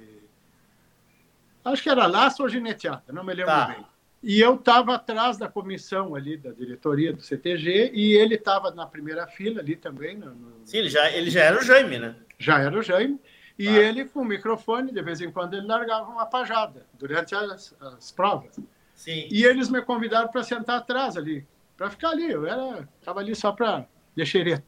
acho 1.64 1.84
que 1.84 1.89
era 1.89 2.06
laço 2.06 2.41
ou 2.41 2.49
gineteada, 2.49 3.03
não 3.11 3.23
me 3.23 3.34
lembro 3.34 3.52
tá. 3.52 3.68
bem. 3.68 3.85
E 4.23 4.39
eu 4.39 4.56
estava 4.56 4.95
atrás 4.95 5.38
da 5.38 5.48
comissão 5.48 6.15
ali, 6.15 6.38
da 6.38 6.52
diretoria 6.52 7.14
do 7.14 7.22
CTG, 7.22 7.91
e 7.94 8.14
ele 8.14 8.35
estava 8.35 8.72
na 8.72 8.85
primeira 8.85 9.27
fila 9.27 9.61
ali 9.61 9.76
também. 9.76 10.18
No, 10.18 10.34
no... 10.34 10.65
Sim, 10.65 10.77
ele 10.77 10.89
já, 10.89 11.11
ele 11.11 11.30
já 11.30 11.44
era 11.44 11.60
o 11.60 11.64
Jaime, 11.64 11.99
né? 11.99 12.15
Já 12.38 12.60
era 12.60 12.77
o 12.77 12.81
Jaime. 12.81 13.19
E 13.60 13.65
tá. 13.65 13.72
ele, 13.73 14.06
com 14.06 14.22
o 14.22 14.26
microfone, 14.26 14.91
de 14.91 15.02
vez 15.02 15.22
em 15.22 15.31
quando, 15.31 15.56
ele 15.56 15.68
largava 15.68 16.10
uma 16.10 16.26
pajada 16.26 16.85
durante 16.94 17.35
as, 17.35 17.76
as 17.80 18.11
provas. 18.11 18.60
Sim. 18.98 19.30
E 19.32 19.45
eles 19.45 19.69
me 19.69 19.82
convidaram 19.82 20.28
para 20.28 20.44
sentar 20.44 20.80
atrás 20.80 21.15
ali, 21.15 21.45
para 21.78 21.90
ficar 21.90 22.10
ali. 22.10 22.30
Eu 22.30 22.45
era, 22.45 22.90
estava 22.99 23.19
ali 23.19 23.34
só 23.36 23.52
para 23.52 23.88
deixereta. 24.15 24.65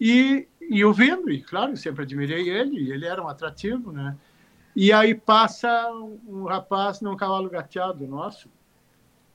E, 0.00 0.48
e 0.60 0.84
ouvindo, 0.84 1.30
e 1.30 1.40
claro, 1.40 1.76
sempre 1.76 2.02
admirei 2.02 2.50
ele, 2.50 2.92
ele 2.92 3.06
era 3.06 3.22
um 3.22 3.28
atrativo, 3.28 3.92
né? 3.92 4.16
E 4.74 4.92
aí 4.92 5.14
passa 5.14 5.90
um 6.26 6.44
rapaz 6.44 7.00
num 7.00 7.16
cavalo 7.16 7.48
gateado 7.48 8.04
nosso, 8.04 8.50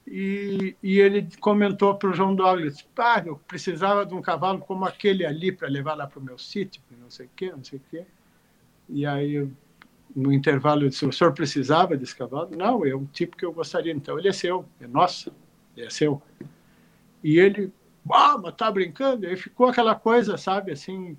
e, 0.06 0.76
e 0.84 1.00
ele 1.00 1.28
comentou 1.40 1.96
para 1.96 2.10
o 2.10 2.14
João 2.14 2.36
Douglas: 2.36 2.86
ah, 2.98 3.24
eu 3.26 3.38
precisava 3.48 4.06
de 4.06 4.14
um 4.14 4.22
cavalo 4.22 4.60
como 4.60 4.86
aquele 4.86 5.26
ali 5.26 5.54
para 5.54 5.70
levar 5.70 5.96
lá 5.96 6.06
para 6.06 6.20
o 6.20 6.24
meu 6.24 6.38
sítio, 6.38 6.82
não 7.00 7.10
sei 7.10 7.28
o 7.28 7.30
quê, 7.34 7.52
não 7.52 7.64
sei 7.64 7.80
o 7.80 7.82
quê. 7.90 8.06
E 8.90 9.06
aí, 9.06 9.50
no 10.16 10.32
intervalo, 10.32 10.88
disse: 10.88 11.06
o 11.06 11.12
senhor 11.12 11.34
precisava 11.34 11.98
desse 11.98 12.16
cavalo? 12.16 12.50
Não, 12.56 12.86
é 12.86 12.96
um 12.96 13.06
tipo 13.06 13.36
que 13.36 13.46
eu 13.46 13.52
gostaria. 13.52 13.92
Então, 13.92 14.18
ele 14.18 14.30
é 14.30 14.32
seu, 14.32 14.66
é 14.80 14.88
nosso, 14.88 15.32
é 15.76 15.90
seu. 15.90 16.22
E 17.22 17.38
ele, 17.38 17.72
ah, 18.10 18.38
mas 18.38 18.56
tá 18.56 18.72
brincando? 18.72 19.28
Aí 19.28 19.36
ficou 19.36 19.68
aquela 19.68 19.94
coisa, 19.94 20.38
sabe, 20.38 20.72
assim, 20.72 21.18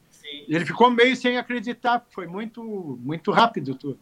ele 0.48 0.64
ficou 0.64 0.90
meio 0.90 1.14
sem 1.14 1.36
acreditar, 1.36 2.04
foi 2.10 2.26
muito, 2.26 2.62
muito 3.02 3.30
rápido 3.30 3.74
tudo. 3.74 3.98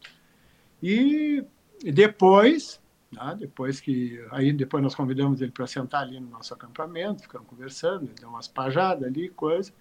E 0.82 1.44
depois, 1.82 2.80
né, 3.10 3.36
depois 3.38 3.80
que 3.80 4.22
aí 4.30 4.52
depois 4.52 4.82
nós 4.82 4.94
convidamos 4.94 5.40
ele 5.40 5.50
para 5.50 5.66
sentar 5.66 6.02
ali 6.02 6.20
no 6.20 6.28
nosso 6.28 6.52
acampamento, 6.54 7.22
ficamos 7.22 7.48
conversando, 7.48 8.04
ele 8.04 8.14
deu 8.20 8.28
umas 8.28 8.46
pajadas 8.46 9.04
ali, 9.04 9.28
coisa. 9.30 9.72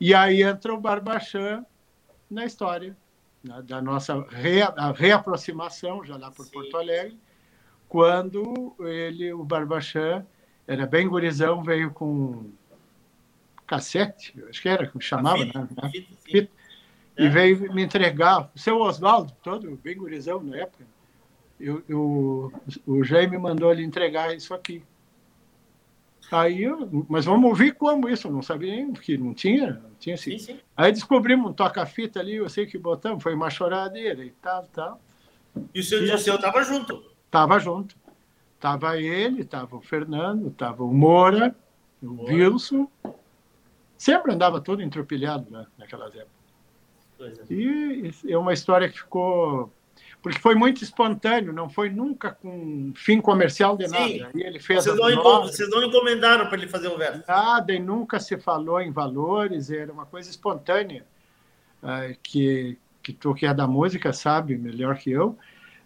E 0.00 0.14
aí 0.14 0.42
entra 0.42 0.72
o 0.72 0.80
Barbachan 0.80 1.64
na 2.30 2.44
história 2.44 2.96
né, 3.46 3.62
da 3.62 3.80
nossa 3.80 4.20
rea, 4.28 4.74
reaproximação 4.94 6.04
já 6.04 6.16
lá 6.16 6.30
por 6.30 6.44
Sim. 6.44 6.52
Porto 6.52 6.76
Alegre, 6.76 7.18
quando 7.88 8.74
ele, 8.80 9.32
o 9.32 9.44
Barbachan, 9.44 10.26
era 10.66 10.86
bem 10.86 11.08
gurizão, 11.08 11.62
veio 11.62 11.92
com 11.92 12.50
cassete, 13.66 14.34
acho 14.48 14.60
que 14.60 14.68
era, 14.68 14.86
como 14.88 15.00
chamava, 15.00 15.38
fita, 15.38 15.60
né? 15.60 15.90
Fita, 15.90 16.14
fita. 16.24 16.52
É. 17.16 17.24
E 17.24 17.28
veio 17.28 17.72
me 17.72 17.82
entregar. 17.82 18.50
O 18.54 18.58
seu 18.58 18.78
Oswaldo, 18.78 19.32
todo 19.42 19.74
bem 19.82 19.96
gurizão 19.96 20.42
na 20.42 20.56
época, 20.56 20.84
eu, 21.58 21.82
eu, 21.88 22.52
o 22.86 23.02
Jaime 23.02 23.38
mandou 23.38 23.72
ele 23.72 23.82
entregar 23.82 24.34
isso 24.36 24.52
aqui. 24.52 24.82
Aí 26.30 26.62
eu, 26.62 27.06
mas 27.08 27.24
vamos 27.24 27.48
ouvir 27.48 27.74
como 27.74 28.08
isso, 28.08 28.26
eu 28.26 28.32
não 28.32 28.42
sabia 28.42 28.74
nem, 28.74 28.92
porque 28.92 29.16
não 29.16 29.32
tinha, 29.32 29.74
não 29.74 29.94
tinha 29.98 30.14
assim. 30.14 30.38
Sim, 30.38 30.54
sim. 30.54 30.60
Aí 30.76 30.92
descobrimos 30.92 31.50
um 31.50 31.52
toca-fita 31.52 32.20
ali, 32.20 32.36
eu 32.36 32.48
sei 32.48 32.66
que 32.66 32.76
botamos, 32.76 33.22
foi 33.22 33.34
uma 33.34 33.50
choradeira 33.50 34.24
e 34.24 34.30
tal, 34.30 34.64
tal. 34.72 35.00
E 35.74 35.80
o 35.80 35.82
seu 35.82 36.04
e, 36.04 36.18
seu 36.18 36.34
estava 36.36 36.62
junto? 36.62 37.02
Estava 37.26 37.58
junto. 37.58 37.96
Estava 38.54 38.98
ele, 38.98 39.42
estava 39.42 39.76
o 39.76 39.80
Fernando, 39.80 40.48
estava 40.48 40.82
o 40.82 40.92
Moura, 40.92 41.54
o 42.02 42.06
Moura. 42.06 42.32
Wilson, 42.32 42.88
Sempre 43.96 44.32
andava 44.32 44.60
todo 44.60 44.82
entropilhado 44.82 45.50
né, 45.50 45.66
naquelas 45.78 46.14
épocas. 46.14 47.50
É. 47.50 47.54
E 47.54 48.12
é 48.28 48.36
uma 48.36 48.52
história 48.52 48.88
que 48.88 48.98
ficou. 48.98 49.72
Porque 50.26 50.40
foi 50.40 50.56
muito 50.56 50.82
espontâneo, 50.82 51.52
não 51.52 51.70
foi 51.70 51.88
nunca 51.88 52.32
com 52.32 52.92
fim 52.96 53.20
comercial 53.20 53.76
de 53.76 53.86
Sim. 53.88 54.18
nada. 54.18 54.32
E 54.34 54.42
ele 54.42 54.58
fez 54.58 54.84
vocês, 54.84 54.98
não 54.98 55.42
vocês 55.42 55.70
não 55.70 55.84
encomendaram 55.84 56.48
para 56.48 56.58
ele 56.58 56.66
fazer 56.66 56.88
o 56.88 56.98
verso? 56.98 57.22
Nada, 57.28 57.72
e 57.72 57.78
nunca 57.78 58.18
se 58.18 58.36
falou 58.36 58.80
em 58.80 58.90
valores, 58.90 59.70
era 59.70 59.92
uma 59.92 60.04
coisa 60.04 60.28
espontânea. 60.28 61.06
Uh, 61.80 62.18
que, 62.24 62.76
que 63.04 63.12
tu 63.12 63.34
que 63.36 63.46
é 63.46 63.54
da 63.54 63.68
música 63.68 64.12
sabe 64.12 64.58
melhor 64.58 64.98
que 64.98 65.12
eu. 65.12 65.38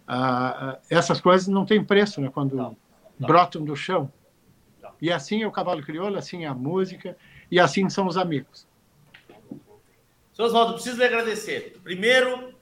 Uh, 0.09 0.75
essas 0.89 1.21
coisas 1.21 1.47
não 1.47 1.63
têm 1.63 1.83
preço 1.83 2.19
né, 2.19 2.31
quando 2.33 2.55
não, 2.55 2.75
não. 3.19 3.27
brotam 3.27 3.63
do 3.63 3.75
chão. 3.75 4.11
Não. 4.81 4.89
E 4.99 5.11
assim 5.11 5.43
é 5.43 5.47
o 5.47 5.51
cavalo 5.51 5.83
crioulo, 5.83 6.17
assim 6.17 6.45
é 6.45 6.47
a 6.47 6.53
música. 6.55 7.15
E 7.51 7.59
assim 7.59 7.87
são 7.91 8.07
os 8.07 8.17
amigos. 8.17 8.65
Seu 10.33 10.45
Oswaldo, 10.45 10.73
preciso 10.73 10.97
lhe 10.97 11.03
agradecer. 11.03 11.79
Primeiro, 11.83 12.59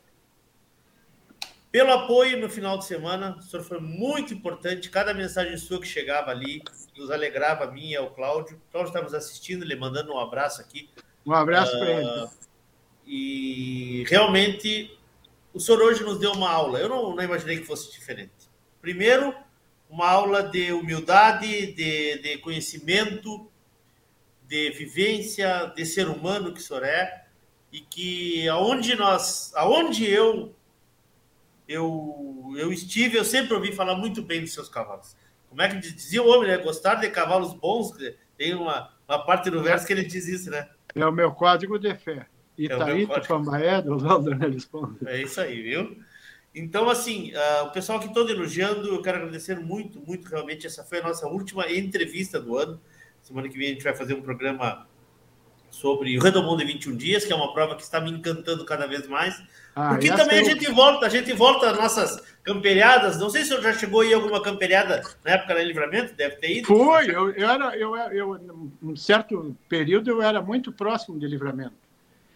pelo 1.72 1.92
apoio 1.92 2.40
no 2.40 2.50
final 2.50 2.78
de 2.78 2.86
semana. 2.86 3.38
O 3.38 3.42
senhor 3.42 3.64
foi 3.64 3.80
muito 3.80 4.34
importante. 4.34 4.90
Cada 4.90 5.14
mensagem 5.14 5.56
sua 5.58 5.80
que 5.80 5.88
chegava 5.88 6.32
ali 6.32 6.62
nos 6.98 7.12
alegrava 7.12 7.66
a 7.66 7.72
mim 7.72 7.90
e 7.90 7.96
ao 7.96 8.12
Cláudio. 8.12 8.58
O 8.58 8.72
Cláudio 8.72 8.90
está 8.90 9.02
nos 9.02 9.14
assistindo, 9.14 9.66
lhe 9.66 9.76
mandando 9.76 10.14
um 10.14 10.20
abraço 10.20 10.62
aqui. 10.62 10.90
Um 11.26 11.34
abraço 11.34 11.76
uh, 11.76 11.80
para 11.80 11.92
ele. 11.92 12.06
Ah, 12.06 12.30
e 13.06 14.04
realmente, 14.08 14.98
o 15.54 15.60
senhor 15.60 15.82
hoje 15.82 16.04
nos 16.04 16.20
deu 16.20 16.32
uma 16.32 16.50
aula. 16.50 16.80
Eu 16.80 16.90
não, 16.90 17.16
não 17.16 17.24
imaginei 17.24 17.60
que 17.60 17.66
fosse 17.66 17.92
diferente. 17.92 18.32
Primeiro, 18.82 19.34
uma 19.90 20.08
aula 20.08 20.44
de 20.44 20.72
humildade, 20.72 21.74
de, 21.74 22.20
de 22.20 22.38
conhecimento, 22.40 23.50
de 24.48 24.72
vivência, 24.72 25.72
de 25.76 25.86
ser 25.86 26.08
humano 26.08 26.54
que 26.54 26.60
o 26.60 26.64
senhor 26.64 26.84
é, 26.84 27.26
e 27.72 27.82
que 27.82 28.48
aonde 28.50 28.96
nós, 28.96 29.52
aonde 29.56 30.10
eu 30.10 30.56
eu, 31.70 32.52
eu 32.58 32.74
estive, 32.74 33.16
eu 33.16 33.24
sempre 33.24 33.54
ouvi 33.54 33.72
falar 33.72 33.96
muito 33.96 34.24
bem 34.24 34.42
dos 34.42 34.52
seus 34.52 34.68
cavalos. 34.68 35.16
Como 35.48 35.62
é 35.62 35.70
que 35.70 35.78
dizia 35.78 36.22
o 36.22 36.28
homem, 36.28 36.50
né? 36.50 36.58
Gostar 36.58 36.96
de 36.96 37.08
cavalos 37.12 37.54
bons, 37.54 37.94
tem 38.36 38.56
uma, 38.56 38.92
uma 39.08 39.24
parte 39.24 39.52
do 39.52 39.62
verso 39.62 39.86
que 39.86 39.94
ele 39.94 40.04
diz 40.04 40.28
isso, 40.28 40.50
né? 40.50 40.68
É 40.96 41.06
o 41.06 41.12
meu 41.12 41.32
código 41.32 41.78
de 41.78 41.94
fé. 41.96 42.26
Itaí, 42.58 43.04
é 43.04 43.20
Tupambaé, 43.20 43.82
do 43.84 43.98
Responde. 44.36 44.98
É 45.06 45.22
isso 45.22 45.40
aí, 45.40 45.62
viu? 45.62 45.96
Então, 46.54 46.90
assim, 46.90 47.32
uh, 47.34 47.66
o 47.66 47.72
pessoal 47.72 48.00
que 48.00 48.12
todo 48.12 48.32
elogiando, 48.32 48.88
eu 48.88 49.02
quero 49.04 49.18
agradecer 49.18 49.60
muito, 49.60 50.00
muito 50.02 50.28
realmente. 50.28 50.66
Essa 50.66 50.84
foi 50.84 51.00
a 51.00 51.04
nossa 51.04 51.28
última 51.28 51.72
entrevista 51.72 52.40
do 52.40 52.58
ano. 52.58 52.82
Semana 53.22 53.48
que 53.48 53.58
vem 53.58 53.68
a 53.68 53.74
gente 53.74 53.84
vai 53.84 53.96
fazer 53.96 54.16
um 54.16 54.22
programa 54.22 54.88
sobre 55.70 56.18
o 56.18 56.22
Redomão 56.22 56.58
de 56.58 56.66
21 56.66 56.98
dias, 56.98 57.24
que 57.24 57.32
é 57.32 57.36
uma 57.36 57.54
prova 57.54 57.76
que 57.76 57.84
está 57.84 58.02
me 58.02 58.10
encantando 58.10 58.66
cada 58.66 58.88
vez 58.88 59.08
mais. 59.08 59.40
Ah, 59.80 59.90
porque 59.92 60.10
também 60.10 60.40
a 60.40 60.44
gente 60.44 60.70
volta, 60.70 61.06
a 61.06 61.10
gente 61.10 61.32
volta 61.32 61.70
às 61.72 61.78
nossas 61.78 62.22
camperiadas. 62.44 63.18
Não 63.18 63.30
sei 63.30 63.44
se 63.44 63.48
senhor 63.48 63.64
já 63.64 63.72
chegou 63.72 64.02
aí 64.02 64.14
alguma 64.14 64.44
camperiada 64.44 65.02
na 65.24 65.32
época 65.32 65.54
da 65.54 65.64
livramento, 65.64 66.14
deve 66.16 66.36
ter 66.36 66.58
ido. 66.58 66.68
Foi, 66.68 67.10
eu, 67.10 67.32
eu 67.32 67.50
era, 67.50 67.78
eu, 67.78 67.96
eu, 67.96 68.68
um 68.84 68.94
certo 68.98 69.56
período 69.70 70.10
eu 70.10 70.22
era 70.22 70.42
muito 70.42 70.74
próximo 70.74 71.18
de 71.18 71.26
livramento. 71.26 71.76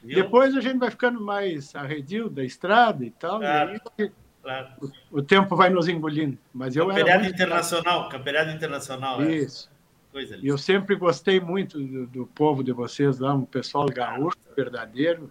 Viu? 0.01 0.15
Depois 0.15 0.55
a 0.55 0.61
gente 0.61 0.77
vai 0.77 0.89
ficando 0.89 1.19
mais 1.19 1.75
arredio 1.75 2.29
da 2.29 2.45
estrada 2.45 3.03
e 3.03 3.11
tal. 3.11 3.39
Claro, 3.39 3.71
e 3.71 4.03
aí, 4.03 4.11
claro. 4.41 4.67
o, 4.81 5.19
o, 5.19 5.21
tempo 5.21 5.53
vai 5.53 5.69
nos 5.69 5.89
engolindo. 5.89 6.37
Mas 6.53 6.77
eu 6.77 6.87
Camperiada 6.87 7.27
internacional, 7.27 8.07
camperiada 8.07 8.51
internacional. 8.53 9.21
É. 9.21 9.35
Isso. 9.35 9.69
Coisa 10.13 10.37
e 10.41 10.47
eu 10.47 10.57
sempre 10.57 10.95
gostei 10.95 11.41
muito 11.41 11.77
do, 11.77 12.05
do, 12.05 12.25
povo 12.27 12.63
de 12.63 12.71
vocês 12.71 13.19
lá, 13.19 13.33
um 13.33 13.43
pessoal 13.43 13.87
gaúcho, 13.87 14.37
verdadeiro. 14.55 15.29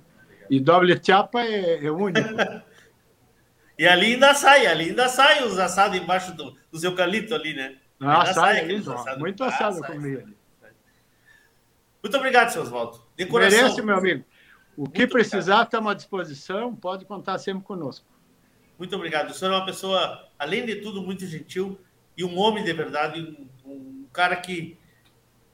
E 0.51 0.61
doble 0.61 1.01
chapa 1.03 1.43
é, 1.43 1.85
é 1.85 1.91
único. 1.91 2.29
e 3.79 3.87
ali 3.87 4.15
ainda 4.15 4.35
sai, 4.35 4.67
ali 4.67 4.91
ainda 4.91 5.09
sai 5.09 5.45
os 5.45 5.59
assados 5.59 5.97
embaixo 5.99 6.35
do, 6.37 6.57
dos 6.71 6.83
eucaliptos 6.85 7.33
ali, 7.33 7.55
né? 7.55 7.77
Ah, 8.01 8.27
sai, 8.27 8.67
sai 8.67 8.77
assado. 8.77 9.21
muito 9.21 9.45
assado 9.45 9.81
ah, 9.83 9.87
comigo 9.87 10.21
ali. 10.21 10.37
Muito 12.03 12.17
obrigado, 12.17 12.51
seu 12.51 12.63
Oswaldo. 12.63 13.01
Merece, 13.17 13.81
meu 13.81 13.97
amigo. 13.97 14.25
O 14.77 14.89
que 14.89 15.01
Muito 15.01 15.13
precisar, 15.13 15.63
estamos 15.63 15.93
à 15.93 15.95
disposição, 15.95 16.75
pode 16.75 17.05
contar 17.05 17.39
sempre 17.39 17.63
conosco. 17.63 18.07
Muito 18.79 18.97
obrigado. 18.97 19.31
O 19.31 19.35
senhor 19.35 19.53
é 19.53 19.57
uma 19.57 19.67
pessoa, 19.67 20.29
além 20.39 20.65
de 20.65 20.77
tudo, 20.77 21.03
muito 21.03 21.27
gentil 21.27 21.79
e 22.17 22.25
um 22.25 22.39
homem 22.39 22.65
de 22.65 22.73
verdade, 22.73 23.21
um, 23.65 23.71
um 23.71 24.07
cara 24.13 24.35
que, 24.35 24.79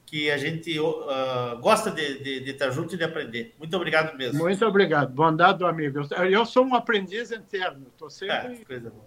que 0.09 0.31
a 0.31 0.37
gente 0.37 0.77
uh, 0.79 1.59
gosta 1.61 1.91
de, 1.91 2.17
de, 2.17 2.39
de, 2.39 2.49
estar 2.49 2.71
junto 2.71 2.95
e 2.95 2.97
de 2.97 3.03
aprender. 3.03 3.53
Muito 3.59 3.75
obrigado 3.77 4.17
mesmo. 4.17 4.39
Muito 4.39 4.65
obrigado. 4.65 5.13
Bondade 5.13 5.59
do 5.59 5.67
amigo. 5.67 5.99
Eu 6.27 6.45
sou 6.47 6.65
um 6.65 6.73
aprendiz 6.73 7.31
interno. 7.31 7.85
Estou 7.93 8.09
sempre. 8.09 8.55
É, 8.55 8.65
coisa 8.65 8.89
boa. 8.89 9.05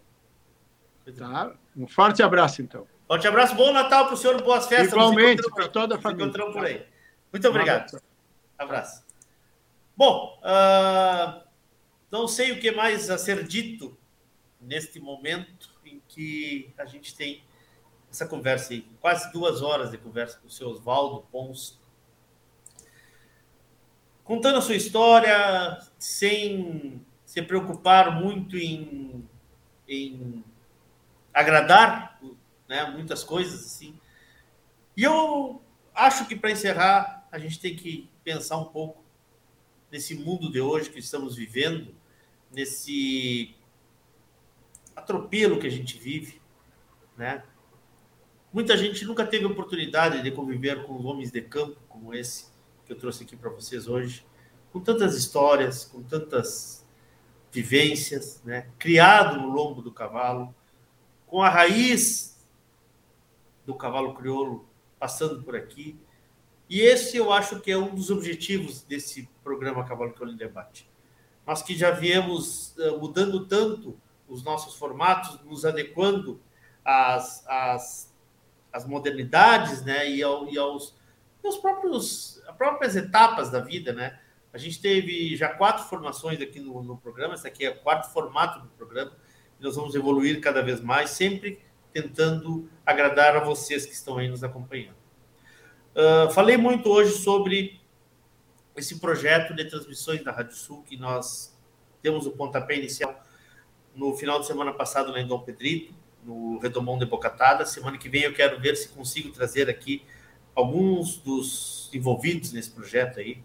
Coisa 1.03 1.19
tá? 1.19 1.45
Boa. 1.45 1.59
Um 1.77 1.89
forte 1.89 2.23
abraço, 2.23 2.63
então. 2.63 2.87
Forte 3.09 3.27
abraço. 3.27 3.57
Bom 3.57 3.73
Natal 3.73 4.05
para 4.05 4.15
o 4.15 4.17
senhor. 4.17 4.41
Boas 4.43 4.67
festas. 4.67 4.93
Igualmente, 4.93 5.43
para 5.51 5.67
toda 5.67 5.97
a 5.97 6.01
família. 6.01 6.27
Nos 6.27 6.37
encontramos 6.37 6.55
por 6.55 6.67
aí. 6.67 6.87
Muito 7.33 7.49
obrigado. 7.49 8.01
Abraço. 8.57 9.05
Bom, 9.97 10.41
uh, 10.41 11.43
não 12.13 12.29
sei 12.29 12.53
o 12.53 12.61
que 12.61 12.71
mais 12.71 13.11
a 13.11 13.19
ser 13.19 13.43
dito 13.43 13.99
neste 14.61 15.01
momento 15.01 15.69
em 15.85 16.01
que 16.07 16.73
a 16.79 16.85
gente 16.85 17.17
tem 17.17 17.43
essa 18.13 18.27
conversa 18.27 18.75
aí, 18.75 18.83
quase 19.01 19.33
duas 19.33 19.63
horas 19.63 19.91
de 19.91 19.97
conversa 19.97 20.39
com 20.39 20.47
o 20.47 20.51
seu 20.51 20.69
Oswaldo 20.69 21.27
Pons, 21.33 21.81
contando 24.23 24.59
a 24.59 24.61
sua 24.61 24.77
história, 24.77 25.79
sem 25.99 27.05
se 27.25 27.41
preocupar 27.41 28.21
muito 28.21 28.59
em, 28.59 29.27
em 29.89 30.45
agradar 31.33 32.21
né, 32.69 32.85
muitas 32.91 33.25
coisas 33.25 33.65
assim. 33.65 33.99
E 34.95 35.03
eu 35.03 35.63
acho 35.95 36.27
que 36.27 36.37
para 36.37 36.51
encerrar 36.51 37.27
a 37.33 37.39
gente 37.39 37.59
tem 37.59 37.75
que 37.75 38.11
pensar 38.23 38.59
um 38.59 38.67
pouco 38.67 39.03
nesse 39.91 40.15
mundo 40.15 40.53
de 40.53 40.61
hoje 40.61 40.91
que 40.91 40.99
estamos 40.99 41.35
vivendo, 41.35 41.95
nesse 42.51 43.57
atropelo 44.95 45.59
que 45.59 45.67
a 45.67 45.71
gente 45.71 45.99
vive, 45.99 46.43
né? 47.17 47.43
Muita 48.53 48.77
gente 48.77 49.05
nunca 49.05 49.25
teve 49.27 49.45
oportunidade 49.45 50.23
de 50.23 50.31
conviver 50.31 50.85
com 50.85 50.95
homens 51.05 51.31
de 51.31 51.41
campo 51.41 51.81
como 51.89 52.13
esse 52.15 52.47
que 52.85 52.93
eu 52.93 52.99
trouxe 52.99 53.25
aqui 53.25 53.37
para 53.37 53.51
vocês 53.51 53.89
hoje, 53.89 54.27
com 54.73 54.81
tantas 54.81 55.17
histórias, 55.17 55.85
com 55.85 56.03
tantas 56.03 56.87
vivências, 57.51 58.43
né? 58.45 58.69
Criado 58.79 59.41
no 59.41 59.49
lombo 59.49 59.81
do 59.81 59.93
cavalo, 59.93 60.55
com 61.27 61.43
a 61.43 61.49
raiz 61.49 62.45
do 63.65 63.75
cavalo 63.75 64.15
crioulo 64.15 64.69
passando 64.99 65.43
por 65.43 65.57
aqui, 65.57 65.99
e 66.69 66.81
esse 66.81 67.17
eu 67.17 67.33
acho 67.33 67.61
que 67.61 67.71
é 67.71 67.77
um 67.77 67.95
dos 67.95 68.11
objetivos 68.11 68.83
desse 68.83 69.29
programa 69.45 69.85
Cavalo 69.85 70.13
Crioulo 70.13 70.33
em 70.33 70.37
Debate. 70.39 70.89
Nós 71.47 71.63
que 71.63 71.75
já 71.77 71.91
viemos 71.91 72.75
uh, 72.79 72.99
mudando 72.99 73.47
tanto 73.47 73.95
os 74.29 74.43
nossos 74.43 74.75
formatos, 74.77 75.39
nos 75.45 75.65
adequando 75.65 76.41
às, 76.85 77.47
às, 77.47 78.12
às 78.73 78.87
modernidades 78.87 79.85
né, 79.85 80.09
e, 80.09 80.23
ao, 80.23 80.49
e 80.49 80.57
aos, 80.59 80.97
aos 81.45 81.59
próprios, 81.59 82.43
as 82.49 82.57
próprias 82.57 82.97
etapas 82.97 83.51
da 83.51 83.61
vida. 83.61 83.93
Né? 83.93 84.19
A 84.53 84.59
gente 84.59 84.81
teve 84.81 85.37
já 85.37 85.49
quatro 85.49 85.85
formações 85.85 86.41
aqui 86.41 86.61
no, 86.61 86.83
no 86.83 86.97
programa, 86.97 87.35
esse 87.35 87.47
aqui 87.47 87.65
é 87.65 87.71
o 87.71 87.77
quarto 87.77 88.13
formato 88.13 88.61
do 88.61 88.69
programa, 88.69 89.13
nós 89.61 89.77
vamos 89.77 89.95
evoluir 89.95 90.41
cada 90.41 90.61
vez 90.61 90.81
mais, 90.81 91.11
sempre 91.11 91.61
tentando 91.93 92.69
agradar 92.85 93.37
a 93.37 93.41
vocês 93.41 93.87
que 93.87 93.93
estão 93.93 94.19
aí 94.19 94.29
nos 94.29 94.43
acompanhando. 94.43 94.97
Uh, 95.95 96.31
falei 96.33 96.57
muito 96.57 96.89
hoje 96.89 97.13
sobre 97.13 97.81
esse 98.75 98.99
projeto 98.99 99.55
de 99.55 99.65
transmissões 99.67 100.25
da 100.25 100.33
Rádio 100.33 100.57
Sul, 100.57 100.83
que 100.83 100.97
nós 100.97 101.57
temos 102.01 102.27
o 102.27 102.33
pontapé 102.33 102.77
inicial 102.77 103.23
no 103.95 104.17
final 104.17 104.41
de 104.41 104.47
semana 104.47 104.73
passado 104.73 105.13
lá 105.13 105.21
em 105.21 105.27
Dom 105.27 105.41
Pedrito, 105.41 105.95
no 106.23 106.59
Redomão 106.59 106.99
de 106.99 107.07
Bocatada. 107.07 107.65
Semana 107.65 107.99
que 107.99 108.09
vem 108.09 108.23
eu 108.23 108.35
quero 108.35 108.61
ver 108.61 108.77
se 108.77 108.89
consigo 108.89 109.31
trazer 109.31 109.69
aqui 109.69 110.03
alguns 110.55 111.17
dos 111.19 111.91
envolvidos 111.93 112.53
nesse 112.53 112.71
projeto 112.71 113.21
aí. 113.21 113.43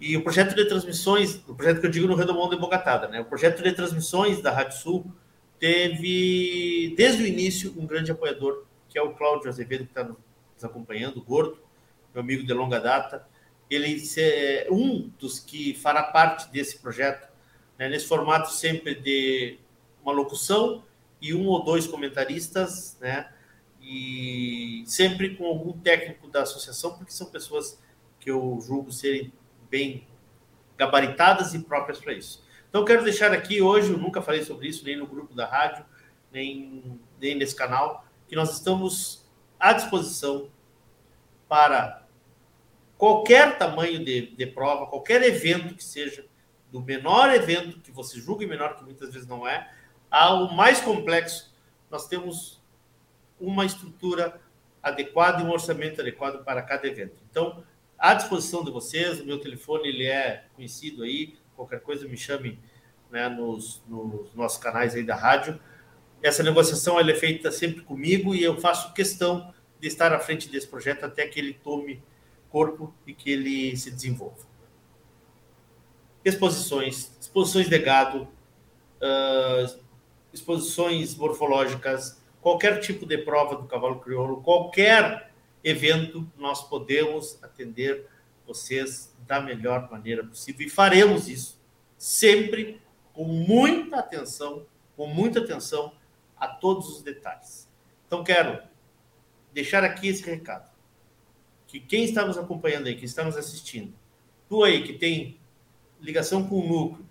E 0.00 0.16
o 0.16 0.22
projeto 0.22 0.54
de 0.54 0.64
transmissões, 0.64 1.36
o 1.46 1.54
projeto 1.54 1.80
que 1.80 1.86
eu 1.86 1.90
digo 1.90 2.08
no 2.08 2.14
Redomão 2.14 2.48
de 2.48 2.56
Bocatada, 2.56 3.08
né? 3.08 3.20
O 3.20 3.24
projeto 3.24 3.62
de 3.62 3.72
transmissões 3.72 4.40
da 4.40 4.50
Rádio 4.50 4.78
Sul 4.78 5.06
teve, 5.60 6.92
desde 6.96 7.22
o 7.22 7.26
início, 7.26 7.72
um 7.78 7.86
grande 7.86 8.10
apoiador, 8.10 8.64
que 8.88 8.98
é 8.98 9.02
o 9.02 9.14
Cláudio 9.14 9.48
Azevedo, 9.48 9.84
que 9.84 9.90
está 9.90 10.02
no 10.02 10.16
nos 10.62 10.64
acompanhando, 10.64 11.18
o 11.18 11.22
Gordo, 11.22 11.58
meu 12.14 12.22
amigo 12.22 12.44
de 12.44 12.52
longa 12.52 12.78
data. 12.78 13.26
Ele 13.68 14.02
é 14.18 14.68
um 14.70 15.10
dos 15.18 15.40
que 15.40 15.74
fará 15.74 16.02
parte 16.04 16.50
desse 16.50 16.78
projeto, 16.78 17.28
né, 17.78 17.88
nesse 17.88 18.06
formato 18.06 18.52
sempre 18.52 18.94
de 18.94 19.58
uma 20.02 20.12
locução 20.12 20.84
e 21.22 21.32
um 21.32 21.46
ou 21.46 21.64
dois 21.64 21.86
comentaristas, 21.86 22.98
né? 23.00 23.32
E 23.80 24.82
sempre 24.86 25.36
com 25.36 25.46
algum 25.46 25.72
técnico 25.72 26.28
da 26.28 26.42
associação, 26.42 26.96
porque 26.96 27.12
são 27.12 27.28
pessoas 27.30 27.80
que 28.18 28.30
eu 28.30 28.60
julgo 28.60 28.92
serem 28.92 29.32
bem 29.70 30.06
gabaritadas 30.76 31.54
e 31.54 31.60
próprias 31.60 32.00
para 32.00 32.12
isso. 32.12 32.44
Então, 32.68 32.84
quero 32.84 33.04
deixar 33.04 33.32
aqui 33.32 33.62
hoje, 33.62 33.90
eu 33.90 33.98
nunca 33.98 34.20
falei 34.20 34.42
sobre 34.42 34.66
isso, 34.68 34.84
nem 34.84 34.96
no 34.96 35.06
grupo 35.06 35.34
da 35.34 35.46
rádio, 35.46 35.84
nem, 36.32 37.00
nem 37.20 37.34
nesse 37.34 37.54
canal, 37.54 38.04
que 38.26 38.34
nós 38.34 38.52
estamos 38.52 39.24
à 39.60 39.72
disposição 39.72 40.50
para 41.48 42.06
qualquer 42.96 43.58
tamanho 43.58 44.04
de, 44.04 44.34
de 44.34 44.46
prova, 44.46 44.86
qualquer 44.86 45.22
evento 45.22 45.74
que 45.74 45.84
seja, 45.84 46.24
do 46.70 46.80
menor 46.80 47.30
evento 47.30 47.78
que 47.80 47.92
você 47.92 48.18
julgue 48.18 48.46
menor, 48.46 48.76
que 48.76 48.84
muitas 48.84 49.12
vezes 49.12 49.28
não 49.28 49.46
é, 49.46 49.70
ao 50.12 50.52
mais 50.52 50.78
complexo, 50.78 51.50
nós 51.90 52.06
temos 52.06 52.62
uma 53.40 53.64
estrutura 53.64 54.38
adequada 54.82 55.40
e 55.40 55.44
um 55.44 55.50
orçamento 55.50 56.02
adequado 56.02 56.44
para 56.44 56.60
cada 56.60 56.86
evento. 56.86 57.16
Então, 57.30 57.64
à 57.98 58.12
disposição 58.12 58.62
de 58.62 58.70
vocês, 58.70 59.20
o 59.20 59.24
meu 59.24 59.40
telefone 59.40 59.88
ele 59.88 60.06
é 60.06 60.44
conhecido 60.54 61.02
aí, 61.02 61.38
qualquer 61.56 61.80
coisa 61.80 62.06
me 62.06 62.16
chame 62.16 62.58
né, 63.10 63.26
nos, 63.28 63.82
nos 63.88 64.34
nossos 64.34 64.58
canais 64.58 64.94
aí 64.94 65.02
da 65.02 65.16
rádio, 65.16 65.58
essa 66.22 66.42
negociação 66.42 67.00
ela 67.00 67.10
é 67.10 67.14
feita 67.14 67.50
sempre 67.50 67.80
comigo 67.80 68.34
e 68.34 68.42
eu 68.42 68.60
faço 68.60 68.92
questão 68.92 69.52
de 69.80 69.88
estar 69.88 70.12
à 70.12 70.18
frente 70.18 70.48
desse 70.48 70.68
projeto 70.68 71.04
até 71.04 71.26
que 71.26 71.40
ele 71.40 71.54
tome 71.54 72.02
corpo 72.50 72.94
e 73.06 73.14
que 73.14 73.30
ele 73.30 73.76
se 73.76 73.90
desenvolva. 73.90 74.46
Exposições, 76.24 77.10
exposições 77.20 77.68
de 77.68 77.78
gado, 77.78 78.28
uh, 79.00 79.82
exposições 80.32 81.14
morfológicas, 81.14 82.20
qualquer 82.40 82.80
tipo 82.80 83.06
de 83.06 83.18
prova 83.18 83.56
do 83.56 83.64
cavalo 83.64 84.00
crioulo, 84.00 84.42
qualquer 84.42 85.32
evento 85.62 86.30
nós 86.36 86.62
podemos 86.68 87.38
atender 87.42 88.06
vocês 88.46 89.14
da 89.26 89.40
melhor 89.40 89.90
maneira 89.90 90.24
possível 90.24 90.66
e 90.66 90.70
faremos 90.70 91.28
isso 91.28 91.60
sempre 91.96 92.80
com 93.12 93.24
muita 93.24 93.98
atenção, 93.98 94.66
com 94.96 95.06
muita 95.06 95.38
atenção 95.38 95.92
a 96.36 96.48
todos 96.48 96.88
os 96.88 97.02
detalhes. 97.02 97.68
Então 98.06 98.24
quero 98.24 98.60
deixar 99.52 99.84
aqui 99.84 100.08
esse 100.08 100.24
recado 100.28 100.70
que 101.66 101.78
quem 101.78 102.04
está 102.04 102.26
nos 102.26 102.36
acompanhando 102.36 102.88
aí, 102.88 102.96
que 102.96 103.04
está 103.04 103.24
nos 103.24 103.36
assistindo, 103.36 103.94
tu 104.48 104.64
aí 104.64 104.82
que 104.82 104.92
tem 104.92 105.38
ligação 106.00 106.46
com 106.46 106.56
o 106.56 106.68
núcleo, 106.68 107.06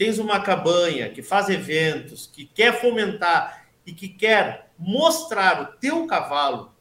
tens 0.00 0.18
uma 0.18 0.40
cabanha, 0.40 1.10
que 1.10 1.20
faz 1.20 1.50
eventos, 1.50 2.26
que 2.26 2.46
quer 2.46 2.80
fomentar 2.80 3.66
e 3.84 3.92
que 3.92 4.08
quer 4.08 4.72
mostrar 4.78 5.60
o 5.60 5.66
teu 5.78 6.06
cavalo, 6.06 6.74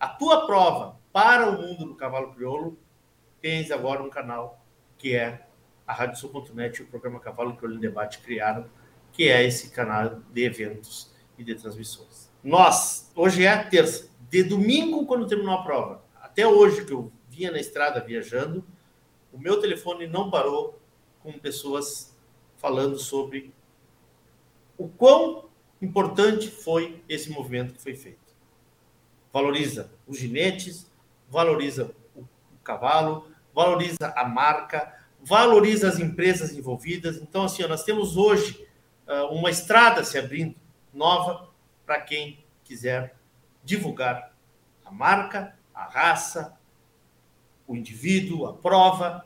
a 0.00 0.08
tua 0.08 0.46
prova 0.46 0.98
para 1.12 1.50
o 1.50 1.60
mundo 1.60 1.84
do 1.84 1.94
cavalo 1.94 2.32
crioulo, 2.32 2.78
tens 3.38 3.70
agora 3.70 4.02
um 4.02 4.08
canal 4.08 4.64
que 4.96 5.14
é 5.14 5.46
a 5.86 5.92
RádioSul.net 5.92 6.80
e 6.80 6.84
o 6.84 6.86
programa 6.86 7.20
Cavalo 7.20 7.54
Crioulo 7.54 7.76
em 7.76 7.80
Debate 7.80 8.20
criaram, 8.20 8.64
que 9.12 9.28
é 9.28 9.44
esse 9.44 9.68
canal 9.68 10.22
de 10.32 10.42
eventos 10.42 11.14
e 11.36 11.44
de 11.44 11.54
transmissões. 11.54 12.32
Nós, 12.42 13.12
hoje 13.14 13.44
é 13.44 13.62
terça, 13.64 14.08
de 14.30 14.42
domingo, 14.42 15.04
quando 15.04 15.26
terminou 15.26 15.52
a 15.52 15.62
prova, 15.62 16.02
até 16.22 16.46
hoje 16.46 16.86
que 16.86 16.94
eu 16.94 17.12
vinha 17.28 17.50
na 17.50 17.60
estrada 17.60 18.00
viajando, 18.00 18.64
o 19.30 19.38
meu 19.38 19.60
telefone 19.60 20.06
não 20.06 20.30
parou 20.30 20.80
com 21.22 21.30
pessoas 21.32 22.16
falando 22.58 22.98
sobre 22.98 23.52
o 24.76 24.86
quão 24.86 25.48
importante 25.80 26.48
foi 26.48 27.02
esse 27.08 27.30
movimento 27.30 27.72
que 27.72 27.80
foi 27.80 27.94
feito. 27.94 28.18
Valoriza 29.32 29.90
os 30.06 30.18
ginetes, 30.18 30.90
valoriza 31.30 31.94
o 32.14 32.24
cavalo, 32.62 33.30
valoriza 33.54 34.12
a 34.14 34.28
marca, 34.28 34.94
valoriza 35.22 35.88
as 35.88 35.98
empresas 35.98 36.52
envolvidas. 36.52 37.16
Então, 37.16 37.44
assim, 37.44 37.62
nós 37.66 37.82
temos 37.84 38.16
hoje 38.16 38.68
uma 39.30 39.50
estrada 39.50 40.04
se 40.04 40.18
abrindo 40.18 40.54
nova 40.92 41.48
para 41.86 42.00
quem 42.00 42.44
quiser 42.62 43.16
divulgar 43.64 44.36
a 44.84 44.90
marca 44.90 45.56
a 45.78 45.84
raça, 45.84 46.58
o 47.64 47.76
indivíduo, 47.76 48.46
a 48.46 48.52
prova. 48.52 49.24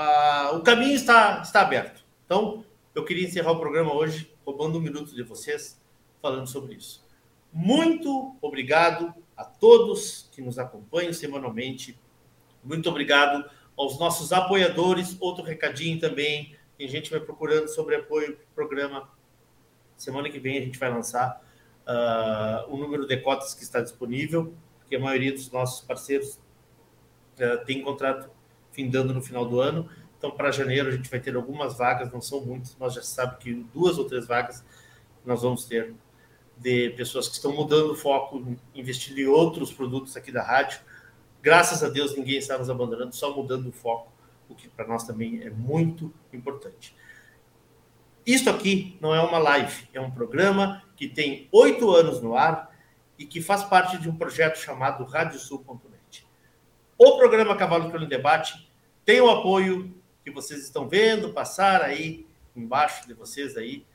Ah, 0.00 0.52
o 0.54 0.62
caminho 0.62 0.94
está, 0.94 1.40
está 1.42 1.60
aberto. 1.60 2.04
Então, 2.24 2.64
eu 2.94 3.04
queria 3.04 3.26
encerrar 3.26 3.50
o 3.50 3.58
programa 3.58 3.92
hoje 3.92 4.32
roubando 4.46 4.78
um 4.78 4.80
minuto 4.80 5.12
de 5.12 5.24
vocês 5.24 5.82
falando 6.22 6.46
sobre 6.46 6.76
isso. 6.76 7.04
Muito 7.52 8.36
obrigado 8.40 9.12
a 9.36 9.44
todos 9.44 10.30
que 10.30 10.40
nos 10.40 10.56
acompanham 10.56 11.12
semanalmente. 11.12 11.98
Muito 12.62 12.88
obrigado 12.88 13.50
aos 13.76 13.98
nossos 13.98 14.32
apoiadores. 14.32 15.16
Outro 15.18 15.42
recadinho 15.42 15.98
também. 15.98 16.54
Tem 16.76 16.86
gente 16.86 17.10
vai 17.10 17.18
procurando 17.18 17.66
sobre 17.66 17.96
apoio 17.96 18.38
ao 18.38 18.54
programa. 18.54 19.10
Semana 19.96 20.30
que 20.30 20.38
vem 20.38 20.58
a 20.58 20.60
gente 20.60 20.78
vai 20.78 20.90
lançar 20.90 21.44
uh, 21.88 22.72
o 22.72 22.76
número 22.76 23.04
de 23.04 23.16
cotas 23.16 23.52
que 23.52 23.64
está 23.64 23.80
disponível, 23.80 24.54
porque 24.78 24.94
a 24.94 25.00
maioria 25.00 25.32
dos 25.32 25.50
nossos 25.50 25.84
parceiros 25.84 26.38
uh, 27.40 27.64
tem 27.66 27.82
contrato 27.82 28.37
findando 28.78 29.12
no 29.12 29.20
final 29.20 29.44
do 29.44 29.60
ano. 29.60 29.88
Então, 30.16 30.30
para 30.30 30.52
janeiro, 30.52 30.88
a 30.88 30.92
gente 30.92 31.10
vai 31.10 31.18
ter 31.18 31.34
algumas 31.34 31.76
vagas, 31.76 32.12
não 32.12 32.20
são 32.20 32.40
muitas, 32.40 32.76
nós 32.78 32.94
já 32.94 33.02
sabemos 33.02 33.42
que 33.42 33.52
duas 33.74 33.98
ou 33.98 34.04
três 34.04 34.24
vagas 34.24 34.64
nós 35.26 35.42
vamos 35.42 35.64
ter 35.64 35.92
de 36.56 36.90
pessoas 36.90 37.26
que 37.26 37.34
estão 37.34 37.52
mudando 37.52 37.90
o 37.90 37.96
foco, 37.96 38.56
investindo 38.72 39.18
em 39.18 39.26
outros 39.26 39.72
produtos 39.72 40.16
aqui 40.16 40.30
da 40.30 40.44
rádio. 40.44 40.78
Graças 41.42 41.82
a 41.82 41.88
Deus, 41.88 42.16
ninguém 42.16 42.38
está 42.38 42.56
nos 42.56 42.70
abandonando, 42.70 43.14
só 43.14 43.34
mudando 43.34 43.68
o 43.68 43.72
foco, 43.72 44.12
o 44.48 44.54
que 44.54 44.68
para 44.68 44.86
nós 44.86 45.02
também 45.02 45.42
é 45.42 45.50
muito 45.50 46.14
importante. 46.32 46.94
Isto 48.24 48.48
aqui 48.48 48.96
não 49.00 49.12
é 49.12 49.20
uma 49.20 49.38
live, 49.38 49.88
é 49.92 50.00
um 50.00 50.10
programa 50.10 50.84
que 50.96 51.08
tem 51.08 51.48
oito 51.50 51.90
anos 51.90 52.20
no 52.20 52.36
ar 52.36 52.72
e 53.18 53.26
que 53.26 53.40
faz 53.40 53.64
parte 53.64 53.98
de 53.98 54.08
um 54.08 54.16
projeto 54.16 54.56
chamado 54.56 55.04
Radiosul.net. 55.04 56.26
O 56.96 57.16
programa 57.16 57.56
Cavalo 57.56 57.90
pelo 57.90 58.06
Debate 58.06 58.67
tem 59.08 59.22
o 59.22 59.30
apoio 59.30 59.98
que 60.22 60.30
vocês 60.30 60.62
estão 60.64 60.86
vendo 60.86 61.32
passar 61.32 61.80
aí 61.80 62.26
embaixo 62.54 63.08
de 63.08 63.14
vocês 63.14 63.56
aí, 63.56 63.86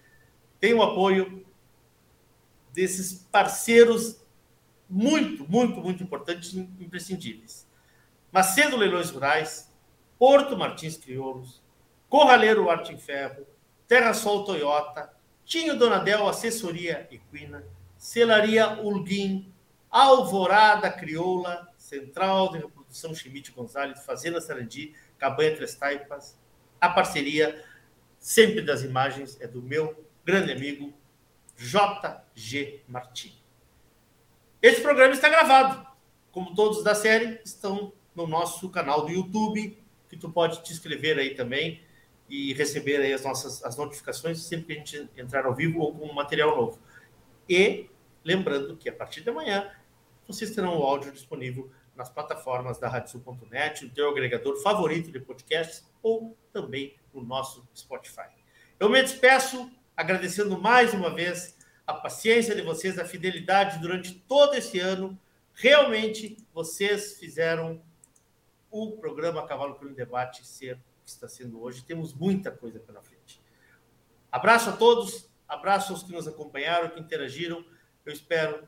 tem 0.59 0.73
o 0.73 0.81
apoio 0.81 1.45
desses 2.73 3.23
parceiros 3.31 4.19
muito, 4.89 5.47
muito, 5.47 5.79
muito 5.79 6.01
importantes, 6.01 6.55
imprescindíveis. 6.55 7.67
Macedo 8.31 8.75
Leilões 8.75 9.11
Rurais, 9.11 9.71
Porto 10.17 10.57
Martins 10.57 10.97
Crioulos, 10.97 11.61
Corraleiro 12.09 12.67
Arte 12.67 12.91
em 12.91 12.97
Ferro, 12.97 13.45
Terra 13.87 14.15
Sol 14.15 14.43
Toyota, 14.43 15.13
Tinho 15.45 15.77
Donadel 15.77 16.27
Assessoria 16.27 17.07
Equina, 17.11 17.63
Celaria 17.99 18.81
Ulguim, 18.81 19.53
Alvorada 19.91 20.91
Crioula, 20.91 21.71
Central 21.77 22.51
de 22.51 22.57
Reprodução 22.57 23.13
Chimite 23.13 23.51
Gonzalez, 23.51 24.03
Fazenda 24.03 24.41
Sarandi, 24.41 24.95
Cabanha 25.23 25.55
Três 25.55 25.73
Taipas. 25.73 26.37
A 26.81 26.89
parceria 26.89 27.63
sempre 28.19 28.61
das 28.61 28.83
imagens 28.83 29.39
é 29.39 29.47
do 29.47 29.61
meu 29.61 30.05
grande 30.25 30.51
amigo 30.51 30.93
JG 31.55 32.83
Martins. 32.89 33.41
Esse 34.61 34.81
programa 34.81 35.13
está 35.13 35.29
gravado, 35.29 35.87
como 36.29 36.53
todos 36.53 36.83
da 36.83 36.93
série, 36.93 37.39
estão 37.45 37.93
no 38.13 38.27
nosso 38.27 38.69
canal 38.69 39.05
do 39.05 39.13
YouTube, 39.13 39.81
que 40.09 40.17
tu 40.17 40.29
pode 40.29 40.61
te 40.61 40.73
inscrever 40.73 41.17
aí 41.17 41.35
também 41.35 41.81
e 42.27 42.51
receber 42.53 42.97
aí 42.97 43.13
as 43.13 43.23
nossas 43.23 43.63
as 43.63 43.77
notificações 43.77 44.43
sempre 44.43 44.65
que 44.65 44.73
a 44.73 44.75
gente 44.75 45.09
entrar 45.15 45.45
ao 45.45 45.55
vivo 45.55 45.79
ou 45.79 45.95
com 45.95 46.05
um 46.05 46.13
material 46.13 46.53
novo. 46.57 46.81
E 47.47 47.89
lembrando 48.25 48.75
que 48.75 48.89
a 48.89 48.93
partir 48.93 49.21
de 49.21 49.29
amanhã 49.29 49.71
vocês 50.27 50.53
terão 50.53 50.77
o 50.77 50.83
áudio 50.83 51.13
disponível 51.13 51.71
nas 51.95 52.09
plataformas 52.09 52.79
da 52.79 52.87
Radiosul.net, 52.87 53.85
o 53.85 53.89
teu 53.89 54.09
agregador 54.09 54.61
favorito 54.61 55.11
de 55.11 55.19
podcasts 55.19 55.85
ou 56.01 56.37
também 56.51 56.95
no 57.13 57.23
nosso 57.23 57.67
Spotify. 57.75 58.29
Eu 58.79 58.89
me 58.89 59.01
despeço 59.01 59.71
agradecendo 59.95 60.59
mais 60.59 60.93
uma 60.93 61.13
vez 61.13 61.57
a 61.85 61.93
paciência 61.93 62.55
de 62.55 62.61
vocês, 62.61 62.97
a 62.97 63.05
fidelidade 63.05 63.79
durante 63.79 64.13
todo 64.13 64.55
esse 64.55 64.79
ano. 64.79 65.19
Realmente 65.53 66.37
vocês 66.53 67.17
fizeram 67.19 67.81
o 68.71 68.93
programa 68.93 69.45
Cavalo 69.45 69.75
pelo 69.75 69.93
Debate 69.93 70.45
ser 70.45 70.77
que 71.03 71.09
está 71.09 71.27
sendo 71.27 71.61
hoje. 71.61 71.83
Temos 71.83 72.13
muita 72.13 72.49
coisa 72.49 72.79
pela 72.79 73.01
frente. 73.01 73.41
Abraço 74.31 74.71
a 74.71 74.73
todos, 74.73 75.29
abraço 75.47 75.93
aos 75.93 76.01
que 76.01 76.11
nos 76.11 76.27
acompanharam, 76.27 76.89
que 76.89 76.99
interagiram. 76.99 77.63
Eu 78.05 78.11
espero 78.11 78.67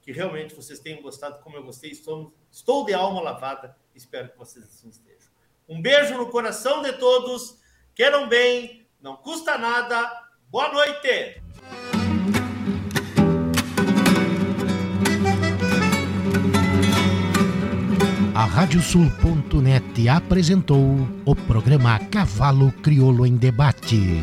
que 0.00 0.12
realmente 0.12 0.54
vocês 0.54 0.80
tenham 0.80 1.02
gostado 1.02 1.42
como 1.42 1.56
eu 1.56 1.62
gostei. 1.62 1.90
Estou, 1.90 2.32
estou 2.54 2.84
de 2.84 2.94
alma 2.94 3.20
lavada. 3.20 3.76
Espero 3.94 4.28
que 4.28 4.38
vocês 4.38 4.64
assim 4.64 4.88
estejam. 4.88 5.28
Um 5.68 5.82
beijo 5.82 6.16
no 6.16 6.30
coração 6.30 6.82
de 6.82 6.92
todos. 6.92 7.58
Queiram 7.94 8.28
bem, 8.28 8.86
não 9.00 9.16
custa 9.16 9.58
nada. 9.58 10.10
Boa 10.48 10.72
noite! 10.72 11.42
A 18.34 18.44
Radiosul.net 18.44 20.08
apresentou 20.08 21.08
o 21.24 21.36
programa 21.36 21.98
Cavalo 22.10 22.72
Crioulo 22.82 23.26
em 23.26 23.36
Debate. 23.36 24.22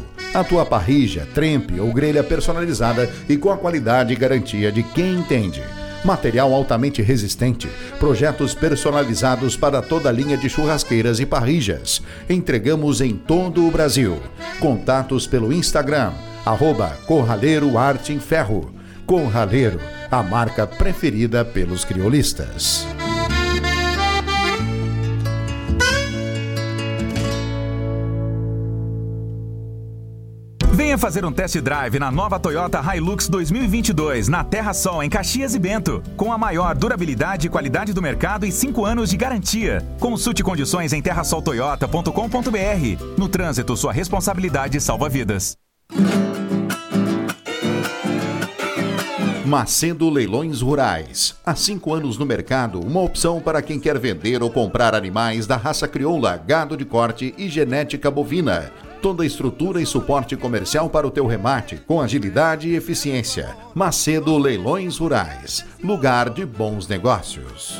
A 0.33 0.45
tua 0.45 0.65
parrija, 0.65 1.27
trempe 1.33 1.77
ou 1.77 1.91
grelha 1.91 2.23
personalizada 2.23 3.09
e 3.27 3.35
com 3.35 3.51
a 3.51 3.57
qualidade 3.57 4.13
e 4.13 4.15
garantia 4.15 4.71
de 4.71 4.81
quem 4.81 5.15
entende. 5.15 5.61
Material 6.05 6.53
altamente 6.53 7.01
resistente, 7.01 7.67
projetos 7.99 8.55
personalizados 8.55 9.57
para 9.57 9.81
toda 9.81 10.07
a 10.07 10.11
linha 10.11 10.37
de 10.37 10.49
churrasqueiras 10.49 11.19
e 11.19 11.25
parrijas. 11.25 12.01
Entregamos 12.29 13.01
em 13.01 13.13
todo 13.13 13.67
o 13.67 13.71
Brasil. 13.71 14.19
Contatos 14.59 15.27
pelo 15.27 15.51
Instagram, 15.51 16.13
arroba 16.45 16.97
Corraleiro 17.05 17.77
Arte 17.77 18.13
em 18.13 18.19
Ferro. 18.19 18.73
Corraleiro, 19.05 19.81
a 20.09 20.23
marca 20.23 20.65
preferida 20.65 21.43
pelos 21.43 21.83
criolistas. 21.83 22.87
Venha 30.91 30.99
fazer 30.99 31.23
um 31.23 31.31
test 31.31 31.55
drive 31.61 31.97
na 31.99 32.11
nova 32.11 32.37
Toyota 32.37 32.81
Hilux 32.93 33.29
2022 33.29 34.27
na 34.27 34.43
Terra 34.43 34.73
Sol, 34.73 35.01
em 35.01 35.09
Caxias 35.09 35.55
e 35.55 35.59
Bento. 35.59 36.03
Com 36.17 36.33
a 36.33 36.37
maior 36.37 36.75
durabilidade 36.75 37.47
e 37.47 37.49
qualidade 37.49 37.93
do 37.93 38.01
mercado 38.01 38.45
e 38.45 38.51
5 38.51 38.85
anos 38.85 39.09
de 39.09 39.15
garantia. 39.15 39.81
Consulte 40.01 40.43
condições 40.43 40.91
em 40.91 41.01
terrasoltoyota.com.br. 41.01 43.05
No 43.17 43.29
trânsito, 43.29 43.77
sua 43.77 43.93
responsabilidade 43.93 44.81
salva 44.81 45.07
vidas. 45.07 45.55
Macedo 49.45 50.09
Leilões 50.09 50.59
Rurais. 50.59 51.37
Há 51.45 51.55
cinco 51.55 51.93
anos 51.93 52.17
no 52.17 52.25
mercado, 52.25 52.81
uma 52.81 52.99
opção 52.99 53.39
para 53.39 53.61
quem 53.61 53.79
quer 53.79 53.97
vender 53.97 54.43
ou 54.43 54.51
comprar 54.51 54.93
animais 54.93 55.47
da 55.47 55.55
raça 55.55 55.87
crioula, 55.87 56.35
gado 56.35 56.75
de 56.75 56.83
corte 56.83 57.33
e 57.37 57.47
genética 57.47 58.11
bovina. 58.11 58.69
Toda 59.01 59.23
a 59.23 59.25
estrutura 59.25 59.81
e 59.81 59.85
suporte 59.85 60.37
comercial 60.37 60.87
para 60.87 61.07
o 61.07 61.11
teu 61.11 61.25
remate, 61.25 61.77
com 61.87 61.99
agilidade 61.99 62.69
e 62.69 62.75
eficiência. 62.75 63.55
Macedo 63.73 64.37
Leilões 64.37 64.99
Rurais. 64.99 65.65
Lugar 65.83 66.29
de 66.29 66.45
bons 66.45 66.87
negócios. 66.87 67.79